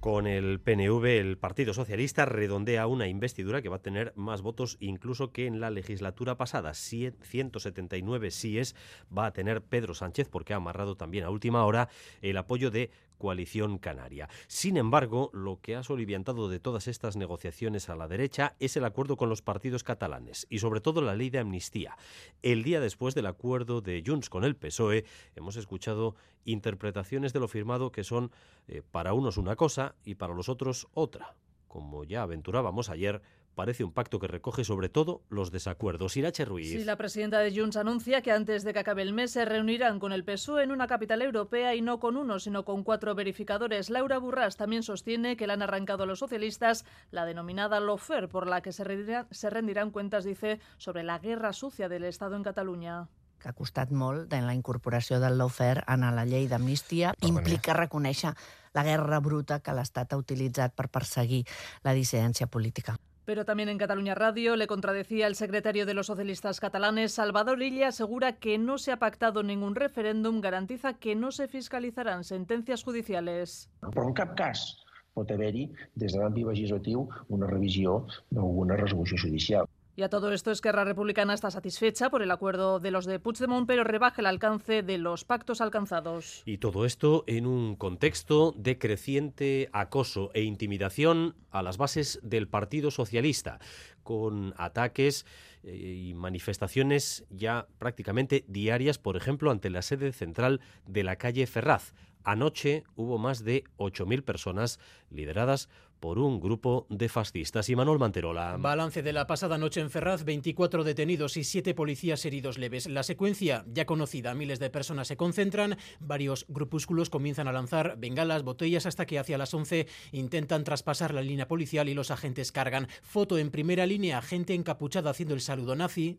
Con 0.00 0.26
el 0.26 0.60
PNV, 0.60 1.04
el 1.04 1.36
Partido 1.36 1.74
Socialista 1.74 2.24
redondea 2.24 2.86
una 2.86 3.06
investidura 3.06 3.60
que 3.60 3.68
va 3.68 3.76
a 3.76 3.82
tener 3.82 4.14
más 4.16 4.40
votos 4.40 4.78
incluso 4.80 5.30
que 5.30 5.44
en 5.46 5.60
la 5.60 5.68
legislatura 5.68 6.38
pasada. 6.38 6.72
179 6.72 8.30
síes 8.30 8.74
va 9.16 9.26
a 9.26 9.32
tener 9.34 9.60
Pedro 9.60 9.92
Sánchez 9.92 10.30
porque 10.30 10.54
ha 10.54 10.56
amarrado 10.56 10.96
también 10.96 11.24
a 11.24 11.30
última 11.30 11.66
hora 11.66 11.90
el 12.22 12.38
apoyo 12.38 12.70
de 12.70 12.90
coalición 13.20 13.78
canaria. 13.78 14.28
Sin 14.48 14.76
embargo, 14.76 15.30
lo 15.32 15.60
que 15.60 15.76
ha 15.76 15.84
soliviantado 15.84 16.48
de 16.48 16.58
todas 16.58 16.88
estas 16.88 17.16
negociaciones 17.16 17.88
a 17.88 17.94
la 17.94 18.08
derecha 18.08 18.56
es 18.58 18.76
el 18.76 18.84
acuerdo 18.84 19.16
con 19.16 19.28
los 19.28 19.42
partidos 19.42 19.84
catalanes 19.84 20.46
y 20.50 20.58
sobre 20.58 20.80
todo 20.80 21.02
la 21.02 21.14
ley 21.14 21.30
de 21.30 21.38
amnistía. 21.38 21.96
El 22.42 22.64
día 22.64 22.80
después 22.80 23.14
del 23.14 23.26
acuerdo 23.26 23.82
de 23.82 24.02
Junts 24.04 24.30
con 24.30 24.42
el 24.42 24.56
PSOE 24.56 25.04
hemos 25.36 25.56
escuchado 25.56 26.16
interpretaciones 26.44 27.32
de 27.32 27.40
lo 27.40 27.46
firmado 27.46 27.92
que 27.92 28.02
son 28.02 28.32
eh, 28.66 28.82
para 28.90 29.12
unos 29.12 29.36
una 29.36 29.54
cosa 29.54 29.94
y 30.04 30.14
para 30.14 30.34
los 30.34 30.48
otros 30.48 30.88
otra. 30.94 31.36
Como 31.68 32.04
ya 32.04 32.22
aventurábamos 32.22 32.88
ayer, 32.88 33.22
parece 33.54 33.84
un 33.84 33.92
pacto 33.92 34.18
que 34.18 34.26
recoge 34.26 34.64
sobre 34.64 34.88
todo 34.88 35.22
los 35.28 35.50
desacuerdos. 35.50 36.16
Irache 36.16 36.44
Ruiz. 36.44 36.70
Sí, 36.70 36.84
la 36.84 36.96
presidenta 36.96 37.38
de 37.40 37.54
Junts 37.54 37.76
anuncia 37.76 38.22
que 38.22 38.32
antes 38.32 38.64
de 38.64 38.72
que 38.72 38.78
acabe 38.78 39.02
el 39.02 39.12
mes 39.12 39.32
se 39.32 39.44
reunirán 39.44 39.98
con 39.98 40.12
el 40.12 40.24
PSOE 40.24 40.64
en 40.64 40.72
una 40.72 40.86
capital 40.86 41.22
europea 41.22 41.74
y 41.74 41.82
no 41.82 42.00
con 42.00 42.16
uno, 42.16 42.38
sino 42.38 42.64
con 42.64 42.84
cuatro 42.84 43.14
verificadores. 43.14 43.90
Laura 43.90 44.18
Burras 44.18 44.56
también 44.56 44.82
sostiene 44.82 45.36
que 45.36 45.46
le 45.46 45.52
han 45.52 45.62
arrancado 45.62 46.04
a 46.04 46.06
los 46.06 46.20
socialistas 46.20 46.84
la 47.10 47.24
denominada 47.24 47.80
lofer, 47.80 48.28
por 48.28 48.46
la 48.46 48.62
que 48.62 48.72
se 48.72 48.84
rendirán, 48.84 49.26
se 49.30 49.50
rendirán 49.50 49.90
cuentas, 49.90 50.24
dice, 50.24 50.60
sobre 50.78 51.02
la 51.02 51.18
guerra 51.18 51.52
sucia 51.52 51.88
del 51.88 52.04
Estado 52.04 52.36
en 52.36 52.42
Cataluña 52.42 53.08
que 53.40 53.48
ha 53.48 53.56
costat 53.56 53.90
molt 53.90 54.28
de 54.28 54.42
la 54.44 54.54
incorporació 54.54 55.18
del 55.18 55.38
lawfare 55.40 55.82
en 55.88 56.04
la 56.14 56.26
llei 56.28 56.46
d'amnistia, 56.46 57.14
implica 57.26 57.72
reconèixer 57.72 58.34
la 58.76 58.84
guerra 58.84 59.18
bruta 59.24 59.62
que 59.64 59.74
l'Estat 59.74 60.12
ha 60.12 60.20
utilitzat 60.20 60.76
per 60.76 60.90
perseguir 60.92 61.46
la 61.82 61.96
dissidència 61.96 62.46
política. 62.46 62.98
Pero 63.24 63.44
también 63.44 63.68
en 63.68 63.78
Cataluña 63.78 64.14
Radio 64.14 64.56
le 64.56 64.66
contradecía 64.66 65.26
el 65.26 65.34
secretario 65.34 65.86
de 65.86 65.94
los 65.94 66.06
socialistas 66.06 66.58
catalanes, 66.58 67.12
Salvador 67.12 67.62
Illa, 67.62 67.88
asegura 67.88 68.36
que 68.38 68.58
no 68.58 68.78
se 68.78 68.92
ha 68.92 68.98
pactado 68.98 69.42
ningún 69.42 69.74
referéndum, 69.74 70.40
garantiza 70.40 70.94
que 70.94 71.14
no 71.14 71.30
se 71.30 71.46
fiscalizarán 71.48 72.24
sentencias 72.24 72.82
judiciales. 72.82 73.70
Però 73.80 74.06
en 74.08 74.14
cap 74.14 74.36
cas 74.36 74.80
pot 75.14 75.30
haver-hi, 75.30 75.66
des 75.96 76.14
una 76.14 77.46
revisió 77.46 78.06
d'alguna 78.30 78.76
resolució 78.76 79.18
judicial. 79.20 79.66
Y 79.96 80.02
a 80.02 80.08
todo 80.08 80.32
esto, 80.32 80.50
Esquerra 80.50 80.84
Republicana 80.84 81.34
está 81.34 81.50
satisfecha 81.50 82.10
por 82.10 82.22
el 82.22 82.30
acuerdo 82.30 82.78
de 82.78 82.90
los 82.90 83.06
de 83.06 83.18
Puigdemont, 83.18 83.66
pero 83.66 83.84
rebaja 83.84 84.22
el 84.22 84.26
alcance 84.26 84.82
de 84.82 84.98
los 84.98 85.24
pactos 85.24 85.60
alcanzados. 85.60 86.42
Y 86.46 86.58
todo 86.58 86.86
esto 86.86 87.24
en 87.26 87.46
un 87.46 87.76
contexto 87.76 88.54
de 88.56 88.78
creciente 88.78 89.68
acoso 89.72 90.30
e 90.32 90.42
intimidación 90.42 91.34
a 91.50 91.62
las 91.62 91.76
bases 91.76 92.20
del 92.22 92.48
Partido 92.48 92.90
Socialista, 92.90 93.58
con 94.02 94.54
ataques 94.56 95.26
eh, 95.62 95.76
y 95.76 96.14
manifestaciones 96.14 97.26
ya 97.28 97.66
prácticamente 97.78 98.44
diarias, 98.48 98.98
por 98.98 99.16
ejemplo, 99.16 99.50
ante 99.50 99.70
la 99.70 99.82
sede 99.82 100.12
central 100.12 100.60
de 100.86 101.02
la 101.02 101.16
calle 101.16 101.46
Ferraz. 101.46 101.94
Anoche 102.22 102.84
hubo 102.96 103.18
más 103.18 103.44
de 103.44 103.64
8.000 103.78 104.22
personas 104.22 104.78
lideradas 105.10 105.68
por 106.00 106.18
un 106.18 106.40
grupo 106.40 106.86
de 106.88 107.08
fascistas. 107.08 107.68
Y 107.68 107.76
Manuel 107.76 107.98
Manterola. 107.98 108.56
Balance 108.58 109.02
de 109.02 109.12
la 109.12 109.26
pasada 109.26 109.58
noche 109.58 109.80
en 109.80 109.90
Ferraz, 109.90 110.24
24 110.24 110.82
detenidos 110.82 111.36
y 111.36 111.44
7 111.44 111.74
policías 111.74 112.24
heridos 112.24 112.58
leves. 112.58 112.88
La 112.88 113.02
secuencia 113.02 113.64
ya 113.68 113.86
conocida, 113.86 114.34
miles 114.34 114.58
de 114.58 114.70
personas 114.70 115.08
se 115.08 115.16
concentran, 115.16 115.76
varios 116.00 116.46
grupúsculos 116.48 117.10
comienzan 117.10 117.46
a 117.46 117.52
lanzar 117.52 117.96
bengalas, 117.98 118.42
botellas, 118.42 118.86
hasta 118.86 119.06
que 119.06 119.18
hacia 119.18 119.38
las 119.38 119.52
11 119.52 119.86
intentan 120.12 120.64
traspasar 120.64 121.14
la 121.14 121.22
línea 121.22 121.46
policial 121.46 121.88
y 121.88 121.94
los 121.94 122.10
agentes 122.10 122.50
cargan. 122.50 122.88
Foto 123.02 123.38
en 123.38 123.50
primera 123.50 123.86
línea, 123.86 124.22
gente 124.22 124.54
encapuchada 124.54 125.10
haciendo 125.10 125.34
el 125.34 125.40
saludo 125.40 125.76
nazi. 125.76 126.18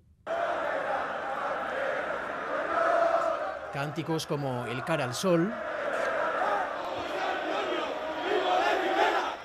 Cánticos 3.73 4.27
como 4.27 4.65
el 4.65 4.83
cara 4.83 5.05
al 5.05 5.13
sol. 5.13 5.51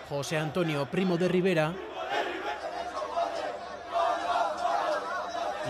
José 0.08 0.36
Antonio 0.36 0.86
Primo 0.86 1.18
de 1.18 1.26
Rivera. 1.28 1.74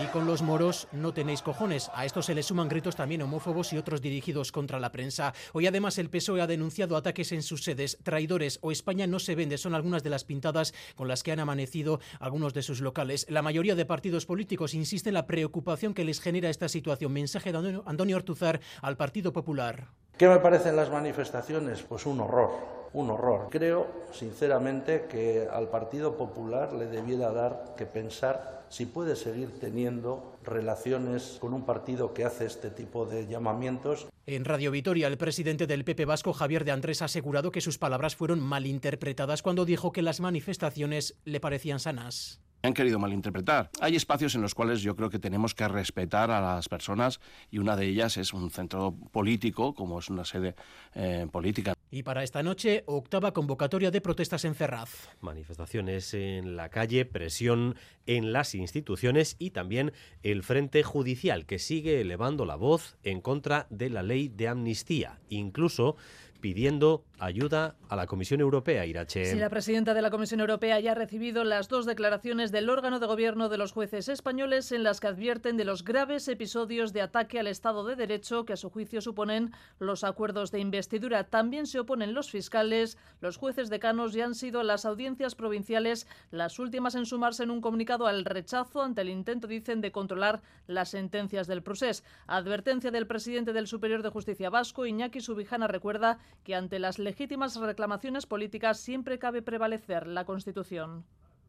Y 0.03 0.05
con 0.09 0.27
los 0.27 0.43
moros 0.43 0.87
no 0.91 1.11
tenéis 1.11 1.41
cojones. 1.41 1.89
A 1.95 2.05
esto 2.05 2.21
se 2.21 2.35
le 2.35 2.43
suman 2.43 2.69
gritos 2.69 2.95
también 2.95 3.23
homófobos 3.23 3.73
y 3.73 3.79
otros 3.79 3.99
dirigidos 3.99 4.51
contra 4.51 4.79
la 4.79 4.91
prensa. 4.91 5.33
Hoy 5.53 5.65
además 5.65 5.97
el 5.97 6.11
PSOE 6.11 6.41
ha 6.41 6.45
denunciado 6.45 6.95
ataques 6.97 7.31
en 7.31 7.41
sus 7.41 7.63
sedes. 7.63 7.97
Traidores 8.03 8.59
o 8.61 8.71
España 8.71 9.07
no 9.07 9.17
se 9.17 9.33
vende 9.33 9.57
son 9.57 9.73
algunas 9.73 10.03
de 10.03 10.11
las 10.11 10.23
pintadas 10.23 10.75
con 10.95 11.07
las 11.07 11.23
que 11.23 11.31
han 11.31 11.39
amanecido 11.39 11.99
algunos 12.19 12.53
de 12.53 12.61
sus 12.61 12.79
locales. 12.79 13.25
La 13.29 13.41
mayoría 13.41 13.73
de 13.73 13.85
partidos 13.85 14.27
políticos 14.27 14.75
insisten 14.75 15.11
en 15.11 15.15
la 15.15 15.25
preocupación 15.25 15.95
que 15.95 16.05
les 16.05 16.21
genera 16.21 16.51
esta 16.51 16.69
situación. 16.69 17.11
Mensaje 17.11 17.51
de 17.51 17.81
Antonio 17.87 18.17
Ortuzar 18.17 18.61
al 18.83 18.97
Partido 18.97 19.33
Popular. 19.33 19.87
¿Qué 20.17 20.27
me 20.27 20.37
parecen 20.39 20.75
las 20.75 20.89
manifestaciones? 20.89 21.83
Pues 21.83 22.05
un 22.05 22.19
horror 22.21 22.77
un 22.93 23.09
horror. 23.09 23.47
Creo, 23.49 23.87
sinceramente, 24.11 25.05
que 25.09 25.47
al 25.51 25.69
Partido 25.69 26.17
Popular 26.17 26.73
le 26.73 26.87
debiera 26.87 27.31
dar 27.31 27.75
que 27.77 27.85
pensar 27.85 28.65
si 28.69 28.85
puede 28.85 29.15
seguir 29.15 29.59
teniendo 29.59 30.37
relaciones 30.43 31.37
con 31.39 31.53
un 31.53 31.65
partido 31.65 32.13
que 32.13 32.25
hace 32.25 32.45
este 32.45 32.69
tipo 32.69 33.05
de 33.05 33.27
llamamientos. 33.27 34.07
En 34.25 34.43
Radio 34.43 34.71
Vitoria, 34.71 35.07
el 35.07 35.17
presidente 35.17 35.67
del 35.67 35.85
PP 35.85 36.05
Vasco, 36.05 36.33
Javier 36.33 36.65
de 36.65 36.71
Andrés, 36.71 37.01
ha 37.01 37.05
asegurado 37.05 37.51
que 37.51 37.61
sus 37.61 37.77
palabras 37.77 38.15
fueron 38.15 38.41
malinterpretadas 38.41 39.41
cuando 39.41 39.63
dijo 39.63 39.91
que 39.91 40.01
las 40.01 40.19
manifestaciones 40.19 41.17
le 41.23 41.39
parecían 41.39 41.79
sanas 41.79 42.41
han 42.61 42.73
querido 42.73 42.99
malinterpretar. 42.99 43.69
Hay 43.79 43.95
espacios 43.95 44.35
en 44.35 44.41
los 44.41 44.55
cuales 44.55 44.81
yo 44.81 44.95
creo 44.95 45.09
que 45.09 45.19
tenemos 45.19 45.53
que 45.53 45.67
respetar 45.67 46.31
a 46.31 46.41
las 46.41 46.69
personas 46.69 47.19
y 47.51 47.59
una 47.59 47.75
de 47.75 47.85
ellas 47.85 48.17
es 48.17 48.33
un 48.33 48.49
centro 48.49 48.95
político, 49.11 49.73
como 49.73 49.99
es 49.99 50.09
una 50.09 50.25
sede 50.25 50.55
eh, 50.95 51.27
política. 51.31 51.73
Y 51.89 52.03
para 52.03 52.23
esta 52.23 52.43
noche, 52.43 52.83
octava 52.85 53.33
convocatoria 53.33 53.91
de 53.91 54.01
protestas 54.01 54.43
en 54.43 54.55
Ferraz. 54.55 55.09
Manifestaciones 55.21 56.13
en 56.13 56.57
la 56.57 56.69
calle, 56.69 57.05
presión 57.05 57.75
en 58.05 58.33
las 58.33 58.55
instituciones 58.55 59.37
y 59.39 59.51
también 59.51 59.93
el 60.21 60.43
Frente 60.43 60.83
Judicial, 60.83 61.45
que 61.45 61.59
sigue 61.59 62.01
elevando 62.01 62.45
la 62.45 62.55
voz 62.55 62.97
en 63.03 63.21
contra 63.21 63.67
de 63.69 63.89
la 63.89 64.03
ley 64.03 64.27
de 64.27 64.49
amnistía. 64.49 65.19
Incluso 65.29 65.95
pidiendo 66.41 67.03
ayuda 67.19 67.75
a 67.89 67.95
la 67.95 68.05
Comisión 68.05 68.41
Europea, 68.41 68.85
Irache. 68.85 69.25
Sí, 69.25 69.37
la 69.37 69.49
presidenta 69.49 69.93
de 69.93 70.01
la 70.01 70.11
Comisión 70.11 70.39
Europea 70.39 70.79
ya 70.79 70.91
ha 70.91 70.95
recibido 70.95 71.43
las 71.43 71.67
dos 71.67 71.85
declaraciones 71.85 72.51
del 72.51 72.69
órgano 72.69 72.99
de 72.99 73.07
gobierno 73.07 73.49
de 73.49 73.57
los 73.57 73.71
jueces 73.71 74.09
españoles 74.09 74.71
en 74.71 74.83
las 74.83 74.99
que 74.99 75.07
advierten 75.07 75.57
de 75.57 75.65
los 75.65 75.83
graves 75.83 76.27
episodios 76.27 76.93
de 76.93 77.01
ataque 77.01 77.39
al 77.39 77.47
Estado 77.47 77.85
de 77.85 77.95
Derecho 77.95 78.45
que 78.45 78.53
a 78.53 78.57
su 78.57 78.69
juicio 78.69 79.01
suponen 79.01 79.51
los 79.79 80.03
acuerdos 80.03 80.51
de 80.51 80.59
investidura. 80.59 81.23
También 81.23 81.65
se 81.65 81.79
oponen 81.79 82.13
los 82.13 82.29
fiscales, 82.29 82.97
los 83.19 83.37
jueces 83.37 83.69
decanos 83.69 84.15
y 84.15 84.21
han 84.21 84.35
sido 84.35 84.63
las 84.63 84.85
audiencias 84.85 85.35
provinciales 85.35 86.07
las 86.31 86.59
últimas 86.59 86.95
en 86.95 87.05
sumarse 87.05 87.43
en 87.43 87.51
un 87.51 87.61
comunicado 87.61 88.07
al 88.07 88.25
rechazo 88.25 88.81
ante 88.81 89.01
el 89.01 89.09
intento, 89.09 89.47
dicen, 89.47 89.81
de 89.81 89.91
controlar 89.91 90.41
las 90.67 90.89
sentencias 90.89 91.47
del 91.47 91.63
procés. 91.63 92.03
Advertencia 92.27 92.91
del 92.91 93.07
presidente 93.07 93.53
del 93.53 93.67
Superior 93.67 94.03
de 94.03 94.09
Justicia 94.09 94.49
Vasco, 94.49 94.85
Iñaki 94.85 95.21
Subijana, 95.21 95.67
recuerda 95.67 96.19
que 96.43 96.55
ante 96.55 96.79
las 96.79 96.99
legítimas 97.07 97.55
reclamaciones 97.55 98.25
políticas 98.25 98.81
siempre 98.81 99.17
cabe 99.17 99.41
prevalecer 99.41 100.07
la 100.07 100.25
Constitución. 100.25 101.05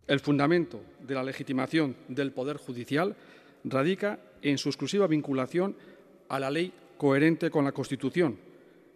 El 0.07 0.21
fundamento 0.21 0.81
de 1.01 1.17
la 1.17 1.25
legitimación 1.25 1.97
del 2.07 2.31
Poder 2.31 2.59
Judicial 2.59 3.17
radica 3.65 4.21
en 4.41 4.57
su 4.57 4.69
exclusiva 4.69 5.09
vinculación 5.09 5.75
a 6.29 6.39
la 6.39 6.53
ley 6.53 6.73
coherente 6.97 7.51
con 7.51 7.65
la 7.65 7.73
Constitución, 7.73 8.39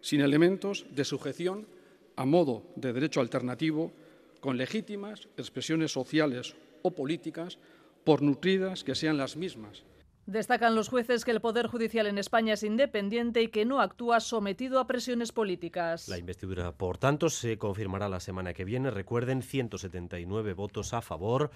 sin 0.01 0.21
elementos 0.21 0.87
de 0.95 1.05
sujeción 1.05 1.67
a 2.15 2.25
modo 2.25 2.63
de 2.77 2.93
derecho 2.93 3.21
alternativo, 3.21 3.91
con 4.39 4.57
legítimas 4.57 5.29
expresiones 5.37 5.91
sociales 5.91 6.55
o 6.83 6.93
políticas, 6.93 7.59
por 8.05 8.23
nutridas 8.23 8.85
que 8.85 8.95
sean 8.95 9.17
las 9.17 9.37
mismas 9.37 9.83
Destacan 10.27 10.77
los 10.77 10.89
jueces 10.89 11.25
que 11.25 11.33
el 11.33 11.41
Poder 11.41 11.67
Judicial 11.67 12.07
en 12.07 12.17
España 12.17 12.55
es 12.55 12.63
independiente 12.63 13.43
y 13.43 13.49
que 13.49 13.65
no 13.65 13.81
actúa 13.81 14.21
sometido 14.21 14.79
a 14.79 14.87
presiones 14.87 15.33
políticas. 15.33 16.09
La 16.09 16.17
investidura, 16.17 16.71
por 16.71 16.97
tanto, 16.97 17.29
se 17.29 17.59
confirmará 17.59 18.09
la 18.09 18.21
semana 18.21 18.55
que 18.55 18.65
viene. 18.65 18.93
Recuerden, 18.93 19.43
179 19.43 20.55
votos 20.55 20.95
a 20.95 21.03
favor, 21.03 21.51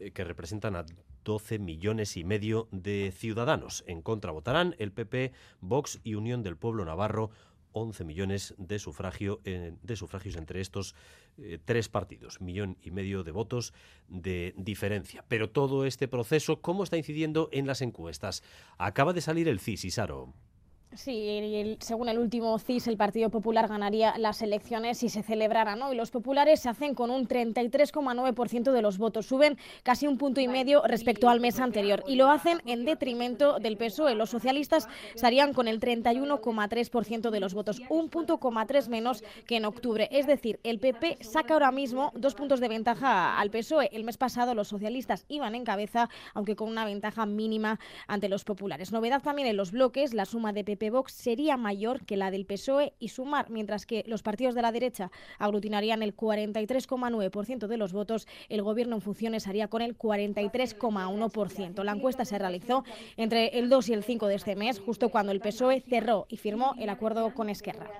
eh, 0.00 0.10
que 0.10 0.24
representan 0.24 0.74
a 0.74 0.84
12 1.22 1.60
millones 1.60 2.16
y 2.16 2.24
medio 2.24 2.66
de 2.72 3.12
ciudadanos. 3.16 3.84
En 3.86 4.02
contra 4.02 4.32
votarán 4.32 4.74
el 4.78 4.90
PP, 4.90 5.30
Vox 5.60 6.00
y 6.02 6.16
Unión 6.16 6.42
del 6.42 6.56
Pueblo 6.56 6.84
Navarro 6.84 7.30
11 7.72 8.04
millones 8.04 8.54
de, 8.58 8.78
sufragio, 8.78 9.40
eh, 9.44 9.74
de 9.80 9.96
sufragios 9.96 10.36
entre 10.36 10.60
estos 10.60 10.94
eh, 11.38 11.58
tres 11.64 11.88
partidos, 11.88 12.40
millón 12.40 12.76
y 12.82 12.90
medio 12.90 13.22
de 13.24 13.32
votos 13.32 13.72
de 14.08 14.54
diferencia. 14.56 15.24
Pero 15.28 15.50
todo 15.50 15.84
este 15.84 16.08
proceso, 16.08 16.60
¿cómo 16.60 16.84
está 16.84 16.96
incidiendo 16.96 17.48
en 17.52 17.66
las 17.66 17.80
encuestas? 17.80 18.42
Acaba 18.76 19.12
de 19.12 19.20
salir 19.20 19.48
el 19.48 19.60
CIS, 19.60 19.84
Isaro. 19.84 20.34
Sí, 20.94 21.76
según 21.80 22.08
el 22.08 22.18
último 22.18 22.58
CIS, 22.58 22.88
el 22.88 22.96
Partido 22.96 23.28
Popular 23.28 23.68
ganaría 23.68 24.16
las 24.16 24.40
elecciones 24.40 24.98
si 24.98 25.10
se 25.10 25.22
celebraran 25.22 25.82
hoy. 25.82 25.94
Los 25.94 26.10
populares 26.10 26.60
se 26.60 26.70
hacen 26.70 26.94
con 26.94 27.10
un 27.10 27.28
33,9% 27.28 28.72
de 28.72 28.82
los 28.82 28.96
votos, 28.96 29.26
suben 29.26 29.58
casi 29.82 30.06
un 30.06 30.16
punto 30.16 30.40
y 30.40 30.48
medio 30.48 30.82
respecto 30.84 31.28
al 31.28 31.40
mes 31.40 31.60
anterior 31.60 32.02
y 32.08 32.16
lo 32.16 32.30
hacen 32.30 32.62
en 32.64 32.86
detrimento 32.86 33.58
del 33.58 33.76
PSOE. 33.76 34.14
Los 34.14 34.30
socialistas 34.30 34.88
estarían 35.14 35.52
con 35.52 35.68
el 35.68 35.78
31,3% 35.78 37.30
de 37.30 37.40
los 37.40 37.52
votos, 37.52 37.82
un 37.90 38.08
punto 38.08 38.40
tres 38.66 38.88
menos 38.88 39.22
que 39.46 39.56
en 39.56 39.66
octubre. 39.66 40.08
Es 40.10 40.26
decir, 40.26 40.58
el 40.64 40.80
PP 40.80 41.18
saca 41.20 41.52
ahora 41.52 41.70
mismo 41.70 42.12
dos 42.14 42.34
puntos 42.34 42.60
de 42.60 42.68
ventaja 42.68 43.38
al 43.38 43.50
PSOE. 43.50 43.90
El 43.92 44.04
mes 44.04 44.16
pasado 44.16 44.54
los 44.54 44.68
socialistas 44.68 45.26
iban 45.28 45.54
en 45.54 45.64
cabeza, 45.64 46.08
aunque 46.32 46.56
con 46.56 46.68
una 46.68 46.86
ventaja 46.86 47.26
mínima 47.26 47.78
ante 48.06 48.30
los 48.30 48.44
populares. 48.44 48.90
Novedad 48.90 49.22
también 49.22 49.48
en 49.48 49.56
los 49.56 49.70
bloques, 49.70 50.14
la 50.14 50.24
suma 50.24 50.52
de 50.52 50.64
PP 50.64 50.77
Vox 50.90 51.12
sería 51.12 51.56
mayor 51.56 52.04
que 52.04 52.16
la 52.16 52.30
del 52.30 52.46
PSOE 52.46 52.94
y 52.98 53.08
Sumar, 53.08 53.50
mientras 53.50 53.86
que 53.86 54.04
los 54.06 54.22
partidos 54.22 54.54
de 54.54 54.62
la 54.62 54.72
derecha 54.72 55.10
aglutinarían 55.38 56.02
el 56.02 56.16
43,9% 56.16 57.66
de 57.66 57.76
los 57.76 57.92
votos, 57.92 58.26
el 58.48 58.62
gobierno 58.62 58.96
en 58.96 59.02
funciones 59.02 59.46
haría 59.46 59.68
con 59.68 59.82
el 59.82 59.96
43,1%. 59.98 61.84
La 61.84 61.92
encuesta 61.92 62.24
se 62.24 62.38
realizó 62.38 62.84
entre 63.16 63.58
el 63.58 63.68
2 63.68 63.88
y 63.88 63.92
el 63.94 64.04
5 64.04 64.26
de 64.26 64.34
este 64.34 64.56
mes, 64.56 64.80
justo 64.80 65.08
cuando 65.10 65.32
el 65.32 65.40
PSOE 65.40 65.80
cerró 65.80 66.26
y 66.28 66.36
firmó 66.36 66.74
el 66.78 66.88
acuerdo 66.88 67.34
con 67.34 67.48
Esquerra. 67.48 67.90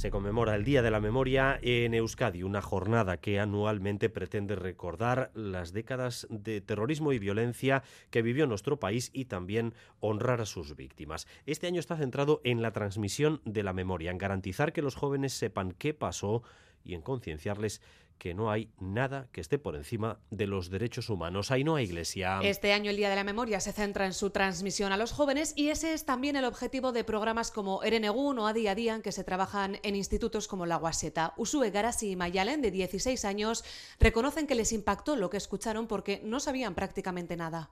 Se 0.00 0.10
conmemora 0.10 0.54
el 0.54 0.64
Día 0.64 0.80
de 0.80 0.90
la 0.90 0.98
Memoria 0.98 1.58
en 1.60 1.92
Euskadi, 1.92 2.42
una 2.42 2.62
jornada 2.62 3.18
que 3.18 3.38
anualmente 3.38 4.08
pretende 4.08 4.56
recordar 4.56 5.30
las 5.34 5.74
décadas 5.74 6.26
de 6.30 6.62
terrorismo 6.62 7.12
y 7.12 7.18
violencia 7.18 7.82
que 8.08 8.22
vivió 8.22 8.46
nuestro 8.46 8.80
país 8.80 9.10
y 9.12 9.26
también 9.26 9.74
honrar 10.00 10.40
a 10.40 10.46
sus 10.46 10.74
víctimas. 10.74 11.26
Este 11.44 11.66
año 11.66 11.80
está 11.80 11.98
centrado 11.98 12.40
en 12.44 12.62
la 12.62 12.72
transmisión 12.72 13.42
de 13.44 13.62
la 13.62 13.74
memoria, 13.74 14.10
en 14.10 14.16
garantizar 14.16 14.72
que 14.72 14.80
los 14.80 14.94
jóvenes 14.94 15.34
sepan 15.34 15.72
qué 15.72 15.92
pasó 15.92 16.42
y 16.82 16.94
en 16.94 17.02
concienciarles 17.02 17.82
que 18.20 18.34
no 18.34 18.50
hay 18.50 18.70
nada 18.78 19.28
que 19.32 19.40
esté 19.40 19.58
por 19.58 19.74
encima 19.74 20.20
de 20.30 20.46
los 20.46 20.70
derechos 20.70 21.08
humanos. 21.08 21.50
Ahí 21.50 21.64
no 21.64 21.74
hay 21.74 21.86
iglesia. 21.86 22.38
Este 22.42 22.72
año 22.72 22.90
el 22.90 22.96
Día 22.96 23.08
de 23.08 23.16
la 23.16 23.24
Memoria 23.24 23.58
se 23.60 23.72
centra 23.72 24.04
en 24.06 24.12
su 24.12 24.28
transmisión 24.30 24.92
a 24.92 24.98
los 24.98 25.10
jóvenes 25.10 25.54
y 25.56 25.70
ese 25.70 25.94
es 25.94 26.04
también 26.04 26.36
el 26.36 26.44
objetivo 26.44 26.92
de 26.92 27.02
programas 27.02 27.50
como 27.50 27.82
Erenegun 27.82 28.38
o 28.38 28.46
Adi 28.46 28.72
Día 28.74 29.00
que 29.02 29.10
se 29.10 29.24
trabajan 29.24 29.78
en 29.82 29.96
institutos 29.96 30.46
como 30.46 30.66
La 30.66 30.76
Guaseta. 30.76 31.32
Usue 31.38 31.70
Garasi 31.70 32.10
y 32.10 32.16
Mayalen, 32.16 32.60
de 32.60 32.70
16 32.70 33.24
años, 33.24 33.64
reconocen 33.98 34.46
que 34.46 34.54
les 34.54 34.72
impactó 34.72 35.16
lo 35.16 35.30
que 35.30 35.38
escucharon 35.38 35.86
porque 35.86 36.20
no 36.22 36.40
sabían 36.40 36.74
prácticamente 36.74 37.36
nada 37.36 37.70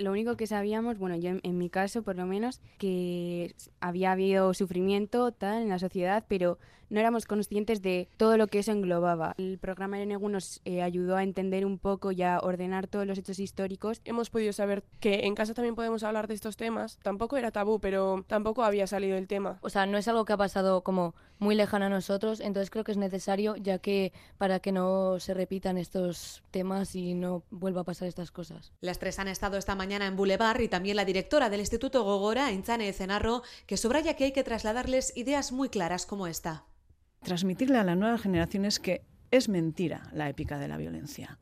lo 0.00 0.10
único 0.10 0.36
que 0.36 0.46
sabíamos, 0.46 0.98
bueno, 0.98 1.16
yo 1.16 1.32
en, 1.42 1.58
mi 1.58 1.70
caso 1.70 2.02
por 2.02 2.16
lo 2.16 2.26
menos, 2.26 2.60
que 2.78 3.54
había 3.80 4.12
habido 4.12 4.54
sufrimiento 4.54 5.32
tal 5.32 5.62
en 5.62 5.68
la 5.68 5.78
sociedad, 5.78 6.24
pero 6.26 6.58
no 6.90 6.98
éramos 6.98 7.24
conscientes 7.24 7.82
de 7.82 8.08
todo 8.16 8.36
lo 8.36 8.48
que 8.48 8.58
eso 8.58 8.72
englobaba. 8.72 9.34
El 9.38 9.58
programa 9.58 10.04
NEGU 10.04 10.28
nos 10.28 10.60
eh, 10.64 10.82
ayudó 10.82 11.16
a 11.16 11.22
entender 11.22 11.64
un 11.64 11.78
poco 11.78 12.10
y 12.10 12.22
a 12.22 12.40
ordenar 12.40 12.88
todos 12.88 13.06
los 13.06 13.16
hechos 13.16 13.38
históricos. 13.38 14.00
Hemos 14.04 14.28
podido 14.28 14.52
saber 14.52 14.82
que 14.98 15.26
en 15.26 15.36
casa 15.36 15.54
también 15.54 15.76
podemos 15.76 16.02
hablar 16.02 16.26
de 16.26 16.34
estos 16.34 16.56
temas. 16.56 16.98
Tampoco 17.02 17.36
era 17.36 17.52
tabú, 17.52 17.78
pero 17.78 18.24
tampoco 18.26 18.64
había 18.64 18.88
salido 18.88 19.16
el 19.16 19.28
tema. 19.28 19.58
O 19.62 19.70
sea, 19.70 19.86
no 19.86 19.98
es 19.98 20.08
algo 20.08 20.24
que 20.24 20.32
ha 20.32 20.36
pasado 20.36 20.82
como 20.82 21.14
muy 21.40 21.54
lejano 21.54 21.86
a 21.86 21.88
nosotros, 21.88 22.40
entonces 22.40 22.70
creo 22.70 22.84
que 22.84 22.92
es 22.92 22.98
necesario 22.98 23.56
ya 23.56 23.78
que 23.78 24.12
para 24.36 24.60
que 24.60 24.72
no 24.72 25.18
se 25.20 25.32
repitan 25.32 25.78
estos 25.78 26.42
temas 26.50 26.94
y 26.94 27.14
no 27.14 27.42
vuelva 27.50 27.80
a 27.80 27.84
pasar 27.84 28.08
estas 28.08 28.30
cosas. 28.30 28.72
Las 28.82 28.98
tres 28.98 29.18
han 29.18 29.26
estado 29.26 29.56
esta 29.56 29.74
mañana 29.74 29.89
en 29.90 30.16
Boulevard 30.16 30.60
y 30.60 30.68
también 30.68 30.96
la 30.96 31.04
directora 31.04 31.50
del 31.50 31.60
Instituto 31.60 32.04
Gogora, 32.04 32.50
Enchane 32.50 32.92
Cenarro, 32.92 33.42
que 33.66 33.76
subraya 33.76 34.14
que 34.14 34.24
hay 34.24 34.32
que 34.32 34.44
trasladarles 34.44 35.12
ideas 35.16 35.52
muy 35.52 35.68
claras 35.68 36.06
como 36.06 36.26
esta 36.26 36.64
transmitirle 37.22 37.78
a 37.78 37.84
las 37.84 37.96
nuevas 37.96 38.20
generaciones 38.20 38.78
que 38.78 39.02
es 39.30 39.48
mentira 39.48 40.02
la 40.12 40.28
épica 40.28 40.58
de 40.58 40.68
la 40.68 40.76
violencia. 40.76 41.38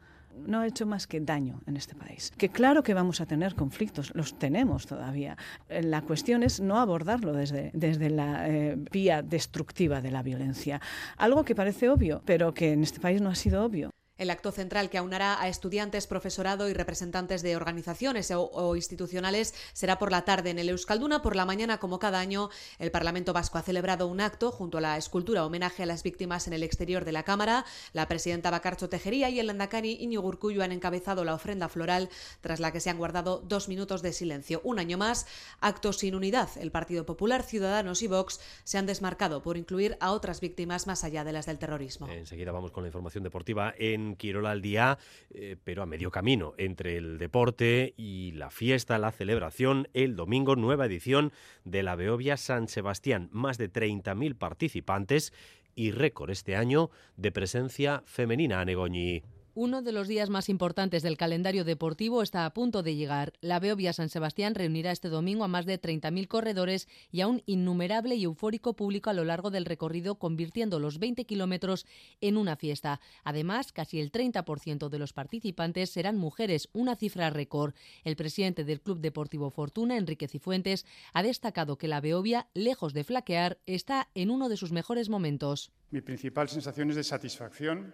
No 0.46 0.60
ha 0.60 0.66
hecho 0.68 0.86
más 0.86 1.08
que 1.08 1.20
daño 1.20 1.60
en 1.66 1.76
este 1.76 1.96
país. 1.96 2.32
Que 2.36 2.48
claro 2.48 2.84
que 2.84 2.94
vamos 2.94 3.20
a 3.20 3.26
tener 3.26 3.56
conflictos, 3.56 4.12
los 4.14 4.38
tenemos 4.38 4.86
todavía. 4.86 5.36
Eh, 5.68 5.82
la 5.82 6.02
cuestión 6.02 6.44
es 6.44 6.60
no 6.60 6.78
abordarlo 6.78 7.32
desde, 7.32 7.72
desde 7.74 8.08
la 8.08 8.48
eh, 8.48 8.76
vía 8.92 9.22
destructiva 9.22 10.00
de 10.00 10.12
la 10.12 10.22
violencia. 10.22 10.80
Algo 11.16 11.44
que 11.44 11.56
parece 11.56 11.88
obvio, 11.88 12.22
pero 12.24 12.54
que 12.54 12.72
en 12.72 12.84
este 12.84 13.00
país 13.00 13.20
no 13.20 13.30
ha 13.30 13.34
sido 13.34 13.64
obvio. 13.64 13.90
El 14.18 14.30
acto 14.30 14.50
central 14.50 14.90
que 14.90 14.98
aunará 14.98 15.40
a 15.40 15.48
estudiantes, 15.48 16.08
profesorado 16.08 16.68
y 16.68 16.74
representantes 16.74 17.40
de 17.42 17.54
organizaciones 17.54 18.32
o, 18.34 18.74
institucionales 18.74 19.54
será 19.72 19.98
por 19.98 20.10
la 20.10 20.24
tarde 20.24 20.50
en 20.50 20.58
el 20.58 20.68
Euskalduna. 20.70 21.22
Por 21.22 21.36
la 21.36 21.44
mañana, 21.44 21.78
como 21.78 22.00
cada 22.00 22.18
año, 22.18 22.50
el 22.80 22.90
Parlamento 22.90 23.32
Vasco 23.32 23.58
ha 23.58 23.62
celebrado 23.62 24.08
un 24.08 24.20
acto 24.20 24.50
junto 24.50 24.78
a 24.78 24.80
la 24.80 24.96
escultura 24.96 25.46
homenaje 25.46 25.84
a 25.84 25.86
las 25.86 26.02
víctimas 26.02 26.48
en 26.48 26.52
el 26.52 26.64
exterior 26.64 27.04
de 27.04 27.12
la 27.12 27.22
Cámara. 27.22 27.64
La 27.92 28.08
presidenta 28.08 28.50
Bacarcho 28.50 28.88
Tejería 28.88 29.30
y 29.30 29.38
el 29.38 29.46
Landacani 29.46 29.92
Iñigo 30.00 30.26
Urcuyo 30.26 30.64
han 30.64 30.72
encabezado 30.72 31.24
la 31.24 31.34
ofrenda 31.34 31.68
floral, 31.68 32.08
tras 32.40 32.58
la 32.58 32.72
que 32.72 32.80
se 32.80 32.90
han 32.90 32.98
guardado 32.98 33.40
dos 33.46 33.68
minutos 33.68 34.02
de 34.02 34.12
silencio. 34.12 34.60
Un 34.64 34.80
año 34.80 34.98
más, 34.98 35.26
actos 35.60 35.98
sin 35.98 36.16
unidad. 36.16 36.48
El 36.58 36.72
Partido 36.72 37.06
Popular, 37.06 37.44
Ciudadanos 37.44 38.02
y 38.02 38.08
Vox 38.08 38.40
se 38.64 38.78
han 38.78 38.86
desmarcado 38.86 39.42
por 39.42 39.56
incluir 39.56 39.96
a 40.00 40.10
otras 40.10 40.40
víctimas 40.40 40.88
más 40.88 41.04
allá 41.04 41.22
de 41.22 41.32
las 41.32 41.46
del 41.46 41.60
terrorismo. 41.60 42.08
Enseguida 42.08 42.50
vamos 42.50 42.72
con 42.72 42.82
la 42.82 42.88
información 42.88 43.22
deportiva 43.22 43.74
en 43.78 44.07
Quirola 44.16 44.50
al 44.50 44.62
día, 44.62 44.98
eh, 45.30 45.56
pero 45.62 45.82
a 45.82 45.86
medio 45.86 46.10
camino 46.10 46.54
entre 46.58 46.96
el 46.96 47.18
deporte 47.18 47.94
y 47.96 48.32
la 48.32 48.50
fiesta, 48.50 48.98
la 48.98 49.12
celebración, 49.12 49.88
el 49.94 50.16
domingo, 50.16 50.56
nueva 50.56 50.86
edición 50.86 51.32
de 51.64 51.82
la 51.82 51.96
Beovia 51.96 52.36
San 52.36 52.68
Sebastián. 52.68 53.28
Más 53.32 53.58
de 53.58 53.72
30.000 53.72 54.36
participantes 54.36 55.32
y 55.74 55.92
récord 55.92 56.30
este 56.30 56.56
año 56.56 56.90
de 57.16 57.32
presencia 57.32 58.02
femenina, 58.04 58.60
Anegoñi. 58.60 59.22
Uno 59.60 59.82
de 59.82 59.90
los 59.90 60.06
días 60.06 60.30
más 60.30 60.48
importantes 60.48 61.02
del 61.02 61.16
calendario 61.16 61.64
deportivo 61.64 62.22
está 62.22 62.46
a 62.46 62.54
punto 62.54 62.84
de 62.84 62.94
llegar. 62.94 63.32
La 63.40 63.58
Beovia 63.58 63.92
San 63.92 64.08
Sebastián 64.08 64.54
reunirá 64.54 64.92
este 64.92 65.08
domingo 65.08 65.42
a 65.42 65.48
más 65.48 65.66
de 65.66 65.80
30.000 65.80 66.28
corredores 66.28 66.86
y 67.10 67.22
a 67.22 67.26
un 67.26 67.42
innumerable 67.44 68.14
y 68.14 68.22
eufórico 68.22 68.76
público 68.76 69.10
a 69.10 69.14
lo 69.14 69.24
largo 69.24 69.50
del 69.50 69.64
recorrido, 69.64 70.14
convirtiendo 70.14 70.78
los 70.78 71.00
20 71.00 71.24
kilómetros 71.24 71.86
en 72.20 72.36
una 72.36 72.54
fiesta. 72.54 73.00
Además, 73.24 73.72
casi 73.72 73.98
el 73.98 74.12
30% 74.12 74.90
de 74.90 74.98
los 75.00 75.12
participantes 75.12 75.90
serán 75.90 76.18
mujeres, 76.18 76.68
una 76.72 76.94
cifra 76.94 77.28
récord. 77.28 77.74
El 78.04 78.14
presidente 78.14 78.62
del 78.62 78.80
Club 78.80 79.00
Deportivo 79.00 79.50
Fortuna, 79.50 79.96
Enrique 79.96 80.28
Cifuentes, 80.28 80.86
ha 81.12 81.24
destacado 81.24 81.78
que 81.78 81.88
la 81.88 82.00
Beovia, 82.00 82.46
lejos 82.54 82.94
de 82.94 83.02
flaquear, 83.02 83.58
está 83.66 84.08
en 84.14 84.30
uno 84.30 84.48
de 84.48 84.56
sus 84.56 84.70
mejores 84.70 85.08
momentos. 85.08 85.72
Mi 85.90 86.00
principal 86.00 86.48
sensación 86.48 86.90
es 86.90 86.96
de 86.96 87.02
satisfacción 87.02 87.92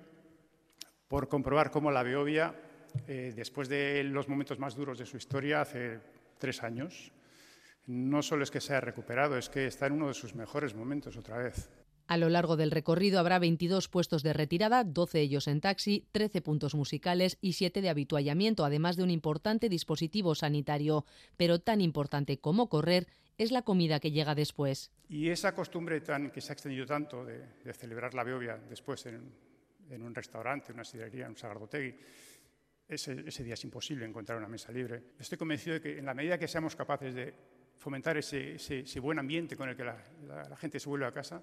por 1.14 1.28
comprobar 1.28 1.70
cómo 1.70 1.92
la 1.92 2.02
Beovia, 2.02 2.56
eh, 3.06 3.32
después 3.36 3.68
de 3.68 4.02
los 4.02 4.28
momentos 4.28 4.58
más 4.58 4.74
duros 4.74 4.98
de 4.98 5.06
su 5.06 5.16
historia, 5.16 5.60
hace 5.60 6.00
tres 6.38 6.64
años, 6.64 7.12
no 7.86 8.20
solo 8.20 8.42
es 8.42 8.50
que 8.50 8.60
se 8.60 8.74
ha 8.74 8.80
recuperado, 8.80 9.38
es 9.38 9.48
que 9.48 9.68
está 9.68 9.86
en 9.86 9.92
uno 9.92 10.08
de 10.08 10.14
sus 10.14 10.34
mejores 10.34 10.74
momentos 10.74 11.16
otra 11.16 11.38
vez. 11.38 11.70
A 12.08 12.16
lo 12.16 12.28
largo 12.30 12.56
del 12.56 12.72
recorrido 12.72 13.20
habrá 13.20 13.38
22 13.38 13.88
puestos 13.88 14.24
de 14.24 14.32
retirada, 14.32 14.82
12 14.82 15.20
ellos 15.20 15.46
en 15.46 15.60
taxi, 15.60 16.04
13 16.10 16.42
puntos 16.42 16.74
musicales 16.74 17.38
y 17.40 17.52
7 17.52 17.80
de 17.80 17.90
habituallamiento, 17.90 18.64
además 18.64 18.96
de 18.96 19.04
un 19.04 19.10
importante 19.10 19.68
dispositivo 19.68 20.34
sanitario. 20.34 21.04
Pero 21.36 21.60
tan 21.60 21.80
importante 21.80 22.38
como 22.38 22.68
correr 22.68 23.06
es 23.38 23.52
la 23.52 23.62
comida 23.62 24.00
que 24.00 24.10
llega 24.10 24.34
después. 24.34 24.90
Y 25.08 25.28
esa 25.28 25.54
costumbre 25.54 26.00
tan, 26.00 26.32
que 26.32 26.40
se 26.40 26.50
ha 26.50 26.54
extendido 26.54 26.86
tanto 26.86 27.24
de, 27.24 27.38
de 27.64 27.72
celebrar 27.72 28.14
la 28.14 28.24
Beovia 28.24 28.58
después 28.68 29.06
en, 29.06 29.32
en 29.90 30.02
un 30.02 30.14
restaurante, 30.14 30.72
una 30.72 30.84
sidrería, 30.84 31.28
un 31.28 31.36
sagardotegui, 31.36 31.94
ese, 32.86 33.24
ese, 33.26 33.42
día 33.42 33.54
es 33.54 33.64
imposible 33.64 34.04
encontrar 34.04 34.38
una 34.38 34.48
mesa 34.48 34.70
libre. 34.70 35.02
Estoy 35.18 35.38
convencido 35.38 35.74
de 35.74 35.80
que 35.80 35.98
en 35.98 36.04
la 36.04 36.14
medida 36.14 36.38
que 36.38 36.46
seamos 36.46 36.76
capaces 36.76 37.14
de 37.14 37.34
fomentar 37.76 38.16
ese, 38.16 39.00
buen 39.00 39.18
ambiente 39.18 39.56
con 39.56 39.68
el 39.68 39.76
que 39.76 39.84
la, 39.84 40.56
gente 40.56 40.80
se 40.80 40.88
vuelve 40.88 41.06
a 41.06 41.12
casa, 41.12 41.42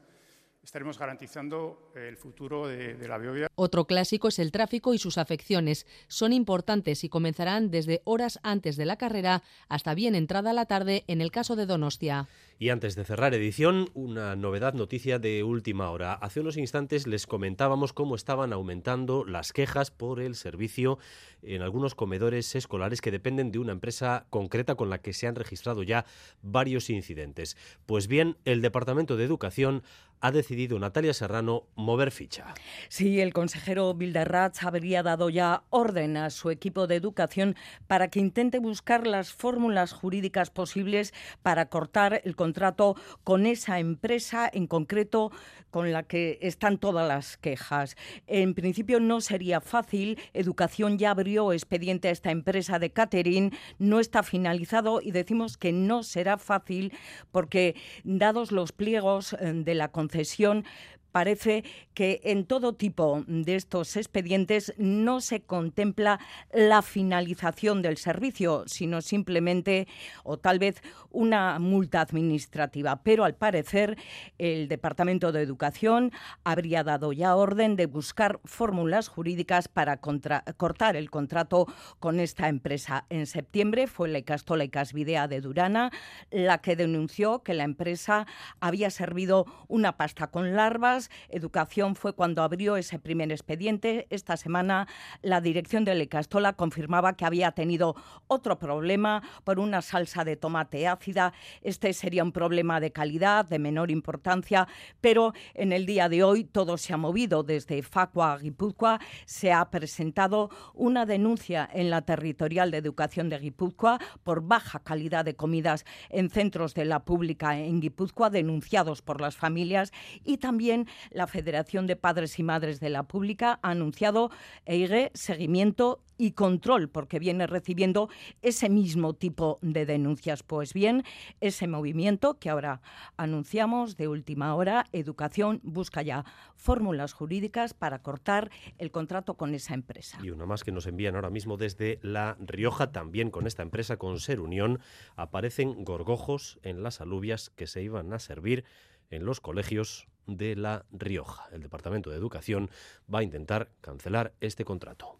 estaremos 0.63 0.97
garantizando 0.97 1.91
el 1.95 2.17
futuro 2.17 2.67
de, 2.67 3.07
la 3.07 3.17
Beovia. 3.17 3.47
Otro 3.55 3.85
clásico 3.85 4.27
es 4.27 4.39
el 4.39 4.51
tráfico 4.51 4.93
y 4.93 4.97
sus 4.97 5.17
afecciones. 5.17 5.85
Son 6.07 6.33
importantes 6.33 7.03
y 7.03 7.09
comenzarán 7.09 7.71
desde 7.71 8.01
horas 8.05 8.39
antes 8.43 8.75
de 8.75 8.85
la 8.85 8.97
carrera 8.97 9.43
hasta 9.69 9.93
bien 9.93 10.15
entrada 10.15 10.53
la 10.53 10.65
tarde 10.65 11.03
en 11.07 11.21
el 11.21 11.31
caso 11.31 11.55
de 11.55 11.65
Donostia. 11.65 12.27
Y 12.59 12.69
antes 12.69 12.95
de 12.95 13.05
cerrar 13.05 13.33
edición, 13.33 13.89
una 13.93 14.35
novedad 14.35 14.73
noticia 14.73 15.17
de 15.17 15.43
última 15.43 15.89
hora. 15.89 16.13
Hace 16.13 16.41
unos 16.41 16.57
instantes 16.57 17.07
les 17.07 17.25
comentábamos 17.25 17.91
cómo 17.91 18.15
estaban 18.15 18.53
aumentando 18.53 19.25
las 19.25 19.51
quejas 19.51 19.89
por 19.89 20.21
el 20.21 20.35
servicio 20.35 20.99
en 21.41 21.61
algunos 21.61 21.95
comedores 21.95 22.55
escolares 22.55 23.01
que 23.01 23.11
dependen 23.11 23.51
de 23.51 23.59
una 23.59 23.71
empresa 23.71 24.27
concreta 24.29 24.75
con 24.75 24.89
la 24.89 24.99
que 24.99 25.13
se 25.13 25.27
han 25.27 25.35
registrado 25.35 25.83
ya 25.83 26.05
varios 26.41 26.89
incidentes. 26.89 27.57
Pues 27.85 28.07
bien, 28.07 28.37
el 28.45 28.61
Departamento 28.61 29.17
de 29.17 29.25
Educación 29.25 29.83
ha 30.21 30.31
decidido 30.31 30.77
Natalia 30.79 31.13
Serrano 31.13 31.67
mover 31.75 32.11
ficha. 32.11 32.53
Sí, 32.89 33.19
el 33.19 33.33
consejero 33.33 33.93
Bilderratz 33.95 34.63
habría 34.63 35.03
dado 35.03 35.29
ya 35.29 35.63
orden 35.69 36.15
a 36.15 36.29
su 36.29 36.51
equipo 36.51 36.87
de 36.87 36.95
educación 36.95 37.55
para 37.87 38.09
que 38.09 38.19
intente 38.19 38.59
buscar 38.59 39.07
las 39.07 39.33
fórmulas 39.33 39.93
jurídicas 39.93 40.51
posibles 40.51 41.13
para 41.41 41.69
cortar 41.69 42.21
el 42.23 42.35
contrato 42.51 42.97
con 43.23 43.45
esa 43.45 43.79
empresa 43.79 44.49
en 44.51 44.67
concreto 44.67 45.31
con 45.69 45.93
la 45.93 46.03
que 46.03 46.37
están 46.41 46.77
todas 46.79 47.07
las 47.07 47.37
quejas. 47.37 47.95
En 48.27 48.53
principio 48.53 48.99
no 48.99 49.21
sería 49.21 49.61
fácil. 49.61 50.19
Educación 50.33 50.97
ya 50.97 51.11
abrió 51.11 51.53
expediente 51.53 52.09
a 52.09 52.11
esta 52.11 52.29
empresa 52.29 52.77
de 52.77 52.89
catering. 52.89 53.53
No 53.79 54.01
está 54.01 54.21
finalizado 54.21 54.99
y 55.01 55.11
decimos 55.11 55.57
que 55.57 55.71
no 55.71 56.03
será 56.03 56.37
fácil 56.37 56.91
porque, 57.31 57.75
dados 58.03 58.51
los 58.51 58.73
pliegos 58.73 59.31
eh, 59.31 59.53
de 59.53 59.73
la 59.73 59.93
concesión, 59.93 60.65
parece 61.11 61.63
que 61.93 62.21
en 62.23 62.45
todo 62.45 62.73
tipo 62.73 63.23
de 63.27 63.55
estos 63.55 63.95
expedientes 63.97 64.73
no 64.77 65.21
se 65.21 65.41
contempla 65.41 66.19
la 66.53 66.81
finalización 66.81 67.81
del 67.81 67.97
servicio, 67.97 68.63
sino 68.67 69.01
simplemente 69.01 69.87
o 70.23 70.37
tal 70.37 70.59
vez 70.59 70.81
una 71.09 71.59
multa 71.59 72.01
administrativa. 72.01 73.03
Pero 73.03 73.23
al 73.23 73.35
parecer 73.35 73.97
el 74.37 74.67
Departamento 74.67 75.31
de 75.31 75.41
Educación 75.41 76.11
habría 76.43 76.83
dado 76.83 77.11
ya 77.13 77.35
orden 77.35 77.75
de 77.75 77.85
buscar 77.85 78.39
fórmulas 78.45 79.07
jurídicas 79.07 79.67
para 79.67 79.97
cortar 79.97 80.95
el 80.95 81.09
contrato 81.09 81.67
con 81.99 82.19
esta 82.19 82.47
empresa. 82.47 83.05
En 83.09 83.25
septiembre 83.27 83.87
fue 83.87 84.09
la 84.09 84.19
Icastola 84.19 84.63
y 84.63 84.69
Casvidea 84.69 85.27
de 85.27 85.41
Durana 85.41 85.91
la 86.29 86.59
que 86.59 86.75
denunció 86.75 87.43
que 87.43 87.53
la 87.53 87.63
empresa 87.63 88.25
había 88.59 88.89
servido 88.89 89.45
una 89.67 89.97
pasta 89.97 90.27
con 90.27 90.55
larvas 90.55 91.00
Educación 91.29 91.95
fue 91.95 92.13
cuando 92.13 92.43
abrió 92.43 92.77
ese 92.77 92.99
primer 92.99 93.31
expediente. 93.31 94.07
Esta 94.09 94.37
semana 94.37 94.87
la 95.21 95.41
dirección 95.41 95.85
de 95.85 95.95
Lecastola 95.95 96.53
confirmaba 96.53 97.15
que 97.15 97.25
había 97.25 97.51
tenido 97.51 97.95
otro 98.27 98.59
problema 98.59 99.23
por 99.43 99.59
una 99.59 99.81
salsa 99.81 100.23
de 100.23 100.35
tomate 100.35 100.87
ácida. 100.87 101.33
Este 101.61 101.93
sería 101.93 102.23
un 102.23 102.31
problema 102.31 102.79
de 102.79 102.91
calidad, 102.91 103.45
de 103.45 103.59
menor 103.59 103.91
importancia, 103.91 104.67
pero 104.99 105.33
en 105.53 105.71
el 105.71 105.85
día 105.85 106.09
de 106.09 106.23
hoy 106.23 106.43
todo 106.43 106.77
se 106.77 106.93
ha 106.93 106.97
movido. 106.97 107.43
Desde 107.43 107.81
Facua 107.81 108.33
a 108.33 108.37
Guipúzcoa 108.37 108.99
se 109.25 109.51
ha 109.51 109.69
presentado 109.69 110.49
una 110.73 111.05
denuncia 111.05 111.69
en 111.71 111.89
la 111.89 112.01
territorial 112.01 112.71
de 112.71 112.77
educación 112.77 113.29
de 113.29 113.39
Guipúzcoa 113.39 113.99
por 114.23 114.41
baja 114.41 114.79
calidad 114.79 115.25
de 115.25 115.35
comidas 115.35 115.85
en 116.09 116.29
centros 116.29 116.73
de 116.73 116.85
la 116.85 117.03
pública 117.05 117.57
en 117.57 117.79
Guipúzcoa, 117.79 118.29
denunciados 118.29 119.01
por 119.01 119.21
las 119.21 119.35
familias 119.35 119.91
y 120.23 120.37
también 120.37 120.87
la 121.11 121.27
Federación 121.27 121.87
de 121.87 121.95
Padres 121.95 122.39
y 122.39 122.43
Madres 122.43 122.79
de 122.79 122.89
la 122.89 123.03
Pública 123.03 123.59
ha 123.61 123.71
anunciado 123.71 124.31
EIGE 124.65 125.11
seguimiento 125.13 126.03
y 126.21 126.33
control, 126.33 126.87
porque 126.87 127.17
viene 127.17 127.47
recibiendo 127.47 128.07
ese 128.43 128.69
mismo 128.69 129.15
tipo 129.15 129.57
de 129.63 129.87
denuncias. 129.87 130.43
Pues 130.43 130.71
bien, 130.71 131.03
ese 131.39 131.67
movimiento 131.67 132.37
que 132.37 132.51
ahora 132.51 132.81
anunciamos 133.17 133.97
de 133.97 134.07
última 134.07 134.53
hora, 134.53 134.85
Educación 134.91 135.59
busca 135.63 136.03
ya 136.03 136.23
fórmulas 136.55 137.13
jurídicas 137.13 137.73
para 137.73 138.03
cortar 138.03 138.51
el 138.77 138.91
contrato 138.91 139.33
con 139.33 139.55
esa 139.55 139.73
empresa. 139.73 140.19
Y 140.21 140.29
una 140.29 140.45
más 140.45 140.63
que 140.63 140.71
nos 140.71 140.85
envían 140.85 141.15
ahora 141.15 141.31
mismo 141.31 141.57
desde 141.57 141.97
La 142.03 142.37
Rioja, 142.39 142.91
también 142.91 143.31
con 143.31 143.47
esta 143.47 143.63
empresa, 143.63 143.97
con 143.97 144.19
Ser 144.19 144.41
Unión, 144.41 144.79
aparecen 145.15 145.83
gorgojos 145.83 146.59
en 146.61 146.83
las 146.83 147.01
alubias 147.01 147.49
que 147.49 147.65
se 147.65 147.81
iban 147.81 148.13
a 148.13 148.19
servir 148.19 148.63
en 149.09 149.25
los 149.25 149.41
colegios 149.41 150.07
de 150.27 150.55
La 150.55 150.85
Rioja. 150.91 151.47
El 151.51 151.61
Departamento 151.61 152.09
de 152.09 152.17
Educación 152.17 152.69
va 153.13 153.19
a 153.19 153.23
intentar 153.23 153.69
cancelar 153.81 154.33
este 154.39 154.65
contrato. 154.65 155.17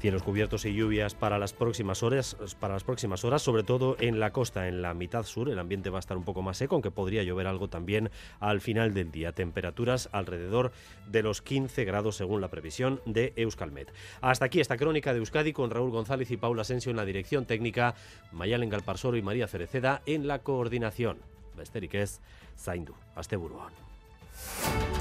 Cielos 0.00 0.22
cubiertos 0.22 0.64
y 0.64 0.72
lluvias 0.72 1.14
para 1.14 1.38
las 1.38 1.52
próximas 1.52 2.02
horas, 2.02 2.34
para 2.58 2.72
las 2.72 2.84
próximas 2.84 3.22
horas, 3.22 3.42
sobre 3.42 3.64
todo 3.64 3.96
en 4.00 4.18
la 4.18 4.32
costa, 4.32 4.66
en 4.66 4.80
la 4.80 4.94
mitad 4.94 5.24
sur, 5.24 5.50
el 5.50 5.58
ambiente 5.58 5.90
va 5.90 5.98
a 5.98 6.00
estar 6.00 6.16
un 6.16 6.24
poco 6.24 6.40
más 6.40 6.56
seco, 6.56 6.74
aunque 6.74 6.90
podría 6.90 7.22
llover 7.22 7.46
algo 7.46 7.68
también 7.68 8.10
al 8.38 8.62
final 8.62 8.94
del 8.94 9.10
día. 9.10 9.32
Temperaturas 9.32 10.08
alrededor 10.12 10.72
de 11.06 11.22
los 11.22 11.42
15 11.42 11.84
grados 11.84 12.16
según 12.16 12.40
la 12.40 12.48
previsión 12.48 13.02
de 13.04 13.34
Euskalmet. 13.36 13.92
Hasta 14.22 14.46
aquí 14.46 14.60
esta 14.60 14.78
crónica 14.78 15.12
de 15.12 15.18
Euskadi 15.18 15.52
con 15.52 15.68
Raúl 15.68 15.90
González 15.90 16.30
y 16.30 16.38
Paula 16.38 16.62
Asensio 16.62 16.88
en 16.88 16.96
la 16.96 17.04
dirección 17.04 17.44
técnica, 17.44 17.94
Mayalen 18.32 18.70
Galparsoro 18.70 19.18
y 19.18 19.22
María 19.22 19.48
Cereceda 19.48 20.00
en 20.06 20.26
la 20.26 20.38
coordinación. 20.38 21.18
Besteriquez, 21.58 22.20
Zaindu, 22.58 22.94
Asteburuan. 23.16 23.74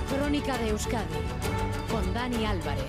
Crónica 0.09 0.57
de 0.57 0.69
Euskadi 0.71 1.05
con 1.89 2.13
Dani 2.13 2.45
Álvarez. 2.45 2.83